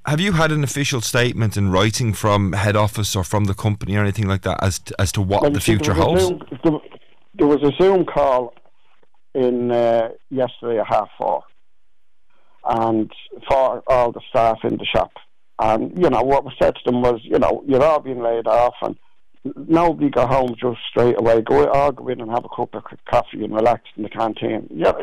have 0.05 0.19
you 0.19 0.33
had 0.33 0.51
an 0.51 0.63
official 0.63 1.01
statement 1.01 1.55
in 1.55 1.71
writing 1.71 2.13
from 2.13 2.53
head 2.53 2.75
office 2.75 3.15
or 3.15 3.23
from 3.23 3.45
the 3.45 3.53
company 3.53 3.95
or 3.95 4.01
anything 4.01 4.27
like 4.27 4.41
that 4.41 4.61
as 4.61 4.79
to, 4.79 5.01
as 5.01 5.11
to 5.13 5.21
what 5.21 5.41
well, 5.43 5.51
the 5.51 5.61
future 5.61 5.93
holds? 5.93 6.23
Zoom, 6.23 6.81
there, 7.35 7.47
was 7.47 7.63
a 7.63 7.71
Zoom 7.81 8.05
call 8.05 8.53
in 9.33 9.71
uh, 9.71 10.09
yesterday 10.29 10.79
at 10.79 10.87
half 10.87 11.09
four, 11.17 11.43
and 12.65 13.11
for 13.47 13.83
all 13.87 14.11
the 14.11 14.21
staff 14.29 14.59
in 14.63 14.77
the 14.77 14.85
shop. 14.85 15.11
And 15.59 15.97
you 15.97 16.09
know 16.09 16.21
what 16.21 16.43
was 16.43 16.53
said 16.61 16.75
to 16.75 16.81
them 16.85 17.01
was, 17.01 17.21
you 17.23 17.39
know, 17.39 17.63
you're 17.67 17.83
all 17.83 17.99
being 17.99 18.21
laid 18.21 18.47
off, 18.47 18.75
and 18.81 18.97
nobody 19.67 20.09
go 20.09 20.25
home 20.25 20.55
just 20.59 20.79
straight 20.89 21.19
away. 21.19 21.41
Go 21.41 21.67
all 21.69 21.91
go 21.91 22.07
in 22.07 22.21
and 22.21 22.31
have 22.31 22.45
a 22.45 22.55
cup 22.55 22.73
of 22.73 22.83
coffee 23.09 23.43
and 23.43 23.53
relax 23.53 23.83
in 23.95 24.03
the 24.03 24.09
canteen. 24.09 24.67
Yeah, 24.71 24.93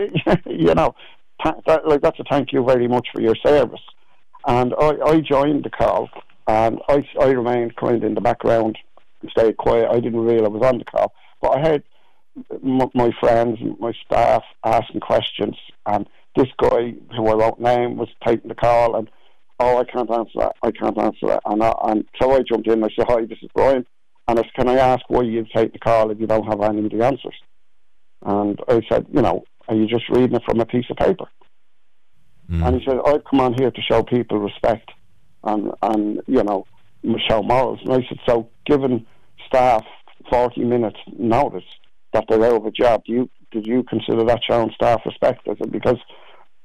you 0.46 0.74
know, 0.74 0.94
that, 1.44 1.86
like 1.86 2.00
that's 2.00 2.18
a 2.18 2.24
thank 2.28 2.52
you 2.52 2.64
very 2.64 2.88
much 2.88 3.08
for 3.12 3.20
your 3.20 3.36
service. 3.44 3.80
And 4.46 4.74
I, 4.80 4.96
I 5.04 5.20
joined 5.20 5.64
the 5.64 5.70
call, 5.70 6.08
and 6.46 6.80
I, 6.88 7.06
I 7.20 7.26
remained 7.26 7.76
kind 7.76 7.96
of 7.96 8.04
in 8.04 8.14
the 8.14 8.20
background 8.20 8.78
and 9.22 9.30
stayed 9.30 9.56
quiet. 9.58 9.88
I 9.90 10.00
didn't 10.00 10.20
realise 10.20 10.46
I 10.46 10.48
was 10.48 10.66
on 10.66 10.78
the 10.78 10.84
call, 10.84 11.12
but 11.42 11.56
I 11.56 11.60
heard 11.60 11.82
my 12.62 13.10
friends 13.20 13.58
and 13.60 13.78
my 13.78 13.92
staff 14.04 14.42
asking 14.64 15.00
questions, 15.00 15.56
and 15.86 16.08
this 16.36 16.48
guy 16.58 16.94
who 17.16 17.28
I 17.28 17.34
won't 17.34 17.60
name 17.60 17.96
was 17.96 18.08
taking 18.26 18.48
the 18.48 18.54
call, 18.54 18.96
and 18.96 19.10
oh, 19.58 19.78
I 19.78 19.84
can't 19.84 20.10
answer 20.10 20.32
that, 20.36 20.56
I 20.62 20.70
can't 20.70 20.98
answer 20.98 21.26
that, 21.26 21.42
and, 21.44 21.62
I, 21.62 21.72
and 21.84 22.04
so 22.20 22.32
I 22.32 22.40
jumped 22.40 22.66
in. 22.68 22.74
and 22.74 22.84
I 22.84 22.88
said, 22.96 23.06
hi, 23.08 23.24
this 23.24 23.38
is 23.42 23.50
Brian, 23.54 23.86
and 24.28 24.38
I 24.38 24.42
said, 24.42 24.54
can 24.54 24.68
I 24.68 24.76
ask 24.76 25.02
why 25.08 25.22
you 25.22 25.44
take 25.54 25.72
the 25.72 25.78
call 25.78 26.10
if 26.10 26.20
you 26.20 26.26
don't 26.26 26.46
have 26.46 26.60
any 26.62 26.84
of 26.84 26.90
the 26.90 27.04
answers? 27.04 27.34
And 28.24 28.58
I 28.68 28.80
said, 28.88 29.06
you 29.12 29.22
know, 29.22 29.44
are 29.68 29.74
you 29.74 29.86
just 29.86 30.08
reading 30.08 30.36
it 30.36 30.42
from 30.44 30.60
a 30.60 30.66
piece 30.66 30.86
of 30.90 30.96
paper? 30.96 31.26
Mm. 32.50 32.66
And 32.66 32.80
he 32.80 32.86
said, 32.86 32.98
I've 33.04 33.24
come 33.24 33.40
on 33.40 33.54
here 33.54 33.70
to 33.70 33.82
show 33.82 34.02
people 34.02 34.38
respect 34.38 34.90
and, 35.44 35.70
and 35.82 36.20
you 36.26 36.42
know, 36.42 36.66
show 37.28 37.42
morals. 37.42 37.80
And 37.84 37.92
I 37.92 38.06
said, 38.08 38.18
so 38.26 38.48
given 38.66 39.06
staff 39.46 39.84
40 40.30 40.64
minutes 40.64 40.98
notice 41.18 41.64
that 42.12 42.24
they're 42.28 42.44
out 42.44 42.56
of 42.56 42.66
a 42.66 42.70
job, 42.70 43.02
do 43.04 43.12
you, 43.12 43.30
did 43.50 43.66
you 43.66 43.82
consider 43.84 44.24
that 44.24 44.40
showing 44.46 44.70
staff 44.74 45.00
respect? 45.06 45.46
I 45.48 45.56
said, 45.56 45.72
because 45.72 45.98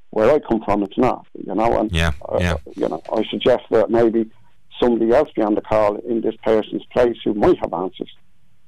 where 0.10 0.32
I 0.32 0.39
come 0.39 0.62
from, 0.64 0.84
it's 0.84 0.98
not, 0.98 1.26
you 1.34 1.54
know. 1.54 1.80
And, 1.80 1.91
yeah, 1.91 2.12
uh, 2.28 2.38
yeah. 2.39 2.58
you 2.76 2.88
know, 2.88 3.02
I 3.12 3.24
suggest 3.30 3.64
that 3.72 3.89
maybe 3.89 4.30
somebody 4.80 5.12
else 5.12 5.30
be 5.36 5.41
on 5.41 5.56
the 5.56 5.62
call 5.62 5.98
in 5.98 6.22
this 6.22 6.36
person's 6.43 6.86
place 6.91 7.18
who 7.24 7.34
might 7.34 7.58
have 7.60 7.74
answers. 7.74 8.12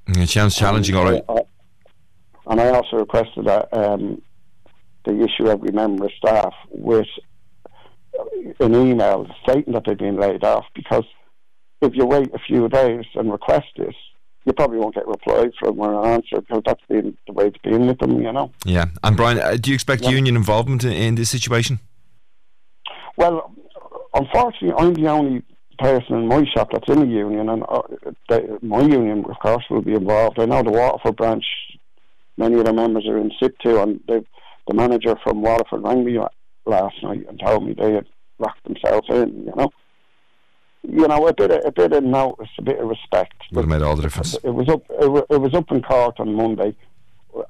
It 0.08 0.28
sounds 0.28 0.56
challenging, 0.56 0.94
all 0.94 1.04
right. 1.04 1.24
I, 1.28 1.42
and 2.46 2.60
I 2.60 2.70
also 2.70 2.96
requested 2.96 3.46
that 3.46 3.68
um, 3.72 4.22
they 5.04 5.12
issue 5.20 5.48
every 5.48 5.70
member 5.70 6.06
of 6.06 6.12
staff 6.12 6.54
with 6.70 7.06
an 8.60 8.74
email 8.74 9.26
stating 9.42 9.74
that 9.74 9.84
they've 9.86 9.98
been 9.98 10.16
laid 10.16 10.44
off 10.44 10.64
because 10.74 11.04
if 11.80 11.94
you 11.94 12.06
wait 12.06 12.28
a 12.34 12.38
few 12.38 12.68
days 12.68 13.04
and 13.14 13.30
request 13.30 13.66
this, 13.76 13.94
you 14.48 14.54
probably 14.54 14.78
won't 14.78 14.94
get 14.94 15.06
replied 15.06 15.52
from 15.60 15.78
or 15.78 16.02
an 16.02 16.10
answer 16.10 16.40
because 16.40 16.62
that's 16.64 16.82
been 16.88 17.16
the 17.26 17.34
way 17.34 17.48
it's 17.48 17.58
been 17.58 17.86
with 17.86 17.98
them, 17.98 18.20
you 18.20 18.32
know. 18.32 18.50
Yeah. 18.64 18.86
And 19.04 19.14
Brian, 19.14 19.38
uh, 19.38 19.56
do 19.60 19.70
you 19.70 19.74
expect 19.74 20.02
yeah. 20.02 20.10
union 20.10 20.36
involvement 20.36 20.84
in, 20.84 20.92
in, 20.92 21.14
this 21.16 21.30
situation? 21.30 21.80
Well, 23.18 23.52
unfortunately, 24.14 24.72
I'm 24.78 24.94
the 24.94 25.08
only 25.08 25.42
person 25.78 26.16
in 26.16 26.28
my 26.28 26.46
shop 26.46 26.70
that's 26.72 26.88
in 26.88 27.02
a 27.02 27.04
union, 27.04 27.50
and 27.50 27.62
uh, 27.68 27.82
the, 28.30 28.58
my 28.62 28.80
union, 28.80 29.26
of 29.28 29.38
course, 29.40 29.64
will 29.68 29.82
be 29.82 29.92
involved. 29.92 30.40
I 30.40 30.46
know 30.46 30.62
the 30.62 30.70
Waterford 30.70 31.16
branch, 31.16 31.44
many 32.38 32.58
of 32.58 32.64
the 32.64 32.72
members 32.72 33.06
are 33.06 33.18
in 33.18 33.30
situ, 33.38 33.78
and 33.78 34.00
the 34.08 34.24
manager 34.72 35.14
from 35.22 35.42
Waterford 35.42 35.82
rang 35.82 36.04
me 36.06 36.18
last 36.64 36.96
night 37.02 37.26
and 37.28 37.38
told 37.38 37.66
me 37.66 37.74
they 37.74 37.92
had 37.92 38.06
locked 38.38 38.64
themselves 38.64 39.08
in. 39.10 39.44
You 39.44 39.52
know, 39.56 39.70
you 40.90 41.06
know, 41.06 41.26
a 41.26 41.34
bit 41.34 41.50
of 41.50 41.60
a 41.64 41.72
bit 41.72 41.92
of 41.92 42.04
notice, 42.04 42.48
a 42.58 42.62
bit 42.62 42.78
of 42.78 42.88
respect. 42.88 43.34
Would 43.52 43.62
have 43.62 43.68
made 43.68 43.82
all 43.82 43.96
the 43.96 44.02
difference. 44.02 44.34
It 44.42 44.50
was 44.50 44.68
up. 44.68 44.82
It 44.88 45.40
was, 45.40 45.54
up 45.54 45.70
in 45.70 45.82
court 45.82 46.18
on 46.18 46.34
Monday, 46.34 46.74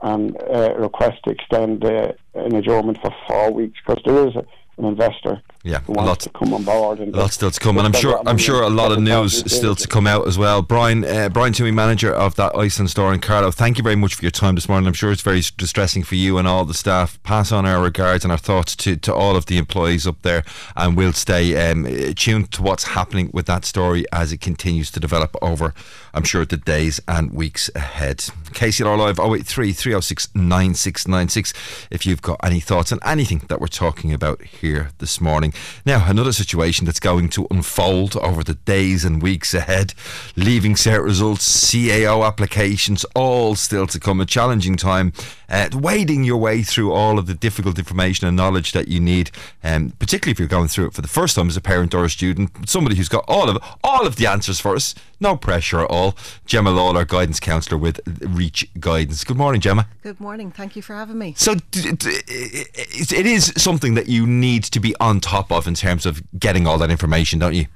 and 0.02 0.36
uh, 0.42 0.74
request 0.76 1.22
to 1.24 1.30
extend 1.30 1.84
uh, 1.84 2.12
an 2.34 2.56
adjournment 2.56 3.00
for 3.00 3.14
four 3.26 3.52
weeks 3.52 3.78
because 3.86 4.02
there 4.04 4.26
is 4.28 4.34
a, 4.34 4.44
an 4.78 4.84
investor 4.86 5.40
yeah, 5.64 5.80
wants 5.88 6.24
to 6.24 6.30
come 6.30 6.54
on 6.54 6.62
board. 6.62 7.00
And 7.00 7.12
lots 7.12 7.34
still 7.34 7.50
to 7.50 7.60
come, 7.60 7.78
and 7.78 7.86
I'm 7.86 7.92
sure 7.92 8.22
I'm 8.26 8.38
sure 8.38 8.62
a 8.62 8.70
lot 8.70 8.92
of 8.92 9.00
news 9.00 9.50
still 9.52 9.74
to 9.74 9.88
come 9.88 10.06
out 10.06 10.26
as 10.28 10.38
well. 10.38 10.62
Brian 10.62 11.04
uh, 11.04 11.28
Brian 11.28 11.52
Toomey, 11.52 11.72
manager 11.72 12.12
of 12.12 12.36
that 12.36 12.56
Iceland 12.56 12.90
store 12.90 13.12
in 13.12 13.20
Carlow. 13.20 13.50
Thank 13.50 13.76
you 13.76 13.82
very 13.82 13.96
much 13.96 14.14
for 14.14 14.24
your 14.24 14.30
time 14.30 14.54
this 14.54 14.68
morning. 14.68 14.86
I'm 14.86 14.92
sure 14.92 15.10
it's 15.10 15.22
very 15.22 15.42
distressing 15.56 16.04
for 16.04 16.14
you 16.14 16.38
and 16.38 16.46
all 16.46 16.64
the 16.64 16.74
staff. 16.74 17.20
Pass 17.24 17.50
on 17.50 17.66
our 17.66 17.82
regards 17.82 18.24
and 18.24 18.30
our 18.30 18.38
thoughts 18.38 18.76
to, 18.76 18.96
to 18.96 19.12
all 19.12 19.36
of 19.36 19.46
the 19.46 19.58
employees 19.58 20.06
up 20.06 20.22
there, 20.22 20.44
and 20.76 20.96
we'll 20.96 21.12
stay 21.12 21.70
um, 21.70 21.84
tuned 22.14 22.52
to 22.52 22.62
what's 22.62 22.84
happening 22.84 23.30
with 23.34 23.46
that 23.46 23.64
story 23.64 24.04
as 24.12 24.32
it 24.32 24.40
continues 24.40 24.90
to 24.92 25.00
develop 25.00 25.34
over. 25.42 25.74
I'm 26.14 26.24
sure 26.24 26.44
the 26.44 26.56
days 26.56 27.00
and 27.06 27.32
weeks 27.32 27.70
ahead. 27.74 28.18
KCLR 28.18 28.98
Live 28.98 29.18
083 29.18 29.72
306 29.72 30.34
9696 30.34 31.52
if 31.90 32.06
you've 32.06 32.22
got 32.22 32.40
any 32.42 32.60
thoughts 32.60 32.92
on 32.92 32.98
anything 33.04 33.42
that 33.48 33.60
we're 33.60 33.66
talking 33.66 34.12
about 34.12 34.42
here 34.42 34.90
this 34.98 35.20
morning. 35.20 35.47
Now, 35.84 36.08
another 36.08 36.32
situation 36.32 36.86
that's 36.86 37.00
going 37.00 37.28
to 37.30 37.46
unfold 37.50 38.16
over 38.16 38.42
the 38.44 38.54
days 38.54 39.04
and 39.04 39.22
weeks 39.22 39.54
ahead. 39.54 39.94
Leaving 40.36 40.74
cert 40.74 41.04
results, 41.04 41.70
CAO 41.70 42.26
applications, 42.26 43.04
all 43.14 43.54
still 43.54 43.86
to 43.88 44.00
come. 44.00 44.20
A 44.20 44.26
challenging 44.26 44.76
time 44.76 45.12
uh, 45.48 45.68
wading 45.72 46.24
your 46.24 46.36
way 46.36 46.62
through 46.62 46.92
all 46.92 47.18
of 47.18 47.26
the 47.26 47.34
difficult 47.34 47.78
information 47.78 48.26
and 48.26 48.36
knowledge 48.36 48.72
that 48.72 48.88
you 48.88 49.00
need, 49.00 49.30
um, 49.64 49.90
particularly 49.98 50.32
if 50.32 50.38
you're 50.38 50.48
going 50.48 50.68
through 50.68 50.86
it 50.86 50.94
for 50.94 51.02
the 51.02 51.08
first 51.08 51.36
time 51.36 51.48
as 51.48 51.56
a 51.56 51.60
parent 51.60 51.94
or 51.94 52.04
a 52.04 52.10
student. 52.10 52.68
Somebody 52.68 52.96
who's 52.96 53.08
got 53.08 53.24
all 53.28 53.48
of 53.48 53.62
all 53.82 54.06
of 54.06 54.16
the 54.16 54.26
answers 54.26 54.60
for 54.60 54.74
us, 54.74 54.94
no 55.20 55.36
pressure 55.36 55.80
at 55.80 55.90
all. 55.90 56.16
Gemma 56.46 56.70
Lawler, 56.70 57.04
guidance 57.04 57.40
counsellor 57.40 57.78
with 57.78 58.00
Reach 58.20 58.68
Guidance. 58.78 59.24
Good 59.24 59.36
morning, 59.36 59.60
Gemma. 59.60 59.88
Good 60.02 60.20
morning. 60.20 60.50
Thank 60.50 60.76
you 60.76 60.82
for 60.82 60.94
having 60.94 61.18
me. 61.18 61.34
So 61.36 61.56
it 61.72 63.26
is 63.26 63.52
something 63.56 63.94
that 63.94 64.08
you 64.08 64.26
need 64.26 64.64
to 64.64 64.80
be 64.80 64.94
on 65.00 65.20
top 65.20 65.50
of 65.50 65.66
in 65.66 65.74
terms 65.74 66.06
of 66.06 66.22
getting 66.38 66.66
all 66.66 66.78
that 66.78 66.90
information, 66.90 67.38
don't 67.38 67.54
you? 67.54 67.66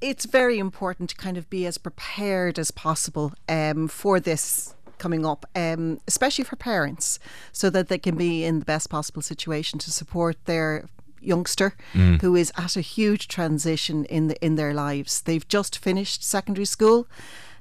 It's 0.00 0.24
very 0.24 0.58
important 0.58 1.10
to 1.10 1.16
kind 1.16 1.36
of 1.36 1.48
be 1.48 1.64
as 1.64 1.78
prepared 1.78 2.58
as 2.58 2.72
possible 2.72 3.32
um, 3.48 3.86
for 3.86 4.18
this 4.18 4.74
coming 4.98 5.24
up, 5.24 5.46
um, 5.54 6.00
especially 6.06 6.44
for 6.44 6.56
parents, 6.56 7.18
so 7.52 7.70
that 7.70 7.88
they 7.88 7.98
can 7.98 8.16
be 8.16 8.44
in 8.44 8.58
the 8.58 8.64
best 8.64 8.90
possible 8.90 9.22
situation 9.22 9.78
to 9.80 9.90
support 9.90 10.36
their 10.44 10.88
youngster 11.20 11.74
mm. 11.92 12.20
who 12.20 12.36
is 12.36 12.52
at 12.56 12.76
a 12.76 12.80
huge 12.80 13.28
transition 13.28 14.04
in 14.04 14.28
the, 14.28 14.44
in 14.44 14.54
their 14.54 14.74
lives. 14.74 15.20
They've 15.22 15.46
just 15.46 15.78
finished 15.78 16.22
secondary 16.22 16.64
school. 16.64 17.06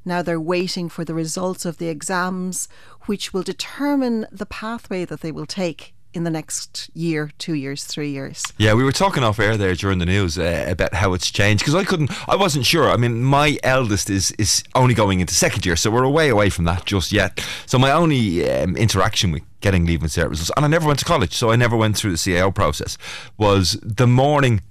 Now 0.05 0.21
they're 0.21 0.39
waiting 0.39 0.89
for 0.89 1.03
the 1.03 1.13
results 1.13 1.65
of 1.65 1.77
the 1.77 1.89
exams, 1.89 2.69
which 3.07 3.33
will 3.33 3.43
determine 3.43 4.25
the 4.31 4.45
pathway 4.45 5.05
that 5.05 5.21
they 5.21 5.31
will 5.31 5.45
take 5.45 5.93
in 6.17 6.23
the 6.23 6.31
next 6.31 6.89
year, 6.95 7.31
two 7.37 7.53
years, 7.53 7.83
three 7.83 8.09
years. 8.09 8.43
Yeah, 8.57 8.73
we 8.73 8.83
were 8.83 8.91
talking 8.91 9.23
off 9.23 9.39
air 9.39 9.55
there 9.55 9.75
during 9.75 9.99
the 9.99 10.05
news 10.05 10.37
uh, 10.39 10.65
about 10.67 10.95
how 10.95 11.13
it's 11.13 11.29
changed 11.29 11.63
because 11.63 11.75
I 11.75 11.83
couldn't, 11.83 12.09
I 12.27 12.35
wasn't 12.35 12.65
sure. 12.65 12.89
I 12.89 12.97
mean, 12.97 13.23
my 13.23 13.57
eldest 13.63 14.09
is 14.09 14.31
is 14.39 14.63
only 14.73 14.95
going 14.95 15.19
into 15.19 15.35
second 15.35 15.63
year, 15.63 15.75
so 15.75 15.91
we're 15.91 16.03
a 16.03 16.09
way 16.09 16.29
away 16.29 16.49
from 16.49 16.65
that 16.65 16.85
just 16.85 17.11
yet. 17.11 17.39
So 17.67 17.77
my 17.77 17.91
only 17.91 18.49
um, 18.49 18.75
interaction 18.75 19.31
with 19.31 19.43
getting 19.61 19.85
leaving 19.85 20.05
results, 20.05 20.51
and 20.57 20.65
I 20.65 20.67
never 20.67 20.87
went 20.87 20.99
to 20.99 21.05
college, 21.05 21.33
so 21.33 21.51
I 21.51 21.55
never 21.55 21.77
went 21.77 21.95
through 21.95 22.11
the 22.11 22.17
CAO 22.17 22.53
process, 22.53 22.97
was 23.37 23.77
the 23.83 24.07
morning 24.07 24.61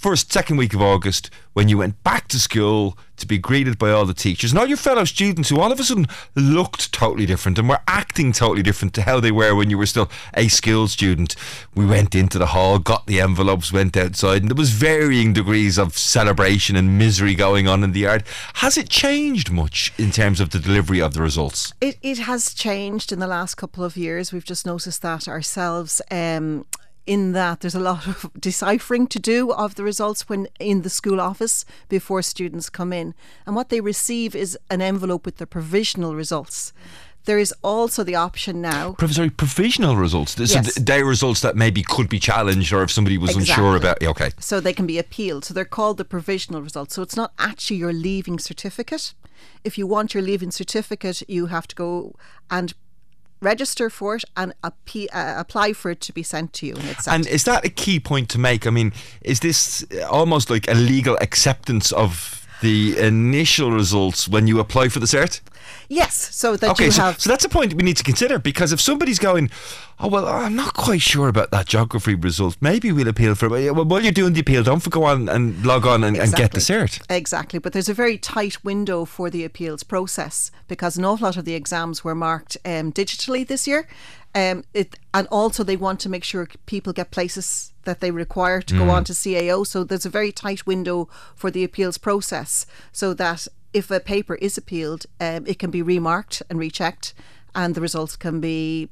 first, 0.00 0.32
second 0.32 0.56
week 0.56 0.72
of 0.72 0.80
August 0.80 1.28
when 1.52 1.68
you 1.68 1.76
went 1.76 2.02
back 2.02 2.26
to 2.26 2.40
school 2.40 2.96
to 3.18 3.26
be 3.26 3.36
greeted 3.36 3.78
by 3.78 3.90
all 3.90 4.06
the 4.06 4.14
teachers 4.14 4.50
and 4.50 4.58
all 4.58 4.66
your 4.66 4.78
fellow 4.78 5.04
students 5.04 5.50
who 5.50 5.60
all 5.60 5.70
of 5.70 5.78
a 5.78 5.84
sudden 5.84 6.06
looked 6.34 6.90
totally 6.90 7.26
different 7.26 7.58
and 7.58 7.68
were 7.68 7.80
acting 7.86 8.32
totally 8.32 8.62
different 8.62 8.94
to 8.94 9.02
how 9.02 9.20
they 9.20 9.30
were 9.30 9.54
when 9.54 9.68
you 9.68 9.76
were 9.76 9.84
still 9.84 10.10
a 10.32 10.48
school 10.48 10.88
student. 10.88 11.36
We 11.74 11.84
went 11.84 12.14
into 12.14 12.38
the 12.38 12.46
hall, 12.46 12.78
got 12.78 13.06
the 13.06 13.20
envelopes, 13.20 13.74
went 13.74 13.94
outside, 13.94 14.40
and 14.40 14.50
there 14.50 14.56
was 14.56 14.70
varying 14.70 15.34
degrees 15.34 15.78
of 15.78 15.98
celebration 15.98 16.76
and 16.76 16.96
misery 16.96 17.34
going 17.34 17.68
on 17.68 17.84
in 17.84 17.92
the 17.92 18.00
yard. 18.00 18.24
Has 18.54 18.78
it 18.78 18.88
changed 18.88 19.50
much 19.50 19.92
in 19.98 20.12
terms 20.12 20.40
of 20.40 20.48
the 20.48 20.58
delivery 20.58 21.02
of 21.02 21.12
the 21.12 21.20
results? 21.20 21.74
It, 21.82 21.98
it 22.00 22.20
has 22.20 22.54
changed 22.54 23.12
in 23.12 23.18
the 23.18 23.26
last 23.26 23.56
couple 23.56 23.84
of 23.84 23.98
years. 23.98 24.32
We've 24.32 24.46
just 24.46 24.64
noticed 24.64 25.02
that 25.02 25.28
ourselves. 25.28 26.00
Um, 26.10 26.64
in 27.10 27.32
that 27.32 27.58
there's 27.58 27.74
a 27.74 27.80
lot 27.80 28.06
of 28.06 28.30
deciphering 28.38 29.08
to 29.08 29.18
do 29.18 29.50
of 29.50 29.74
the 29.74 29.82
results 29.82 30.28
when 30.28 30.46
in 30.60 30.82
the 30.82 30.88
school 30.88 31.20
office 31.20 31.64
before 31.88 32.22
students 32.22 32.70
come 32.70 32.92
in. 32.92 33.14
And 33.44 33.56
what 33.56 33.68
they 33.68 33.80
receive 33.80 34.36
is 34.36 34.56
an 34.70 34.80
envelope 34.80 35.26
with 35.26 35.38
the 35.38 35.46
provisional 35.46 36.14
results. 36.14 36.72
There 37.24 37.40
is 37.40 37.52
also 37.64 38.04
the 38.04 38.14
option 38.14 38.60
now. 38.60 38.94
Sorry, 39.08 39.28
provisional 39.28 39.96
results. 39.96 40.36
So 40.36 40.44
yes. 40.44 40.78
they 40.78 41.02
results 41.02 41.40
that 41.40 41.56
maybe 41.56 41.82
could 41.82 42.08
be 42.08 42.20
challenged, 42.20 42.72
or 42.72 42.84
if 42.84 42.92
somebody 42.92 43.18
was 43.18 43.30
exactly. 43.30 43.64
unsure 43.64 43.76
about. 43.76 44.02
Okay. 44.04 44.30
So 44.38 44.60
they 44.60 44.72
can 44.72 44.86
be 44.86 44.96
appealed. 44.96 45.44
So 45.44 45.52
they're 45.52 45.64
called 45.64 45.96
the 45.98 46.04
provisional 46.04 46.62
results. 46.62 46.94
So 46.94 47.02
it's 47.02 47.16
not 47.16 47.32
actually 47.40 47.78
your 47.78 47.92
leaving 47.92 48.38
certificate. 48.38 49.14
If 49.64 49.76
you 49.76 49.84
want 49.88 50.14
your 50.14 50.22
leaving 50.22 50.52
certificate, 50.52 51.28
you 51.28 51.46
have 51.46 51.66
to 51.66 51.74
go 51.74 52.14
and 52.50 52.72
register 53.40 53.90
for 53.90 54.16
it 54.16 54.24
and 54.36 54.52
uh, 54.62 54.70
apply 55.12 55.72
for 55.72 55.90
it 55.90 56.00
to 56.02 56.12
be 56.12 56.22
sent 56.22 56.52
to 56.54 56.66
you. 56.66 56.74
And, 56.76 56.96
and 57.08 57.26
is 57.26 57.44
that 57.44 57.64
a 57.64 57.70
key 57.70 58.00
point 58.00 58.28
to 58.30 58.38
make? 58.38 58.66
I 58.66 58.70
mean, 58.70 58.92
is 59.22 59.40
this 59.40 59.84
almost 60.08 60.50
like 60.50 60.68
a 60.68 60.74
legal 60.74 61.16
acceptance 61.20 61.92
of 61.92 62.46
the 62.60 62.98
initial 62.98 63.72
results 63.72 64.28
when 64.28 64.46
you 64.46 64.60
apply 64.60 64.88
for 64.88 65.00
the 65.00 65.06
cert? 65.06 65.40
Yes, 65.88 66.34
so 66.34 66.56
that 66.56 66.70
okay, 66.70 66.86
you 66.86 66.90
so, 66.90 67.02
have. 67.02 67.20
So 67.20 67.30
that's 67.30 67.44
a 67.44 67.48
point 67.48 67.74
we 67.74 67.82
need 67.82 67.96
to 67.96 68.04
consider 68.04 68.38
because 68.38 68.72
if 68.72 68.80
somebody's 68.80 69.18
going, 69.18 69.50
oh 70.00 70.08
well, 70.08 70.26
I'm 70.26 70.56
not 70.56 70.74
quite 70.74 71.02
sure 71.02 71.28
about 71.28 71.50
that 71.50 71.66
geography 71.66 72.14
result. 72.14 72.56
Maybe 72.60 72.92
we'll 72.92 73.08
appeal 73.08 73.34
for 73.34 73.46
it. 73.56 73.74
Well, 73.74 73.84
while 73.84 74.02
you're 74.02 74.12
doing 74.12 74.32
the 74.32 74.40
appeal, 74.40 74.62
don't 74.62 74.88
go 74.90 75.04
on 75.04 75.28
and 75.28 75.64
log 75.64 75.86
on 75.86 76.04
and, 76.04 76.16
exactly. 76.16 76.44
and 76.44 76.52
get 76.52 76.52
the 76.52 76.60
cert. 76.60 77.02
Exactly, 77.10 77.58
but 77.58 77.72
there's 77.72 77.88
a 77.88 77.94
very 77.94 78.18
tight 78.18 78.64
window 78.64 79.04
for 79.04 79.30
the 79.30 79.44
appeals 79.44 79.82
process 79.82 80.50
because 80.68 80.96
an 80.96 81.04
awful 81.04 81.26
lot 81.26 81.36
of 81.36 81.44
the 81.44 81.54
exams 81.54 82.02
were 82.02 82.14
marked 82.14 82.56
um, 82.64 82.92
digitally 82.92 83.46
this 83.46 83.66
year. 83.66 83.86
Um, 84.34 84.64
it, 84.74 84.96
and 85.12 85.26
also 85.28 85.64
they 85.64 85.76
want 85.76 85.98
to 86.00 86.08
make 86.08 86.22
sure 86.22 86.48
people 86.66 86.92
get 86.92 87.10
places 87.10 87.72
that 87.84 88.00
they 88.00 88.12
require 88.12 88.62
to 88.62 88.74
mm. 88.74 88.78
go 88.78 88.90
on 88.90 89.04
to 89.04 89.12
CAO. 89.12 89.66
So 89.66 89.82
there's 89.82 90.06
a 90.06 90.10
very 90.10 90.30
tight 90.30 90.66
window 90.66 91.08
for 91.34 91.50
the 91.50 91.64
appeals 91.64 91.98
process, 91.98 92.64
so 92.92 93.12
that 93.14 93.48
if 93.72 93.90
a 93.90 94.00
paper 94.00 94.36
is 94.36 94.56
appealed, 94.56 95.06
um, 95.20 95.46
it 95.46 95.58
can 95.58 95.70
be 95.70 95.82
remarked 95.82 96.42
and 96.48 96.58
rechecked, 96.58 97.14
and 97.54 97.74
the 97.74 97.80
results 97.80 98.16
can 98.16 98.40
be 98.40 98.88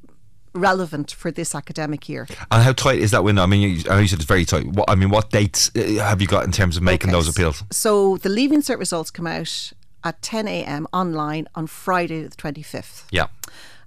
relevant 0.53 1.11
for 1.11 1.31
this 1.31 1.55
academic 1.55 2.09
year. 2.09 2.27
And 2.51 2.63
how 2.63 2.73
tight 2.73 2.99
is 2.99 3.11
that 3.11 3.23
window? 3.23 3.43
I 3.43 3.45
mean, 3.45 3.61
you, 3.61 3.83
I 3.89 3.95
know 3.95 3.99
you 4.01 4.07
said 4.07 4.19
it's 4.19 4.27
very 4.27 4.45
tight. 4.45 4.65
What, 4.67 4.89
I 4.89 4.95
mean, 4.95 5.09
what 5.09 5.29
dates 5.29 5.71
uh, 5.75 5.81
have 6.03 6.21
you 6.21 6.27
got 6.27 6.45
in 6.45 6.51
terms 6.51 6.77
of 6.77 6.83
making 6.83 7.09
okay. 7.09 7.17
those 7.17 7.27
appeals? 7.27 7.63
So 7.71 8.17
the 8.17 8.29
Leaving 8.29 8.61
Cert 8.61 8.79
results 8.79 9.11
come 9.11 9.27
out 9.27 9.73
at 10.03 10.21
10 10.21 10.47
a.m. 10.47 10.87
online 10.93 11.47
on 11.55 11.67
Friday 11.67 12.23
the 12.23 12.35
25th. 12.35 13.03
Yeah. 13.11 13.27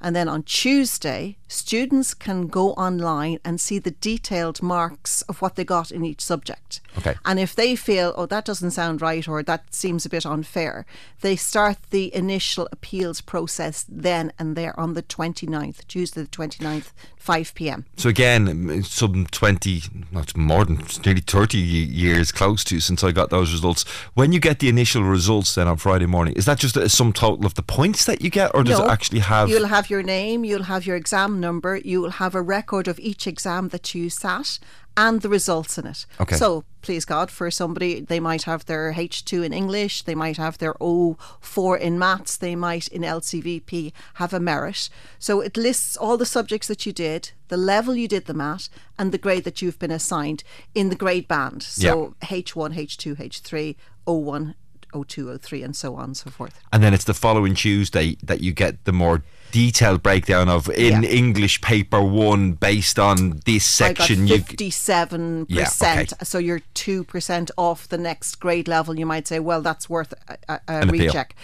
And 0.03 0.17
then 0.17 0.29
on 0.29 0.43
Tuesday, 0.43 1.37
students 1.47 2.13
can 2.13 2.49
go 2.49 2.73
online 2.73 3.39
and 3.45 3.61
see 3.61 3.79
the 3.79 3.93
detailed 3.93 4.61
marks 4.63 5.23
of 5.23 5.41
what 5.41 5.55
they 5.55 5.65
got 5.65 5.93
in 5.93 6.05
each 6.05 6.21
subject. 6.21 6.81
Okay. 6.99 7.15
And 7.25 7.39
if 7.39 7.55
they 7.55 7.77
feel, 7.77 8.13
oh, 8.17 8.27
that 8.27 8.45
doesn't 8.45 8.73
sound 8.73 9.01
right 9.01 9.27
or 9.29 9.43
that 9.45 9.73
seems 9.73 10.05
a 10.05 10.09
bit 10.09 10.27
unfair, 10.27 10.85
they 11.21 11.37
start 11.37 11.79
the 11.91 12.15
initial 12.15 12.69
appeals 12.73 13.21
process 13.21 13.87
then 13.89 14.33
and 14.39 14.57
there 14.57 14.79
on 14.79 14.95
the 14.95 15.03
29th, 15.03 15.87
Tuesday 15.87 16.23
the 16.23 16.29
29th, 16.29 16.91
5 17.23 17.55
pm. 17.55 17.85
So 17.97 18.09
again, 18.09 18.83
some 18.83 19.27
20, 19.31 19.83
not 20.11 20.37
more 20.37 20.65
than 20.65 20.83
nearly 21.07 21.21
30 21.21 21.57
years 21.59 22.33
close 22.33 22.65
to 22.65 22.81
since 22.81 23.05
I 23.05 23.13
got 23.13 23.31
those 23.31 23.53
results. 23.53 23.85
When 24.15 24.33
you 24.33 24.41
get 24.41 24.59
the 24.59 24.69
initial 24.69 25.05
results 25.05 25.55
then 25.55 25.69
on 25.69 25.77
Friday 25.77 26.07
morning, 26.07 26.35
is 26.35 26.47
that 26.47 26.59
just 26.59 26.77
a 26.77 26.89
sum 26.89 27.13
total 27.13 27.47
of 27.47 27.55
the 27.55 27.63
points 27.63 28.07
that 28.07 28.23
you 28.23 28.31
get 28.31 28.51
or 28.55 28.65
does 28.65 28.81
no, 28.81 28.87
it 28.87 28.91
actually 28.91 29.21
have? 29.21 29.49
You'll 29.49 29.69
have 29.69 29.89
your 29.93 30.03
name, 30.03 30.45
you'll 30.45 30.71
have 30.75 30.87
your 30.87 30.97
exam 30.97 31.39
number, 31.39 31.77
you'll 31.77 32.19
have 32.23 32.35
a 32.35 32.43
record 32.43 32.89
of 32.89 32.99
each 32.99 33.27
exam 33.27 33.69
that 33.69 33.95
you 33.95 34.09
sat 34.09 34.59
and 34.97 35.21
the 35.21 35.29
results 35.29 35.79
in 35.79 35.87
it. 35.87 36.07
Okay. 36.19 36.37
So, 36.37 36.65
please 36.81 37.05
God, 37.05 37.31
for 37.31 37.51
somebody, 37.51 38.01
they 38.01 38.21
might 38.21 38.43
have 38.45 38.65
their 38.65 38.93
H2 38.93 39.45
in 39.45 39.53
English, 39.53 40.03
they 40.03 40.15
might 40.15 40.39
have 40.39 40.59
their 40.59 40.75
O4 40.75 41.79
in 41.79 41.99
maths, 41.99 42.37
they 42.37 42.57
might 42.57 42.89
in 42.89 43.03
LCVP 43.03 43.93
have 44.15 44.33
a 44.33 44.41
merit. 44.41 44.89
So, 45.19 45.41
it 45.41 45.57
lists 45.57 45.97
all 45.97 46.17
the 46.17 46.27
subjects 46.27 46.69
that 46.69 46.85
you 46.87 46.93
did, 46.93 47.33
the 47.49 47.57
level 47.57 47.95
you 47.95 48.09
did 48.09 48.25
them 48.27 48.41
at, 48.41 48.69
and 48.99 49.13
the 49.13 49.19
grade 49.19 49.45
that 49.45 49.61
you've 49.61 49.79
been 49.79 49.91
assigned 49.91 50.43
in 50.75 50.89
the 50.89 50.97
grade 50.97 51.29
band. 51.29 51.63
So, 51.63 52.15
yeah. 52.23 52.29
H1, 52.29 52.75
H2, 52.75 53.17
H3, 53.17 53.77
O1, 54.07 54.55
O2, 54.93 55.39
O3, 55.39 55.65
and 55.65 55.77
so 55.77 55.97
on 55.97 56.05
and 56.05 56.17
so 56.17 56.31
forth. 56.31 56.59
And 56.73 56.83
then 56.83 56.95
it's 56.95 57.05
the 57.05 57.15
following 57.15 57.55
Tuesday 57.55 58.17
that 58.23 58.41
you 58.41 58.53
get 58.53 58.85
the 58.85 58.93
more 58.93 59.23
detailed 59.53 60.03
breakdown 60.03 60.49
of 60.49 60.69
in 60.71 61.03
yeah. 61.03 61.09
English 61.09 61.61
paper 61.61 62.03
one 62.03 62.53
based 62.53 62.99
on 62.99 63.41
this 63.45 63.65
section. 63.65 64.25
I 64.25 64.29
got 64.29 64.49
fifty-seven 64.49 65.47
percent. 65.47 66.15
So 66.23 66.39
you're 66.39 66.63
two 66.75 67.05
percent 67.05 67.51
off 67.57 67.89
the 67.89 67.99
next 67.99 68.37
grade 68.41 68.67
level. 68.67 68.99
You 68.99 69.07
might 69.07 69.29
say, 69.29 69.39
well, 69.39 69.63
that's 69.63 69.89
worth 69.89 70.15
a, 70.29 70.39
a, 70.49 70.61
a 70.69 70.87
recheck. 70.87 71.37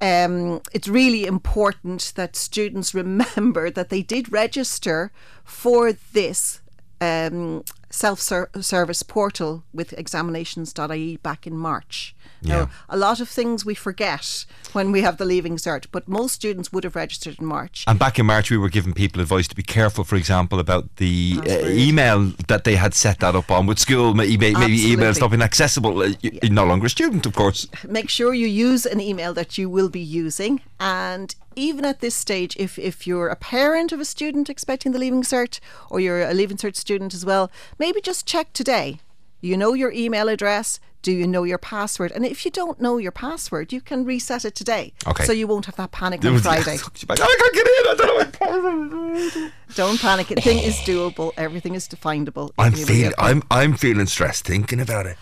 Um, 0.00 0.60
it's 0.72 0.88
really 0.88 1.24
important 1.24 2.12
that 2.16 2.36
students 2.36 2.94
remember 3.02 3.70
that 3.70 3.88
they 3.88 4.02
did 4.02 4.30
register 4.30 5.12
for 5.44 5.92
this 5.92 6.60
um, 7.04 7.64
self-service 7.90 9.02
portal 9.04 9.62
with 9.72 9.92
examinations.ie 9.92 11.16
back 11.18 11.46
in 11.46 11.56
March. 11.56 12.14
Yeah. 12.42 12.56
Now, 12.56 12.70
a 12.88 12.96
lot 12.96 13.20
of 13.20 13.28
things 13.28 13.64
we 13.64 13.74
forget 13.74 14.44
when 14.72 14.92
we 14.92 15.00
have 15.02 15.16
the 15.16 15.24
leaving 15.24 15.56
cert, 15.56 15.86
but 15.92 16.06
most 16.08 16.34
students 16.34 16.72
would 16.72 16.84
have 16.84 16.94
registered 16.94 17.38
in 17.38 17.46
March. 17.46 17.84
And 17.86 17.98
back 17.98 18.18
in 18.18 18.26
March, 18.26 18.50
we 18.50 18.58
were 18.58 18.68
giving 18.68 18.92
people 18.92 19.22
advice 19.22 19.48
to 19.48 19.56
be 19.56 19.62
careful, 19.62 20.04
for 20.04 20.16
example, 20.16 20.58
about 20.58 20.96
the 20.96 21.40
uh, 21.46 21.68
email 21.68 22.32
that 22.48 22.64
they 22.64 22.76
had 22.76 22.92
set 22.92 23.20
that 23.20 23.34
up 23.34 23.50
on 23.50 23.66
with 23.66 23.78
school. 23.78 24.14
Maybe, 24.14 24.36
maybe 24.36 24.78
emails 24.78 25.20
not 25.20 25.30
being 25.30 25.42
accessible. 25.42 26.02
Uh, 26.02 26.12
you're 26.20 26.34
yeah. 26.42 26.48
no 26.50 26.64
longer 26.64 26.86
a 26.86 26.90
student, 26.90 27.24
of 27.24 27.34
course. 27.34 27.66
Make 27.88 28.10
sure 28.10 28.34
you 28.34 28.46
use 28.46 28.84
an 28.84 29.00
email 29.00 29.32
that 29.34 29.56
you 29.56 29.70
will 29.70 29.88
be 29.88 30.00
using. 30.00 30.60
And 30.78 31.34
even 31.56 31.84
at 31.84 32.00
this 32.00 32.14
stage, 32.14 32.56
if, 32.58 32.78
if 32.78 33.06
you're 33.06 33.28
a 33.28 33.36
parent 33.36 33.92
of 33.92 34.00
a 34.00 34.04
student 34.04 34.48
expecting 34.48 34.92
the 34.92 34.98
leaving 34.98 35.22
cert 35.22 35.60
or 35.90 36.00
you're 36.00 36.22
a 36.22 36.34
leaving 36.34 36.56
cert 36.56 36.76
student 36.76 37.14
as 37.14 37.24
well, 37.24 37.50
maybe 37.78 38.00
just 38.00 38.26
check 38.26 38.52
today. 38.52 39.00
You 39.40 39.56
know 39.58 39.74
your 39.74 39.92
email 39.92 40.28
address 40.28 40.80
Do 41.02 41.12
you 41.12 41.26
know 41.26 41.44
your 41.44 41.58
password? 41.58 42.12
And 42.12 42.24
if 42.24 42.46
you 42.46 42.50
don't 42.50 42.80
know 42.80 42.96
your 42.96 43.12
password, 43.12 43.74
you 43.74 43.82
can 43.82 44.06
reset 44.06 44.46
it 44.46 44.54
today. 44.54 44.94
Okay. 45.06 45.24
So 45.24 45.32
you 45.32 45.46
won't 45.46 45.66
have 45.66 45.76
that 45.76 45.92
panic 45.92 46.24
on 46.24 46.38
Friday. 46.40 46.76
I 46.76 46.76
can't 46.78 47.54
get 47.54 47.66
in. 47.66 47.84
I 47.86 47.94
don't 47.98 48.40
know. 48.40 49.50
don't 49.74 50.00
panic. 50.00 50.32
Everything 50.32 50.60
is 50.60 50.76
doable. 50.76 51.32
Everything 51.36 51.74
is 51.74 51.86
definable. 51.86 52.54
I'm 52.56 52.72
feeling. 52.72 53.12
I'm 53.18 53.42
I'm 53.50 53.74
feeling 53.74 54.06
stressed 54.06 54.46
thinking 54.46 54.80
about 54.80 55.04
it. 55.04 55.18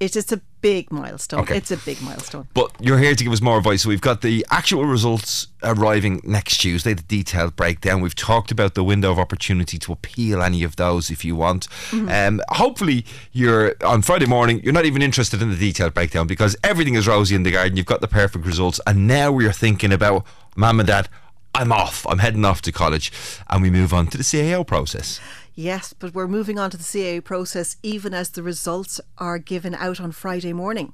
It 0.00 0.14
is 0.14 0.30
a 0.30 0.40
big 0.60 0.92
milestone. 0.92 1.40
Okay. 1.40 1.56
It's 1.56 1.72
a 1.72 1.76
big 1.76 2.00
milestone. 2.02 2.46
But 2.54 2.70
you're 2.80 2.98
here 2.98 3.16
to 3.16 3.24
give 3.24 3.32
us 3.32 3.40
more 3.40 3.58
advice. 3.58 3.82
So 3.82 3.88
we've 3.88 4.00
got 4.00 4.22
the 4.22 4.46
actual 4.50 4.84
results 4.84 5.48
arriving 5.62 6.20
next 6.22 6.58
Tuesday, 6.58 6.94
the 6.94 7.02
detailed 7.02 7.56
breakdown. 7.56 8.00
We've 8.00 8.14
talked 8.14 8.52
about 8.52 8.74
the 8.74 8.84
window 8.84 9.10
of 9.10 9.18
opportunity 9.18 9.76
to 9.78 9.92
appeal 9.92 10.40
any 10.40 10.62
of 10.62 10.76
those 10.76 11.10
if 11.10 11.24
you 11.24 11.34
want. 11.34 11.68
Mm-hmm. 11.90 12.08
Um, 12.08 12.40
hopefully, 12.50 13.04
you're 13.32 13.74
on 13.84 14.02
Friday 14.02 14.26
morning, 14.26 14.60
you're 14.62 14.72
not 14.72 14.84
even 14.84 15.02
interested 15.02 15.42
in 15.42 15.50
the 15.50 15.56
detailed 15.56 15.94
breakdown 15.94 16.28
because 16.28 16.56
everything 16.62 16.94
is 16.94 17.08
rosy 17.08 17.34
in 17.34 17.42
the 17.42 17.50
garden. 17.50 17.76
You've 17.76 17.86
got 17.86 18.00
the 18.00 18.08
perfect 18.08 18.46
results. 18.46 18.80
And 18.86 19.08
now 19.08 19.32
we're 19.32 19.52
thinking 19.52 19.92
about, 19.92 20.24
mum 20.54 20.78
and 20.78 20.86
dad, 20.86 21.08
I'm 21.54 21.72
off. 21.72 22.06
I'm 22.06 22.18
heading 22.18 22.44
off 22.44 22.62
to 22.62 22.72
college. 22.72 23.10
And 23.50 23.62
we 23.62 23.70
move 23.70 23.92
on 23.92 24.06
to 24.08 24.16
the 24.16 24.22
CAO 24.22 24.64
process. 24.64 25.18
Yes, 25.58 25.92
but 25.92 26.14
we're 26.14 26.28
moving 26.28 26.56
on 26.56 26.70
to 26.70 26.76
the 26.76 26.84
CAO 26.84 27.24
process 27.24 27.78
even 27.82 28.14
as 28.14 28.30
the 28.30 28.44
results 28.44 29.00
are 29.18 29.40
given 29.40 29.74
out 29.74 30.00
on 30.00 30.12
Friday 30.12 30.52
morning 30.52 30.92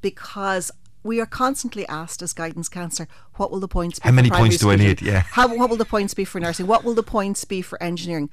because 0.00 0.72
we 1.04 1.20
are 1.20 1.26
constantly 1.26 1.86
asked 1.86 2.20
as 2.20 2.32
guidance 2.32 2.68
counsellor, 2.68 3.06
what 3.34 3.52
will 3.52 3.60
the 3.60 3.68
points 3.68 4.00
be? 4.00 4.08
How 4.08 4.12
many 4.12 4.30
points 4.30 4.58
do 4.58 4.72
I 4.72 4.74
need? 4.74 5.00
Yeah. 5.00 5.20
How, 5.20 5.46
what 5.46 5.70
will 5.70 5.76
the 5.76 5.84
points 5.84 6.12
be 6.12 6.24
for 6.24 6.40
nursing? 6.40 6.66
What 6.66 6.82
will 6.82 6.94
the 6.94 7.04
points 7.04 7.44
be 7.44 7.62
for 7.62 7.80
engineering? 7.80 8.30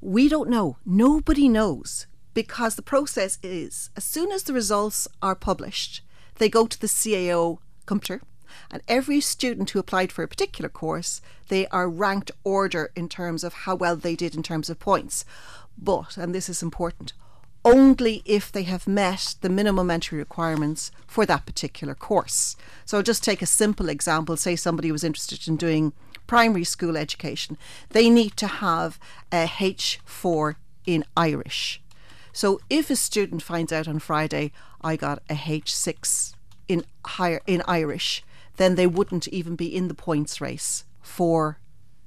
We 0.00 0.28
don't 0.28 0.50
know. 0.50 0.78
Nobody 0.84 1.48
knows 1.48 2.08
because 2.32 2.74
the 2.74 2.82
process 2.82 3.38
is 3.40 3.90
as 3.96 4.02
soon 4.02 4.32
as 4.32 4.42
the 4.42 4.52
results 4.52 5.06
are 5.22 5.36
published, 5.36 6.02
they 6.38 6.48
go 6.48 6.66
to 6.66 6.80
the 6.80 6.88
CAO 6.88 7.58
computer 7.86 8.20
and 8.70 8.82
every 8.88 9.20
student 9.20 9.70
who 9.70 9.78
applied 9.78 10.12
for 10.12 10.22
a 10.22 10.28
particular 10.28 10.68
course, 10.68 11.20
they 11.48 11.66
are 11.68 11.88
ranked 11.88 12.30
order 12.42 12.90
in 12.94 13.08
terms 13.08 13.44
of 13.44 13.54
how 13.54 13.74
well 13.74 13.96
they 13.96 14.16
did 14.16 14.34
in 14.34 14.42
terms 14.42 14.70
of 14.70 14.78
points. 14.78 15.24
But, 15.76 16.16
and 16.16 16.34
this 16.34 16.48
is 16.48 16.62
important, 16.62 17.12
only 17.64 18.22
if 18.24 18.52
they 18.52 18.64
have 18.64 18.86
met 18.86 19.36
the 19.40 19.48
minimum 19.48 19.90
entry 19.90 20.18
requirements 20.18 20.90
for 21.06 21.24
that 21.26 21.46
particular 21.46 21.94
course. 21.94 22.56
So 22.84 23.02
just 23.02 23.24
take 23.24 23.42
a 23.42 23.46
simple 23.46 23.88
example. 23.88 24.36
Say 24.36 24.56
somebody 24.56 24.92
was 24.92 25.04
interested 25.04 25.48
in 25.48 25.56
doing 25.56 25.92
primary 26.26 26.64
school 26.64 26.96
education. 26.96 27.56
They 27.90 28.10
need 28.10 28.36
to 28.36 28.46
have 28.46 28.98
a 29.32 29.46
H4 29.46 30.56
in 30.86 31.04
Irish. 31.16 31.80
So 32.32 32.60
if 32.68 32.90
a 32.90 32.96
student 32.96 33.42
finds 33.42 33.72
out 33.72 33.88
on 33.88 33.98
Friday, 33.98 34.52
I 34.82 34.96
got 34.96 35.22
a 35.30 35.34
H6 35.34 36.34
in 36.68 36.84
higher 37.04 37.40
in 37.46 37.62
Irish, 37.66 38.24
then 38.56 38.74
they 38.74 38.86
wouldn't 38.86 39.28
even 39.28 39.56
be 39.56 39.74
in 39.74 39.88
the 39.88 39.94
points 39.94 40.40
race 40.40 40.84
for 41.02 41.58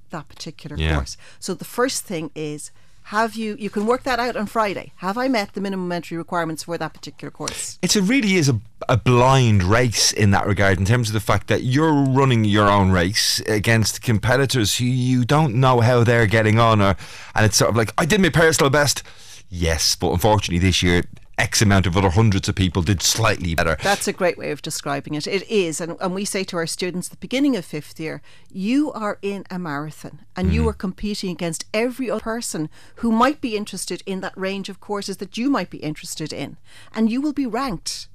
that 0.09 0.27
particular 0.29 0.77
yeah. 0.77 0.95
course. 0.95 1.17
So 1.39 1.53
the 1.53 1.65
first 1.65 2.03
thing 2.03 2.31
is 2.35 2.71
have 3.07 3.35
you 3.35 3.55
you 3.57 3.69
can 3.69 3.85
work 3.85 4.03
that 4.03 4.19
out 4.19 4.35
on 4.35 4.47
Friday. 4.47 4.91
Have 4.97 5.17
I 5.17 5.29
met 5.29 5.53
the 5.53 5.61
minimum 5.61 5.89
entry 5.93 6.17
requirements 6.17 6.63
for 6.63 6.77
that 6.77 6.93
particular 6.93 7.31
course? 7.31 7.79
it 7.81 7.95
really 7.95 8.35
is 8.35 8.49
a, 8.49 8.59
a 8.89 8.97
blind 8.97 9.63
race 9.63 10.11
in 10.11 10.31
that 10.31 10.45
regard 10.45 10.77
in 10.77 10.83
terms 10.83 11.07
of 11.07 11.13
the 11.13 11.21
fact 11.21 11.47
that 11.47 11.63
you're 11.63 11.93
running 11.93 12.43
your 12.43 12.69
own 12.69 12.91
race 12.91 13.39
against 13.47 14.01
competitors 14.01 14.77
who 14.77 14.83
you 14.83 15.23
don't 15.23 15.55
know 15.55 15.79
how 15.79 16.03
they're 16.03 16.27
getting 16.27 16.59
on 16.59 16.81
or 16.81 16.97
and 17.33 17.45
it's 17.45 17.55
sort 17.55 17.69
of 17.69 17.77
like 17.77 17.93
I 17.97 18.05
did 18.05 18.19
my 18.19 18.29
personal 18.29 18.69
best. 18.69 19.03
Yes, 19.49 19.95
but 19.95 20.11
unfortunately 20.11 20.59
this 20.59 20.83
year 20.83 21.03
X 21.37 21.61
amount 21.61 21.85
of 21.85 21.95
other 21.95 22.09
hundreds 22.09 22.49
of 22.49 22.55
people 22.55 22.81
did 22.81 23.01
slightly 23.01 23.53
better. 23.53 23.77
That's 23.83 24.07
a 24.07 24.13
great 24.13 24.37
way 24.37 24.51
of 24.51 24.61
describing 24.61 25.13
it. 25.13 25.27
It 25.27 25.47
is. 25.49 25.79
And, 25.79 25.95
and 26.01 26.15
we 26.15 26.25
say 26.25 26.43
to 26.45 26.57
our 26.57 26.65
students 26.65 27.07
at 27.07 27.11
the 27.11 27.17
beginning 27.17 27.55
of 27.55 27.65
fifth 27.65 27.99
year, 27.99 28.21
you 28.51 28.91
are 28.91 29.19
in 29.21 29.45
a 29.51 29.59
marathon 29.59 30.21
and 30.35 30.49
mm. 30.49 30.53
you 30.53 30.61
mm-hmm. 30.61 30.69
are 30.69 30.73
competing 30.73 31.29
against 31.29 31.65
every 31.73 32.09
other 32.09 32.21
person 32.21 32.69
who 32.95 33.11
might 33.11 33.39
be 33.39 33.55
interested 33.55 34.01
in 34.05 34.21
that 34.21 34.37
range 34.37 34.67
of 34.67 34.79
courses 34.79 35.17
that 35.17 35.37
you 35.37 35.49
might 35.49 35.69
be 35.69 35.77
interested 35.77 36.33
in. 36.33 36.57
And 36.93 37.11
you 37.11 37.21
will 37.21 37.33
be 37.33 37.45
ranked 37.45 38.07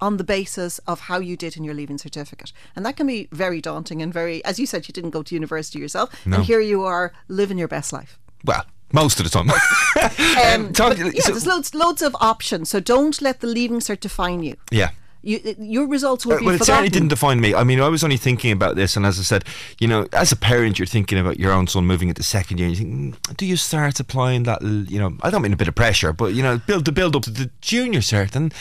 on 0.00 0.16
the 0.16 0.24
basis 0.24 0.78
of 0.80 1.00
how 1.00 1.18
you 1.18 1.36
did 1.36 1.56
in 1.56 1.62
your 1.62 1.74
leaving 1.74 1.98
certificate. 1.98 2.52
And 2.74 2.84
that 2.84 2.96
can 2.96 3.06
be 3.06 3.28
very 3.30 3.60
daunting 3.60 4.02
and 4.02 4.12
very, 4.12 4.44
as 4.44 4.58
you 4.58 4.66
said, 4.66 4.88
you 4.88 4.92
didn't 4.92 5.10
go 5.10 5.22
to 5.22 5.34
university 5.34 5.78
yourself. 5.78 6.26
No. 6.26 6.38
And 6.38 6.44
here 6.44 6.60
you 6.60 6.82
are 6.82 7.12
living 7.28 7.56
your 7.56 7.68
best 7.68 7.92
life. 7.92 8.18
Well, 8.44 8.64
most 8.92 9.20
of 9.20 9.24
the 9.24 9.30
time. 9.30 9.50
um, 10.54 10.66
um 10.66 10.72
talk, 10.72 10.96
yeah, 10.98 11.10
so, 11.20 11.32
there's 11.32 11.46
loads, 11.46 11.74
loads 11.74 12.02
of 12.02 12.16
options. 12.20 12.70
So 12.70 12.80
don't 12.80 13.20
let 13.20 13.40
the 13.40 13.46
leaving 13.46 13.80
cert 13.80 14.00
define 14.00 14.42
you. 14.42 14.56
Yeah. 14.70 14.90
You, 15.24 15.54
your 15.58 15.86
results 15.86 16.26
will 16.26 16.34
uh, 16.34 16.38
be 16.40 16.46
well, 16.46 16.54
it 16.56 16.64
certainly 16.64 16.88
didn't 16.88 17.08
define 17.08 17.40
me. 17.40 17.54
I 17.54 17.62
mean, 17.62 17.80
I 17.80 17.88
was 17.88 18.02
only 18.02 18.16
thinking 18.16 18.50
about 18.50 18.74
this, 18.74 18.96
and 18.96 19.06
as 19.06 19.20
I 19.20 19.22
said, 19.22 19.44
you 19.78 19.86
know, 19.86 20.08
as 20.12 20.32
a 20.32 20.36
parent, 20.36 20.80
you're 20.80 20.86
thinking 20.86 21.16
about 21.16 21.38
your 21.38 21.52
own 21.52 21.68
son 21.68 21.86
moving 21.86 22.08
into 22.08 22.24
second 22.24 22.58
year. 22.58 22.66
And 22.68 22.76
you 22.76 22.84
think, 22.84 23.22
mm, 23.22 23.36
do 23.36 23.46
you 23.46 23.56
start 23.56 24.00
applying 24.00 24.42
that? 24.44 24.62
You 24.62 24.98
know, 24.98 25.16
I 25.22 25.30
don't 25.30 25.42
mean 25.42 25.52
a 25.52 25.56
bit 25.56 25.68
of 25.68 25.76
pressure, 25.76 26.12
but 26.12 26.34
you 26.34 26.42
know, 26.42 26.58
build 26.58 26.86
to 26.86 26.92
build 26.92 27.14
up 27.14 27.22
to 27.22 27.30
the 27.30 27.50
junior 27.60 28.00
cert, 28.00 28.34
and 28.34 28.52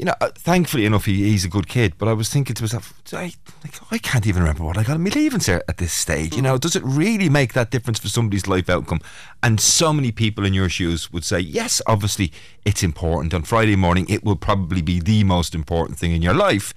you 0.00 0.06
know, 0.06 0.14
uh, 0.22 0.30
thankfully 0.34 0.86
enough, 0.86 1.04
he, 1.04 1.24
he's 1.24 1.44
a 1.44 1.48
good 1.48 1.68
kid. 1.68 1.92
But 1.98 2.08
I 2.08 2.14
was 2.14 2.30
thinking 2.30 2.54
to 2.54 2.62
myself, 2.62 2.94
I, 3.12 3.34
like, 3.62 3.92
I 3.92 3.98
can't 3.98 4.26
even 4.26 4.42
remember 4.42 4.64
what 4.64 4.78
I 4.78 4.82
got 4.82 4.98
me 4.98 5.10
leaving 5.10 5.40
there 5.40 5.62
at 5.68 5.76
this 5.76 5.92
stage. 5.92 6.34
You 6.34 6.40
know, 6.40 6.56
does 6.56 6.74
it 6.74 6.82
really 6.82 7.28
make 7.28 7.52
that 7.52 7.70
difference 7.70 7.98
for 7.98 8.08
somebody's 8.08 8.48
life 8.48 8.70
outcome? 8.70 9.00
And 9.42 9.60
so 9.60 9.92
many 9.92 10.10
people 10.10 10.46
in 10.46 10.54
your 10.54 10.70
shoes 10.70 11.12
would 11.12 11.22
say, 11.22 11.40
yes, 11.40 11.82
obviously 11.86 12.32
it's 12.64 12.82
important. 12.82 13.34
On 13.34 13.42
Friday 13.42 13.76
morning, 13.76 14.06
it 14.08 14.24
will 14.24 14.36
probably 14.36 14.80
be 14.80 15.00
the 15.00 15.22
most 15.22 15.54
important 15.54 15.98
thing 15.98 16.12
in 16.12 16.22
your 16.22 16.34
life. 16.34 16.72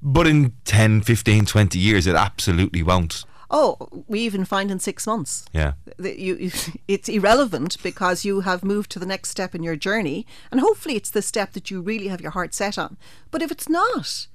But 0.00 0.26
in 0.26 0.54
10, 0.64 1.02
15, 1.02 1.44
20 1.44 1.78
years, 1.78 2.06
it 2.06 2.16
absolutely 2.16 2.82
won't. 2.82 3.26
Oh, 3.50 4.04
we 4.08 4.20
even 4.20 4.44
find 4.44 4.70
in 4.70 4.78
six 4.78 5.06
months. 5.06 5.44
Yeah. 5.52 5.72
You, 5.98 6.36
you, 6.36 6.50
it's 6.88 7.08
irrelevant 7.08 7.82
because 7.82 8.24
you 8.24 8.40
have 8.40 8.64
moved 8.64 8.90
to 8.92 8.98
the 8.98 9.06
next 9.06 9.30
step 9.30 9.54
in 9.54 9.62
your 9.62 9.76
journey, 9.76 10.26
and 10.50 10.60
hopefully 10.60 10.96
it's 10.96 11.10
the 11.10 11.22
step 11.22 11.52
that 11.52 11.70
you 11.70 11.80
really 11.80 12.08
have 12.08 12.20
your 12.20 12.32
heart 12.32 12.54
set 12.54 12.78
on. 12.78 12.96
But 13.30 13.42
if 13.42 13.50
it's 13.50 13.68
not, 13.68 14.26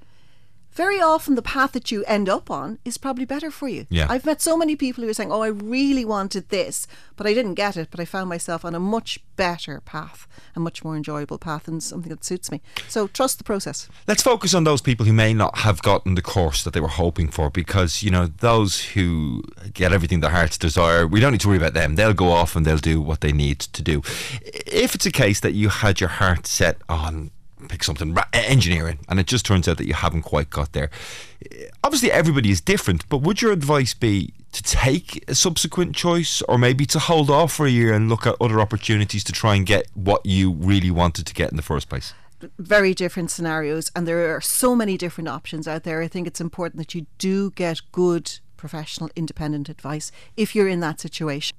very 0.80 1.02
often 1.02 1.36
the 1.36 1.42
path 1.42 1.74
that 1.74 1.92
you 1.92 2.06
end 2.06 2.30
up 2.30 2.50
on 2.50 2.80
is 2.86 2.98
probably 2.98 3.26
better 3.26 3.52
for 3.52 3.68
you. 3.68 3.86
Yeah. 3.90 4.08
I've 4.10 4.26
met 4.26 4.42
so 4.42 4.56
many 4.56 4.78
people 4.78 5.04
who 5.04 5.10
are 5.10 5.14
saying, 5.14 5.30
"Oh, 5.30 5.42
I 5.42 5.50
really 5.50 6.06
wanted 6.06 6.48
this, 6.48 6.88
but 7.18 7.28
I 7.28 7.34
didn't 7.34 7.56
get 7.56 7.76
it, 7.76 7.90
but 7.92 8.00
I 8.00 8.06
found 8.06 8.30
myself 8.30 8.64
on 8.64 8.74
a 8.74 8.80
much 8.80 9.20
better 9.36 9.82
path, 9.82 10.26
a 10.56 10.60
much 10.62 10.82
more 10.86 10.96
enjoyable 10.96 11.38
path 11.38 11.68
and 11.68 11.84
something 11.84 12.10
that 12.14 12.24
suits 12.24 12.50
me." 12.50 12.62
So, 12.88 13.08
trust 13.08 13.40
the 13.40 13.44
process. 13.44 13.90
Let's 14.08 14.24
focus 14.24 14.54
on 14.54 14.64
those 14.64 14.82
people 14.82 15.06
who 15.06 15.12
may 15.12 15.34
not 15.34 15.58
have 15.66 15.82
gotten 15.82 16.16
the 16.16 16.22
course 16.22 16.64
that 16.64 16.74
they 16.74 16.80
were 16.80 16.96
hoping 17.04 17.28
for 17.30 17.50
because, 17.50 18.02
you 18.02 18.12
know, 18.16 18.28
those 18.28 18.72
who 18.94 19.44
get 19.74 19.92
everything 19.92 20.22
their 20.22 20.36
hearts 20.40 20.58
desire, 20.58 21.06
we 21.06 21.20
don't 21.20 21.34
need 21.34 21.42
to 21.42 21.50
worry 21.50 21.58
about 21.58 21.74
them. 21.74 21.96
They'll 21.96 22.22
go 22.26 22.32
off 22.32 22.56
and 22.56 22.66
they'll 22.66 22.88
do 22.94 23.02
what 23.02 23.20
they 23.20 23.34
need 23.34 23.60
to 23.60 23.82
do. 23.92 24.02
If 24.86 24.96
it's 24.96 25.06
a 25.06 25.12
case 25.12 25.42
that 25.42 25.54
you 25.62 25.68
had 25.84 26.00
your 26.00 26.14
heart 26.22 26.48
set 26.48 26.78
on 26.88 27.32
pick 27.68 27.84
something 27.84 28.16
engineering 28.34 29.00
and 29.10 29.20
it 29.20 29.28
just 29.28 29.46
turns 29.46 29.68
out 29.68 29.78
that 29.78 29.88
you 29.88 29.94
haven't 29.94 30.22
quite 30.22 30.50
got 30.50 30.74
there. 30.74 30.90
Obviously 31.84 32.12
everybody 32.12 32.52
is 32.52 32.62
different 32.62 33.08
but 33.10 33.18
would 33.18 33.42
your 33.42 33.52
advice 33.52 33.94
be 33.94 34.34
to 34.52 34.64
take 34.64 35.24
a 35.30 35.36
subsequent 35.36 35.96
choice 35.96 36.42
or 36.44 36.58
maybe 36.58 36.86
to 36.86 37.00
hold 37.00 37.30
off 37.30 37.54
for 37.54 37.66
a 37.66 37.70
year 37.70 37.94
and 37.94 38.10
look 38.10 38.26
at 38.26 38.36
other 38.40 38.60
opportunities 38.60 39.24
to 39.26 39.32
try 39.32 39.56
and 39.56 39.66
get 39.66 39.88
what 39.94 40.26
you 40.26 40.52
really 40.52 40.92
wanted 40.92 41.26
to 41.28 41.34
get 41.34 41.52
in 41.52 41.58
the 41.58 41.64
first 41.64 41.90
place? 41.90 42.14
Very 42.58 42.94
different 42.94 43.30
scenarios 43.30 43.92
and 43.96 44.08
there 44.08 44.34
are 44.36 44.42
so 44.42 44.76
many 44.76 44.98
different 44.98 45.28
options 45.28 45.68
out 45.68 45.84
there. 45.84 46.02
I 46.02 46.08
think 46.08 46.28
it's 46.28 46.42
important 46.42 46.78
that 46.78 46.96
you 46.96 47.06
do 47.18 47.52
get 47.52 47.82
good 47.92 48.40
professional 48.56 49.10
independent 49.16 49.70
advice 49.70 50.12
if 50.36 50.54
you're 50.54 50.68
in 50.68 50.82
that 50.82 51.00
situation 51.00 51.56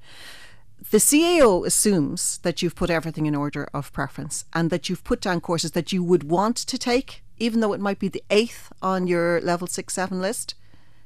the 0.91 0.99
CAO 0.99 1.67
assumes 1.67 2.39
that 2.39 2.63
you've 2.63 2.75
put 2.75 2.91
everything 2.91 3.27
in 3.27 3.35
order 3.35 3.69
of 3.75 3.93
preference 3.93 4.47
and 4.55 4.71
that 4.71 4.89
you've 4.89 5.05
put 5.05 5.21
down 5.21 5.41
courses 5.41 5.73
that 5.73 5.93
you 5.93 6.03
would 6.03 6.25
want 6.25 6.57
to 6.57 6.79
take, 6.79 7.23
even 7.39 7.61
though 7.61 7.75
it 7.75 7.81
might 7.81 7.99
be 7.99 8.09
the 8.09 8.25
eighth 8.31 8.73
on 8.81 9.07
your 9.07 9.41
level 9.43 9.67
six, 9.67 9.95
seven 9.95 10.21
list. 10.21 10.55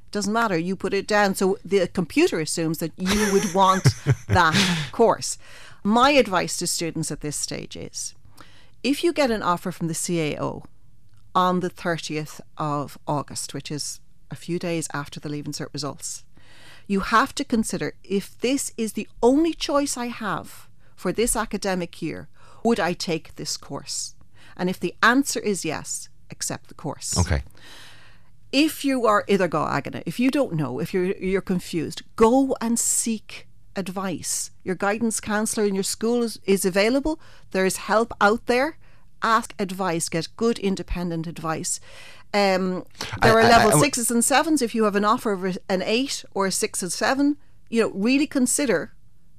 It 0.07 0.12
doesn't 0.12 0.33
matter. 0.33 0.57
You 0.57 0.77
put 0.77 0.95
it 0.95 1.09
down. 1.09 1.35
So 1.35 1.59
the 1.64 1.89
computer 1.89 2.39
assumes 2.39 2.79
that 2.79 2.93
you 2.97 3.33
would 3.33 3.53
want 3.53 3.85
that 4.29 4.89
course. 4.93 5.39
My 5.83 6.11
advice 6.12 6.57
to 6.59 6.66
students 6.68 7.11
at 7.11 7.20
this 7.20 7.37
stage 7.37 7.77
is 7.77 8.14
if 8.85 9.03
you 9.03 9.12
get 9.12 9.31
an 9.31 9.43
offer 9.43 9.72
from 9.72 9.89
the 9.89 9.95
CAO 9.95 10.64
on 11.35 11.61
the 11.61 11.70
30th 11.70 12.41
of 12.57 12.97
August, 13.09 13.53
which 13.53 13.70
is 13.72 14.01
a 14.31 14.37
few 14.37 14.59
days 14.59 14.89
after 14.95 15.18
the 15.18 15.29
Leaving 15.29 15.53
Cert 15.53 15.72
results, 15.72 16.25
you 16.87 17.01
have 17.01 17.35
to 17.37 17.45
consider 17.45 17.95
if 18.03 18.39
this 18.41 18.72
is 18.76 18.93
the 18.93 19.09
only 19.22 19.55
choice 19.55 19.97
I 19.97 20.07
have 20.07 20.68
for 20.95 21.12
this 21.12 21.37
academic 21.37 22.01
year, 22.03 22.28
would 22.62 22.80
I 22.80 22.93
take 22.93 23.37
this 23.37 23.57
course? 23.57 24.14
And 24.57 24.70
if 24.70 24.78
the 24.78 24.95
answer 25.03 25.41
is 25.41 25.64
yes, 25.64 26.09
accept 26.30 26.68
the 26.68 26.74
course. 26.74 27.18
Okay. 27.18 27.43
If 28.53 28.85
you 28.85 29.07
are 29.07 29.24
either 29.26 29.49
go 29.49 29.64
agana, 29.64 30.03
if 30.07 30.20
you 30.20 30.30
don't 30.30 30.55
know, 30.55 30.78
if 30.78 30.95
you're 30.95 31.16
you're 31.16 31.41
confused, 31.41 32.03
go 32.15 32.56
and 32.61 32.78
seek 32.78 33.48
advice. 33.77 34.52
Your 34.62 34.77
guidance 34.77 35.20
counselor 35.20 35.66
in 35.66 35.74
your 35.74 35.82
school 35.82 36.23
is, 36.23 36.39
is 36.44 36.65
available. 36.65 37.19
There 37.51 37.66
is 37.66 37.78
help 37.78 38.12
out 38.20 38.47
there 38.47 38.78
ask 39.25 39.55
advice, 39.59 40.09
get 40.09 40.29
good 40.37 40.59
independent 40.59 41.27
advice. 41.27 41.81
Um, 42.33 42.85
there 43.23 43.39
I, 43.39 43.43
are 43.43 43.43
level 43.43 43.73
I, 43.73 43.77
I, 43.77 43.81
sixes 43.81 44.11
and 44.11 44.25
sevens. 44.25 44.61
If 44.61 44.75
you 44.75 44.85
have 44.85 44.97
an 44.97 45.05
offer 45.05 45.33
of 45.33 45.59
an 45.69 45.83
eight 45.83 46.25
or 46.35 46.47
a 46.47 46.53
six 46.53 46.83
and 46.83 46.93
seven, 46.93 47.37
you 47.71 47.83
know, 47.83 47.91
really 47.91 48.27
consider 48.27 48.93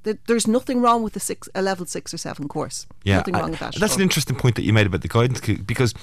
that 0.05 0.25
there's 0.27 0.47
nothing 0.47 0.81
wrong 0.81 1.03
with 1.03 1.15
a 1.15 1.19
six, 1.19 1.49
a 1.53 1.61
level 1.61 1.85
six 1.85 2.13
or 2.13 2.17
seven 2.17 2.47
course. 2.47 2.87
Yeah, 3.03 3.17
nothing 3.17 3.33
wrong 3.33 3.51
with 3.51 3.59
that. 3.59 3.75
That's 3.75 3.95
an 3.95 4.01
interesting 4.01 4.35
point 4.35 4.55
that 4.55 4.61
you 4.61 4.71
made 4.71 4.87
about 4.87 5.01
the 5.01 5.07
guidance 5.07 5.41
because 5.41 5.93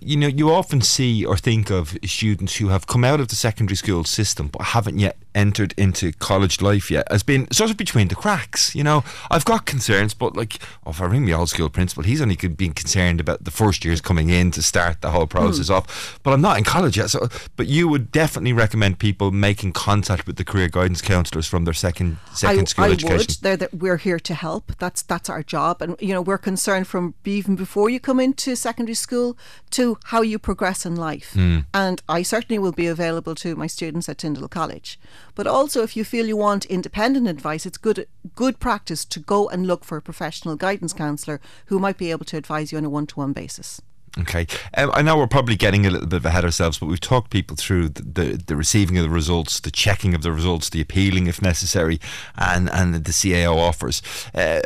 you 0.00 0.16
know 0.16 0.28
you 0.28 0.50
often 0.50 0.80
see 0.80 1.24
or 1.24 1.36
think 1.36 1.70
of 1.70 1.98
students 2.04 2.56
who 2.56 2.68
have 2.68 2.86
come 2.86 3.04
out 3.04 3.20
of 3.20 3.28
the 3.28 3.36
secondary 3.36 3.76
school 3.76 4.04
system 4.04 4.48
but 4.48 4.62
haven't 4.62 4.98
yet 4.98 5.18
entered 5.38 5.72
into 5.76 6.10
college 6.12 6.60
life 6.60 6.90
yet 6.90 7.06
as 7.10 7.22
been 7.22 7.48
sort 7.52 7.70
of 7.70 7.76
between 7.76 8.08
the 8.08 8.14
cracks. 8.16 8.74
You 8.74 8.82
know, 8.82 9.04
I've 9.30 9.44
got 9.44 9.66
concerns, 9.66 10.12
but 10.12 10.34
like, 10.36 10.58
oh, 10.84 10.90
if 10.90 11.00
I 11.00 11.06
ring 11.06 11.26
the 11.26 11.32
old 11.32 11.48
school 11.48 11.68
principal, 11.68 12.02
he's 12.02 12.20
only 12.20 12.34
been 12.34 12.72
concerned 12.72 13.20
about 13.20 13.44
the 13.44 13.52
first 13.52 13.84
years 13.84 14.00
coming 14.00 14.30
in 14.30 14.50
to 14.50 14.62
start 14.62 15.00
the 15.00 15.12
whole 15.12 15.28
process 15.28 15.70
mm. 15.70 15.76
off. 15.76 16.18
But 16.24 16.32
I'm 16.32 16.40
not 16.40 16.58
in 16.58 16.64
college 16.64 16.96
yet, 16.96 17.10
so 17.10 17.28
but 17.56 17.68
you 17.68 17.86
would 17.88 18.10
definitely 18.10 18.52
recommend 18.52 18.98
people 18.98 19.30
making 19.30 19.72
contact 19.72 20.26
with 20.26 20.36
the 20.36 20.44
career 20.44 20.68
guidance 20.68 21.00
counsellors 21.00 21.46
from 21.46 21.64
their 21.64 21.74
second 21.74 22.18
second 22.34 22.62
I, 22.62 22.64
school 22.64 22.84
I 22.84 22.90
education. 22.90 23.18
Would 23.18 23.42
they're 23.42 23.56
that 23.56 23.74
we're 23.74 23.98
here 23.98 24.18
to 24.18 24.34
help. 24.34 24.72
That's 24.78 25.02
that's 25.02 25.30
our 25.30 25.44
job, 25.44 25.80
and 25.80 25.96
you 26.00 26.12
know 26.12 26.20
we're 26.20 26.38
concerned 26.38 26.88
from 26.88 27.14
even 27.24 27.54
before 27.54 27.88
you 27.88 28.00
come 28.00 28.18
into 28.18 28.56
secondary 28.56 28.94
school 28.96 29.38
to 29.70 29.98
how 30.06 30.22
you 30.22 30.38
progress 30.38 30.84
in 30.84 30.96
life. 30.96 31.34
Mm. 31.34 31.66
And 31.72 32.02
I 32.08 32.22
certainly 32.22 32.58
will 32.58 32.72
be 32.72 32.88
available 32.88 33.34
to 33.36 33.54
my 33.54 33.68
students 33.68 34.08
at 34.08 34.18
Tyndall 34.18 34.48
College. 34.48 34.98
But 35.38 35.46
also, 35.46 35.84
if 35.84 35.96
you 35.96 36.02
feel 36.02 36.26
you 36.26 36.36
want 36.36 36.64
independent 36.64 37.28
advice, 37.28 37.64
it's 37.64 37.78
good 37.78 38.08
good 38.34 38.58
practice 38.58 39.04
to 39.04 39.20
go 39.20 39.48
and 39.48 39.68
look 39.68 39.84
for 39.84 39.96
a 39.96 40.02
professional 40.02 40.56
guidance 40.56 40.92
counsellor 40.92 41.40
who 41.66 41.78
might 41.78 41.96
be 41.96 42.10
able 42.10 42.24
to 42.24 42.36
advise 42.36 42.72
you 42.72 42.78
on 42.78 42.84
a 42.84 42.90
one 42.90 43.06
to 43.06 43.20
one 43.20 43.32
basis. 43.32 43.80
Okay, 44.18 44.48
um, 44.76 44.90
I 44.92 45.02
know 45.02 45.16
we're 45.16 45.28
probably 45.28 45.54
getting 45.54 45.86
a 45.86 45.90
little 45.90 46.08
bit 46.08 46.24
ahead 46.24 46.42
of 46.42 46.48
ourselves, 46.48 46.80
but 46.80 46.86
we've 46.86 46.98
talked 46.98 47.30
people 47.30 47.54
through 47.54 47.90
the, 47.90 48.02
the, 48.02 48.42
the, 48.48 48.56
receiving 48.56 48.98
of 48.98 49.04
the 49.04 49.10
results, 49.10 49.60
the 49.60 49.70
checking 49.70 50.12
of 50.12 50.22
the 50.22 50.32
results, 50.32 50.70
the 50.70 50.80
appealing 50.80 51.28
if 51.28 51.40
necessary, 51.40 52.00
and 52.36 52.68
and 52.70 52.96
the 52.96 53.12
CAO 53.12 53.58
offers. 53.58 54.02
Uh, 54.34 54.60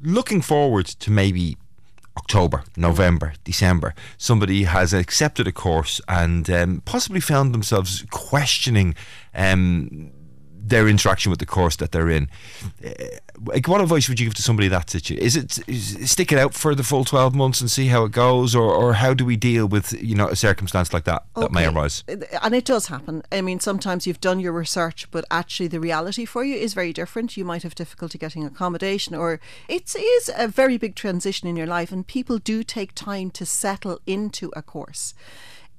looking 0.00 0.42
forward 0.42 0.86
to 0.86 1.10
maybe 1.10 1.56
October, 2.18 2.64
November, 2.76 3.34
December, 3.44 3.94
somebody 4.16 4.64
has 4.64 4.92
accepted 4.92 5.46
a 5.46 5.52
course 5.52 6.00
and 6.08 6.50
um, 6.50 6.82
possibly 6.84 7.20
found 7.20 7.54
themselves 7.54 8.04
questioning 8.10 8.94
um, 9.34 10.12
their 10.68 10.88
interaction 10.88 11.30
with 11.30 11.38
the 11.38 11.46
course 11.46 11.76
that 11.76 11.92
they're 11.92 12.10
in. 12.10 12.28
Uh, 12.84 12.90
like, 13.46 13.68
what 13.68 13.80
advice 13.80 14.08
would 14.08 14.18
you 14.18 14.26
give 14.26 14.34
to 14.34 14.42
somebody 14.42 14.68
that 14.68 14.90
situation? 14.90 15.24
Is 15.24 15.36
it 15.36 15.58
is, 15.68 16.10
stick 16.10 16.32
it 16.32 16.38
out 16.38 16.54
for 16.54 16.74
the 16.74 16.82
full 16.82 17.04
twelve 17.04 17.34
months 17.34 17.60
and 17.60 17.70
see 17.70 17.86
how 17.86 18.04
it 18.04 18.12
goes, 18.12 18.54
or, 18.54 18.72
or 18.74 18.94
how 18.94 19.14
do 19.14 19.24
we 19.24 19.36
deal 19.36 19.66
with 19.66 19.92
you 20.02 20.14
know 20.14 20.28
a 20.28 20.36
circumstance 20.36 20.92
like 20.92 21.04
that 21.04 21.24
okay. 21.36 21.46
that 21.46 21.52
may 21.52 21.66
arise? 21.66 22.04
And 22.08 22.54
it 22.54 22.64
does 22.64 22.88
happen. 22.88 23.22
I 23.30 23.40
mean, 23.40 23.60
sometimes 23.60 24.06
you've 24.06 24.20
done 24.20 24.40
your 24.40 24.52
research, 24.52 25.10
but 25.10 25.24
actually 25.30 25.68
the 25.68 25.80
reality 25.80 26.24
for 26.24 26.44
you 26.44 26.56
is 26.56 26.74
very 26.74 26.92
different. 26.92 27.36
You 27.36 27.44
might 27.44 27.62
have 27.62 27.74
difficulty 27.74 28.18
getting 28.18 28.44
accommodation, 28.44 29.14
or 29.14 29.40
it 29.68 29.94
is 29.94 30.30
a 30.36 30.48
very 30.48 30.78
big 30.78 30.94
transition 30.94 31.48
in 31.48 31.56
your 31.56 31.66
life, 31.66 31.92
and 31.92 32.06
people 32.06 32.38
do 32.38 32.62
take 32.62 32.94
time 32.94 33.30
to 33.30 33.46
settle 33.46 34.00
into 34.06 34.52
a 34.56 34.62
course 34.62 35.14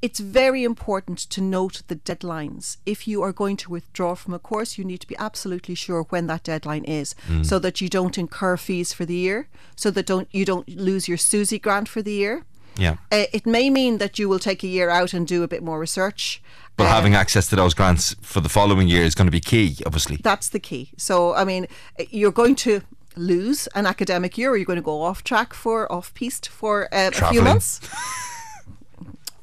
it's 0.01 0.19
very 0.19 0.63
important 0.63 1.19
to 1.19 1.41
note 1.41 1.81
the 1.87 1.95
deadlines. 1.95 2.77
If 2.85 3.07
you 3.07 3.21
are 3.21 3.33
going 3.33 3.57
to 3.57 3.71
withdraw 3.71 4.15
from 4.15 4.33
a 4.33 4.39
course, 4.39 4.77
you 4.77 4.85
need 4.85 5.01
to 5.01 5.07
be 5.07 5.17
absolutely 5.17 5.75
sure 5.75 6.03
when 6.03 6.27
that 6.27 6.43
deadline 6.43 6.85
is, 6.85 7.15
mm. 7.27 7.45
so 7.45 7.59
that 7.59 7.81
you 7.81 7.89
don't 7.89 8.17
incur 8.17 8.57
fees 8.57 8.93
for 8.93 9.05
the 9.05 9.15
year, 9.15 9.47
so 9.75 9.91
that 9.91 10.05
don't 10.05 10.27
you 10.31 10.45
don't 10.45 10.67
lose 10.69 11.07
your 11.07 11.17
SUSI 11.17 11.61
grant 11.61 11.89
for 11.89 12.01
the 12.01 12.13
year. 12.13 12.43
Yeah, 12.77 12.97
uh, 13.11 13.25
it 13.33 13.45
may 13.45 13.69
mean 13.69 13.97
that 13.97 14.17
you 14.17 14.29
will 14.29 14.39
take 14.39 14.63
a 14.63 14.67
year 14.67 14.89
out 14.89 15.13
and 15.13 15.27
do 15.27 15.43
a 15.43 15.47
bit 15.47 15.63
more 15.63 15.79
research. 15.79 16.41
But 16.77 16.85
uh, 16.85 16.91
having 16.91 17.13
access 17.13 17.47
to 17.49 17.57
those 17.57 17.73
grants 17.73 18.15
for 18.21 18.39
the 18.39 18.47
following 18.49 18.87
year 18.87 19.03
is 19.03 19.15
going 19.15 19.27
to 19.27 19.31
be 19.31 19.41
key, 19.41 19.77
obviously. 19.85 20.17
That's 20.23 20.47
the 20.47 20.61
key. 20.61 20.91
So, 20.95 21.33
I 21.33 21.43
mean, 21.43 21.67
you're 22.09 22.31
going 22.31 22.55
to 22.57 22.81
lose 23.17 23.67
an 23.75 23.85
academic 23.85 24.37
year, 24.37 24.51
or 24.51 24.55
you're 24.55 24.65
going 24.65 24.77
to 24.77 24.83
go 24.83 25.01
off 25.01 25.25
track 25.25 25.53
for 25.53 25.91
off 25.91 26.13
piste 26.13 26.47
for 26.47 26.87
uh, 26.93 27.11
a 27.13 27.29
few 27.31 27.41
months. 27.41 27.81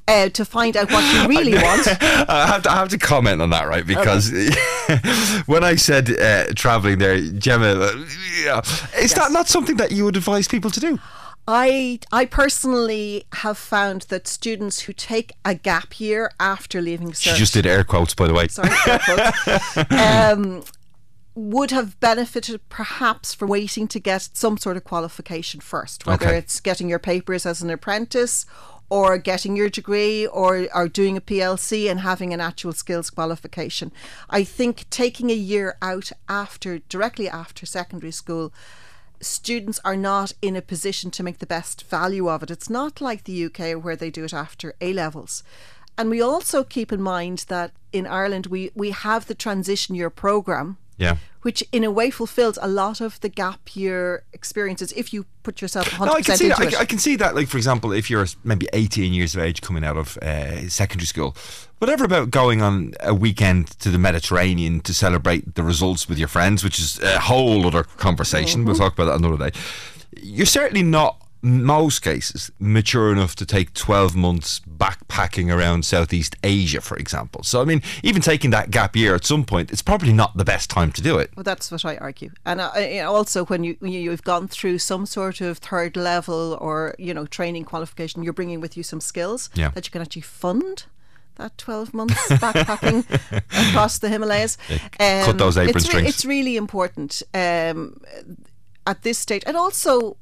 uh, 0.07 0.29
to 0.29 0.45
find 0.45 0.77
out 0.77 0.91
what 0.91 1.13
you 1.13 1.27
really 1.27 1.53
want. 1.61 1.87
I 2.29 2.47
have 2.47 2.63
to, 2.63 2.71
I 2.71 2.75
have 2.75 2.89
to 2.89 2.97
comment 2.97 3.41
on 3.41 3.49
that, 3.49 3.67
right? 3.67 3.85
Because 3.85 4.33
okay. 4.33 5.41
when 5.45 5.63
I 5.63 5.75
said 5.75 6.09
uh, 6.09 6.53
traveling 6.55 6.99
there, 6.99 7.19
Gemma, 7.19 7.65
uh, 7.65 7.91
yeah, 8.43 8.59
is 8.59 8.95
yes. 8.97 9.13
that 9.15 9.31
not 9.31 9.47
something 9.47 9.77
that 9.77 9.91
you 9.91 10.05
would 10.05 10.15
advise 10.15 10.47
people 10.47 10.71
to 10.71 10.79
do? 10.79 10.99
I 11.49 11.99
I 12.11 12.25
personally 12.25 13.25
have 13.33 13.57
found 13.57 14.03
that 14.03 14.27
students 14.27 14.81
who 14.81 14.93
take 14.93 15.33
a 15.45 15.55
gap 15.55 15.99
year 15.99 16.29
after 16.41 16.81
leaving 16.81 17.11
cert, 17.11 17.31
she 17.31 17.33
just 17.35 17.53
did 17.53 17.65
air 17.65 17.85
quotes 17.85 18.13
by 18.13 18.27
the 18.27 18.33
way. 18.33 18.49
Sorry, 18.49 18.69
air 18.85 18.99
quotes. 18.99 19.91
um, 19.91 20.63
would 21.35 21.71
have 21.71 21.97
benefited 22.01 22.59
perhaps 22.67 23.33
from 23.33 23.47
waiting 23.47 23.87
to 23.87 23.99
get 23.99 24.27
some 24.33 24.57
sort 24.57 24.75
of 24.75 24.83
qualification 24.83 25.61
first, 25.61 26.05
whether 26.05 26.25
okay. 26.25 26.37
it's 26.37 26.59
getting 26.59 26.89
your 26.89 26.99
papers 26.99 27.45
as 27.45 27.61
an 27.61 27.69
apprentice 27.69 28.45
or 28.89 29.17
getting 29.17 29.55
your 29.55 29.69
degree 29.69 30.25
or, 30.27 30.67
or 30.73 30.87
doing 30.87 31.17
a 31.17 31.21
PLC 31.21 31.89
and 31.89 32.01
having 32.01 32.33
an 32.33 32.41
actual 32.41 32.71
skills 32.71 33.09
qualification. 33.09 33.91
I 34.29 34.43
think 34.43 34.89
taking 34.89 35.29
a 35.29 35.35
year 35.35 35.75
out 35.81 36.11
after, 36.29 36.79
directly 36.79 37.27
after 37.27 37.65
secondary 37.65 38.11
school, 38.11 38.53
students 39.19 39.79
are 39.83 39.97
not 39.97 40.33
in 40.41 40.55
a 40.55 40.61
position 40.61 41.11
to 41.11 41.23
make 41.23 41.39
the 41.39 41.45
best 41.45 41.83
value 41.83 42.29
of 42.29 42.43
it. 42.43 42.51
It's 42.51 42.69
not 42.69 43.01
like 43.01 43.23
the 43.23 43.45
UK 43.45 43.83
where 43.83 43.95
they 43.95 44.09
do 44.09 44.23
it 44.23 44.33
after 44.33 44.75
A 44.79 44.93
levels. 44.93 45.43
And 45.97 46.09
we 46.09 46.21
also 46.21 46.63
keep 46.63 46.91
in 46.91 47.01
mind 47.01 47.45
that 47.47 47.71
in 47.91 48.05
Ireland 48.05 48.47
we, 48.47 48.71
we 48.75 48.91
have 48.91 49.25
the 49.25 49.35
transition 49.35 49.95
year 49.95 50.11
programme 50.11 50.77
yeah. 50.97 51.17
Which 51.43 51.63
in 51.71 51.83
a 51.83 51.91
way 51.91 52.09
fulfills 52.09 52.57
a 52.61 52.67
lot 52.67 52.99
of 52.99 53.19
the 53.21 53.29
gap 53.29 53.75
year 53.75 54.23
experiences 54.33 54.91
if 54.93 55.13
you 55.13 55.25
put 55.43 55.61
yourself 55.61 55.87
100% 55.91 56.05
no, 56.05 56.13
I 56.13 56.21
can 56.21 56.35
see 56.35 56.49
that. 56.49 56.75
I, 56.75 56.79
I, 56.81 56.85
can 56.85 56.99
see 56.99 57.15
that. 57.15 57.35
Like, 57.35 57.47
for 57.47 57.57
example, 57.57 57.93
if 57.93 58.09
you're 58.09 58.25
maybe 58.43 58.67
18 58.73 59.13
years 59.13 59.33
of 59.35 59.41
age 59.41 59.61
coming 59.61 59.83
out 59.85 59.95
of 59.95 60.17
uh, 60.17 60.67
secondary 60.67 61.05
school, 61.05 61.37
whatever 61.77 62.03
about 62.03 62.31
going 62.31 62.61
on 62.61 62.93
a 62.99 63.13
weekend 63.13 63.67
to 63.79 63.89
the 63.89 63.97
Mediterranean 63.97 64.81
to 64.81 64.93
celebrate 64.93 65.55
the 65.55 65.63
results 65.63 66.09
with 66.09 66.17
your 66.17 66.27
friends, 66.27 66.63
which 66.63 66.79
is 66.79 66.99
a 66.99 67.19
whole 67.19 67.65
other 67.65 67.83
conversation. 67.83 68.61
Mm-hmm. 68.61 68.67
We'll 68.67 68.77
talk 68.77 68.93
about 68.93 69.05
that 69.05 69.15
another 69.15 69.49
day. 69.49 69.57
You're 70.21 70.47
certainly 70.47 70.83
not 70.83 71.21
most 71.41 72.01
cases 72.01 72.51
mature 72.59 73.11
enough 73.11 73.35
to 73.35 73.45
take 73.45 73.73
12 73.73 74.15
months 74.15 74.59
backpacking 74.61 75.53
around 75.53 75.85
Southeast 75.85 76.35
Asia, 76.43 76.81
for 76.81 76.97
example. 76.97 77.43
So, 77.43 77.61
I 77.61 77.65
mean, 77.65 77.81
even 78.03 78.21
taking 78.21 78.49
that 78.51 78.71
gap 78.71 78.95
year 78.95 79.15
at 79.15 79.25
some 79.25 79.45
point, 79.45 79.71
it's 79.71 79.81
probably 79.81 80.13
not 80.13 80.35
the 80.37 80.45
best 80.45 80.69
time 80.69 80.91
to 80.93 81.01
do 81.01 81.17
it. 81.19 81.31
Well, 81.35 81.43
that's 81.43 81.71
what 81.71 81.85
I 81.85 81.97
argue. 81.97 82.31
And 82.45 82.61
uh, 82.61 82.71
also, 83.07 83.45
when, 83.45 83.63
you, 83.63 83.75
when 83.79 83.91
you've 83.91 84.23
gone 84.23 84.47
through 84.47 84.79
some 84.79 85.05
sort 85.05 85.41
of 85.41 85.59
third 85.59 85.95
level 85.95 86.57
or, 86.59 86.95
you 86.97 87.13
know, 87.13 87.25
training 87.25 87.65
qualification, 87.65 88.23
you're 88.23 88.33
bringing 88.33 88.59
with 88.59 88.75
you 88.75 88.83
some 88.83 89.01
skills 89.01 89.49
yeah. 89.53 89.69
that 89.69 89.85
you 89.85 89.91
can 89.91 90.01
actually 90.01 90.23
fund 90.23 90.85
that 91.35 91.57
12 91.57 91.93
months 91.93 92.27
backpacking 92.29 93.05
across 93.69 93.99
the 93.99 94.09
Himalayas. 94.09 94.57
Um, 94.99 95.25
cut 95.25 95.37
those 95.37 95.57
apron 95.57 95.77
it's 95.77 95.85
strings. 95.85 96.09
It's 96.09 96.25
really 96.25 96.57
important 96.57 97.21
um, 97.33 98.01
at 98.85 99.03
this 99.03 99.17
stage. 99.17 99.43
And 99.45 99.55
also, 99.55 100.17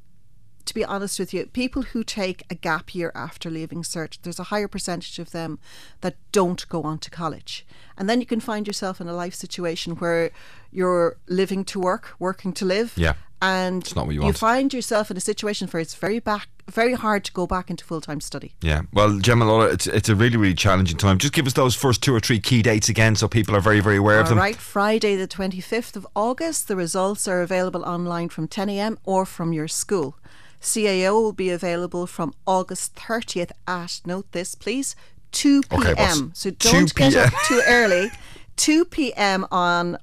to 0.66 0.74
be 0.74 0.84
honest 0.84 1.20
with 1.20 1.34
you, 1.34 1.46
people 1.48 1.84
who 1.84 2.04
take 2.04 2.44
a 2.50 2.56
gap 2.56 2.96
year 2.96 3.12
after 3.16 3.50
leaving 3.50 3.84
cert, 3.84 4.18
there's 4.24 4.40
a 4.40 4.46
higher 4.46 4.68
percentage 4.68 5.20
of 5.20 5.32
them 5.32 5.60
that 6.02 6.16
don't 6.32 6.68
go 6.70 6.84
on 6.84 7.00
to 7.00 7.10
college. 7.10 7.66
And 7.98 8.10
then 8.10 8.20
you 8.20 8.26
can 8.26 8.40
find 8.40 8.68
yourself 8.68 9.00
in 9.00 9.08
a 9.08 9.14
life 9.14 9.36
situation 9.36 9.96
where 9.96 10.32
you're 10.72 11.18
living 11.28 11.64
to 11.66 11.80
work, 11.80 12.14
working 12.20 12.52
to 12.54 12.66
live. 12.66 12.94
Yeah. 12.96 13.14
And 13.42 13.84
it's 13.84 13.96
not 13.96 14.08
what 14.08 14.16
you, 14.16 14.26
you 14.26 14.34
find 14.34 14.74
yourself 14.74 15.12
in 15.12 15.18
a 15.18 15.22
situation 15.22 15.68
where 15.68 15.82
it's 15.82 15.96
very 15.96 16.20
back 16.20 16.48
very 16.72 16.94
hard 16.94 17.24
to 17.24 17.32
go 17.32 17.46
back 17.46 17.70
into 17.70 17.86
full 17.86 18.02
time 18.02 18.20
study. 18.20 18.56
Yeah. 18.62 18.84
Well, 18.94 19.20
Gemma 19.20 19.46
Lawler, 19.46 19.70
it's 19.70 19.88
it's 19.88 20.10
a 20.10 20.16
really, 20.16 20.38
really 20.38 20.56
challenging 20.56 20.98
time. 20.98 21.18
Just 21.18 21.34
give 21.34 21.46
us 21.46 21.54
those 21.54 21.76
first 21.76 22.02
two 22.02 22.14
or 22.16 22.20
three 22.20 22.40
key 22.40 22.62
dates 22.62 22.90
again 22.90 23.16
so 23.16 23.28
people 23.28 23.56
are 23.56 23.60
very, 23.60 23.82
very 23.82 23.98
aware 23.98 24.18
All 24.18 24.24
of 24.24 24.30
them. 24.30 24.38
Right, 24.38 24.56
Friday 24.56 25.16
the 25.16 25.28
twenty 25.28 25.62
fifth 25.62 25.96
of 25.96 26.08
August. 26.16 26.68
The 26.68 26.76
results 26.76 27.28
are 27.28 27.42
available 27.42 27.84
online 27.84 28.30
from 28.30 28.48
ten 28.48 28.70
AM 28.70 28.98
or 29.04 29.26
from 29.26 29.54
your 29.54 29.68
school. 29.68 30.18
CAO 30.66 31.22
will 31.22 31.34
be 31.34 31.52
available 31.52 32.08
from 32.08 32.34
August 32.48 32.96
30th 32.96 33.52
at, 33.68 34.02
note 34.06 34.32
this 34.32 34.56
please, 34.56 34.96
2 35.32 35.62
p.m. 35.64 35.84
Okay, 35.84 36.32
so 36.34 36.50
don't 36.50 36.94
get 36.96 37.16
up 37.16 37.34
too 37.48 37.62
early. 37.68 38.12
2 38.56 38.86
p.m. 38.86 39.46
on 39.52 39.98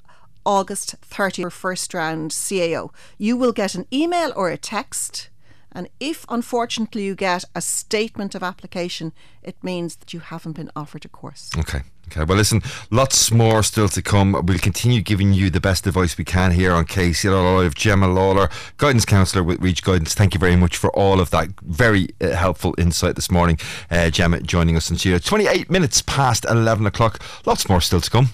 August 0.45 0.95
30th 1.01 1.43
for 1.43 1.51
first 1.51 1.95
round 1.95 2.31
CAO. 2.31 2.91
You 3.19 3.37
will 3.37 3.53
get 3.53 3.75
an 3.75 3.87
email 3.93 4.33
or 4.37 4.51
a 4.51 4.57
text. 4.57 5.31
And 5.73 5.89
if 5.99 6.27
unfortunately 6.29 7.03
you 7.03 7.15
get 7.15 7.45
a 7.55 7.61
statement 7.61 8.35
of 8.35 8.43
application, 8.43 9.13
it 9.43 9.57
means 9.65 9.97
that 9.97 10.13
you 10.13 10.21
haven't 10.21 10.53
been 10.53 10.71
offered 10.77 11.05
a 11.05 11.09
course. 11.09 11.51
Okay. 11.59 11.83
Okay, 12.09 12.25
well, 12.25 12.37
listen, 12.37 12.61
lots 12.91 13.31
more 13.31 13.63
still 13.63 13.89
to 13.89 14.03
come. 14.03 14.33
We'll 14.33 14.59
continue 14.59 15.01
giving 15.01 15.33
you 15.33 15.49
the 15.49 15.61
best 15.61 15.87
advice 15.87 16.19
we 16.19 16.25
can 16.25 16.51
here 16.53 16.73
on 16.73 16.85
KCLR 16.85 17.59
Live. 17.59 17.75
Gemma 17.75 18.07
Lawler, 18.07 18.51
guidance 18.77 19.05
counsellor 19.05 19.43
with 19.43 19.61
Reach 19.61 19.83
Guidance. 19.83 20.13
Thank 20.13 20.35
you 20.35 20.41
very 20.41 20.57
much 20.57 20.77
for 20.77 20.91
all 20.91 21.21
of 21.21 21.31
that 21.31 21.49
very 21.63 22.09
uh, 22.21 22.31
helpful 22.31 22.75
insight 22.77 23.15
this 23.15 23.31
morning. 23.31 23.59
Uh, 23.91 24.11
Gemma 24.11 24.41
joining 24.41 24.77
us 24.77 24.91
in 24.91 24.99
studio. 24.99 25.19
28 25.19 25.71
minutes 25.71 26.03
past 26.03 26.45
11 26.45 26.85
o'clock. 26.87 27.23
Lots 27.47 27.69
more 27.69 27.81
still 27.81 28.01
to 28.01 28.11
come. 28.11 28.29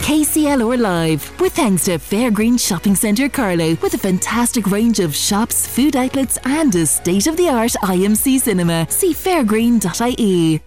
KCLR 0.00 0.78
Live, 0.80 1.40
with 1.40 1.52
thanks 1.52 1.84
to 1.84 1.98
Fairgreen 1.98 2.58
Shopping 2.58 2.96
Centre 2.96 3.28
Carlow, 3.28 3.76
with 3.82 3.92
a 3.92 3.98
fantastic 3.98 4.66
range 4.70 4.98
of 4.98 5.14
shops, 5.14 5.68
food 5.68 5.94
outlets, 5.94 6.38
and 6.44 6.74
a 6.74 6.86
state 6.86 7.26
of 7.26 7.36
the 7.36 7.48
art 7.50 7.72
IMC 7.82 8.40
cinema. 8.40 8.86
See 8.90 9.12
fairgreen.ie. 9.12 10.62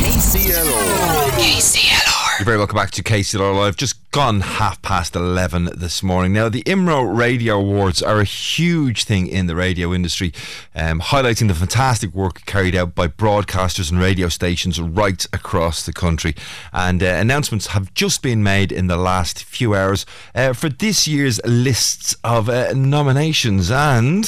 KCLR. 0.00 1.30
KCLR. 1.32 2.38
You're 2.38 2.46
very 2.46 2.56
welcome 2.56 2.74
back 2.76 2.90
to 2.92 3.02
KCLR 3.02 3.54
Live. 3.54 3.76
Just 3.76 4.10
gone 4.12 4.40
half 4.40 4.80
past 4.80 5.14
11 5.14 5.72
this 5.76 6.02
morning. 6.02 6.32
Now, 6.32 6.48
the 6.48 6.62
IMRO 6.62 7.02
Radio 7.14 7.58
Awards 7.58 8.00
are 8.02 8.18
a 8.18 8.24
huge 8.24 9.04
thing 9.04 9.26
in 9.26 9.46
the 9.46 9.54
radio 9.54 9.92
industry, 9.92 10.32
um, 10.74 11.00
highlighting 11.00 11.48
the 11.48 11.54
fantastic 11.54 12.14
work 12.14 12.46
carried 12.46 12.74
out 12.74 12.94
by 12.94 13.08
broadcasters 13.08 13.90
and 13.90 14.00
radio 14.00 14.30
stations 14.30 14.80
right 14.80 15.22
across 15.34 15.84
the 15.84 15.92
country. 15.92 16.34
And 16.72 17.02
uh, 17.02 17.06
announcements 17.06 17.66
have 17.68 17.92
just 17.92 18.22
been 18.22 18.42
made 18.42 18.72
in 18.72 18.86
the 18.86 18.96
last 18.96 19.44
few 19.44 19.74
hours 19.74 20.06
uh, 20.34 20.54
for 20.54 20.70
this 20.70 21.06
year's 21.06 21.44
lists 21.44 22.16
of 22.24 22.48
uh, 22.48 22.72
nominations. 22.74 23.70
And. 23.70 24.26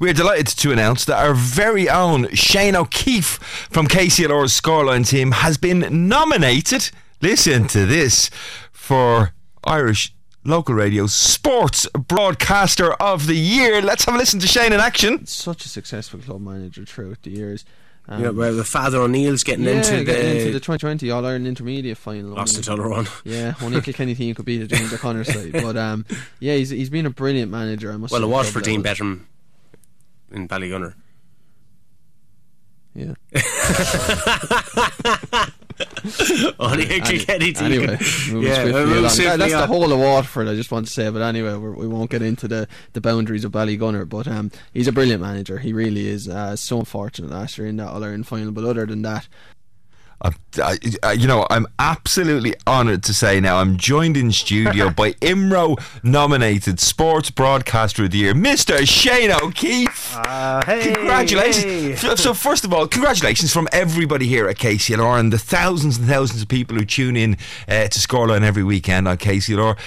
We're 0.00 0.14
delighted 0.14 0.46
to 0.46 0.72
announce 0.72 1.04
that 1.04 1.22
our 1.22 1.34
very 1.34 1.86
own 1.86 2.34
Shane 2.34 2.74
O'Keefe 2.74 3.36
from 3.70 3.86
KCLR's 3.86 4.58
Scoreline 4.58 5.06
team 5.06 5.32
has 5.32 5.58
been 5.58 6.08
nominated, 6.08 6.90
listen 7.20 7.68
to 7.68 7.84
this, 7.84 8.30
for 8.72 9.34
Irish 9.62 10.14
local 10.42 10.74
radio's 10.74 11.14
sports 11.14 11.86
broadcaster 12.08 12.94
of 12.94 13.26
the 13.26 13.34
year. 13.34 13.82
Let's 13.82 14.06
have 14.06 14.14
a 14.14 14.16
listen 14.16 14.40
to 14.40 14.46
Shane 14.46 14.72
in 14.72 14.80
action. 14.80 15.26
Such 15.26 15.66
a 15.66 15.68
successful 15.68 16.18
club 16.18 16.40
manager 16.40 16.86
throughout 16.86 17.20
the 17.22 17.32
years. 17.32 17.66
Um, 18.08 18.22
yeah, 18.22 18.30
where 18.30 18.54
the 18.54 18.64
Father 18.64 19.02
O'Neill's 19.02 19.44
getting 19.44 19.66
yeah, 19.66 19.72
into 19.72 20.02
getting 20.02 20.24
the 20.24 20.38
into 20.38 20.52
the 20.52 20.60
2020 20.60 21.10
All 21.10 21.26
Ireland 21.26 21.46
Intermediate 21.46 21.98
final. 21.98 22.30
Lost 22.30 22.54
to 22.54 22.62
Tullaroan. 22.62 23.06
Yeah, 23.24 23.52
only 23.60 23.82
Kilkenny 23.82 24.14
team 24.14 24.34
could 24.34 24.46
beat 24.46 24.66
the 24.66 24.66
James 24.66 24.94
O'Connor 24.94 25.24
side. 25.24 25.52
But 25.62 25.76
um, 25.76 26.06
yeah, 26.38 26.54
he's 26.54 26.70
he's 26.70 26.88
been 26.88 27.04
a 27.04 27.10
brilliant 27.10 27.52
manager. 27.52 27.92
I 27.92 27.98
must. 27.98 28.12
Well, 28.14 28.24
it 28.24 28.28
was 28.28 28.50
for 28.50 28.62
Dean 28.62 28.82
Bettram 28.82 29.26
in 30.30 30.48
Ballygunner. 30.48 30.94
Yeah. 32.94 33.14
Only 36.58 36.86
Kilkenny 36.86 37.52
team. 37.52 37.64
Anyway, 37.64 37.98
yeah, 38.32 38.94
that's 38.94 39.16
the 39.16 39.66
whole 39.66 39.92
of 39.92 39.98
Waterford. 39.98 40.48
I 40.48 40.54
just 40.54 40.72
want 40.72 40.86
to 40.86 40.92
say, 40.92 41.08
but 41.08 41.22
anyway, 41.22 41.54
we're, 41.54 41.72
we 41.72 41.86
will 41.86 42.00
not 42.00 42.10
get 42.10 42.22
into 42.22 42.48
the, 42.48 42.66
the 42.92 43.00
boundaries 43.00 43.44
of 43.44 43.52
Ballygunner. 43.52 44.08
But 44.08 44.26
um, 44.26 44.50
he's 44.74 44.88
a 44.88 44.92
brilliant 44.92 45.22
manager. 45.22 45.58
He 45.58 45.72
really 45.72 46.08
is. 46.08 46.28
Uh, 46.28 46.56
so 46.56 46.80
unfortunate 46.80 47.30
last 47.30 47.58
year 47.58 47.68
in 47.68 47.76
that 47.76 47.88
All 47.88 48.02
Ireland 48.02 48.26
final. 48.26 48.52
But 48.52 48.64
other 48.64 48.86
than 48.86 49.02
that, 49.02 49.28
I, 50.22 50.78
I, 51.02 51.12
you 51.12 51.26
know, 51.26 51.46
I'm 51.48 51.66
absolutely 51.78 52.54
honoured 52.66 53.02
to 53.04 53.14
say 53.14 53.40
now 53.40 53.58
I'm 53.58 53.78
joined 53.78 54.16
in 54.16 54.32
studio 54.32 54.90
by 54.96 55.12
IMRO 55.12 55.76
nominated 56.02 56.78
Sports 56.78 57.30
Broadcaster 57.30 58.04
of 58.04 58.10
the 58.10 58.18
Year, 58.18 58.34
Mr. 58.34 58.86
Shane 58.86 59.30
O'Keefe. 59.30 60.16
Uh, 60.18 60.62
hey, 60.66 60.92
congratulations! 60.92 62.00
Hey. 62.00 62.16
So, 62.16 62.34
first 62.34 62.64
of 62.64 62.74
all, 62.74 62.86
congratulations 62.86 63.52
from 63.52 63.66
everybody 63.72 64.26
here 64.26 64.46
at 64.48 64.56
KCLR 64.56 65.18
and 65.18 65.32
the 65.32 65.38
thousands 65.38 65.96
and 65.96 66.06
thousands 66.06 66.42
of 66.42 66.48
people 66.48 66.76
who 66.76 66.84
tune 66.84 67.16
in 67.16 67.38
uh, 67.66 67.88
to 67.88 67.98
Scoreline 67.98 68.42
every 68.42 68.64
weekend 68.64 69.08
on 69.08 69.16
KCLR 69.16 69.78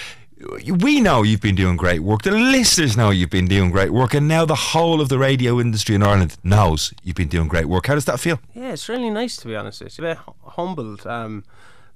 we 0.67 0.99
know 0.99 1.23
you've 1.23 1.41
been 1.41 1.55
doing 1.55 1.77
great 1.77 2.01
work. 2.01 2.23
The 2.23 2.31
listeners 2.31 2.97
know 2.97 3.09
you've 3.09 3.29
been 3.29 3.47
doing 3.47 3.71
great 3.71 3.91
work, 3.91 4.13
and 4.13 4.27
now 4.27 4.45
the 4.45 4.55
whole 4.55 5.01
of 5.01 5.09
the 5.09 5.17
radio 5.17 5.59
industry 5.59 5.95
in 5.95 6.03
Ireland 6.03 6.37
knows 6.43 6.93
you've 7.03 7.15
been 7.15 7.27
doing 7.27 7.47
great 7.47 7.65
work. 7.65 7.87
How 7.87 7.95
does 7.95 8.05
that 8.05 8.19
feel? 8.19 8.39
Yeah, 8.53 8.73
it's 8.73 8.89
really 8.89 9.09
nice 9.09 9.37
to 9.37 9.47
be 9.47 9.55
honest. 9.55 9.81
It's 9.81 9.99
a 9.99 10.01
bit 10.01 10.17
humbled. 10.45 11.05
Um, 11.07 11.43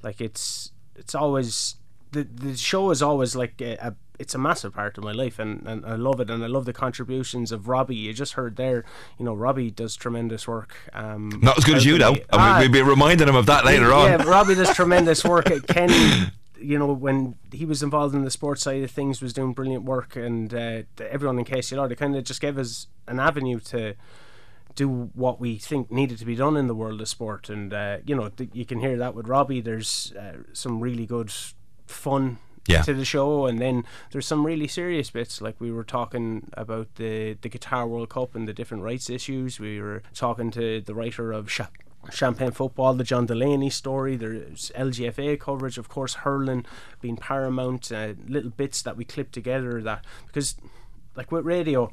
like 0.03 0.21
it's 0.21 0.71
it's 0.95 1.15
always 1.15 1.75
the 2.11 2.23
the 2.23 2.55
show 2.55 2.91
is 2.91 3.01
always 3.01 3.35
like 3.35 3.61
a, 3.61 3.75
a 3.75 3.95
it's 4.19 4.33
a 4.33 4.37
massive 4.37 4.73
part 4.73 4.97
of 4.97 5.03
my 5.03 5.11
life 5.11 5.37
and, 5.37 5.67
and 5.67 5.85
I 5.85 5.95
love 5.95 6.19
it 6.19 6.29
and 6.29 6.43
I 6.43 6.47
love 6.47 6.65
the 6.65 6.73
contributions 6.73 7.51
of 7.51 7.67
Robbie. 7.67 7.95
You 7.95 8.13
just 8.13 8.33
heard 8.33 8.55
there, 8.55 8.83
you 9.19 9.25
know, 9.25 9.35
Robbie 9.35 9.69
does 9.69 9.95
tremendous 9.95 10.47
work. 10.47 10.75
Um, 10.93 11.29
Not 11.43 11.59
as 11.59 11.63
good 11.63 11.77
as 11.77 11.85
you 11.85 11.99
though. 11.99 12.15
Ah, 12.31 12.57
we'll 12.59 12.71
be 12.71 12.81
reminding 12.81 13.27
him 13.27 13.35
of 13.35 13.45
that 13.45 13.63
later 13.63 13.93
on. 13.93 14.09
Yeah, 14.09 14.23
Robbie 14.23 14.55
does 14.55 14.73
tremendous 14.73 15.23
work. 15.23 15.51
At 15.51 15.67
Kenny 15.75 16.31
you 16.59 16.77
know, 16.77 16.91
when 16.91 17.35
he 17.51 17.65
was 17.65 17.83
involved 17.83 18.15
in 18.15 18.23
the 18.23 18.31
sports 18.31 18.63
side 18.63 18.83
of 18.83 18.91
things, 18.91 19.21
was 19.21 19.33
doing 19.33 19.53
brilliant 19.53 19.83
work, 19.83 20.15
and 20.15 20.53
uh, 20.53 20.83
everyone 20.99 21.39
in 21.39 21.45
KCLR, 21.45 21.89
they 21.89 21.95
kind 21.95 22.15
of 22.15 22.23
just 22.23 22.41
gave 22.41 22.57
us 22.57 22.87
an 23.07 23.19
avenue 23.19 23.59
to 23.59 23.95
do 24.75 25.09
what 25.13 25.39
we 25.39 25.57
think 25.57 25.91
needed 25.91 26.19
to 26.19 26.25
be 26.25 26.35
done 26.35 26.55
in 26.55 26.67
the 26.67 26.75
world 26.75 27.01
of 27.01 27.07
sport. 27.07 27.49
And, 27.49 27.73
uh, 27.73 27.97
you 28.05 28.15
know, 28.15 28.29
th- 28.29 28.51
you 28.53 28.63
can 28.63 28.79
hear 28.79 28.95
that 28.97 29.15
with 29.15 29.27
Robbie. 29.27 29.59
There's 29.59 30.13
uh, 30.13 30.43
some 30.53 30.79
really 30.79 31.07
good 31.07 31.31
fun 31.87 32.37
yeah. 32.67 32.81
to 32.83 32.93
the 32.93 33.05
show, 33.05 33.45
and 33.47 33.59
then 33.59 33.85
there's 34.11 34.27
some 34.27 34.45
really 34.45 34.67
serious 34.67 35.09
bits. 35.09 35.41
Like 35.41 35.59
we 35.59 35.71
were 35.71 35.83
talking 35.83 36.49
about 36.53 36.95
the 36.95 37.37
the 37.41 37.49
Qatar 37.49 37.87
World 37.87 38.09
Cup 38.09 38.35
and 38.35 38.47
the 38.47 38.53
different 38.53 38.83
rights 38.83 39.09
issues. 39.09 39.59
We 39.59 39.81
were 39.81 40.03
talking 40.13 40.51
to 40.51 40.81
the 40.81 40.93
writer 40.93 41.31
of 41.31 41.51
Sh- 41.51 41.61
Champagne 42.11 42.51
football, 42.51 42.93
the 42.93 43.03
John 43.03 43.25
Delaney 43.25 43.69
story. 43.69 44.15
There's 44.15 44.71
LGFA 44.75 45.39
coverage, 45.39 45.77
of 45.77 45.89
course, 45.89 46.15
hurling 46.15 46.65
being 47.01 47.17
paramount. 47.17 47.91
Uh, 47.91 48.13
little 48.27 48.51
bits 48.51 48.81
that 48.81 48.97
we 48.97 49.05
clip 49.05 49.31
together 49.31 49.81
that 49.81 50.05
because, 50.25 50.55
like 51.15 51.31
with 51.31 51.45
radio, 51.45 51.91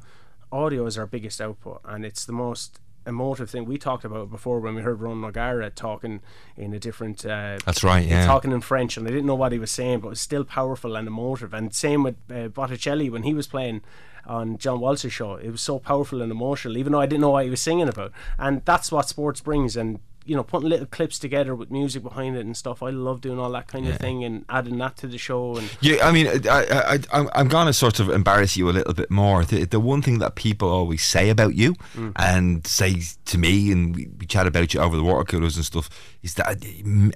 audio 0.52 0.86
is 0.86 0.96
our 0.96 1.06
biggest 1.06 1.40
output, 1.40 1.80
and 1.84 2.04
it's 2.04 2.24
the 2.24 2.32
most 2.32 2.80
emotive 3.06 3.50
thing 3.50 3.64
we 3.66 3.76
talked 3.76 4.04
about 4.04 4.30
before 4.30 4.60
when 4.60 4.74
we 4.74 4.82
heard 4.82 5.00
Ron 5.00 5.22
O'Gara 5.24 5.70
talking 5.70 6.20
in 6.56 6.72
a 6.72 6.78
different. 6.78 7.24
Uh, 7.24 7.58
That's 7.64 7.84
right. 7.84 8.06
Yeah. 8.06 8.26
Talking 8.26 8.52
in 8.52 8.60
French, 8.60 8.96
and 8.96 9.06
I 9.06 9.10
didn't 9.10 9.26
know 9.26 9.34
what 9.34 9.52
he 9.52 9.58
was 9.58 9.70
saying, 9.70 10.00
but 10.00 10.08
it 10.08 10.10
was 10.10 10.20
still 10.20 10.44
powerful 10.44 10.96
and 10.96 11.06
emotive. 11.08 11.52
And 11.52 11.74
same 11.74 12.02
with 12.02 12.16
uh, 12.30 12.48
Bocelli 12.48 13.10
when 13.10 13.24
he 13.24 13.34
was 13.34 13.46
playing 13.46 13.82
on 14.26 14.58
John 14.58 14.80
Walsh's 14.80 15.12
show. 15.12 15.34
It 15.34 15.50
was 15.50 15.62
so 15.62 15.78
powerful 15.78 16.22
and 16.22 16.30
emotional, 16.30 16.76
even 16.76 16.92
though 16.92 17.00
I 17.00 17.06
didn't 17.06 17.22
know 17.22 17.30
what 17.30 17.44
he 17.44 17.50
was 17.50 17.60
singing 17.60 17.88
about. 17.88 18.12
And 18.38 18.64
that's 18.64 18.90
what 18.90 19.08
sports 19.08 19.40
brings. 19.40 19.76
And 19.76 20.00
you 20.24 20.34
know, 20.34 20.42
putting 20.42 20.68
little 20.68 20.86
clips 20.86 21.18
together 21.18 21.54
with 21.54 21.70
music 21.70 22.02
behind 22.02 22.36
it 22.36 22.46
and 22.46 22.56
stuff. 22.56 22.82
I 22.82 22.90
love 22.90 23.20
doing 23.20 23.38
all 23.38 23.50
that 23.52 23.68
kind 23.68 23.84
yeah. 23.84 23.92
of 23.92 23.98
thing 23.98 24.24
and 24.24 24.44
adding 24.48 24.78
that 24.78 24.96
to 24.98 25.06
the 25.06 25.18
show. 25.18 25.56
And 25.56 25.70
yeah, 25.80 26.06
I 26.06 26.12
mean, 26.12 26.26
I, 26.48 26.98
I, 27.12 27.20
I 27.22 27.40
am 27.40 27.48
gonna 27.48 27.72
sort 27.72 28.00
of 28.00 28.08
embarrass 28.08 28.56
you 28.56 28.68
a 28.70 28.72
little 28.72 28.94
bit 28.94 29.10
more. 29.10 29.44
The, 29.44 29.64
the 29.64 29.80
one 29.80 30.00
thing 30.00 30.18
that 30.20 30.34
people 30.34 30.68
always 30.68 31.04
say 31.04 31.28
about 31.28 31.54
you 31.54 31.74
mm. 31.94 32.12
and 32.16 32.66
say 32.66 33.02
to 33.26 33.38
me, 33.38 33.70
and 33.70 33.94
we, 33.94 34.08
we 34.18 34.26
chat 34.26 34.46
about 34.46 34.72
you 34.72 34.80
over 34.80 34.96
the 34.96 35.04
water 35.04 35.24
coolers 35.24 35.56
and 35.56 35.64
stuff, 35.64 35.90
is 36.22 36.34
that 36.34 36.64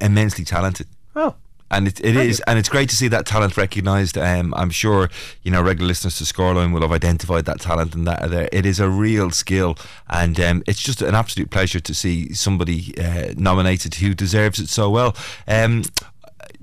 immensely 0.01 0.45
talented. 0.45 0.87
Oh, 1.17 1.35
and 1.71 1.89
it, 1.89 2.05
it 2.05 2.17
is, 2.17 2.41
and 2.47 2.59
it's 2.59 2.69
great 2.69 2.89
to 2.91 2.97
see 2.97 3.09
that 3.09 3.27
talent 3.27 3.57
recognised. 3.57 4.17
Um, 4.17 4.55
I'm 4.55 4.71
sure 4.71 5.09
you 5.43 5.51
know 5.51 5.63
regular 5.63 5.89
listeners 5.89 6.19
to 6.19 6.25
Scoreline 6.25 6.73
will 6.73 6.83
have 6.83 6.93
identified 6.93 7.45
that 7.47 7.61
talent, 7.61 7.95
and 7.95 8.07
that 8.07 8.31
there 8.31 8.49
it 8.53 8.65
is 8.67 8.81
a 8.81 8.89
real 8.89 9.31
skill, 9.31 9.77
and 10.09 10.39
um, 10.41 10.63
it's 10.67 10.83
just 10.83 11.03
an 11.03 11.15
absolute 11.15 11.51
pleasure 11.51 11.81
to 11.81 11.95
see 11.95 12.33
somebody 12.33 12.95
uh, 12.99 13.35
nominated 13.37 13.95
who 13.97 14.15
deserves 14.15 14.59
it 14.59 14.69
so 14.69 14.91
well. 14.91 15.17
Um, 15.47 15.85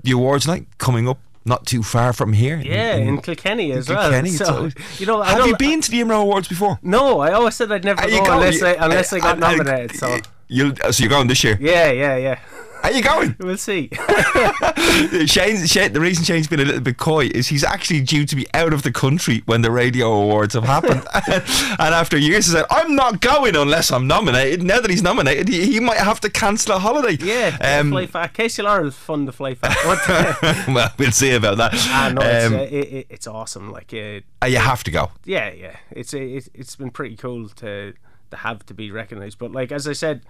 the 0.02 0.12
awards 0.12 0.46
night 0.46 0.66
coming 0.78 1.08
up 1.08 1.18
not 1.44 1.64
too 1.64 1.82
far 1.82 2.12
from 2.12 2.32
here. 2.32 2.58
Yeah, 2.58 2.96
in, 2.96 3.08
in 3.08 3.20
Kilkenny 3.20 3.72
as 3.72 3.88
in 3.88 3.96
Kilkenny, 3.96 4.36
well. 4.40 4.70
So, 4.70 4.80
you 4.98 5.06
know, 5.06 5.22
have 5.22 5.46
you 5.46 5.56
been 5.56 5.80
to 5.80 5.90
the 5.90 6.00
IMRO 6.00 6.22
Awards 6.22 6.48
before? 6.48 6.78
No, 6.82 7.20
I 7.20 7.32
always 7.32 7.54
said 7.54 7.70
I'd 7.70 7.84
never 7.84 8.02
go, 8.02 8.24
go, 8.24 8.32
unless 8.32 8.60
you, 8.60 8.66
I 8.66 8.84
unless 8.84 9.12
I 9.12 9.20
got 9.20 9.38
nominated. 9.38 9.96
so 9.96 10.18
you 10.48 10.74
so 10.90 11.02
you're 11.02 11.10
going 11.10 11.28
this 11.28 11.44
year? 11.44 11.56
Yeah, 11.60 11.90
yeah, 11.92 12.16
yeah. 12.16 12.38
Are 12.82 12.92
you 12.92 13.02
going? 13.02 13.36
We'll 13.40 13.56
see. 13.56 13.88
Shane, 15.26 15.66
Shane, 15.66 15.92
the 15.92 16.00
reason 16.00 16.24
Shane's 16.24 16.46
been 16.46 16.60
a 16.60 16.64
little 16.64 16.80
bit 16.80 16.98
coy 16.98 17.26
is 17.26 17.48
he's 17.48 17.64
actually 17.64 18.00
due 18.00 18.24
to 18.26 18.36
be 18.36 18.46
out 18.54 18.72
of 18.72 18.82
the 18.82 18.92
country 18.92 19.42
when 19.46 19.62
the 19.62 19.70
radio 19.70 20.12
awards 20.12 20.54
have 20.54 20.64
happened. 20.64 21.04
and 21.14 21.94
after 21.94 22.16
years, 22.16 22.46
he 22.46 22.52
said, 22.52 22.64
I'm 22.70 22.94
not 22.94 23.20
going 23.20 23.56
unless 23.56 23.90
I'm 23.90 24.06
nominated. 24.06 24.62
Now 24.62 24.80
that 24.80 24.90
he's 24.90 25.02
nominated, 25.02 25.48
he, 25.48 25.66
he 25.66 25.80
might 25.80 25.98
have 25.98 26.20
to 26.20 26.30
cancel 26.30 26.76
a 26.76 26.78
holiday. 26.78 27.16
Yeah, 27.22 27.56
um, 27.60 27.90
fly 27.90 28.06
back. 28.06 28.34
KCLR 28.34 28.86
is 28.86 28.94
fun 28.94 29.26
to 29.26 29.32
fly 29.32 29.54
back. 29.54 29.76
well, 30.68 30.92
we'll 30.98 31.12
see 31.12 31.34
about 31.34 31.56
that. 31.58 31.72
No, 32.14 32.22
it's, 32.22 32.46
um, 32.46 32.54
uh, 32.54 32.58
it, 32.58 32.72
it, 32.72 33.06
it's 33.10 33.26
awesome. 33.26 33.70
Like, 33.72 33.92
uh, 33.92 34.46
You 34.46 34.58
have 34.58 34.84
to 34.84 34.90
go. 34.90 35.10
Yeah, 35.24 35.52
yeah. 35.52 35.76
It's, 35.90 36.14
it, 36.14 36.48
it's 36.54 36.76
been 36.76 36.90
pretty 36.90 37.16
cool 37.16 37.48
to, 37.48 37.94
to 38.30 38.36
have 38.36 38.64
to 38.66 38.74
be 38.74 38.90
recognised. 38.90 39.38
But, 39.38 39.52
like, 39.52 39.72
as 39.72 39.88
I 39.88 39.92
said, 39.92 40.22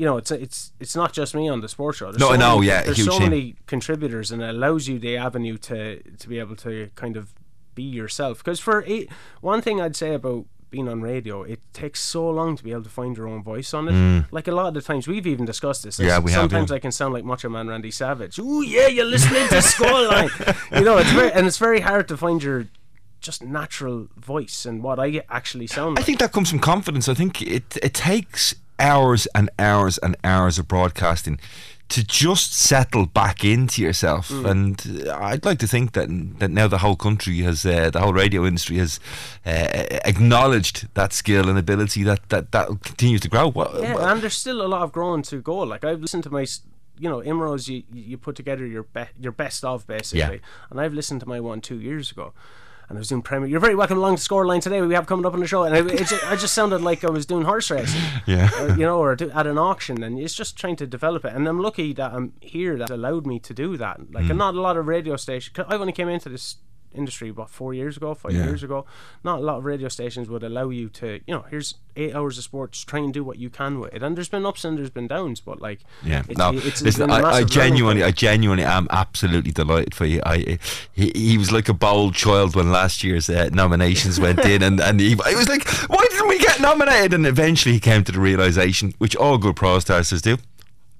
you 0.00 0.06
know, 0.06 0.16
it's 0.16 0.30
it's 0.30 0.72
it's 0.80 0.96
not 0.96 1.12
just 1.12 1.34
me 1.34 1.46
on 1.46 1.60
the 1.60 1.68
sports 1.68 1.98
show. 1.98 2.06
There's 2.10 2.20
no, 2.20 2.30
so 2.30 2.36
no, 2.36 2.54
many, 2.54 2.68
yeah, 2.68 2.82
there's 2.84 3.04
so 3.04 3.18
team. 3.18 3.28
many 3.28 3.56
contributors, 3.66 4.30
and 4.30 4.40
it 4.40 4.48
allows 4.48 4.88
you 4.88 4.98
the 4.98 5.18
avenue 5.18 5.58
to 5.58 6.00
to 6.02 6.26
be 6.26 6.38
able 6.38 6.56
to 6.56 6.88
kind 6.94 7.18
of 7.18 7.34
be 7.74 7.82
yourself. 7.82 8.38
Because 8.38 8.60
for 8.60 8.82
eight, 8.86 9.10
one 9.42 9.60
thing 9.60 9.78
I'd 9.78 9.94
say 9.94 10.14
about 10.14 10.46
being 10.70 10.88
on 10.88 11.02
radio, 11.02 11.42
it 11.42 11.60
takes 11.74 12.00
so 12.00 12.30
long 12.30 12.56
to 12.56 12.64
be 12.64 12.72
able 12.72 12.84
to 12.84 12.88
find 12.88 13.14
your 13.14 13.28
own 13.28 13.42
voice 13.42 13.74
on 13.74 13.88
it. 13.88 13.92
Mm. 13.92 14.26
Like 14.30 14.48
a 14.48 14.52
lot 14.52 14.68
of 14.68 14.74
the 14.74 14.80
times, 14.80 15.06
we've 15.06 15.26
even 15.26 15.44
discussed 15.44 15.82
this. 15.82 15.98
Yeah, 15.98 16.18
we 16.18 16.32
Sometimes 16.32 16.70
have, 16.70 16.76
yeah. 16.76 16.76
I 16.76 16.78
can 16.78 16.92
sound 16.92 17.12
like 17.12 17.24
Macho 17.24 17.50
Man 17.50 17.68
Randy 17.68 17.90
Savage. 17.90 18.40
Oh 18.40 18.62
yeah, 18.62 18.86
you're 18.86 19.04
listening 19.04 19.48
to 19.48 19.56
Scoreline. 19.56 20.32
you 20.78 20.84
know, 20.86 20.96
it's 20.96 21.12
very 21.12 21.30
and 21.30 21.46
it's 21.46 21.58
very 21.58 21.80
hard 21.80 22.08
to 22.08 22.16
find 22.16 22.42
your 22.42 22.68
just 23.20 23.44
natural 23.44 24.08
voice 24.16 24.64
and 24.64 24.82
what 24.82 24.98
I 24.98 25.22
actually 25.28 25.66
sound 25.66 25.96
like. 25.96 26.04
I 26.04 26.06
think 26.06 26.20
that 26.20 26.32
comes 26.32 26.48
from 26.48 26.60
confidence. 26.60 27.06
I 27.06 27.12
think 27.12 27.42
it 27.42 27.76
it 27.82 27.92
takes 27.92 28.54
hours 28.80 29.26
and 29.34 29.50
hours 29.58 29.98
and 29.98 30.16
hours 30.24 30.58
of 30.58 30.66
broadcasting 30.66 31.38
to 31.90 32.04
just 32.04 32.54
settle 32.54 33.04
back 33.04 33.44
into 33.44 33.82
yourself. 33.82 34.28
Mm. 34.28 34.50
And 34.50 35.08
uh, 35.08 35.18
I'd 35.20 35.44
like 35.44 35.58
to 35.58 35.66
think 35.66 35.92
that 35.92 36.08
that 36.38 36.50
now 36.50 36.68
the 36.68 36.78
whole 36.78 36.96
country 36.96 37.38
has, 37.40 37.66
uh, 37.66 37.90
the 37.90 38.00
whole 38.00 38.12
radio 38.12 38.46
industry 38.46 38.78
has 38.78 39.00
uh, 39.44 39.86
acknowledged 40.04 40.86
that 40.94 41.12
skill 41.12 41.48
and 41.48 41.58
ability 41.58 42.04
that 42.04 42.28
that 42.28 42.52
that 42.52 42.68
continues 42.82 43.20
to 43.22 43.28
grow. 43.28 43.52
Yeah, 43.80 44.10
and 44.10 44.22
there's 44.22 44.34
still 44.34 44.62
a 44.62 44.68
lot 44.68 44.82
of 44.82 44.92
growing 44.92 45.22
to 45.22 45.40
go. 45.40 45.58
Like 45.58 45.84
I've 45.84 46.00
listened 46.00 46.22
to 46.24 46.30
my 46.30 46.46
you 47.00 47.08
know, 47.08 47.20
Imros, 47.22 47.66
you 47.68 47.82
you 47.92 48.16
put 48.18 48.36
together 48.36 48.66
your 48.66 48.84
be- 48.84 49.14
your 49.18 49.32
best 49.32 49.64
of 49.64 49.86
basically, 49.86 50.36
yeah. 50.36 50.70
and 50.70 50.80
I've 50.80 50.92
listened 50.94 51.20
to 51.20 51.28
my 51.28 51.40
one 51.40 51.60
two 51.60 51.80
years 51.80 52.12
ago, 52.12 52.32
and 52.90 52.98
I 52.98 53.00
was 53.00 53.08
doing 53.08 53.22
Premier. 53.22 53.48
You're 53.48 53.60
very 53.60 53.76
welcome 53.76 53.98
along 53.98 54.16
to 54.16 54.22
Scoreline 54.22 54.60
today. 54.60 54.82
We 54.82 54.94
have 54.94 55.06
coming 55.06 55.24
up 55.24 55.32
on 55.32 55.38
the 55.38 55.46
show, 55.46 55.62
and 55.62 55.74
I, 55.74 55.94
just, 55.94 56.24
I 56.24 56.34
just 56.34 56.52
sounded 56.52 56.82
like 56.82 57.04
I 57.04 57.08
was 57.08 57.24
doing 57.24 57.44
horse 57.44 57.70
racing, 57.70 58.00
yeah, 58.26 58.50
or, 58.60 58.70
you 58.70 58.84
know, 58.84 58.98
or 58.98 59.12
at 59.12 59.46
an 59.46 59.58
auction, 59.58 60.02
and 60.02 60.18
it's 60.18 60.34
just 60.34 60.56
trying 60.56 60.74
to 60.76 60.88
develop 60.88 61.24
it. 61.24 61.32
And 61.32 61.46
I'm 61.46 61.60
lucky 61.60 61.92
that 61.94 62.12
I'm 62.12 62.32
here 62.40 62.76
that 62.78 62.90
allowed 62.90 63.28
me 63.28 63.38
to 63.38 63.54
do 63.54 63.76
that. 63.76 64.12
Like, 64.12 64.24
mm. 64.24 64.36
not 64.36 64.56
a 64.56 64.60
lot 64.60 64.76
of 64.76 64.88
radio 64.88 65.14
stations. 65.14 65.56
I 65.68 65.76
only 65.76 65.92
came 65.92 66.08
into 66.08 66.28
this 66.28 66.56
industry 66.94 67.28
about 67.28 67.50
four 67.50 67.74
years 67.74 67.96
ago, 67.96 68.14
five 68.14 68.32
yeah. 68.32 68.44
years 68.44 68.62
ago. 68.62 68.84
Not 69.24 69.40
a 69.40 69.42
lot 69.42 69.58
of 69.58 69.64
radio 69.64 69.88
stations 69.88 70.28
would 70.28 70.42
allow 70.42 70.70
you 70.70 70.88
to, 70.90 71.20
you 71.26 71.34
know, 71.34 71.44
here's 71.50 71.74
eight 71.96 72.14
hours 72.14 72.38
of 72.38 72.44
sports, 72.44 72.84
try 72.84 73.00
and 73.00 73.12
do 73.12 73.22
what 73.24 73.38
you 73.38 73.50
can 73.50 73.80
with 73.80 73.94
it. 73.94 74.02
And 74.02 74.16
there's 74.16 74.28
been 74.28 74.46
ups 74.46 74.64
and 74.64 74.78
there's 74.78 74.90
been 74.90 75.06
downs, 75.06 75.40
but 75.40 75.60
like, 75.60 75.80
yeah, 76.02 76.22
it's, 76.28 76.38
no, 76.38 76.50
it's, 76.54 76.82
listen, 76.82 77.10
I, 77.10 77.20
I 77.22 77.44
genuinely, 77.44 78.02
I 78.02 78.10
genuinely 78.10 78.64
am 78.64 78.86
absolutely 78.90 79.52
delighted 79.52 79.94
for 79.94 80.06
you. 80.06 80.20
I, 80.24 80.58
he, 80.92 81.12
he 81.14 81.38
was 81.38 81.52
like 81.52 81.68
a 81.68 81.74
bold 81.74 82.14
child 82.14 82.54
when 82.56 82.70
last 82.70 83.04
year's 83.04 83.28
uh, 83.28 83.50
nominations 83.52 84.18
went 84.20 84.38
in, 84.44 84.62
and 84.62 84.80
and 84.80 85.00
he, 85.00 85.14
was 85.14 85.48
like, 85.48 85.68
why 85.88 86.04
didn't 86.10 86.28
we 86.28 86.38
get 86.38 86.60
nominated? 86.60 87.14
And 87.14 87.26
eventually 87.26 87.74
he 87.74 87.80
came 87.80 88.04
to 88.04 88.12
the 88.12 88.20
realization, 88.20 88.94
which 88.98 89.16
all 89.16 89.38
good 89.38 89.56
pro 89.56 89.78
stars 89.78 90.10
do 90.22 90.38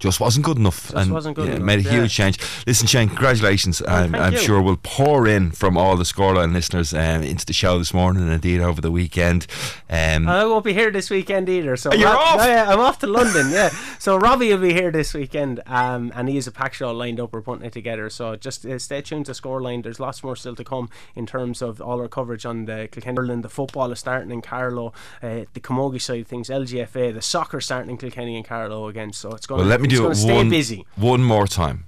just 0.00 0.18
wasn't 0.18 0.44
good 0.44 0.56
enough. 0.56 0.90
Just 0.90 0.96
and 0.96 1.12
wasn't 1.12 1.36
good 1.36 1.46
yeah, 1.46 1.54
enough. 1.56 1.66
made 1.66 1.78
a 1.80 1.82
yeah. 1.82 1.90
huge 1.92 2.12
change. 2.12 2.38
Listen, 2.66 2.86
Shane, 2.86 3.08
congratulations. 3.08 3.80
Oh, 3.82 3.86
I'm, 3.86 4.14
I'm 4.14 4.36
sure 4.36 4.60
we'll 4.60 4.78
pour 4.82 5.28
in 5.28 5.52
from 5.52 5.76
all 5.76 5.96
the 5.96 6.04
scoreline 6.04 6.52
listeners 6.52 6.92
um, 6.92 7.22
into 7.22 7.46
the 7.46 7.52
show 7.52 7.78
this 7.78 7.94
morning 7.94 8.22
and 8.22 8.32
indeed 8.32 8.60
over 8.60 8.80
the 8.80 8.90
weekend. 8.90 9.46
Um, 9.88 10.26
I 10.26 10.44
won't 10.44 10.64
be 10.64 10.72
here 10.72 10.90
this 10.90 11.10
weekend 11.10 11.48
either. 11.48 11.76
So 11.76 11.92
you're 11.92 12.08
off. 12.08 12.38
No, 12.38 12.46
yeah, 12.46 12.70
I'm 12.70 12.80
off 12.80 12.98
to 13.00 13.06
London. 13.20 13.50
Yeah, 13.50 13.68
so 13.98 14.16
Robbie 14.16 14.50
will 14.50 14.58
be 14.58 14.72
here 14.72 14.90
this 14.90 15.14
weekend, 15.14 15.60
um, 15.66 16.12
and 16.14 16.28
he 16.28 16.36
is 16.36 16.46
a 16.46 16.52
pack 16.52 16.74
show 16.74 16.92
lined 16.92 17.20
up. 17.20 17.32
We're 17.32 17.42
putting 17.42 17.64
it 17.64 17.72
together. 17.72 18.10
So 18.10 18.36
just 18.36 18.64
uh, 18.66 18.78
stay 18.78 19.02
tuned 19.02 19.26
to 19.26 19.32
Scoreline. 19.32 19.82
There's 19.82 20.00
lots 20.00 20.24
more 20.24 20.36
still 20.36 20.56
to 20.56 20.64
come 20.64 20.88
in 21.14 21.26
terms 21.26 21.62
of 21.62 21.80
all 21.80 22.00
our 22.00 22.08
coverage 22.08 22.46
on 22.46 22.64
the 22.64 22.88
Kilkenny 22.90 23.18
Ireland. 23.18 23.44
The 23.44 23.48
football 23.48 23.92
is 23.92 23.98
starting 23.98 24.30
in 24.30 24.40
Carlow. 24.40 24.92
Uh, 25.22 25.44
the 25.52 25.60
Camogie 25.60 26.00
side 26.00 26.22
of 26.22 26.26
things, 26.26 26.48
LGFA, 26.48 27.12
the 27.12 27.22
soccer 27.22 27.60
starting 27.60 27.90
in 27.90 27.98
Kilkenny 27.98 28.36
and 28.36 28.44
Carlow 28.44 28.88
again. 28.88 29.12
So 29.12 29.32
it's 29.32 29.46
going. 29.46 29.60
Well, 29.60 29.68
let 29.68 29.80
me 29.80 29.88
do 29.90 30.10
it 30.10 30.18
one. 30.34 30.50
Busy. 30.50 30.84
One 30.96 31.22
more 31.22 31.46
time. 31.46 31.84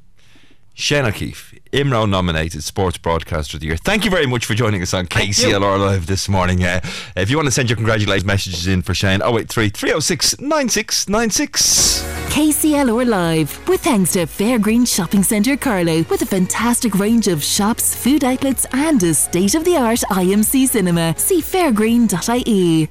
Shane 0.74 1.04
O'Keefe, 1.04 1.58
IMRO 1.72 2.08
nominated 2.08 2.64
Sports 2.64 2.96
Broadcaster 2.96 3.56
of 3.56 3.60
the 3.60 3.66
Year. 3.66 3.76
Thank 3.76 4.06
you 4.06 4.10
very 4.10 4.26
much 4.26 4.46
for 4.46 4.54
joining 4.54 4.80
us 4.80 4.94
on 4.94 5.06
KCLR 5.06 5.78
Live 5.78 6.06
this 6.06 6.30
morning. 6.30 6.64
Uh, 6.64 6.80
if 7.14 7.28
you 7.28 7.36
want 7.36 7.46
to 7.46 7.52
send 7.52 7.68
your 7.68 7.76
congratulations 7.76 8.24
messages 8.24 8.66
in 8.66 8.80
for 8.80 8.94
Shane, 8.94 9.20
083 9.22 9.68
306 9.68 10.40
9696. 10.40 12.02
KCLR 12.32 13.06
Live, 13.06 13.68
with 13.68 13.82
thanks 13.82 14.12
to 14.14 14.20
Fairgreen 14.20 14.88
Shopping 14.88 15.22
Centre 15.22 15.56
Carlow, 15.58 16.04
with 16.08 16.22
a 16.22 16.26
fantastic 16.26 16.94
range 16.98 17.28
of 17.28 17.44
shops, 17.44 17.94
food 17.94 18.24
outlets, 18.24 18.66
and 18.72 19.02
a 19.02 19.12
state 19.12 19.54
of 19.54 19.64
the 19.64 19.76
art 19.76 20.00
IMC 20.10 20.66
cinema. 20.68 21.14
See 21.18 21.42
fairgreen.ie. 21.42 22.88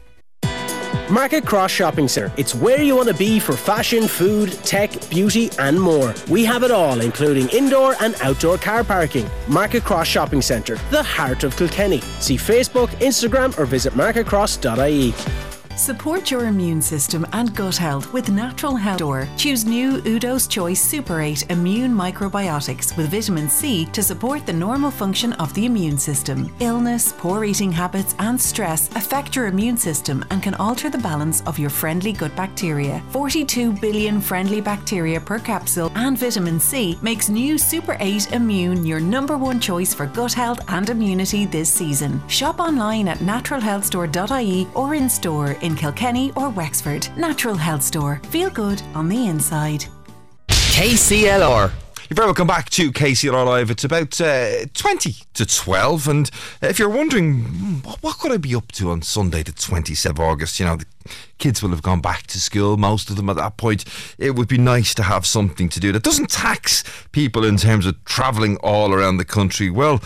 Market 1.11 1.45
Cross 1.45 1.71
Shopping 1.71 2.07
Centre. 2.07 2.31
It's 2.37 2.55
where 2.55 2.81
you 2.81 2.95
want 2.95 3.09
to 3.09 3.13
be 3.13 3.37
for 3.37 3.51
fashion, 3.51 4.07
food, 4.07 4.53
tech, 4.63 4.91
beauty, 5.09 5.49
and 5.59 5.79
more. 5.79 6.15
We 6.29 6.45
have 6.45 6.63
it 6.63 6.71
all, 6.71 7.01
including 7.01 7.49
indoor 7.49 7.95
and 8.01 8.15
outdoor 8.21 8.57
car 8.57 8.85
parking. 8.85 9.29
Market 9.49 9.83
Cross 9.83 10.07
Shopping 10.07 10.41
Centre, 10.41 10.75
the 10.89 11.03
heart 11.03 11.43
of 11.43 11.57
Kilkenny. 11.57 11.99
See 12.21 12.37
Facebook, 12.37 12.87
Instagram, 13.01 13.57
or 13.59 13.65
visit 13.65 13.91
marketcross.ie. 13.93 15.50
Support 15.81 16.29
your 16.29 16.45
immune 16.45 16.79
system 16.79 17.25
and 17.33 17.55
gut 17.55 17.75
health 17.75 18.13
with 18.13 18.29
Natural 18.29 18.75
Health 18.75 18.99
Store. 18.99 19.27
Choose 19.35 19.65
new 19.65 19.99
Udo's 20.03 20.45
Choice 20.45 20.79
Super 20.79 21.21
8 21.21 21.49
Immune 21.49 21.91
Microbiotics 21.91 22.95
with 22.95 23.09
vitamin 23.09 23.49
C 23.49 23.87
to 23.87 24.03
support 24.03 24.45
the 24.45 24.53
normal 24.53 24.91
function 24.91 25.33
of 25.33 25.51
the 25.55 25.65
immune 25.65 25.97
system. 25.97 26.53
Illness, 26.59 27.15
poor 27.17 27.43
eating 27.45 27.71
habits, 27.71 28.13
and 28.19 28.39
stress 28.39 28.95
affect 28.95 29.35
your 29.35 29.47
immune 29.47 29.75
system 29.75 30.23
and 30.29 30.43
can 30.43 30.53
alter 30.53 30.87
the 30.87 30.99
balance 30.99 31.41
of 31.47 31.57
your 31.57 31.71
friendly 31.71 32.13
gut 32.13 32.35
bacteria. 32.35 33.01
42 33.09 33.73
billion 33.81 34.21
friendly 34.21 34.61
bacteria 34.61 35.19
per 35.19 35.39
capsule 35.39 35.91
and 35.95 36.15
vitamin 36.15 36.59
C 36.59 36.99
makes 37.01 37.27
new 37.27 37.57
Super 37.57 37.97
8 37.99 38.33
Immune 38.33 38.85
your 38.85 38.99
number 38.99 39.35
one 39.35 39.59
choice 39.59 39.95
for 39.95 40.05
gut 40.05 40.33
health 40.33 40.59
and 40.67 40.87
immunity 40.91 41.45
this 41.45 41.73
season. 41.73 42.21
Shop 42.27 42.59
online 42.59 43.07
at 43.07 43.17
naturalhealthstore.ie 43.17 44.67
or 44.75 44.93
in 44.93 45.09
store 45.09 45.53
in 45.63 45.70
Kilkenny 45.75 46.31
or 46.35 46.49
Wexford. 46.49 47.07
Natural 47.17 47.55
Health 47.55 47.83
Store. 47.83 48.21
Feel 48.29 48.49
good 48.49 48.81
on 48.93 49.09
the 49.09 49.27
inside. 49.27 49.85
KCLR. 50.47 51.71
You're 52.11 52.15
very 52.15 52.27
welcome 52.27 52.47
back 52.47 52.69
to 52.71 52.91
KCLR 52.91 53.45
Live. 53.45 53.71
It's 53.71 53.85
about 53.85 54.19
uh, 54.19 54.65
20 54.73 55.15
to 55.33 55.45
12. 55.45 56.07
And 56.09 56.29
if 56.61 56.77
you're 56.77 56.89
wondering, 56.89 57.43
hmm, 57.43 57.73
what, 57.87 58.03
what, 58.03 58.19
could 58.19 58.33
I 58.33 58.37
be 58.37 58.53
up 58.53 58.69
to 58.73 58.89
on 58.89 59.01
Sunday, 59.01 59.43
the 59.43 59.53
27th 59.53 60.09
of 60.09 60.19
August? 60.19 60.59
You 60.59 60.65
know, 60.65 60.75
the 60.75 60.85
kids 61.37 61.63
will 61.63 61.69
have 61.69 61.81
gone 61.81 62.01
back 62.01 62.27
to 62.27 62.39
school, 62.41 62.75
most 62.75 63.09
of 63.09 63.15
them 63.15 63.29
at 63.29 63.37
that 63.37 63.55
point. 63.55 63.85
It 64.17 64.35
would 64.35 64.49
be 64.49 64.57
nice 64.57 64.93
to 64.95 65.03
have 65.03 65.25
something 65.25 65.69
to 65.69 65.79
do 65.79 65.93
that 65.93 66.03
doesn't 66.03 66.29
tax 66.29 66.83
people 67.13 67.45
in 67.45 67.55
terms 67.55 67.85
of 67.85 68.03
travelling 68.03 68.57
all 68.57 68.93
around 68.93 69.15
the 69.15 69.23
country. 69.23 69.69
Well, 69.69 69.99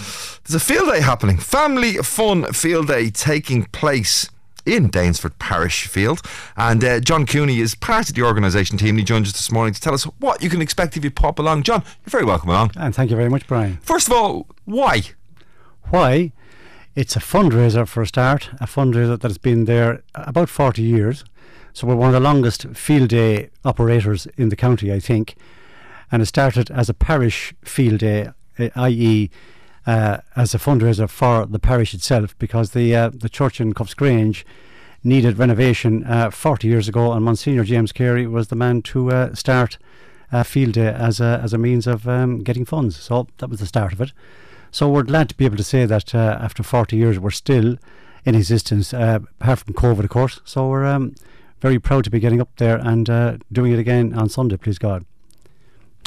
there's 0.44 0.54
a 0.54 0.60
field 0.60 0.90
day 0.90 1.02
happening, 1.02 1.38
Family 1.40 1.96
Fun 1.98 2.54
Field 2.54 2.88
Day 2.88 3.10
taking 3.10 3.64
place 3.64 4.30
in 4.66 4.90
Danesfort 4.90 5.38
Parish 5.40 5.88
Field. 5.88 6.22
And 6.58 6.84
uh, 6.84 7.00
John 7.00 7.26
Cooney 7.26 7.60
is 7.60 7.76
part 7.76 8.10
of 8.10 8.16
the 8.16 8.24
organisation 8.24 8.78
team. 8.78 8.98
He 8.98 9.04
joins 9.04 9.28
us 9.28 9.34
this 9.34 9.52
morning 9.52 9.74
to 9.74 9.82
tell 9.82 9.94
us 9.94 10.04
what 10.20 10.42
you 10.44 10.50
can 10.50 10.62
expect 10.62 10.98
if 10.98 11.04
you 11.04 11.12
pop 11.12 11.40
along. 11.40 11.64
John, 11.64 11.84
you're 11.86 12.12
very 12.12 12.26
welcome 12.26 12.50
along. 12.50 12.72
And 12.76 12.96
thank 12.96 13.10
you 13.10 13.16
very 13.16 13.30
much, 13.30 13.48
Brian. 13.48 13.78
First 13.82 14.08
of 14.08 14.14
all, 14.14 14.48
why? 14.66 15.04
Why? 15.90 16.32
It's 16.96 17.16
a 17.16 17.20
fundraiser 17.20 17.88
for 17.88 18.02
a 18.02 18.08
start, 18.08 18.50
a 18.62 18.66
fundraiser 18.66 19.20
that 19.20 19.28
has 19.28 19.38
been 19.38 19.66
there 19.66 20.02
about 20.16 20.50
40 20.50 20.82
years. 20.82 21.26
So 21.74 21.88
we're 21.88 21.96
one 21.96 22.08
of 22.08 22.14
the 22.14 22.22
longest 22.22 22.68
field 22.70 23.10
day 23.10 23.50
operators 23.66 24.28
in 24.38 24.48
the 24.48 24.56
county, 24.56 24.94
I 24.94 25.00
think. 25.00 25.36
And 26.10 26.22
it 26.22 26.28
started 26.28 26.72
as 26.72 26.88
a 26.88 26.94
parish 26.94 27.54
field 27.66 28.00
day, 28.00 28.30
i.e., 28.58 29.30
uh, 29.86 30.18
as 30.36 30.54
a 30.54 30.58
fundraiser 30.58 31.10
for 31.10 31.46
the 31.46 31.60
parish 31.60 31.94
itself 31.94 32.38
because 32.40 32.72
the 32.72 32.96
uh, 32.96 33.10
the 33.14 33.30
church 33.30 33.62
in 33.62 33.74
Cuffesgrange 33.74 34.44
needed 35.04 35.38
renovation 35.38 36.04
uh, 36.06 36.32
40 36.32 36.68
years 36.68 36.88
ago, 36.88 37.14
and 37.14 37.24
Monsignor 37.24 37.64
James 37.64 37.92
Carey 37.92 38.26
was 38.26 38.48
the 38.48 38.56
man 38.56 38.82
to 38.82 39.12
uh, 39.12 39.36
start 39.36 39.78
uh, 40.32 40.42
Field 40.44 40.74
Day 40.74 40.88
as 40.88 41.20
a 41.20 41.40
as 41.44 41.54
a 41.54 41.58
means 41.58 41.86
of 41.88 42.08
um, 42.08 42.40
getting 42.44 42.66
funds. 42.66 42.98
So 42.98 43.28
that 43.38 43.50
was 43.50 43.60
the 43.60 43.68
start 43.68 43.94
of 43.94 44.02
it. 44.02 44.12
So 44.72 44.90
we're 44.90 45.04
glad 45.04 45.30
to 45.30 45.36
be 45.36 45.46
able 45.46 45.58
to 45.58 45.64
say 45.64 45.86
that 45.86 46.14
uh, 46.14 46.38
after 46.42 46.62
40 46.62 46.98
years 46.98 47.18
we're 47.18 47.30
still 47.30 47.78
in 48.26 48.36
existence, 48.36 48.92
apart 48.92 49.60
from 49.60 49.76
COVID, 49.76 50.04
of 50.04 50.10
course. 50.10 50.42
So 50.44 50.68
we're 50.68 50.86
um, 50.86 51.14
very 51.62 51.80
proud 51.80 52.04
to 52.06 52.10
be 52.10 52.20
getting 52.20 52.42
up 52.42 52.50
there 52.58 52.78
and 52.78 53.06
doing 53.52 53.72
it 53.72 53.80
again 53.80 54.14
on 54.14 54.28
Sunday, 54.28 54.58
please 54.58 54.80
God. 54.80 55.06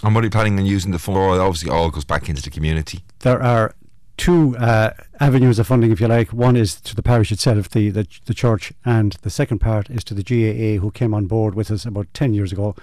And 0.03 0.15
what 0.15 0.23
are 0.23 0.27
you 0.27 0.31
planning 0.31 0.59
on 0.59 0.67
using 0.67 0.93
the 0.93 0.99
fund? 0.99 1.19
Obviously, 1.19 1.71
all 1.71 1.91
goes 1.91 2.05
back 2.05 2.29
into 2.29 2.43
the 2.43 2.51
community. 2.51 3.03
There 3.21 3.43
are 3.43 3.75
two 4.17 4.57
uh, 4.57 4.91
avenues 5.21 5.59
of 5.59 5.67
funding, 5.67 5.91
if 5.91 6.01
you 6.01 6.07
like. 6.07 6.33
One 6.33 6.57
is 6.57 6.81
to 6.83 6.95
the 6.95 7.03
parish 7.03 7.33
itself, 7.33 7.69
the, 7.71 7.91
the, 7.91 8.07
the 8.27 8.35
church, 8.35 8.73
and 8.85 9.13
the 9.23 9.31
second 9.31 9.59
part 9.59 9.91
is 9.91 10.05
to 10.05 10.15
the 10.15 10.23
GAA, 10.23 10.81
who 10.81 10.91
came 10.91 11.15
on 11.15 11.27
board 11.27 11.55
with 11.55 11.71
us 11.71 11.85
about 11.85 12.13
ten 12.15 12.35
years 12.35 12.53
ago. 12.53 12.77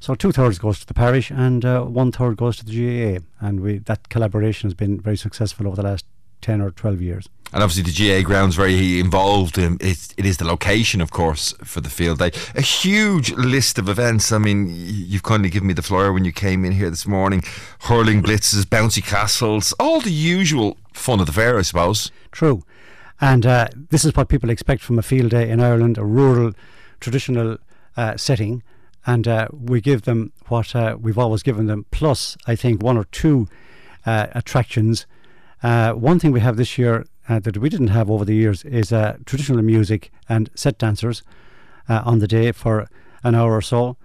So 0.00 0.14
two 0.14 0.30
thirds 0.32 0.58
goes 0.58 0.80
to 0.80 0.86
the 0.86 0.94
parish, 0.94 1.30
and 1.30 1.64
uh, 1.64 1.82
one 1.84 2.12
third 2.12 2.36
goes 2.36 2.56
to 2.58 2.64
the 2.64 2.72
GAA, 2.72 3.24
and 3.40 3.60
we 3.60 3.78
that 3.78 4.08
collaboration 4.08 4.68
has 4.68 4.74
been 4.74 5.00
very 5.00 5.16
successful 5.16 5.66
over 5.66 5.76
the 5.76 5.82
last 5.82 6.06
ten 6.40 6.60
or 6.60 6.70
twelve 6.70 7.00
years. 7.00 7.28
And 7.52 7.62
obviously, 7.62 7.90
the 7.90 8.22
GAA 8.22 8.26
ground's 8.26 8.56
very 8.56 9.00
involved. 9.00 9.56
In, 9.56 9.78
it, 9.80 10.14
it 10.16 10.26
is 10.26 10.36
the 10.36 10.44
location, 10.44 11.00
of 11.00 11.10
course, 11.10 11.54
for 11.64 11.80
the 11.80 11.88
field 11.88 12.18
day. 12.18 12.30
A 12.54 12.60
huge 12.60 13.32
list 13.32 13.78
of 13.78 13.88
events. 13.88 14.32
I 14.32 14.38
mean, 14.38 14.66
you've 14.68 15.22
kindly 15.22 15.48
given 15.48 15.68
me 15.68 15.74
the 15.74 15.82
flyer 15.82 16.12
when 16.12 16.24
you 16.24 16.32
came 16.32 16.64
in 16.64 16.72
here 16.72 16.90
this 16.90 17.06
morning. 17.06 17.42
Hurling 17.80 18.22
blitzes, 18.22 18.64
bouncy 18.64 19.02
castles, 19.02 19.72
all 19.80 20.00
the 20.00 20.12
usual 20.12 20.76
fun 20.92 21.20
of 21.20 21.26
the 21.26 21.32
fair, 21.32 21.58
I 21.58 21.62
suppose. 21.62 22.10
True. 22.32 22.62
And 23.20 23.46
uh, 23.46 23.68
this 23.90 24.04
is 24.04 24.14
what 24.14 24.28
people 24.28 24.50
expect 24.50 24.82
from 24.82 24.98
a 24.98 25.02
field 25.02 25.30
day 25.30 25.48
in 25.48 25.60
Ireland, 25.60 25.98
a 25.98 26.04
rural, 26.04 26.52
traditional 27.00 27.56
uh, 27.96 28.16
setting. 28.16 28.62
And 29.06 29.26
uh, 29.26 29.48
we 29.52 29.80
give 29.80 30.02
them 30.02 30.32
what 30.48 30.76
uh, 30.76 30.96
we've 31.00 31.18
always 31.18 31.42
given 31.42 31.66
them, 31.66 31.86
plus, 31.90 32.36
I 32.46 32.54
think, 32.54 32.82
one 32.82 32.98
or 32.98 33.04
two 33.04 33.48
uh, 34.04 34.26
attractions. 34.32 35.06
Uh, 35.62 35.92
one 35.92 36.18
thing 36.18 36.30
we 36.30 36.40
have 36.40 36.56
this 36.56 36.78
year 36.78 37.06
that 37.28 37.58
we 37.58 37.68
didn't 37.68 37.88
have 37.88 38.10
over 38.10 38.24
the 38.24 38.34
years 38.34 38.64
is 38.64 38.88
traditional 39.26 39.62
music 39.62 40.10
and 40.28 40.50
set 40.54 40.78
dancers 40.78 41.22
on 41.88 42.18
the 42.18 42.26
day 42.26 42.52
for 42.52 42.88
an 43.22 43.34
hour 43.34 43.52
or 43.52 43.62
so. 43.62 43.96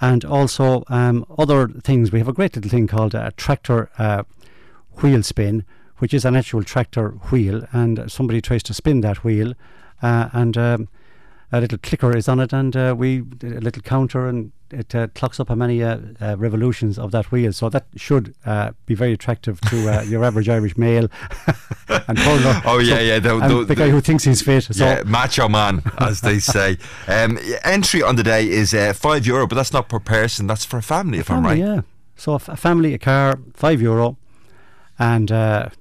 And 0.00 0.24
also 0.24 0.84
um, 0.88 1.24
other 1.38 1.68
things. 1.68 2.12
We 2.12 2.18
have 2.18 2.28
a 2.28 2.32
great 2.32 2.54
little 2.54 2.70
thing 2.70 2.86
called 2.86 3.14
a 3.14 3.32
tractor 3.36 3.88
wheel 5.02 5.22
spin, 5.22 5.64
which 5.98 6.12
is 6.12 6.24
an 6.24 6.36
actual 6.36 6.62
tractor 6.62 7.10
wheel, 7.30 7.66
and 7.72 8.10
somebody 8.10 8.40
tries 8.40 8.62
to 8.64 8.74
spin 8.74 9.00
that 9.00 9.24
wheel, 9.24 9.54
uh, 10.02 10.28
and 10.32 10.56
um, 10.58 10.88
a 11.52 11.60
little 11.60 11.78
clicker 11.78 12.14
is 12.16 12.28
on 12.28 12.40
it, 12.40 12.52
and 12.52 12.76
uh, 12.76 12.94
we 12.96 13.20
a 13.42 13.60
little 13.60 13.82
counter, 13.82 14.26
and 14.26 14.52
it 14.70 14.94
uh, 14.94 15.08
clocks 15.14 15.38
up 15.40 15.48
how 15.48 15.54
many 15.54 15.82
uh, 15.82 15.98
uh, 16.20 16.36
revolutions 16.36 16.98
of 16.98 17.10
that 17.12 17.30
wheel. 17.30 17.52
So 17.52 17.68
that 17.68 17.86
should 17.96 18.34
uh, 18.44 18.72
be 18.86 18.94
very 18.94 19.12
attractive 19.12 19.60
to 19.62 20.04
your 20.06 20.24
average 20.24 20.48
Irish 20.48 20.76
male. 20.76 21.08
and 21.88 22.18
oh 22.18 22.78
yeah, 22.82 22.96
so, 22.96 23.00
yeah, 23.00 23.18
the, 23.18 23.38
the, 23.48 23.64
the, 23.64 23.74
guy 23.74 23.88
who 23.88 24.00
thinks 24.00 24.24
he's 24.24 24.42
fit. 24.42 24.64
So. 24.64 24.84
Yeah, 24.84 25.02
macho 25.04 25.48
man, 25.48 25.82
as 25.98 26.20
they 26.20 26.38
say. 26.38 26.78
um, 27.08 27.38
entry 27.64 28.02
on 28.02 28.16
the 28.16 28.22
day 28.22 28.48
is 28.48 28.74
five 28.96 29.26
euro, 29.26 29.46
but 29.46 29.54
that's 29.56 29.72
not 29.72 29.88
per 29.88 30.00
person. 30.00 30.46
That's 30.46 30.64
for 30.64 30.78
a 30.78 30.82
family, 30.82 31.18
if 31.18 31.26
family, 31.26 31.62
I'm 31.62 31.68
right. 31.68 31.76
Yeah. 31.76 31.82
So 32.16 32.34
a 32.34 32.38
family, 32.38 32.94
a 32.94 32.98
car, 32.98 33.38
five 33.54 33.80
euro, 33.80 34.16
and 34.98 35.30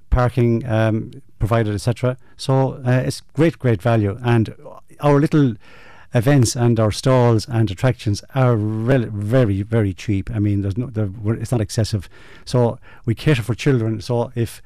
parking 0.10 0.66
um, 0.66 1.12
provided, 1.40 1.74
etc. 1.76 2.18
So 2.38 2.82
uh, 2.86 3.04
it's 3.06 3.22
great, 3.34 3.60
great 3.60 3.82
value. 3.82 4.18
And 4.24 4.56
our 5.00 5.20
little 5.20 5.56
events 6.16 6.56
and 6.56 6.80
our 6.80 6.92
stalls 6.92 7.48
and 7.48 7.70
attractions 7.70 8.24
are 8.34 8.56
re- 8.56 9.10
very, 9.12 9.62
very 9.62 9.94
cheap. 9.94 10.32
I 10.34 10.40
mean, 10.40 10.62
there's 10.62 10.78
no, 10.78 10.90
it's 11.34 11.52
not 11.52 11.62
excessive. 11.62 12.10
So 12.46 12.80
we 13.06 13.14
cater 13.14 13.44
for 13.44 13.54
children. 13.54 14.02
So 14.02 14.32
if 14.34 14.62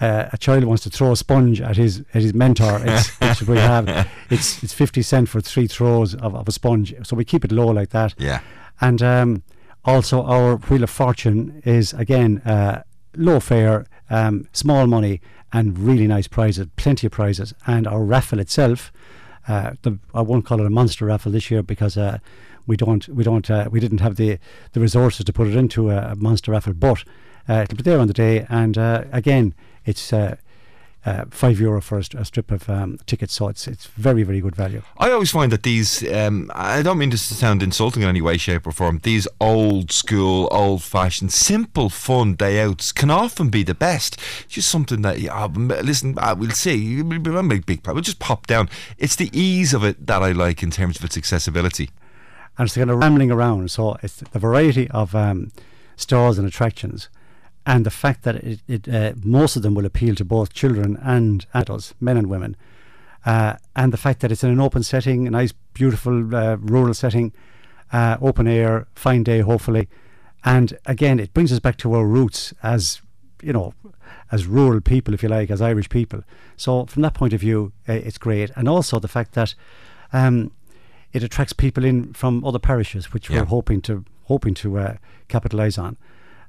uh, 0.00 0.30
a 0.32 0.38
child 0.38 0.64
wants 0.64 0.82
to 0.84 0.90
throw 0.90 1.12
a 1.12 1.16
sponge 1.16 1.60
at 1.60 1.76
his 1.76 2.00
at 2.14 2.22
his 2.22 2.34
mentor, 2.34 2.80
it's, 2.82 3.08
which 3.20 3.42
we 3.42 3.58
have, 3.58 4.08
it's 4.30 4.62
it's 4.62 4.72
fifty 4.72 5.02
cent 5.02 5.28
for 5.28 5.40
three 5.40 5.66
throws 5.66 6.14
of, 6.14 6.34
of 6.34 6.48
a 6.48 6.52
sponge. 6.52 6.94
So 7.04 7.14
we 7.14 7.24
keep 7.24 7.44
it 7.44 7.52
low 7.52 7.68
like 7.68 7.90
that. 7.90 8.14
Yeah. 8.18 8.40
And 8.80 9.02
um, 9.02 9.42
also 9.84 10.24
our 10.24 10.56
wheel 10.56 10.82
of 10.82 10.90
fortune 10.90 11.62
is 11.64 11.92
again 11.92 12.38
uh, 12.38 12.82
low 13.14 13.40
fare 13.40 13.86
um, 14.10 14.48
small 14.52 14.86
money 14.86 15.20
and 15.52 15.78
really 15.78 16.08
nice 16.08 16.26
prizes, 16.26 16.66
plenty 16.76 17.06
of 17.06 17.12
prizes. 17.12 17.54
And 17.66 17.86
our 17.86 18.02
raffle 18.02 18.40
itself, 18.40 18.92
uh, 19.48 19.72
the, 19.82 19.98
I 20.14 20.22
won't 20.22 20.44
call 20.44 20.60
it 20.60 20.66
a 20.66 20.70
monster 20.70 21.06
raffle 21.06 21.32
this 21.32 21.50
year 21.50 21.62
because 21.62 21.96
uh, 21.96 22.18
we 22.66 22.76
don't, 22.76 23.06
we 23.08 23.24
don't, 23.24 23.50
uh, 23.50 23.68
we 23.70 23.80
didn't 23.80 24.00
have 24.00 24.16
the 24.16 24.38
the 24.72 24.80
resources 24.80 25.24
to 25.24 25.32
put 25.32 25.46
it 25.46 25.54
into 25.56 25.90
a, 25.90 26.14
monster 26.16 26.52
raffle. 26.52 26.72
But 26.72 27.04
uh, 27.48 27.62
it'll 27.64 27.76
be 27.76 27.82
there 27.82 27.98
on 27.98 28.08
the 28.08 28.14
day, 28.14 28.46
and 28.48 28.78
uh, 28.78 29.04
again, 29.12 29.54
it's 29.84 30.12
uh, 31.06 31.14
uh, 31.14 31.24
five 31.30 31.60
euro 31.60 31.80
for 31.80 31.98
a, 31.98 32.04
a 32.16 32.24
strip 32.24 32.50
of 32.50 32.68
um, 32.68 32.98
tickets. 33.06 33.34
So 33.34 33.48
it's 33.48 33.66
it's 33.68 33.86
very 33.86 34.22
very 34.22 34.40
good 34.40 34.56
value. 34.56 34.82
I 34.98 35.10
always 35.10 35.30
find 35.30 35.52
that 35.52 35.62
these 35.62 36.06
um, 36.12 36.50
I 36.54 36.82
don't 36.82 36.98
mean 36.98 37.10
this 37.10 37.28
to 37.28 37.34
sound 37.34 37.62
insulting 37.62 38.02
in 38.02 38.08
any 38.08 38.20
way, 38.20 38.36
shape, 38.36 38.66
or 38.66 38.72
form. 38.72 39.00
These 39.02 39.28
old 39.40 39.92
school, 39.92 40.48
old 40.50 40.82
fashioned, 40.82 41.32
simple, 41.32 41.88
fun 41.88 42.34
day 42.34 42.60
outs 42.60 42.92
can 42.92 43.10
often 43.10 43.48
be 43.48 43.62
the 43.62 43.74
best. 43.74 44.20
It's 44.44 44.54
Just 44.54 44.68
something 44.68 45.02
that 45.02 45.20
yeah, 45.20 45.46
listen, 45.46 46.18
uh, 46.18 46.34
we'll 46.38 46.50
see. 46.50 47.02
We'll 47.02 47.38
a 47.38 47.42
big, 47.42 47.66
big. 47.66 47.86
We'll 47.86 48.00
just 48.00 48.18
pop 48.18 48.46
down. 48.46 48.68
It's 48.98 49.16
the 49.16 49.30
ease 49.32 49.74
of 49.74 49.84
it 49.84 50.06
that 50.06 50.22
I 50.22 50.32
like 50.32 50.62
in 50.62 50.70
terms 50.70 50.98
of 50.98 51.04
its 51.04 51.16
accessibility. 51.16 51.90
And 52.56 52.66
it's 52.66 52.76
kind 52.76 52.90
of 52.90 52.98
rambling 52.98 53.30
around. 53.30 53.70
So 53.70 53.96
it's 54.02 54.16
the 54.16 54.38
variety 54.38 54.88
of 54.90 55.14
um, 55.14 55.50
stores 55.96 56.38
and 56.38 56.46
attractions 56.46 57.08
and 57.66 57.86
the 57.86 57.90
fact 57.90 58.22
that 58.22 58.36
it, 58.36 58.60
it 58.68 58.88
uh, 58.88 59.12
most 59.22 59.56
of 59.56 59.62
them 59.62 59.74
will 59.74 59.86
appeal 59.86 60.14
to 60.16 60.24
both 60.24 60.52
children 60.52 60.98
and 61.02 61.46
adults, 61.54 61.94
men 62.00 62.16
and 62.16 62.28
women, 62.28 62.56
uh, 63.24 63.54
and 63.74 63.92
the 63.92 63.96
fact 63.96 64.20
that 64.20 64.30
it's 64.30 64.44
in 64.44 64.50
an 64.50 64.60
open 64.60 64.82
setting, 64.82 65.26
a 65.26 65.30
nice, 65.30 65.52
beautiful 65.72 66.34
uh, 66.34 66.56
rural 66.56 66.94
setting, 66.94 67.32
uh, 67.92 68.16
open 68.20 68.46
air, 68.46 68.86
fine 68.94 69.22
day, 69.22 69.40
hopefully, 69.40 69.88
and 70.44 70.78
again, 70.86 71.18
it 71.18 71.32
brings 71.32 71.52
us 71.52 71.60
back 71.60 71.76
to 71.78 71.94
our 71.94 72.06
roots 72.06 72.52
as 72.62 73.00
you 73.42 73.52
know, 73.52 73.74
as 74.32 74.46
rural 74.46 74.80
people, 74.80 75.12
if 75.12 75.22
you 75.22 75.28
like, 75.28 75.50
as 75.50 75.60
Irish 75.60 75.88
people. 75.88 76.22
So 76.56 76.86
from 76.86 77.02
that 77.02 77.14
point 77.14 77.32
of 77.32 77.40
view, 77.40 77.72
uh, 77.88 77.92
it's 77.92 78.18
great, 78.18 78.50
and 78.56 78.68
also 78.68 78.98
the 78.98 79.08
fact 79.08 79.32
that. 79.32 79.54
Um, 80.12 80.52
it 81.14 81.22
attracts 81.22 81.52
people 81.52 81.84
in 81.84 82.12
from 82.12 82.44
other 82.44 82.58
parishes, 82.58 83.12
which 83.12 83.30
yeah. 83.30 83.38
we're 83.38 83.44
hoping 83.46 83.80
to 83.82 84.04
hoping 84.24 84.52
to 84.54 84.78
uh, 84.78 84.96
capitalise 85.28 85.78
on. 85.78 85.96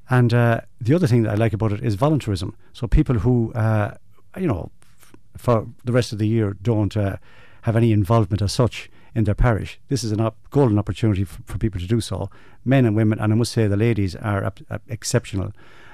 And 0.09 0.33
uh, 0.33 0.61
the 0.79 0.93
other 0.93 1.07
thing 1.07 1.23
that 1.23 1.31
I 1.31 1.35
like 1.35 1.53
about 1.53 1.71
it 1.71 1.81
is 1.83 1.95
voluntarism. 1.95 2.55
So 2.73 2.87
people 2.87 3.19
who, 3.19 3.51
uh, 3.53 3.95
you 4.37 4.47
know, 4.47 4.71
f- 4.99 5.13
for 5.37 5.67
the 5.83 5.91
rest 5.91 6.13
of 6.13 6.19
the 6.19 6.27
year 6.27 6.55
don't 6.61 6.95
uh, 6.95 7.17
have 7.63 7.75
any 7.75 7.91
involvement 7.91 8.41
as 8.41 8.51
such 8.51 8.89
in 9.15 9.23
their 9.23 9.35
parish. 9.35 9.79
This 9.87 10.03
is 10.03 10.11
a 10.11 10.21
op- 10.21 10.37
golden 10.51 10.77
opportunity 10.77 11.23
f- 11.23 11.41
for 11.45 11.57
people 11.57 11.81
to 11.81 11.87
do 11.87 12.01
so. 12.01 12.29
Men 12.63 12.85
and 12.85 12.95
women, 12.95 13.19
and 13.19 13.33
I 13.33 13.35
must 13.35 13.51
say 13.51 13.67
the 13.67 13.77
ladies 13.77 14.15
are 14.15 14.53
exceptional. 14.87 15.53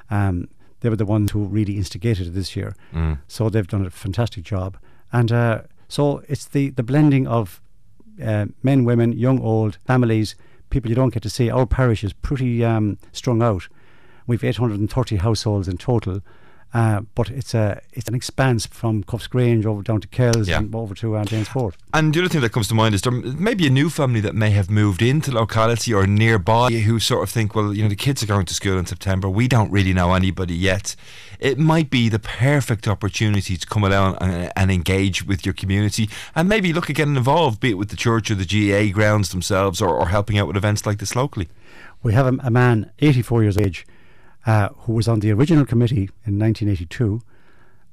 Um, 0.10 0.50
they 0.82 0.90
were 0.90 0.98
the 0.98 1.06
ones 1.06 1.32
who 1.32 1.46
really 1.46 1.78
instigated 1.78 2.28
it 2.28 2.32
this 2.32 2.56
year. 2.56 2.76
Mm. 2.94 3.20
So 3.28 3.50
they've 3.50 3.68
done 3.68 3.86
a 3.86 3.90
fantastic 3.90 4.44
job. 4.44 4.78
And 5.14 5.32
uh, 5.32 5.62
so 5.88 6.24
it's 6.28 6.46
the, 6.46 6.70
the 6.72 6.84
blending 6.84 7.28
of 7.28 7.62
uh, 8.22 8.48
men, 8.64 8.84
women, 8.84 9.14
young, 9.14 9.40
old, 9.40 9.78
families, 9.86 10.36
people 10.70 10.90
you 10.90 10.96
don't 10.96 11.14
get 11.14 11.24
to 11.24 11.30
see. 11.30 11.50
Our 11.50 11.66
parish 11.66 12.04
is 12.04 12.14
pretty 12.14 12.66
um, 12.66 12.98
strung 13.12 13.42
out. 13.42 13.68
We've 14.28 14.44
830 14.44 15.18
households 15.18 15.68
in 15.68 15.78
total. 15.78 16.22
Uh, 16.74 17.02
but 17.16 17.30
it's 17.30 17.54
a 17.54 17.82
it's 17.92 18.08
an 18.08 18.16
expanse 18.16 18.66
from 18.66 19.04
Cuffesgrange 19.04 19.66
over 19.66 19.82
down 19.82 20.00
to 20.00 20.08
Kells 20.08 20.48
yeah. 20.48 20.60
and 20.60 20.74
over 20.74 20.96
to 20.96 21.18
uh, 21.18 21.26
Danesfort. 21.26 21.74
And 21.94 22.14
the 22.14 22.22
other 22.22 22.30
thing 22.30 22.40
that 22.42 22.54
comes 22.54 22.70
to 22.70 22.74
mind 22.74 22.96
is 22.96 23.02
there 23.02 23.12
may 23.12 23.54
be 23.56 23.68
a 23.68 23.70
new 23.70 23.90
family 23.90 24.22
that 24.22 24.36
may 24.36 24.52
have 24.52 24.70
moved 24.70 25.02
into 25.02 25.32
locality 25.32 25.94
or 25.94 26.08
nearby 26.08 26.72
who 26.72 26.98
sort 27.00 27.24
of 27.24 27.30
think, 27.30 27.56
well, 27.56 27.74
you 27.74 27.84
know, 27.84 27.90
the 27.90 27.96
kids 27.98 28.24
are 28.24 28.26
going 28.26 28.46
to 28.46 28.54
school 28.54 28.78
in 28.78 28.86
September. 28.86 29.30
We 29.30 29.50
don't 29.50 29.70
really 29.70 29.92
know 29.94 30.14
anybody 30.14 30.56
yet. 30.56 30.96
It 31.42 31.60
might 31.60 31.90
be 31.90 32.08
the 32.08 32.20
perfect 32.20 32.88
opportunity 32.88 33.58
to 33.58 33.68
come 33.68 33.84
along 33.84 34.16
and, 34.22 34.54
and 34.56 34.72
engage 34.72 35.26
with 35.26 35.46
your 35.46 35.54
community 35.54 36.10
and 36.36 36.48
maybe 36.48 36.72
look 36.72 36.90
at 36.90 36.96
getting 36.96 37.18
involved, 37.18 37.60
be 37.60 37.72
it 37.72 37.78
with 37.78 37.90
the 37.90 37.98
church 37.98 38.32
or 38.32 38.36
the 38.36 38.46
GAA 38.46 38.94
grounds 38.94 39.30
themselves 39.30 39.82
or, 39.82 39.90
or 39.90 40.08
helping 40.08 40.38
out 40.38 40.48
with 40.48 40.56
events 40.56 40.86
like 40.86 41.00
this 41.00 41.18
locally. 41.18 41.50
We 42.02 42.14
have 42.14 42.28
a, 42.28 42.38
a 42.44 42.50
man, 42.50 42.92
84 43.00 43.44
years 43.44 43.58
of 43.58 43.66
age 43.66 43.86
uh, 44.46 44.70
who 44.70 44.94
was 44.94 45.08
on 45.08 45.20
the 45.20 45.32
original 45.32 45.66
committee 45.66 46.10
in 46.26 46.40
1982, 46.40 47.22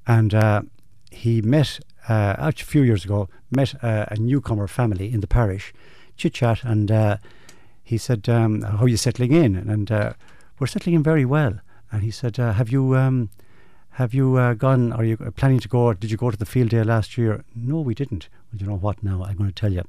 and 0.06 0.34
uh, 0.34 0.62
he 1.10 1.42
met 1.42 1.80
uh, 2.08 2.34
a 2.38 2.52
few 2.52 2.82
years 2.82 3.04
ago 3.04 3.28
met 3.50 3.74
a 3.82 4.16
newcomer 4.18 4.66
family 4.66 5.12
in 5.12 5.20
the 5.20 5.26
parish, 5.26 5.72
chit 6.16 6.34
chat, 6.34 6.64
and 6.64 6.90
uh, 6.90 7.16
he 7.82 7.98
said, 7.98 8.28
um, 8.28 8.62
"How 8.62 8.84
are 8.84 8.88
you 8.88 8.96
settling 8.96 9.32
in?" 9.32 9.56
And 9.56 9.90
uh, 9.90 10.12
we're 10.58 10.66
settling 10.66 10.96
in 10.96 11.02
very 11.02 11.24
well. 11.24 11.60
And 11.90 12.02
he 12.02 12.10
said, 12.10 12.36
"Have 12.36 12.70
you?" 12.70 12.96
Um, 12.96 13.30
have 13.92 14.14
you 14.14 14.54
gone? 14.54 14.92
Are 14.92 15.04
you 15.04 15.16
planning 15.16 15.58
to 15.58 15.68
go? 15.68 15.92
Did 15.92 16.12
you 16.12 16.16
go 16.16 16.30
to 16.30 16.36
the 16.36 16.46
field 16.46 16.68
day 16.68 16.84
last 16.84 17.18
year? 17.18 17.44
No, 17.56 17.80
we 17.80 17.94
didn't. 17.94 18.28
Well, 18.52 18.60
you 18.60 18.66
know 18.68 18.76
what? 18.76 19.02
Now 19.02 19.24
I'm 19.24 19.36
going 19.36 19.50
to 19.50 19.54
tell 19.54 19.72
you. 19.72 19.82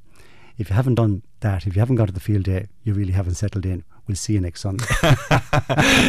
If 0.58 0.68
you 0.68 0.74
haven't 0.74 0.96
done 0.96 1.22
that, 1.40 1.66
if 1.66 1.76
you 1.76 1.80
haven't 1.80 1.96
gone 1.96 2.08
to 2.08 2.12
the 2.12 2.20
field 2.20 2.42
day, 2.42 2.66
you 2.82 2.92
really 2.92 3.12
haven't 3.12 3.36
settled 3.36 3.64
in 3.64 3.84
we'll 4.10 4.16
see 4.16 4.34
you 4.34 4.40
next 4.40 4.60
Sunday. 4.60 4.84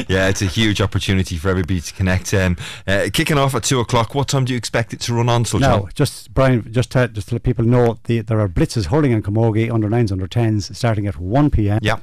yeah, 0.07 0.27
it's 0.27 0.41
a 0.41 0.45
huge 0.45 0.81
opportunity 0.81 1.37
for 1.37 1.49
everybody 1.49 1.79
to 1.81 1.93
connect. 1.93 2.33
Um, 2.33 2.57
uh, 2.87 3.09
kicking 3.13 3.37
off 3.37 3.55
at 3.55 3.63
two 3.63 3.79
o'clock. 3.79 4.15
What 4.15 4.27
time 4.27 4.45
do 4.45 4.53
you 4.53 4.57
expect 4.57 4.93
it 4.93 4.99
to 5.01 5.13
run 5.13 5.29
on? 5.29 5.45
no, 5.59 5.89
just 5.93 6.33
Brian, 6.33 6.71
just 6.71 6.91
to, 6.91 7.07
just 7.07 7.29
to 7.29 7.35
let 7.35 7.43
people 7.43 7.65
know, 7.65 7.99
the, 8.05 8.21
there 8.21 8.39
are 8.39 8.49
blitzes 8.49 8.87
hurling 8.87 9.11
in 9.11 9.21
Camogie 9.21 9.71
under 9.71 9.89
nines, 9.89 10.11
under 10.11 10.27
tens, 10.27 10.75
starting 10.77 11.07
at 11.07 11.17
one 11.17 11.49
p.m. 11.49 11.79
Yeah, 11.81 11.99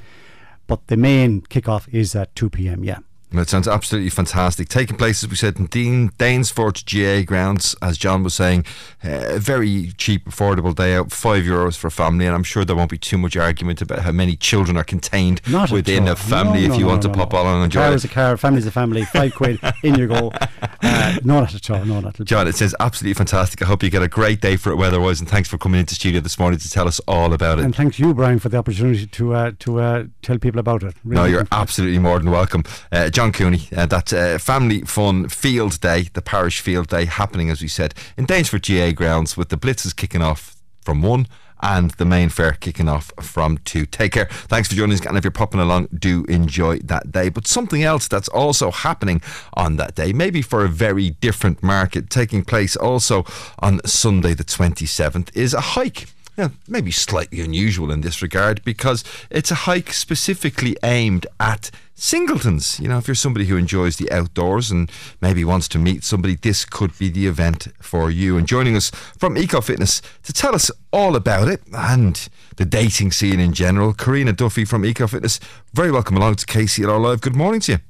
but 0.67 0.87
the 0.87 0.97
main 0.97 1.41
kickoff 1.41 1.87
is 1.93 2.15
at 2.15 2.35
two 2.35 2.49
p.m. 2.49 2.83
Yeah. 2.83 2.99
Well, 3.31 3.43
it 3.43 3.49
sounds 3.49 3.67
absolutely 3.67 4.09
fantastic. 4.09 4.69
Taking 4.69 4.97
place, 4.97 5.23
as 5.23 5.29
we 5.29 5.35
said, 5.35 5.59
in 5.59 5.67
Dean, 5.67 6.09
Danesfort 6.17 6.83
GAA 6.83 7.23
grounds, 7.25 7.75
as 7.79 7.97
John 7.97 8.23
was 8.23 8.33
saying, 8.33 8.65
uh, 9.03 9.37
very 9.37 9.91
cheap, 9.97 10.25
affordable 10.25 10.73
day 10.73 10.95
out, 10.95 11.11
five 11.11 11.43
euros 11.43 11.77
for 11.77 11.87
a 11.87 11.91
family, 11.91 12.25
and 12.25 12.33
I'm 12.33 12.43
sure 12.43 12.65
there 12.65 12.75
won't 12.75 12.89
be 12.89 12.97
too 12.97 13.19
much 13.19 13.37
argument 13.37 13.83
about 13.83 13.99
how 13.99 14.11
many 14.11 14.35
children 14.35 14.77
are 14.77 14.83
contained 14.83 15.41
Not 15.47 15.71
within 15.71 16.07
a 16.07 16.15
family 16.15 16.67
no, 16.67 16.73
if 16.73 16.79
you 16.79 16.85
no, 16.85 16.91
want 16.91 17.03
to 17.03 17.09
pop 17.09 17.35
on 17.35 17.45
and 17.45 17.65
enjoy 17.65 17.81
car 17.81 17.91
it. 17.91 17.95
is 17.95 18.05
a 18.05 18.07
car, 18.07 18.35
family's 18.35 18.65
a 18.65 18.71
family, 18.71 19.05
five 19.05 19.35
quid, 19.35 19.59
in 19.83 19.95
you 19.95 20.07
go. 20.07 20.31
Uh, 20.81 21.17
no, 21.25 21.41
not 21.41 21.53
at 21.53 21.69
all, 21.69 21.83
no, 21.83 21.99
not 21.99 22.13
at 22.15 22.21
all. 22.21 22.25
John, 22.25 22.47
it 22.47 22.55
says 22.55 22.73
absolutely 22.79 23.13
fantastic. 23.13 23.61
I 23.61 23.65
hope 23.65 23.83
you 23.83 23.89
get 23.89 24.01
a 24.01 24.07
great 24.07 24.39
day 24.39 24.55
for 24.55 24.71
it 24.71 24.77
weather-wise, 24.77 25.19
and 25.19 25.27
thanks 25.27 25.49
for 25.49 25.57
coming 25.57 25.79
into 25.79 25.93
studio 25.93 26.21
this 26.21 26.39
morning 26.39 26.57
to 26.57 26.69
tell 26.69 26.87
us 26.87 27.01
all 27.07 27.33
about 27.33 27.59
it. 27.59 27.65
And 27.65 27.75
thanks 27.75 27.99
you, 27.99 28.13
Brian, 28.13 28.39
for 28.39 28.47
the 28.47 28.57
opportunity 28.57 29.05
to 29.05 29.33
uh, 29.33 29.51
to 29.59 29.81
uh, 29.81 30.03
tell 30.21 30.39
people 30.39 30.59
about 30.59 30.83
it. 30.83 30.95
Really 31.03 31.21
no, 31.21 31.25
you're 31.25 31.47
absolutely 31.51 31.99
more 31.99 32.17
than 32.17 32.31
welcome. 32.31 32.63
Uh, 32.93 33.09
John 33.09 33.18
John 33.19 33.33
Cooney. 33.33 33.67
Uh, 33.75 33.85
that's 33.85 34.13
uh, 34.13 34.37
Family 34.37 34.79
Fun 34.83 35.27
Field 35.27 35.81
Day, 35.81 36.03
the 36.13 36.21
parish 36.21 36.61
field 36.61 36.87
day 36.87 37.03
happening, 37.03 37.49
as 37.49 37.61
we 37.61 37.67
said, 37.67 37.93
in 38.15 38.25
Danesfort 38.25 38.65
GAA 38.65 38.93
grounds 38.93 39.35
with 39.35 39.49
the 39.49 39.57
blitzes 39.57 39.93
kicking 39.93 40.21
off 40.21 40.55
from 40.83 41.01
1 41.01 41.27
and 41.61 41.91
the 41.91 42.05
main 42.05 42.29
fair 42.29 42.53
kicking 42.53 42.87
off 42.87 43.11
from 43.19 43.57
2. 43.65 43.85
Take 43.87 44.13
care. 44.13 44.29
Thanks 44.47 44.69
for 44.69 44.75
joining 44.75 44.93
us. 44.93 45.05
And 45.05 45.17
if 45.17 45.25
you're 45.25 45.31
popping 45.31 45.59
along, 45.59 45.89
do 45.93 46.23
enjoy 46.29 46.79
that 46.85 47.11
day. 47.11 47.27
But 47.27 47.45
something 47.45 47.83
else 47.83 48.07
that's 48.07 48.29
also 48.29 48.71
happening 48.71 49.21
on 49.53 49.75
that 49.75 49.95
day, 49.95 50.13
maybe 50.13 50.41
for 50.41 50.63
a 50.63 50.69
very 50.69 51.09
different 51.09 51.61
market, 51.61 52.09
taking 52.09 52.45
place 52.45 52.77
also 52.77 53.25
on 53.59 53.85
Sunday, 53.85 54.33
the 54.33 54.45
27th, 54.45 55.35
is 55.35 55.53
a 55.53 55.59
hike 55.59 56.07
know, 56.39 56.51
maybe 56.67 56.91
slightly 56.91 57.41
unusual 57.41 57.91
in 57.91 58.01
this 58.01 58.21
regard 58.21 58.63
because 58.63 59.03
it's 59.29 59.51
a 59.51 59.55
hike 59.55 59.93
specifically 59.93 60.75
aimed 60.83 61.27
at 61.39 61.71
singletons. 61.95 62.79
You 62.79 62.87
know, 62.87 62.97
if 62.97 63.07
you're 63.07 63.15
somebody 63.15 63.45
who 63.45 63.57
enjoys 63.57 63.97
the 63.97 64.11
outdoors 64.11 64.71
and 64.71 64.91
maybe 65.21 65.43
wants 65.43 65.67
to 65.69 65.77
meet 65.77 66.03
somebody, 66.03 66.35
this 66.35 66.65
could 66.65 66.97
be 66.97 67.09
the 67.09 67.27
event 67.27 67.67
for 67.81 68.09
you. 68.09 68.37
And 68.37 68.47
joining 68.47 68.75
us 68.75 68.89
from 68.89 69.37
Eco 69.37 69.61
Fitness 69.61 70.01
to 70.23 70.33
tell 70.33 70.55
us 70.55 70.71
all 70.91 71.15
about 71.15 71.47
it 71.47 71.61
and 71.73 72.29
the 72.55 72.65
dating 72.65 73.11
scene 73.11 73.39
in 73.39 73.53
general, 73.53 73.93
Karina 73.93 74.33
Duffy 74.33 74.65
from 74.65 74.85
Eco 74.85 75.07
Fitness. 75.07 75.39
Very 75.73 75.91
welcome 75.91 76.17
along 76.17 76.35
to 76.35 76.45
KCLR 76.45 76.99
Live. 76.99 77.21
Good 77.21 77.35
morning 77.35 77.61
to 77.61 77.73
you. 77.73 77.88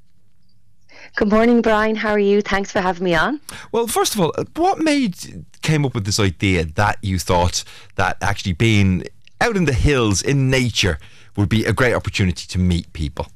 Good 1.16 1.30
morning, 1.30 1.62
Brian. 1.62 1.96
How 1.96 2.12
are 2.12 2.20
you? 2.20 2.42
Thanks 2.42 2.72
for 2.72 2.82
having 2.82 3.04
me 3.04 3.14
on. 3.14 3.42
Well, 3.72 3.88
first 3.88 4.16
of 4.16 4.22
all, 4.22 4.34
what 4.56 4.80
made 4.80 5.46
came 5.62 5.86
up 5.86 5.94
with 5.94 6.06
this 6.06 6.20
idea 6.20 6.66
that 6.66 6.98
you 7.02 7.20
thought 7.20 7.64
that 7.96 8.18
actually 8.22 8.54
being 8.54 9.04
out 9.42 9.58
in 9.58 9.66
the 9.66 9.74
hills 9.74 10.22
in 10.22 10.50
nature 10.50 10.98
would 11.36 11.50
be 11.50 11.66
a 11.66 11.74
great 11.74 11.94
opportunity 11.94 12.48
to 12.48 12.60
meet 12.60 12.92
people? 12.94 13.28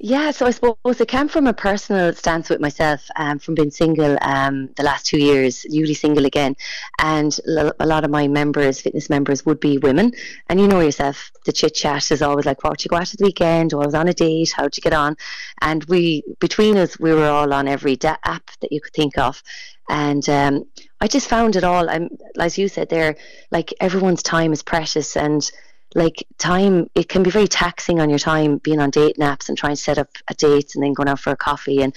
Yeah, 0.00 0.30
so 0.30 0.46
I 0.46 0.52
suppose 0.52 1.00
it 1.00 1.08
came 1.08 1.26
from 1.26 1.48
a 1.48 1.52
personal 1.52 2.14
stance 2.14 2.48
with 2.48 2.60
myself, 2.60 3.04
um, 3.16 3.40
from 3.40 3.56
being 3.56 3.72
single 3.72 4.16
um, 4.22 4.68
the 4.76 4.84
last 4.84 5.06
two 5.06 5.18
years, 5.18 5.66
newly 5.68 5.94
single 5.94 6.24
again, 6.24 6.54
and 7.00 7.36
a 7.48 7.84
lot 7.84 8.04
of 8.04 8.10
my 8.10 8.28
members, 8.28 8.80
fitness 8.80 9.10
members, 9.10 9.44
would 9.44 9.58
be 9.58 9.76
women. 9.78 10.12
And 10.48 10.60
you 10.60 10.68
know 10.68 10.78
yourself, 10.78 11.32
the 11.46 11.52
chit 11.52 11.74
chat 11.74 12.12
is 12.12 12.22
always 12.22 12.46
like, 12.46 12.62
"What 12.62 12.84
you 12.84 12.88
go 12.88 12.96
out 12.96 13.06
to 13.06 13.16
the 13.16 13.24
weekend?" 13.24 13.74
or 13.74 13.82
"I 13.82 13.86
was 13.86 13.94
on 13.96 14.06
a 14.06 14.14
date. 14.14 14.52
How'd 14.52 14.76
you 14.76 14.82
get 14.82 14.92
on?" 14.92 15.16
And 15.62 15.82
we, 15.86 16.22
between 16.38 16.76
us, 16.76 17.00
we 17.00 17.12
were 17.12 17.26
all 17.28 17.52
on 17.52 17.66
every 17.66 17.96
da- 17.96 18.18
app 18.24 18.50
that 18.60 18.70
you 18.70 18.80
could 18.80 18.94
think 18.94 19.18
of, 19.18 19.42
and 19.88 20.28
um, 20.28 20.64
I 21.00 21.08
just 21.08 21.28
found 21.28 21.56
it 21.56 21.64
all. 21.64 21.90
I'm, 21.90 22.08
as 22.38 22.56
you 22.56 22.68
said 22.68 22.88
there, 22.88 23.16
like 23.50 23.74
everyone's 23.80 24.22
time 24.22 24.52
is 24.52 24.62
precious, 24.62 25.16
and 25.16 25.50
like 25.94 26.26
time 26.38 26.88
it 26.94 27.08
can 27.08 27.22
be 27.22 27.30
very 27.30 27.48
taxing 27.48 28.00
on 28.00 28.10
your 28.10 28.18
time 28.18 28.58
being 28.58 28.80
on 28.80 28.90
date 28.90 29.18
naps 29.18 29.48
and 29.48 29.56
trying 29.56 29.74
to 29.74 29.82
set 29.82 29.98
up 29.98 30.08
a 30.28 30.34
date 30.34 30.74
and 30.74 30.84
then 30.84 30.92
going 30.92 31.08
out 31.08 31.20
for 31.20 31.30
a 31.30 31.36
coffee 31.36 31.82
and 31.82 31.94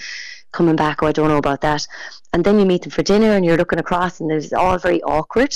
coming 0.52 0.76
back 0.76 1.02
oh 1.02 1.06
i 1.06 1.12
don't 1.12 1.28
know 1.28 1.38
about 1.38 1.60
that 1.60 1.86
and 2.32 2.44
then 2.44 2.58
you 2.58 2.64
meet 2.64 2.82
them 2.82 2.90
for 2.90 3.02
dinner 3.02 3.32
and 3.32 3.44
you're 3.44 3.56
looking 3.56 3.78
across 3.78 4.20
and 4.20 4.30
it's 4.30 4.52
all 4.52 4.78
very 4.78 5.02
awkward 5.02 5.54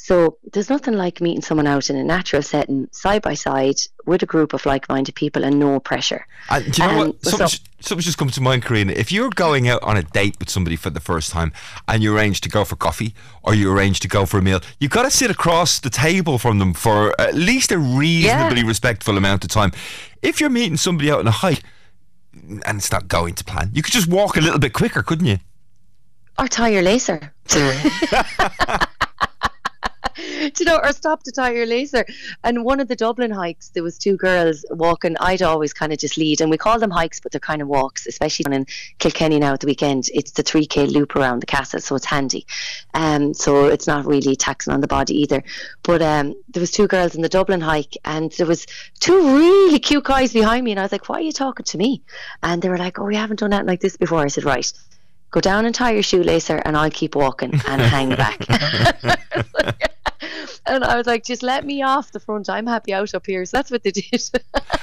so 0.00 0.38
there's 0.52 0.70
nothing 0.70 0.94
like 0.94 1.20
meeting 1.20 1.42
someone 1.42 1.66
out 1.66 1.90
in 1.90 1.96
a 1.96 2.04
natural 2.04 2.40
setting, 2.40 2.88
side 2.92 3.20
by 3.20 3.34
side, 3.34 3.74
with 4.06 4.22
a 4.22 4.26
group 4.26 4.54
of 4.54 4.64
like-minded 4.64 5.16
people, 5.16 5.42
and 5.42 5.58
no 5.58 5.80
pressure. 5.80 6.24
And 6.48 6.72
do 6.72 6.82
you 6.82 6.88
know 6.88 7.00
um, 7.00 7.06
what? 7.08 7.26
Something, 7.26 7.48
so, 7.48 7.58
something 7.80 8.04
just 8.04 8.16
comes 8.16 8.34
to 8.36 8.40
mind, 8.40 8.64
Karina. 8.64 8.92
If 8.92 9.10
you're 9.10 9.28
going 9.28 9.68
out 9.68 9.82
on 9.82 9.96
a 9.96 10.04
date 10.04 10.36
with 10.38 10.50
somebody 10.50 10.76
for 10.76 10.88
the 10.90 11.00
first 11.00 11.32
time, 11.32 11.52
and 11.88 12.00
you 12.00 12.16
arrange 12.16 12.40
to 12.42 12.48
go 12.48 12.64
for 12.64 12.76
coffee 12.76 13.12
or 13.42 13.54
you 13.54 13.70
arrange 13.72 13.98
to 14.00 14.08
go 14.08 14.24
for 14.24 14.38
a 14.38 14.42
meal, 14.42 14.60
you've 14.78 14.92
got 14.92 15.02
to 15.02 15.10
sit 15.10 15.32
across 15.32 15.80
the 15.80 15.90
table 15.90 16.38
from 16.38 16.58
them 16.60 16.74
for 16.74 17.20
at 17.20 17.34
least 17.34 17.72
a 17.72 17.78
reasonably 17.78 18.60
yeah. 18.60 18.68
respectful 18.68 19.18
amount 19.18 19.42
of 19.42 19.50
time. 19.50 19.72
If 20.22 20.40
you're 20.40 20.48
meeting 20.48 20.76
somebody 20.76 21.10
out 21.10 21.18
on 21.18 21.26
a 21.26 21.32
hike 21.32 21.62
and 22.64 22.78
it's 22.78 22.92
not 22.92 23.08
going 23.08 23.34
to 23.34 23.44
plan, 23.44 23.70
you 23.72 23.82
could 23.82 23.92
just 23.92 24.08
walk 24.08 24.36
a 24.36 24.40
little 24.40 24.58
bit 24.58 24.72
quicker, 24.72 25.02
couldn't 25.02 25.26
you? 25.26 25.38
Or 26.38 26.48
tie 26.48 26.68
your 26.68 26.82
lacer. 26.82 27.30
you 30.58 30.64
know, 30.64 30.78
or 30.82 30.92
stop 30.92 31.22
to 31.24 31.32
tie 31.32 31.52
your 31.52 31.66
lacer. 31.66 32.04
And 32.44 32.64
one 32.64 32.80
of 32.80 32.88
the 32.88 32.96
Dublin 32.96 33.30
hikes, 33.30 33.70
there 33.70 33.82
was 33.82 33.98
two 33.98 34.16
girls 34.16 34.64
walking. 34.70 35.16
I'd 35.20 35.42
always 35.42 35.72
kind 35.72 35.92
of 35.92 35.98
just 35.98 36.16
lead, 36.16 36.40
and 36.40 36.50
we 36.50 36.56
call 36.56 36.78
them 36.78 36.90
hikes, 36.90 37.20
but 37.20 37.32
they're 37.32 37.40
kind 37.40 37.62
of 37.62 37.68
walks, 37.68 38.06
especially 38.06 38.54
in 38.54 38.66
Kilkenny 38.98 39.38
now 39.38 39.54
at 39.54 39.60
the 39.60 39.66
weekend. 39.66 40.08
It's 40.12 40.32
the 40.32 40.42
3K 40.42 40.90
loop 40.90 41.16
around 41.16 41.40
the 41.40 41.46
castle, 41.46 41.80
so 41.80 41.96
it's 41.96 42.06
handy. 42.06 42.46
Um, 42.94 43.34
so 43.34 43.66
it's 43.66 43.86
not 43.86 44.06
really 44.06 44.36
taxing 44.36 44.72
on 44.72 44.80
the 44.80 44.88
body 44.88 45.20
either. 45.22 45.42
But 45.82 46.02
um, 46.02 46.34
there 46.48 46.60
was 46.60 46.70
two 46.70 46.88
girls 46.88 47.14
in 47.14 47.22
the 47.22 47.28
Dublin 47.28 47.60
hike, 47.60 47.96
and 48.04 48.32
there 48.32 48.46
was 48.46 48.66
two 49.00 49.36
really 49.36 49.78
cute 49.78 50.04
guys 50.04 50.32
behind 50.32 50.64
me, 50.64 50.72
and 50.72 50.80
I 50.80 50.84
was 50.84 50.92
like, 50.92 51.08
"Why 51.08 51.18
are 51.18 51.22
you 51.22 51.32
talking 51.32 51.64
to 51.64 51.78
me?" 51.78 52.02
And 52.42 52.62
they 52.62 52.68
were 52.68 52.78
like, 52.78 52.98
"Oh, 52.98 53.04
we 53.04 53.16
haven't 53.16 53.40
done 53.40 53.50
that 53.50 53.66
like 53.66 53.80
this 53.80 53.96
before." 53.96 54.20
I 54.20 54.28
said, 54.28 54.44
"Right." 54.44 54.72
Go 55.30 55.40
down 55.40 55.66
and 55.66 55.74
tie 55.74 55.92
your 55.92 56.02
shoelacer, 56.02 56.62
and 56.64 56.76
I'll 56.76 56.90
keep 56.90 57.14
walking 57.14 57.52
and 57.66 57.82
hang 57.82 58.10
back. 58.10 58.46
and 60.66 60.84
I 60.84 60.96
was 60.96 61.06
like, 61.06 61.24
just 61.24 61.42
let 61.42 61.64
me 61.64 61.82
off 61.82 62.12
the 62.12 62.20
front. 62.20 62.48
I'm 62.48 62.66
happy 62.66 62.92
out 62.92 63.14
up 63.14 63.26
here. 63.26 63.44
So 63.44 63.56
that's 63.56 63.70
what 63.70 63.82
they 63.82 63.90
did. 63.90 64.04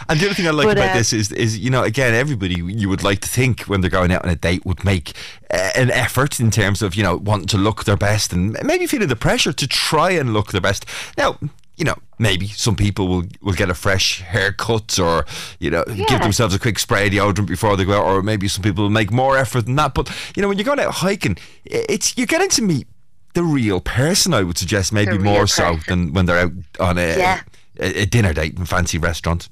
and 0.10 0.20
the 0.20 0.26
other 0.26 0.34
thing 0.34 0.48
I 0.48 0.52
like 0.52 0.68
but, 0.68 0.78
about 0.78 0.92
uh, 0.92 0.98
this 0.98 1.14
is, 1.14 1.32
is 1.32 1.58
you 1.58 1.70
know, 1.70 1.84
again, 1.84 2.14
everybody 2.14 2.56
you 2.56 2.90
would 2.90 3.04
like 3.04 3.22
to 3.22 3.28
think 3.28 3.62
when 3.62 3.82
they're 3.82 3.90
going 3.90 4.12
out 4.12 4.24
on 4.24 4.30
a 4.30 4.36
date 4.36 4.66
would 4.66 4.84
make 4.84 5.14
uh, 5.52 5.72
an 5.76 5.92
effort 5.92 6.40
in 6.40 6.52
terms 6.52 6.82
of 6.82 6.96
you 6.96 7.04
know 7.04 7.18
wanting 7.18 7.48
to 7.48 7.58
look 7.58 7.86
their 7.86 7.98
best 7.98 8.34
and 8.34 8.58
maybe 8.64 8.88
feeling 8.88 9.08
the 9.08 9.16
pressure 9.16 9.54
to 9.54 9.68
try 9.68 10.12
and 10.12 10.34
look 10.34 10.52
their 10.52 10.62
best. 10.62 10.86
Now, 11.18 11.38
you 11.78 11.86
know, 11.86 11.96
maybe 12.20 12.48
some 12.48 12.76
people 12.76 13.08
will, 13.08 13.24
will 13.42 13.54
get 13.54 13.70
a 13.70 13.74
fresh 13.74 14.22
haircut 14.22 14.98
or, 15.00 15.26
you 15.60 15.70
know, 15.70 15.84
yeah. 15.88 16.06
give 16.06 16.22
themselves 16.22 16.56
a 16.56 16.60
quick 16.60 16.80
spray 16.80 17.08
of 17.08 17.14
deodorant 17.14 17.48
before 17.48 17.76
they 17.76 17.86
go 17.86 18.00
out, 18.00 18.06
or 18.06 18.24
maybe 18.24 18.48
some 18.48 18.64
people 18.64 18.84
will 18.84 18.90
make 18.90 19.12
more 19.12 19.38
effort 19.38 19.66
than 19.66 19.76
that. 19.76 19.94
But, 19.94 20.10
you 20.36 20.42
know, 20.42 20.48
when 20.48 20.58
you're 20.58 20.66
going 20.66 20.80
out 20.80 20.96
hiking, 20.96 21.38
it's 21.66 22.18
you're 22.18 22.28
getting 22.28 22.50
to 22.50 22.62
meet 22.62 22.88
the 23.34 23.44
real 23.44 23.82
person, 23.82 24.34
I 24.34 24.44
would 24.44 24.58
suggest, 24.58 24.94
maybe 24.94 25.18
more 25.18 25.42
person. 25.42 25.80
so 25.80 25.88
than 25.88 26.14
when 26.14 26.26
they're 26.26 26.40
out 26.40 26.52
on 26.80 26.98
a, 26.98 27.18
yeah. 27.18 27.42
a, 27.80 28.02
a 28.02 28.06
dinner 28.06 28.34
date 28.34 28.58
in 28.58 28.66
fancy 28.66 28.98
restaurant. 28.98 29.50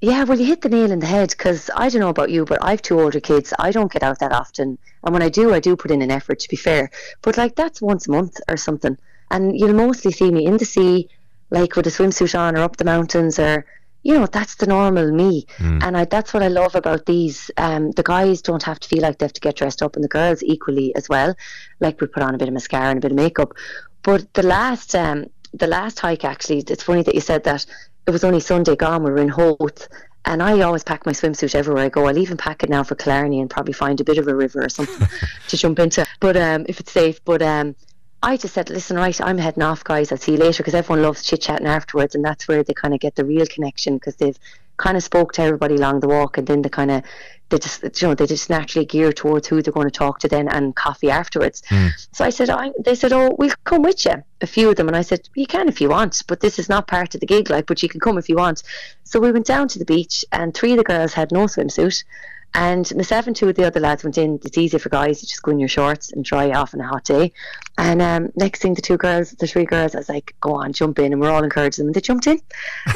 Yeah, 0.00 0.24
well, 0.24 0.38
you 0.38 0.46
hit 0.46 0.62
the 0.62 0.68
nail 0.68 0.90
in 0.90 1.00
the 1.00 1.06
head 1.06 1.30
because 1.30 1.70
I 1.74 1.88
don't 1.88 2.00
know 2.00 2.08
about 2.08 2.30
you, 2.30 2.44
but 2.44 2.58
I've 2.62 2.80
two 2.80 3.00
older 3.00 3.20
kids. 3.20 3.52
I 3.58 3.72
don't 3.72 3.92
get 3.92 4.02
out 4.02 4.20
that 4.20 4.32
often. 4.32 4.78
And 5.02 5.12
when 5.12 5.22
I 5.22 5.28
do, 5.28 5.52
I 5.52 5.60
do 5.60 5.76
put 5.76 5.90
in 5.90 6.02
an 6.02 6.10
effort, 6.10 6.38
to 6.40 6.48
be 6.48 6.56
fair. 6.56 6.90
But 7.20 7.36
like 7.36 7.56
that's 7.56 7.82
once 7.82 8.06
a 8.06 8.12
month 8.12 8.40
or 8.48 8.56
something. 8.56 8.96
And 9.30 9.58
you'll 9.58 9.74
mostly 9.74 10.12
see 10.12 10.30
me 10.30 10.46
in 10.46 10.56
the 10.56 10.64
sea, 10.64 11.08
like 11.50 11.76
with 11.76 11.86
a 11.86 11.90
swimsuit 11.90 12.38
on 12.38 12.56
or 12.56 12.62
up 12.62 12.76
the 12.76 12.84
mountains 12.84 13.38
or 13.38 13.64
you 14.02 14.14
know 14.14 14.26
that's 14.26 14.56
the 14.56 14.66
normal 14.66 15.10
me 15.10 15.44
mm. 15.58 15.82
and 15.82 15.96
I, 15.96 16.04
that's 16.04 16.32
what 16.32 16.42
i 16.42 16.48
love 16.48 16.74
about 16.74 17.06
these 17.06 17.50
um, 17.56 17.90
the 17.92 18.02
guys 18.02 18.42
don't 18.42 18.62
have 18.62 18.80
to 18.80 18.88
feel 18.88 19.02
like 19.02 19.18
they 19.18 19.24
have 19.24 19.32
to 19.32 19.40
get 19.40 19.56
dressed 19.56 19.82
up 19.82 19.96
and 19.96 20.04
the 20.04 20.08
girls 20.08 20.42
equally 20.42 20.94
as 20.94 21.08
well 21.08 21.34
like 21.80 22.00
we 22.00 22.06
put 22.06 22.22
on 22.22 22.34
a 22.34 22.38
bit 22.38 22.48
of 22.48 22.54
mascara 22.54 22.90
and 22.90 22.98
a 22.98 23.00
bit 23.00 23.12
of 23.12 23.16
makeup 23.16 23.52
but 24.02 24.32
the 24.34 24.42
last 24.42 24.94
um, 24.94 25.26
the 25.52 25.66
last 25.66 25.98
hike 25.98 26.24
actually 26.24 26.58
it's 26.58 26.82
funny 26.82 27.02
that 27.02 27.14
you 27.14 27.20
said 27.20 27.44
that 27.44 27.66
it 28.06 28.10
was 28.10 28.24
only 28.24 28.40
sunday 28.40 28.76
gone 28.76 29.02
we 29.02 29.10
were 29.10 29.18
in 29.18 29.28
Howth 29.28 29.88
and 30.24 30.42
I 30.42 30.60
always 30.60 30.84
pack 30.84 31.06
my 31.06 31.12
swimsuit 31.12 31.54
everywhere 31.54 31.84
I 31.84 31.88
go. 31.88 32.06
I'll 32.06 32.18
even 32.18 32.36
pack 32.36 32.62
it 32.62 32.68
now 32.68 32.82
for 32.82 32.94
Killarney 32.94 33.40
and 33.40 33.48
probably 33.48 33.72
find 33.72 33.98
a 33.98 34.04
bit 34.04 34.18
of 34.18 34.28
a 34.28 34.34
river 34.34 34.62
or 34.62 34.68
something 34.68 35.08
to 35.48 35.56
jump 35.56 35.78
into. 35.78 36.04
But 36.20 36.36
um, 36.36 36.66
if 36.68 36.80
it's 36.80 36.92
safe. 36.92 37.24
But 37.24 37.40
um, 37.40 37.74
I 38.22 38.36
just 38.36 38.54
said, 38.54 38.68
listen, 38.68 38.96
right, 38.96 39.20
I'm 39.20 39.38
heading 39.38 39.62
off, 39.62 39.84
guys. 39.84 40.10
I'll 40.10 40.18
see 40.18 40.32
you 40.32 40.38
later 40.38 40.62
because 40.62 40.74
everyone 40.74 41.02
loves 41.02 41.22
chit 41.22 41.40
chatting 41.40 41.66
afterwards, 41.66 42.14
and 42.14 42.24
that's 42.24 42.48
where 42.48 42.64
they 42.64 42.74
kind 42.74 42.92
of 42.92 43.00
get 43.00 43.14
the 43.14 43.24
real 43.24 43.46
connection 43.46 43.94
because 43.94 44.16
they've 44.16 44.38
kind 44.76 44.96
of 44.96 45.02
spoke 45.02 45.32
to 45.32 45.42
everybody 45.42 45.76
along 45.76 46.00
the 46.00 46.08
walk, 46.08 46.36
and 46.36 46.46
then 46.46 46.62
they 46.62 46.68
kind 46.68 46.90
of 46.90 47.02
they 47.50 47.58
just 47.58 47.82
you 48.02 48.08
know 48.08 48.14
they 48.14 48.26
just 48.26 48.50
naturally 48.50 48.84
gear 48.84 49.12
towards 49.12 49.46
who 49.46 49.62
they're 49.62 49.72
going 49.72 49.88
to 49.88 49.96
talk 49.96 50.18
to 50.20 50.28
then 50.28 50.48
and 50.48 50.74
coffee 50.74 51.10
afterwards. 51.10 51.62
Mm. 51.68 51.90
So 52.12 52.24
I 52.24 52.30
said, 52.30 52.50
I, 52.50 52.72
they 52.84 52.94
said, 52.94 53.12
oh, 53.12 53.34
we'll 53.38 53.54
come 53.64 53.82
with 53.82 54.04
you, 54.04 54.22
a 54.40 54.46
few 54.46 54.70
of 54.70 54.76
them, 54.76 54.88
and 54.88 54.96
I 54.96 55.02
said, 55.02 55.28
you 55.34 55.46
can 55.46 55.68
if 55.68 55.80
you 55.80 55.88
want, 55.88 56.22
but 56.26 56.40
this 56.40 56.58
is 56.58 56.68
not 56.68 56.88
part 56.88 57.14
of 57.14 57.20
the 57.20 57.26
gig, 57.26 57.50
like, 57.50 57.66
but 57.66 57.82
you 57.82 57.88
can 57.88 58.00
come 58.00 58.18
if 58.18 58.28
you 58.28 58.36
want. 58.36 58.62
So 59.04 59.20
we 59.20 59.32
went 59.32 59.46
down 59.46 59.68
to 59.68 59.78
the 59.78 59.84
beach, 59.84 60.24
and 60.32 60.52
three 60.52 60.72
of 60.72 60.78
the 60.78 60.84
girls 60.84 61.12
had 61.12 61.30
no 61.30 61.44
swimsuit. 61.44 62.04
And 62.54 62.90
myself 62.96 63.26
and 63.26 63.36
two 63.36 63.48
of 63.48 63.56
the 63.56 63.66
other 63.66 63.80
lads 63.80 64.04
went 64.04 64.16
in. 64.16 64.40
It's 64.42 64.56
easy 64.56 64.78
for 64.78 64.88
guys 64.88 65.20
to 65.20 65.26
just 65.26 65.42
go 65.42 65.50
in 65.50 65.58
your 65.58 65.68
shorts 65.68 66.12
and 66.12 66.24
dry 66.24 66.50
off 66.50 66.72
on 66.74 66.80
a 66.80 66.88
hot 66.88 67.04
day. 67.04 67.32
And 67.78 68.02
um, 68.02 68.32
next 68.34 68.60
thing, 68.60 68.74
the 68.74 68.82
two 68.82 68.96
girls, 68.96 69.30
the 69.30 69.46
three 69.46 69.64
girls, 69.64 69.94
I 69.94 69.98
was 69.98 70.08
like, 70.08 70.34
go 70.40 70.54
on, 70.54 70.72
jump 70.72 70.98
in. 70.98 71.12
And 71.12 71.20
we're 71.20 71.30
all 71.30 71.44
encouraging 71.44 71.84
them. 71.84 71.88
And 71.88 71.94
they 71.94 72.00
jumped 72.00 72.26
in. 72.26 72.40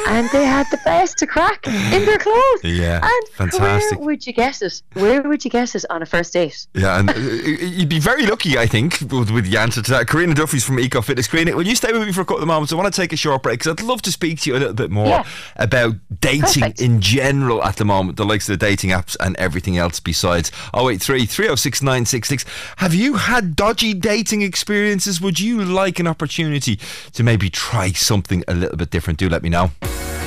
and 0.09 0.29
they 0.31 0.45
had 0.45 0.67
the 0.73 0.81
best 0.85 1.19
to 1.19 1.27
crack 1.27 1.67
in 1.69 2.05
their 2.05 2.19
clothes. 2.19 2.65
Yeah. 2.65 2.99
And 3.01 3.29
fantastic. 3.35 3.99
Where 4.01 4.07
would 4.07 4.27
you 4.27 4.33
guess 4.33 4.61
it? 4.61 4.83
Where 4.95 5.23
would 5.23 5.45
you 5.45 5.53
guess 5.53 5.77
it 5.77 5.85
on 5.89 6.03
a 6.03 6.07
first 6.07 6.33
date? 6.33 6.67
Yeah. 6.75 6.99
And 6.99 7.11
uh, 7.11 7.15
you'd 7.15 7.89
be 7.89 8.01
very 8.01 8.27
lucky, 8.27 8.59
I 8.59 8.67
think, 8.67 9.01
with, 9.03 9.31
with 9.31 9.49
the 9.49 9.57
answer 9.57 9.83
to 9.83 9.91
that. 9.93 10.09
Karina 10.09 10.35
Duffy's 10.35 10.65
from 10.65 10.81
Eco 10.81 11.01
Fitness. 11.01 11.29
Karina, 11.29 11.55
will 11.55 11.67
you 11.67 11.77
stay 11.77 11.93
with 11.93 12.03
me 12.05 12.13
for 12.13 12.23
a 12.23 12.25
couple 12.25 12.43
of 12.43 12.49
moments? 12.49 12.73
I 12.73 12.77
want 12.77 12.93
to 12.93 13.01
take 13.01 13.13
a 13.13 13.17
short 13.17 13.45
break 13.45 13.61
because 13.61 13.71
I'd 13.71 13.87
love 13.87 14.03
to 14.03 14.11
speak 14.11 14.41
to 14.41 14.51
you 14.51 14.57
a 14.57 14.59
little 14.59 14.75
bit 14.75 14.91
more 14.91 15.07
yeah. 15.07 15.25
about 15.57 15.95
dating 16.19 16.41
Perfect. 16.41 16.81
in 16.81 17.01
general 17.01 17.63
at 17.63 17.77
the 17.77 17.85
moment, 17.85 18.17
the 18.17 18.25
likes 18.25 18.49
of 18.49 18.59
the 18.59 18.67
dating 18.67 18.91
apps 18.91 19.17
and 19.21 19.37
everything 19.37 19.79
else 19.79 20.01
besides. 20.01 20.51
083 20.75 21.25
306 21.27 21.83
966. 21.83 22.45
Have 22.79 22.95
you 22.95 23.15
had 23.15 23.55
dodgy 23.55 23.95
dating 23.95 24.43
experiences? 24.43 24.72
Would 25.21 25.41
you 25.41 25.65
like 25.65 25.99
an 25.99 26.07
opportunity 26.07 26.79
to 27.13 27.23
maybe 27.23 27.51
try 27.51 27.93
something 27.93 28.43
a 28.49 28.55
little 28.55 28.77
bit 28.77 28.91
different? 28.91 29.19
Do 29.19 29.29
let 29.29 29.43
me 29.43 29.49
know. 29.49 29.71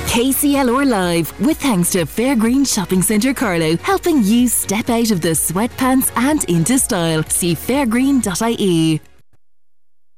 KCLR 0.06 0.88
Live, 0.88 1.38
with 1.40 1.58
thanks 1.58 1.90
to 1.92 2.06
Fairgreen 2.06 2.66
Shopping 2.66 3.02
Centre 3.02 3.34
Carlow, 3.34 3.76
helping 3.78 4.22
you 4.22 4.48
step 4.48 4.88
out 4.88 5.10
of 5.10 5.20
the 5.20 5.30
sweatpants 5.30 6.10
and 6.16 6.44
into 6.44 6.78
style. 6.78 7.22
See 7.24 7.54
fairgreen.ie. 7.54 9.00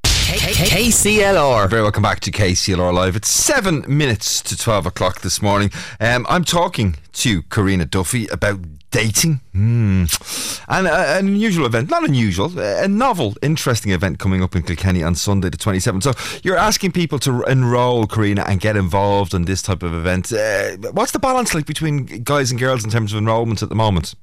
KCLR. 0.04 1.70
Very 1.70 1.82
welcome 1.82 2.02
back 2.02 2.20
to 2.20 2.30
KCLR 2.30 2.92
Live. 2.92 3.16
It's 3.16 3.30
seven 3.30 3.84
minutes 3.88 4.42
to 4.42 4.56
12 4.56 4.86
o'clock 4.86 5.22
this 5.22 5.40
morning. 5.40 5.70
Um, 6.00 6.26
I'm 6.28 6.44
talking 6.44 6.96
to 7.14 7.42
Karina 7.44 7.86
Duffy 7.86 8.26
about 8.28 8.60
dating. 8.90 9.40
Mm. 9.54 10.64
And 10.68 10.86
uh, 10.86 10.90
an 11.18 11.28
unusual 11.28 11.66
event, 11.66 11.90
not 11.90 12.04
unusual, 12.04 12.58
a 12.58 12.88
novel, 12.88 13.34
interesting 13.42 13.92
event 13.92 14.18
coming 14.18 14.42
up 14.42 14.56
in 14.56 14.62
Kilkenny 14.62 15.02
on 15.02 15.14
Sunday 15.14 15.50
the 15.50 15.56
27th. 15.56 16.02
So 16.02 16.40
you're 16.42 16.56
asking 16.56 16.92
people 16.92 17.18
to 17.20 17.42
enrol, 17.44 18.06
Karina, 18.06 18.44
and 18.46 18.60
get 18.60 18.76
involved 18.76 19.34
in 19.34 19.44
this 19.44 19.62
type 19.62 19.82
of 19.82 19.94
event. 19.94 20.32
Uh, 20.32 20.76
what's 20.92 21.12
the 21.12 21.18
balance 21.18 21.54
like 21.54 21.66
between 21.66 22.06
guys 22.24 22.50
and 22.50 22.58
girls 22.58 22.84
in 22.84 22.90
terms 22.90 23.12
of 23.12 23.18
enrolment 23.18 23.62
at 23.62 23.68
the 23.68 23.74
moment? 23.74 24.14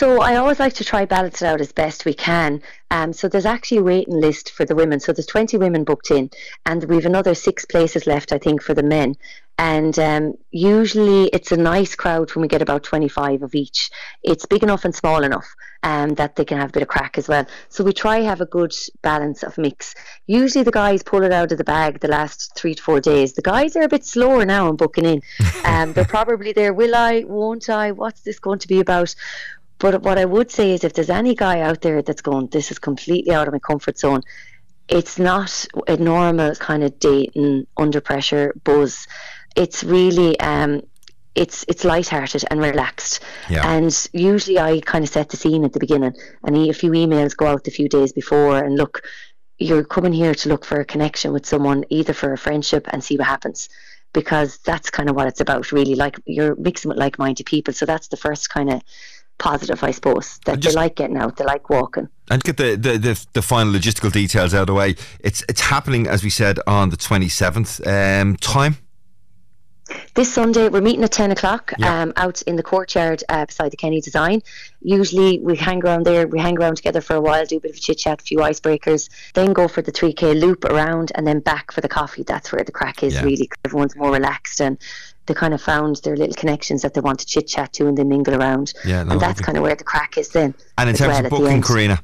So 0.00 0.22
I 0.22 0.36
always 0.36 0.58
like 0.58 0.72
to 0.74 0.84
try 0.84 1.04
balance 1.04 1.42
it 1.42 1.46
out 1.46 1.60
as 1.60 1.72
best 1.72 2.06
we 2.06 2.14
can. 2.14 2.62
Um, 2.90 3.12
so 3.12 3.28
there's 3.28 3.44
actually 3.44 3.78
a 3.78 3.82
waiting 3.82 4.18
list 4.18 4.50
for 4.50 4.64
the 4.64 4.74
women. 4.74 4.98
So 4.98 5.12
there's 5.12 5.26
20 5.26 5.58
women 5.58 5.84
booked 5.84 6.10
in, 6.10 6.30
and 6.64 6.84
we've 6.84 7.04
another 7.04 7.34
six 7.34 7.66
places 7.66 8.06
left, 8.06 8.32
I 8.32 8.38
think, 8.38 8.62
for 8.62 8.72
the 8.72 8.82
men. 8.82 9.16
And 9.60 9.98
um, 9.98 10.34
usually 10.52 11.26
it's 11.34 11.52
a 11.52 11.56
nice 11.56 11.94
crowd 11.94 12.34
when 12.34 12.40
we 12.40 12.48
get 12.48 12.62
about 12.62 12.82
25 12.82 13.42
of 13.42 13.54
each. 13.54 13.90
It's 14.22 14.46
big 14.46 14.62
enough 14.62 14.86
and 14.86 14.94
small 14.94 15.22
enough 15.22 15.46
um, 15.82 16.14
that 16.14 16.36
they 16.36 16.46
can 16.46 16.56
have 16.56 16.70
a 16.70 16.72
bit 16.72 16.82
of 16.82 16.88
crack 16.88 17.18
as 17.18 17.28
well. 17.28 17.44
So 17.68 17.84
we 17.84 17.92
try 17.92 18.20
have 18.20 18.40
a 18.40 18.46
good 18.46 18.72
balance 19.02 19.42
of 19.42 19.58
mix. 19.58 19.94
Usually 20.26 20.64
the 20.64 20.70
guys 20.70 21.02
pull 21.02 21.24
it 21.24 21.32
out 21.32 21.52
of 21.52 21.58
the 21.58 21.64
bag 21.64 22.00
the 22.00 22.08
last 22.08 22.52
three 22.56 22.74
to 22.74 22.82
four 22.82 23.00
days. 23.00 23.34
The 23.34 23.42
guys 23.42 23.76
are 23.76 23.82
a 23.82 23.88
bit 23.88 24.06
slower 24.06 24.46
now 24.46 24.66
in 24.70 24.76
booking 24.76 25.04
in. 25.04 25.22
Um, 25.62 25.92
they're 25.92 26.04
probably 26.06 26.52
there, 26.52 26.72
will 26.72 26.96
I, 26.96 27.24
won't 27.24 27.68
I, 27.68 27.92
what's 27.92 28.22
this 28.22 28.40
going 28.40 28.58
to 28.60 28.68
be 28.68 28.80
about? 28.80 29.14
But 29.78 30.02
what 30.02 30.18
I 30.18 30.24
would 30.24 30.50
say 30.50 30.72
is 30.72 30.84
if 30.84 30.94
there's 30.94 31.10
any 31.10 31.34
guy 31.34 31.60
out 31.60 31.82
there 31.82 32.02
that's 32.02 32.22
going, 32.22 32.48
this 32.48 32.70
is 32.70 32.78
completely 32.78 33.32
out 33.32 33.46
of 33.46 33.52
my 33.52 33.60
comfort 33.60 33.98
zone, 33.98 34.22
it's 34.90 35.18
not 35.18 35.66
a 35.86 35.96
normal 35.96 36.54
kind 36.56 36.82
of 36.82 36.98
dating 36.98 37.66
under 37.76 38.00
pressure 38.00 38.54
buzz. 38.64 39.06
It's 39.56 39.84
really 39.84 40.38
um, 40.40 40.82
it's 41.34 41.64
it's 41.68 41.84
light-hearted 41.84 42.44
and 42.50 42.60
relaxed. 42.60 43.20
Yeah. 43.48 43.70
And 43.70 44.08
usually 44.12 44.58
I 44.58 44.80
kind 44.80 45.04
of 45.04 45.10
set 45.10 45.30
the 45.30 45.36
scene 45.36 45.64
at 45.64 45.72
the 45.72 45.80
beginning, 45.80 46.14
and 46.42 46.56
a 46.56 46.72
few 46.72 46.90
emails 46.92 47.36
go 47.36 47.46
out 47.46 47.68
a 47.68 47.70
few 47.70 47.88
days 47.88 48.12
before, 48.12 48.58
and 48.58 48.76
look, 48.76 49.02
you're 49.58 49.84
coming 49.84 50.12
here 50.12 50.34
to 50.34 50.48
look 50.48 50.64
for 50.64 50.80
a 50.80 50.84
connection 50.84 51.32
with 51.32 51.46
someone, 51.46 51.84
either 51.90 52.12
for 52.12 52.32
a 52.32 52.38
friendship, 52.38 52.86
and 52.90 53.02
see 53.02 53.16
what 53.16 53.26
happens. 53.26 53.68
Because 54.12 54.58
that's 54.58 54.90
kind 54.90 55.08
of 55.08 55.14
what 55.14 55.28
it's 55.28 55.40
about, 55.40 55.70
really. 55.70 55.94
Like 55.94 56.18
you're 56.26 56.56
mixing 56.56 56.88
with 56.88 56.98
like-minded 56.98 57.46
people, 57.46 57.72
so 57.72 57.86
that's 57.86 58.08
the 58.08 58.16
first 58.16 58.50
kind 58.50 58.68
of 58.72 58.82
positive, 59.38 59.84
I 59.84 59.92
suppose. 59.92 60.40
That 60.46 60.58
just, 60.58 60.74
they 60.74 60.80
like 60.80 60.96
getting 60.96 61.16
out, 61.16 61.36
they 61.36 61.44
like 61.44 61.70
walking. 61.70 62.08
And 62.28 62.42
get 62.42 62.56
the, 62.56 62.74
the, 62.74 62.98
the, 62.98 63.26
the, 63.34 63.42
final 63.42 63.72
logistical 63.72 64.12
details 64.12 64.52
out 64.52 64.62
of 64.62 64.66
the 64.66 64.74
way. 64.74 64.96
It's 65.20 65.44
it's 65.48 65.60
happening, 65.60 66.08
as 66.08 66.24
we 66.24 66.30
said, 66.30 66.58
on 66.66 66.90
the 66.90 66.96
27th. 66.96 67.86
Um, 67.86 68.36
time? 68.36 68.78
This 70.14 70.32
Sunday, 70.32 70.68
we're 70.68 70.80
meeting 70.80 71.04
at 71.04 71.12
10 71.12 71.30
o'clock 71.30 71.72
yeah. 71.78 72.02
um, 72.02 72.12
out 72.16 72.42
in 72.42 72.56
the 72.56 72.62
courtyard 72.62 73.22
uh, 73.28 73.46
beside 73.46 73.70
the 73.70 73.76
Kenny 73.76 74.00
Design. 74.00 74.42
Usually, 74.82 75.38
we 75.38 75.56
hang 75.56 75.84
around 75.84 76.04
there, 76.04 76.26
we 76.26 76.38
hang 76.38 76.58
around 76.58 76.76
together 76.76 77.00
for 77.00 77.14
a 77.14 77.20
while, 77.20 77.46
do 77.46 77.58
a 77.58 77.60
bit 77.60 77.70
of 77.70 77.80
chit 77.80 77.98
chat, 77.98 78.20
a 78.20 78.24
few 78.24 78.38
icebreakers, 78.38 79.08
then 79.34 79.52
go 79.52 79.68
for 79.68 79.82
the 79.82 79.92
3K 79.92 80.38
loop 80.40 80.64
around, 80.64 81.12
and 81.14 81.26
then 81.26 81.40
back 81.40 81.72
for 81.72 81.80
the 81.80 81.88
coffee. 81.88 82.22
That's 82.22 82.52
where 82.52 82.64
the 82.64 82.72
crack 82.72 83.02
is, 83.02 83.14
yeah. 83.14 83.22
really. 83.22 83.48
Everyone's 83.64 83.96
more 83.96 84.10
relaxed 84.10 84.60
and 84.60 84.78
they 85.26 85.34
kind 85.34 85.54
of 85.54 85.62
found 85.62 85.96
their 86.02 86.16
little 86.16 86.34
connections 86.34 86.82
that 86.82 86.94
they 86.94 87.00
want 87.00 87.20
to 87.20 87.26
chit 87.26 87.46
chat 87.46 87.72
to 87.74 87.86
and 87.86 87.96
they 87.96 88.04
mingle 88.04 88.34
around. 88.34 88.72
Yeah, 88.84 89.04
no, 89.04 89.12
and 89.12 89.20
that's 89.20 89.40
kind 89.40 89.56
of 89.56 89.62
where 89.62 89.76
the 89.76 89.84
crack 89.84 90.18
is 90.18 90.30
then. 90.30 90.54
And 90.76 90.90
in 90.90 90.96
terms 90.96 91.14
well 91.14 91.24
of 91.24 91.30
booking, 91.30 91.62
Karina. 91.62 92.02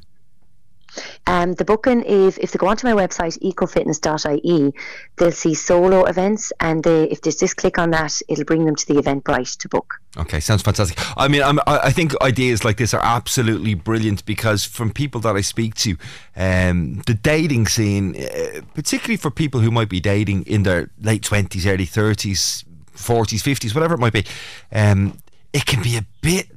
Um, 1.27 1.55
the 1.55 1.65
booking 1.65 2.03
is 2.03 2.39
if 2.39 2.53
they 2.53 2.59
go 2.59 2.69
onto 2.69 2.87
my 2.87 2.93
website 2.93 3.39
ecofitness.ie, 3.41 4.75
they'll 5.17 5.33
see 5.33 5.55
solo 5.55 6.05
events, 6.05 6.53
and 6.61 6.83
they, 6.85 7.05
if 7.05 7.21
they 7.21 7.31
just 7.31 7.57
click 7.57 7.79
on 7.79 7.91
that, 7.91 8.21
it'll 8.29 8.45
bring 8.45 8.65
them 8.65 8.77
to 8.77 8.87
the 8.87 8.95
Eventbrite 9.01 9.57
to 9.59 9.69
book. 9.69 10.01
Okay, 10.17 10.41
sounds 10.41 10.63
fantastic. 10.63 10.99
I 11.17 11.29
mean, 11.29 11.43
I'm, 11.43 11.61
i 11.67 11.93
think 11.93 12.19
ideas 12.23 12.65
like 12.65 12.79
this 12.79 12.95
are 12.95 13.05
absolutely 13.05 13.75
brilliant 13.75 14.25
because 14.25 14.65
from 14.65 14.91
people 14.91 15.21
that 15.23 15.37
I 15.37 15.43
speak 15.43 15.75
to, 15.77 15.97
um, 16.37 17.03
the 17.07 17.15
dating 17.15 17.67
scene, 17.67 18.17
uh, 18.17 18.63
particularly 18.75 19.17
for 19.17 19.31
people 19.31 19.61
who 19.61 19.71
might 19.71 19.91
be 19.91 20.01
dating 20.01 20.45
in 20.45 20.63
their 20.63 20.91
late 21.01 21.23
twenties, 21.23 21.67
early 21.67 21.85
thirties, 21.85 22.65
40s, 22.97 23.43
50s, 23.43 23.75
whatever 23.75 23.95
it 23.95 24.01
might 24.01 24.13
be, 24.13 24.25
um, 24.73 25.19
it 25.53 25.67
can 25.67 25.83
be 25.83 25.97
a 25.97 26.05
bit 26.23 26.49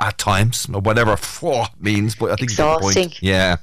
at 0.00 0.18
times, 0.18 0.66
or 0.72 0.80
whatever 0.80 1.16
means. 1.78 2.14
But 2.14 2.32
I 2.32 2.36
think 2.36 2.50
it's 2.50 2.52
exhausting. 2.54 3.12
Yeah. 3.20 3.56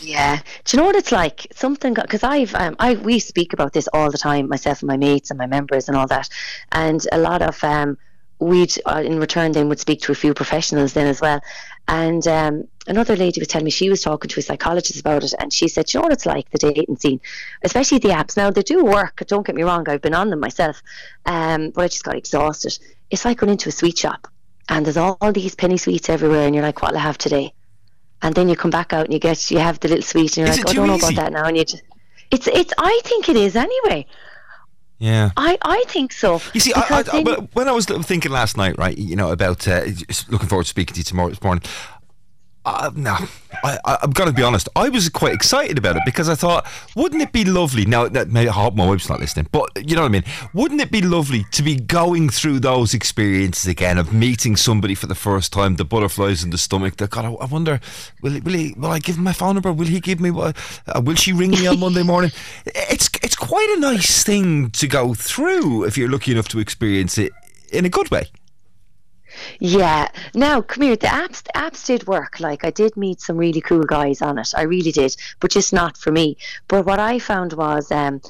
Yeah. 0.00 0.40
Do 0.64 0.76
you 0.76 0.80
know 0.80 0.86
what 0.86 0.96
it's 0.96 1.12
like? 1.12 1.46
Something 1.52 1.94
because 1.94 2.22
I've 2.22 2.54
um, 2.54 2.76
I 2.78 2.94
we 2.94 3.18
speak 3.18 3.52
about 3.52 3.72
this 3.72 3.88
all 3.92 4.10
the 4.10 4.18
time, 4.18 4.48
myself 4.48 4.82
and 4.82 4.88
my 4.88 4.96
mates 4.96 5.30
and 5.30 5.38
my 5.38 5.46
members 5.46 5.88
and 5.88 5.96
all 5.96 6.06
that, 6.08 6.28
and 6.72 7.04
a 7.12 7.18
lot 7.18 7.42
of 7.42 7.62
um, 7.64 7.96
we'd 8.38 8.74
uh, 8.86 9.02
in 9.04 9.18
return 9.18 9.52
then 9.52 9.68
would 9.68 9.80
speak 9.80 10.02
to 10.02 10.12
a 10.12 10.14
few 10.14 10.34
professionals 10.34 10.92
then 10.92 11.06
as 11.06 11.20
well, 11.20 11.40
and 11.88 12.26
um, 12.26 12.68
another 12.86 13.16
lady 13.16 13.40
was 13.40 13.48
telling 13.48 13.64
me 13.64 13.70
she 13.70 13.88
was 13.88 14.02
talking 14.02 14.28
to 14.28 14.40
a 14.40 14.42
psychologist 14.42 15.00
about 15.00 15.24
it, 15.24 15.32
and 15.38 15.52
she 15.52 15.68
said, 15.68 15.92
you 15.92 16.00
know 16.00 16.04
what 16.04 16.12
it's 16.12 16.26
like 16.26 16.50
the 16.50 16.58
dating 16.58 16.96
scene, 16.96 17.20
especially 17.62 17.98
the 17.98 18.08
apps. 18.08 18.36
Now 18.36 18.50
they 18.50 18.62
do 18.62 18.84
work. 18.84 19.22
Don't 19.26 19.46
get 19.46 19.54
me 19.54 19.62
wrong. 19.62 19.88
I've 19.88 20.02
been 20.02 20.14
on 20.14 20.30
them 20.30 20.40
myself, 20.40 20.82
um, 21.26 21.70
but 21.70 21.82
I 21.82 21.88
just 21.88 22.04
got 22.04 22.16
exhausted. 22.16 22.78
It's 23.10 23.24
like 23.24 23.38
going 23.38 23.52
into 23.52 23.68
a 23.68 23.72
sweet 23.72 23.98
shop, 23.98 24.28
and 24.68 24.86
there's 24.86 24.96
all, 24.96 25.16
all 25.20 25.32
these 25.32 25.54
penny 25.54 25.76
sweets 25.76 26.08
everywhere, 26.08 26.46
and 26.46 26.54
you're 26.54 26.64
like, 26.64 26.80
what'll 26.82 26.98
I 26.98 27.02
have 27.02 27.18
today? 27.18 27.52
And 28.22 28.34
then 28.34 28.48
you 28.48 28.56
come 28.56 28.70
back 28.70 28.92
out 28.92 29.04
and 29.04 29.12
you 29.12 29.18
get 29.18 29.50
you 29.50 29.58
have 29.58 29.80
the 29.80 29.88
little 29.88 30.02
sweet, 30.02 30.36
and 30.36 30.46
you're 30.46 30.48
is 30.48 30.58
like, 30.58 30.68
oh, 30.68 30.70
I 30.70 30.74
don't 30.74 30.86
know 30.86 30.94
about 30.94 31.14
that 31.16 31.32
now, 31.32 31.44
and 31.44 31.56
you 31.56 31.64
just 31.64 31.82
it's 32.30 32.46
it's 32.46 32.72
I 32.78 33.00
think 33.04 33.28
it 33.28 33.36
is 33.36 33.56
anyway. 33.56 34.06
Yeah, 34.98 35.32
I, 35.36 35.58
I 35.60 35.84
think 35.88 36.12
so. 36.12 36.40
You 36.54 36.60
see, 36.60 36.72
I, 36.74 37.04
I, 37.12 37.20
when 37.52 37.68
I 37.68 37.72
was 37.72 37.84
thinking 37.84 38.30
last 38.30 38.56
night, 38.56 38.78
right, 38.78 38.96
you 38.96 39.16
know, 39.16 39.32
about 39.32 39.66
uh, 39.66 39.82
looking 40.30 40.48
forward 40.48 40.62
to 40.62 40.68
speaking 40.68 40.94
to 40.94 41.00
you 41.00 41.04
tomorrow 41.04 41.28
this 41.28 41.42
morning, 41.42 41.62
uh, 42.64 42.90
no, 42.94 43.16
I, 43.62 43.78
I, 43.84 43.98
am 44.02 44.10
going 44.10 44.28
to 44.28 44.34
be 44.34 44.42
honest. 44.42 44.68
I 44.74 44.88
was 44.88 45.08
quite 45.10 45.34
excited 45.34 45.76
about 45.76 45.96
it 45.96 46.02
because 46.06 46.28
I 46.28 46.34
thought, 46.34 46.66
wouldn't 46.96 47.20
it 47.20 47.30
be 47.30 47.44
lovely? 47.44 47.84
Now, 47.84 48.08
that 48.08 48.28
maybe 48.28 48.48
I 48.48 48.52
hope 48.52 48.74
my 48.74 48.86
wife's 48.86 49.08
not 49.08 49.20
listening, 49.20 49.48
but 49.52 49.70
you 49.76 49.94
know 49.94 50.02
what 50.02 50.08
I 50.08 50.12
mean. 50.12 50.24
Wouldn't 50.54 50.80
it 50.80 50.90
be 50.90 51.02
lovely 51.02 51.44
to 51.52 51.62
be 51.62 51.76
going 51.76 52.30
through 52.30 52.60
those 52.60 52.94
experiences 52.94 53.66
again 53.66 53.98
of 53.98 54.12
meeting 54.14 54.56
somebody 54.56 54.94
for 54.94 55.06
the 55.06 55.14
first 55.14 55.52
time, 55.52 55.76
the 55.76 55.84
butterflies 55.84 56.42
in 56.42 56.50
the 56.50 56.58
stomach? 56.58 56.96
That 56.96 57.10
God, 57.10 57.26
I, 57.26 57.32
I 57.32 57.44
wonder, 57.44 57.80
will 58.22 58.32
he, 58.32 58.40
will 58.40 58.54
he? 58.54 58.74
Will 58.78 58.90
I 58.90 58.98
give 58.98 59.16
him 59.16 59.24
my 59.24 59.34
phone 59.34 59.56
number? 59.56 59.72
Will 59.72 59.86
he 59.86 60.00
give 60.00 60.20
me? 60.20 60.30
Uh, 60.30 60.52
will 61.02 61.16
she 61.16 61.32
ring 61.32 61.50
me 61.50 61.66
on 61.66 61.78
Monday 61.78 62.02
morning? 62.14 62.32
It's 62.66 63.10
it's 63.22 63.36
quite 63.36 63.68
a 63.76 63.80
nice 63.80 64.22
thing 64.22 64.70
to 64.70 64.86
go 64.86 65.12
through 65.12 65.84
if 65.84 65.98
you're 65.98 66.10
lucky 66.10 66.32
enough 66.32 66.48
to 66.48 66.60
experience 66.60 67.18
it 67.18 67.32
in 67.72 67.84
a 67.84 67.90
good 67.90 68.10
way. 68.10 68.26
Yeah. 69.60 70.08
Now, 70.34 70.60
come 70.60 70.82
here. 70.82 70.96
The 70.96 71.06
apps, 71.08 71.42
the 71.42 71.52
apps 71.54 71.86
did 71.86 72.06
work. 72.06 72.40
Like 72.40 72.64
I 72.64 72.70
did 72.70 72.96
meet 72.96 73.20
some 73.20 73.36
really 73.36 73.60
cool 73.60 73.84
guys 73.84 74.22
on 74.22 74.38
it. 74.38 74.50
I 74.56 74.62
really 74.62 74.92
did, 74.92 75.16
but 75.40 75.50
just 75.50 75.72
not 75.72 75.96
for 75.96 76.10
me. 76.10 76.36
But 76.68 76.86
what 76.86 76.98
I 76.98 77.18
found 77.18 77.52
was, 77.52 77.90
um, 77.90 78.20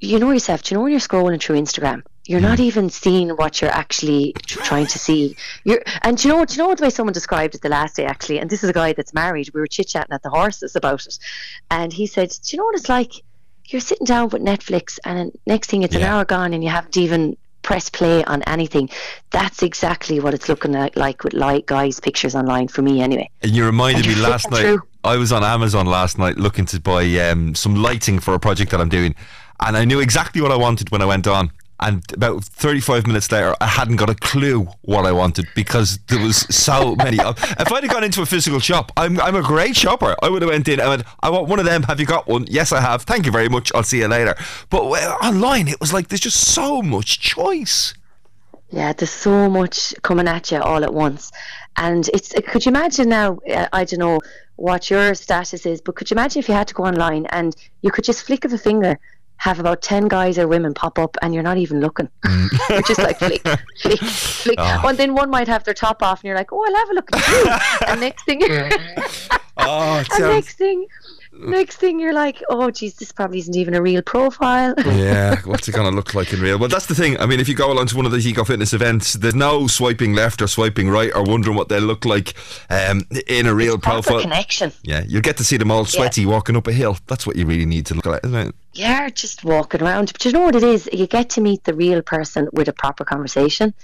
you 0.00 0.18
know 0.18 0.30
yourself. 0.30 0.62
Do 0.62 0.74
you 0.74 0.78
know 0.78 0.82
when 0.84 0.92
you're 0.92 1.00
scrolling 1.00 1.40
through 1.40 1.56
Instagram? 1.56 2.02
You're 2.24 2.40
not 2.40 2.58
mm. 2.58 2.64
even 2.64 2.90
seeing 2.90 3.30
what 3.30 3.60
you're 3.60 3.70
actually 3.70 4.34
trying 4.46 4.86
to 4.86 4.98
see. 4.98 5.36
You're, 5.64 5.82
and 6.02 6.16
do 6.16 6.28
you 6.28 6.34
know, 6.34 6.44
do 6.44 6.54
you 6.54 6.62
know 6.62 6.74
the 6.74 6.84
way 6.84 6.90
someone 6.90 7.12
described 7.12 7.54
it 7.54 7.62
the 7.62 7.68
last 7.68 7.96
day 7.96 8.04
actually? 8.04 8.38
And 8.38 8.48
this 8.48 8.62
is 8.62 8.70
a 8.70 8.72
guy 8.72 8.92
that's 8.92 9.12
married. 9.12 9.50
We 9.52 9.60
were 9.60 9.66
chit 9.66 9.88
chatting 9.88 10.12
at 10.12 10.22
the 10.22 10.30
horses 10.30 10.76
about 10.76 11.06
it, 11.06 11.18
and 11.70 11.92
he 11.92 12.06
said, 12.06 12.30
"Do 12.30 12.56
you 12.56 12.58
know 12.58 12.64
what 12.64 12.76
it's 12.76 12.88
like? 12.88 13.12
You're 13.66 13.80
sitting 13.80 14.04
down 14.04 14.28
with 14.30 14.42
Netflix, 14.42 14.98
and 15.04 15.32
next 15.46 15.70
thing 15.70 15.82
it's 15.82 15.94
yeah. 15.94 16.00
an 16.00 16.06
hour 16.06 16.24
gone, 16.24 16.54
and 16.54 16.62
you 16.62 16.70
haven't 16.70 16.96
even 16.96 17.36
press 17.62 17.88
play 17.88 18.24
on 18.24 18.42
anything. 18.44 18.90
That's 19.30 19.62
exactly 19.62 20.20
what 20.20 20.34
it's 20.34 20.48
looking 20.48 20.72
like, 20.72 21.24
with 21.24 21.34
like 21.34 21.66
guys' 21.66 22.00
pictures 22.00 22.34
online 22.34 22.68
for 22.68 22.82
me, 22.82 23.00
anyway. 23.00 23.30
And 23.42 23.52
you 23.52 23.64
reminded 23.64 24.06
and 24.06 24.16
me 24.16 24.22
last 24.28 24.50
night. 24.50 24.62
Through. 24.62 24.82
I 25.02 25.16
was 25.16 25.32
on 25.32 25.42
Amazon 25.42 25.86
last 25.86 26.18
night 26.18 26.36
looking 26.36 26.66
to 26.66 26.80
buy 26.80 27.04
um, 27.20 27.54
some 27.54 27.74
lighting 27.74 28.18
for 28.18 28.34
a 28.34 28.38
project 28.38 28.70
that 28.72 28.80
I'm 28.80 28.90
doing, 28.90 29.14
and 29.60 29.76
I 29.76 29.84
knew 29.84 30.00
exactly 30.00 30.42
what 30.42 30.52
I 30.52 30.56
wanted 30.56 30.90
when 30.90 31.00
I 31.00 31.06
went 31.06 31.26
on 31.26 31.50
and 31.80 32.02
about 32.12 32.44
35 32.44 33.06
minutes 33.06 33.30
later 33.32 33.54
I 33.60 33.66
hadn't 33.66 33.96
got 33.96 34.10
a 34.10 34.14
clue 34.14 34.68
what 34.82 35.06
I 35.06 35.12
wanted 35.12 35.48
because 35.54 35.98
there 36.08 36.22
was 36.22 36.36
so 36.54 36.94
many 36.96 37.18
if 37.18 37.72
I'd 37.72 37.84
have 37.84 37.92
gone 37.92 38.04
into 38.04 38.22
a 38.22 38.26
physical 38.26 38.60
shop 38.60 38.92
I'm, 38.96 39.20
I'm 39.20 39.36
a 39.36 39.42
great 39.42 39.76
shopper. 39.76 40.14
I 40.22 40.28
would 40.28 40.42
have 40.42 40.50
went 40.50 40.68
in 40.68 40.80
I 40.80 40.88
went 40.88 41.04
I 41.20 41.30
want 41.30 41.48
one 41.48 41.58
of 41.58 41.64
them. 41.64 41.82
Have 41.84 42.00
you 42.00 42.06
got 42.06 42.26
one? 42.26 42.46
Yes 42.48 42.72
I 42.72 42.80
have. 42.80 43.02
Thank 43.02 43.26
you 43.26 43.32
very 43.32 43.48
much. 43.48 43.72
I'll 43.74 43.82
see 43.82 43.98
you 43.98 44.08
later. 44.08 44.34
But 44.68 44.82
online 45.22 45.68
it 45.68 45.80
was 45.80 45.92
like 45.92 46.08
there's 46.08 46.20
just 46.20 46.40
so 46.40 46.82
much 46.82 47.20
choice. 47.20 47.94
Yeah, 48.70 48.92
there's 48.92 49.10
so 49.10 49.50
much 49.50 49.94
coming 50.02 50.28
at 50.28 50.52
you 50.52 50.60
all 50.60 50.84
at 50.84 50.94
once. 50.94 51.32
And 51.76 52.08
it's 52.08 52.32
could 52.48 52.64
you 52.64 52.70
imagine 52.70 53.08
now? 53.08 53.38
Uh, 53.48 53.68
I 53.72 53.84
don't 53.84 54.00
know 54.00 54.20
what 54.56 54.90
your 54.90 55.14
status 55.14 55.64
is, 55.64 55.80
but 55.80 55.94
could 55.96 56.10
you 56.10 56.14
imagine 56.14 56.40
if 56.40 56.48
you 56.48 56.54
had 56.54 56.68
to 56.68 56.74
go 56.74 56.84
online 56.84 57.26
and 57.26 57.56
you 57.82 57.90
could 57.90 58.04
just 58.04 58.24
flick 58.24 58.44
of 58.44 58.52
a 58.52 58.58
finger 58.58 58.98
have 59.40 59.58
about 59.58 59.80
10 59.80 60.08
guys 60.08 60.38
or 60.38 60.46
women 60.46 60.74
pop 60.74 60.98
up 60.98 61.16
and 61.22 61.32
you're 61.32 61.42
not 61.42 61.56
even 61.56 61.80
looking. 61.80 62.10
Mm. 62.26 62.50
you're 62.68 62.82
just 62.82 63.00
like 63.00 63.18
flick, 63.18 63.40
flick, 63.80 63.98
flick. 63.98 64.58
Oh. 64.58 64.86
And 64.86 64.98
then 64.98 65.14
one 65.14 65.30
might 65.30 65.48
have 65.48 65.64
their 65.64 65.72
top 65.72 66.02
off 66.02 66.20
and 66.20 66.24
you're 66.26 66.36
like, 66.36 66.52
oh, 66.52 66.62
I'll 66.62 66.76
have 66.76 66.90
a 66.90 66.92
look 66.92 67.08
at 67.16 67.28
you. 67.28 67.88
and 67.88 68.00
next 68.00 68.24
thing, 68.24 68.42
oh, 69.56 70.04
and 70.12 70.24
next 70.24 70.58
thing, 70.58 70.86
next 71.48 71.76
thing 71.76 72.00
you're 72.00 72.12
like, 72.12 72.42
oh, 72.48 72.70
geez, 72.70 72.94
this 72.94 73.12
probably 73.12 73.38
isn't 73.38 73.56
even 73.56 73.74
a 73.74 73.82
real 73.82 74.02
profile. 74.02 74.74
yeah, 74.78 75.40
what's 75.44 75.68
it 75.68 75.72
going 75.72 75.90
to 75.90 75.94
look 75.94 76.14
like 76.14 76.32
in 76.32 76.40
real? 76.40 76.58
Well, 76.58 76.68
that's 76.68 76.86
the 76.86 76.94
thing. 76.94 77.18
I 77.18 77.26
mean, 77.26 77.40
if 77.40 77.48
you 77.48 77.54
go 77.54 77.72
along 77.72 77.86
to 77.86 77.96
one 77.96 78.06
of 78.06 78.12
these 78.12 78.26
eco 78.26 78.44
fitness 78.44 78.72
events, 78.72 79.14
there's 79.14 79.34
no 79.34 79.66
swiping 79.66 80.14
left 80.14 80.42
or 80.42 80.46
swiping 80.46 80.88
right 80.88 81.10
or 81.14 81.22
wondering 81.22 81.56
what 81.56 81.68
they 81.68 81.80
look 81.80 82.04
like 82.04 82.34
um, 82.70 83.06
in 83.26 83.46
a 83.46 83.54
real 83.54 83.74
it's 83.74 83.84
profile. 83.84 84.20
connection. 84.20 84.72
Yeah, 84.82 85.04
you'll 85.06 85.22
get 85.22 85.36
to 85.38 85.44
see 85.44 85.56
them 85.56 85.70
all 85.70 85.84
sweaty 85.84 86.22
yeah. 86.22 86.28
walking 86.28 86.56
up 86.56 86.66
a 86.66 86.72
hill. 86.72 86.96
That's 87.06 87.26
what 87.26 87.36
you 87.36 87.46
really 87.46 87.66
need 87.66 87.86
to 87.86 87.94
look 87.94 88.06
at, 88.06 88.24
isn't 88.24 88.48
it? 88.48 88.54
Yeah, 88.72 89.08
just 89.08 89.44
walking 89.44 89.82
around. 89.82 90.12
But 90.12 90.24
you 90.24 90.32
know 90.32 90.40
what 90.40 90.56
it 90.56 90.62
is? 90.62 90.88
You 90.92 91.06
get 91.06 91.30
to 91.30 91.40
meet 91.40 91.64
the 91.64 91.74
real 91.74 92.02
person 92.02 92.48
with 92.52 92.68
a 92.68 92.72
proper 92.72 93.04
conversation. 93.04 93.74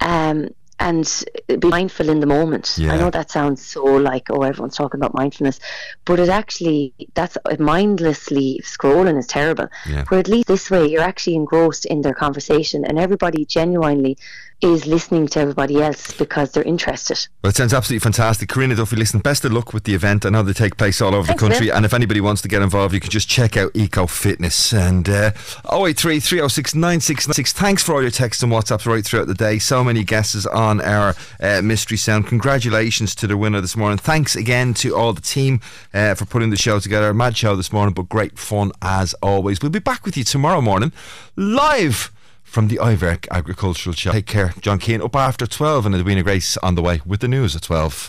Um, 0.00 0.48
and 0.82 1.24
be 1.60 1.68
mindful 1.68 2.08
in 2.08 2.20
the 2.20 2.26
moment. 2.26 2.74
Yeah. 2.76 2.92
I 2.92 2.98
know 2.98 3.10
that 3.10 3.30
sounds 3.30 3.64
so 3.64 3.84
like 3.84 4.30
oh 4.30 4.42
everyone's 4.42 4.76
talking 4.76 4.98
about 5.00 5.14
mindfulness, 5.14 5.60
but 6.04 6.18
it 6.18 6.28
actually 6.28 6.92
that's 7.14 7.38
mindlessly 7.58 8.60
scrolling 8.64 9.16
is 9.18 9.26
terrible. 9.26 9.68
Yeah. 9.88 10.04
Where 10.06 10.20
at 10.20 10.28
least 10.28 10.48
this 10.48 10.70
way 10.70 10.86
you're 10.86 11.08
actually 11.12 11.36
engrossed 11.36 11.86
in 11.86 12.02
their 12.02 12.14
conversation 12.14 12.84
and 12.84 12.98
everybody 12.98 13.44
genuinely 13.44 14.18
is 14.62 14.86
listening 14.86 15.26
to 15.26 15.40
everybody 15.40 15.82
else 15.82 16.12
because 16.12 16.52
they're 16.52 16.62
interested. 16.62 17.26
Well, 17.42 17.50
it 17.50 17.56
sounds 17.56 17.74
absolutely 17.74 18.04
fantastic. 18.04 18.48
Karina 18.48 18.76
Duffy, 18.76 18.94
listen, 18.94 19.18
best 19.18 19.44
of 19.44 19.52
luck 19.52 19.74
with 19.74 19.84
the 19.84 19.94
event. 19.94 20.24
I 20.24 20.30
know 20.30 20.44
they 20.44 20.52
take 20.52 20.76
place 20.76 21.00
all 21.02 21.14
over 21.14 21.26
Thanks, 21.26 21.42
the 21.42 21.48
country. 21.48 21.70
And 21.70 21.84
if 21.84 21.92
anybody 21.92 22.20
wants 22.20 22.42
to 22.42 22.48
get 22.48 22.62
involved, 22.62 22.94
you 22.94 23.00
can 23.00 23.10
just 23.10 23.28
check 23.28 23.56
out 23.56 23.72
Eco 23.74 24.06
Fitness. 24.06 24.72
And 24.72 25.08
uh, 25.08 25.32
083 25.70 26.20
306 26.20 26.74
9696. 26.74 27.52
Thanks 27.52 27.82
for 27.82 27.94
all 27.94 28.02
your 28.02 28.12
texts 28.12 28.42
and 28.42 28.52
WhatsApps 28.52 28.86
right 28.86 29.04
throughout 29.04 29.26
the 29.26 29.34
day. 29.34 29.58
So 29.58 29.82
many 29.82 30.04
guesses 30.04 30.46
on 30.46 30.80
our 30.80 31.16
uh, 31.40 31.60
mystery 31.62 31.96
sound. 31.96 32.28
Congratulations 32.28 33.16
to 33.16 33.26
the 33.26 33.36
winner 33.36 33.60
this 33.60 33.76
morning. 33.76 33.98
Thanks 33.98 34.36
again 34.36 34.74
to 34.74 34.94
all 34.94 35.12
the 35.12 35.20
team 35.20 35.60
uh, 35.92 36.14
for 36.14 36.24
putting 36.24 36.50
the 36.50 36.56
show 36.56 36.78
together. 36.78 37.10
A 37.10 37.14
mad 37.14 37.36
show 37.36 37.56
this 37.56 37.72
morning, 37.72 37.94
but 37.94 38.08
great 38.08 38.38
fun 38.38 38.70
as 38.80 39.12
always. 39.22 39.60
We'll 39.60 39.70
be 39.70 39.80
back 39.80 40.04
with 40.04 40.16
you 40.16 40.22
tomorrow 40.24 40.60
morning 40.60 40.92
live 41.36 42.12
from 42.52 42.68
the 42.68 42.76
Iverk 42.76 43.26
Agricultural 43.30 43.94
Show. 43.94 44.12
Take 44.12 44.26
care. 44.26 44.52
John 44.60 44.78
Keane 44.78 45.00
up 45.00 45.16
after 45.16 45.46
12 45.46 45.86
and 45.86 45.94
Edwina 45.94 46.22
Grace 46.22 46.58
on 46.58 46.74
the 46.74 46.82
way 46.82 47.00
with 47.06 47.20
the 47.20 47.28
news 47.28 47.56
at 47.56 47.62
12. 47.62 48.08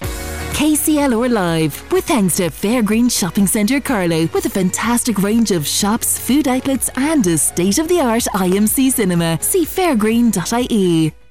KCLR 0.54 1.32
Live, 1.32 1.92
with 1.94 2.04
thanks 2.04 2.36
to 2.38 2.50
Fairgreen 2.50 3.10
Shopping 3.10 3.48
Centre 3.48 3.80
Carlow, 3.80 4.28
with 4.34 4.46
a 4.46 4.50
fantastic 4.50 5.18
range 5.20 5.52
of 5.52 5.66
shops, 5.66 6.20
food 6.20 6.50
outlets, 6.50 6.90
and 6.98 7.26
a 7.26 7.38
state 7.38 7.80
of 7.80 7.88
the 7.88 8.02
art 8.02 8.24
IMC 8.34 8.92
cinema. 8.92 9.40
See 9.42 9.66
fairgreen.ie. 9.66 11.23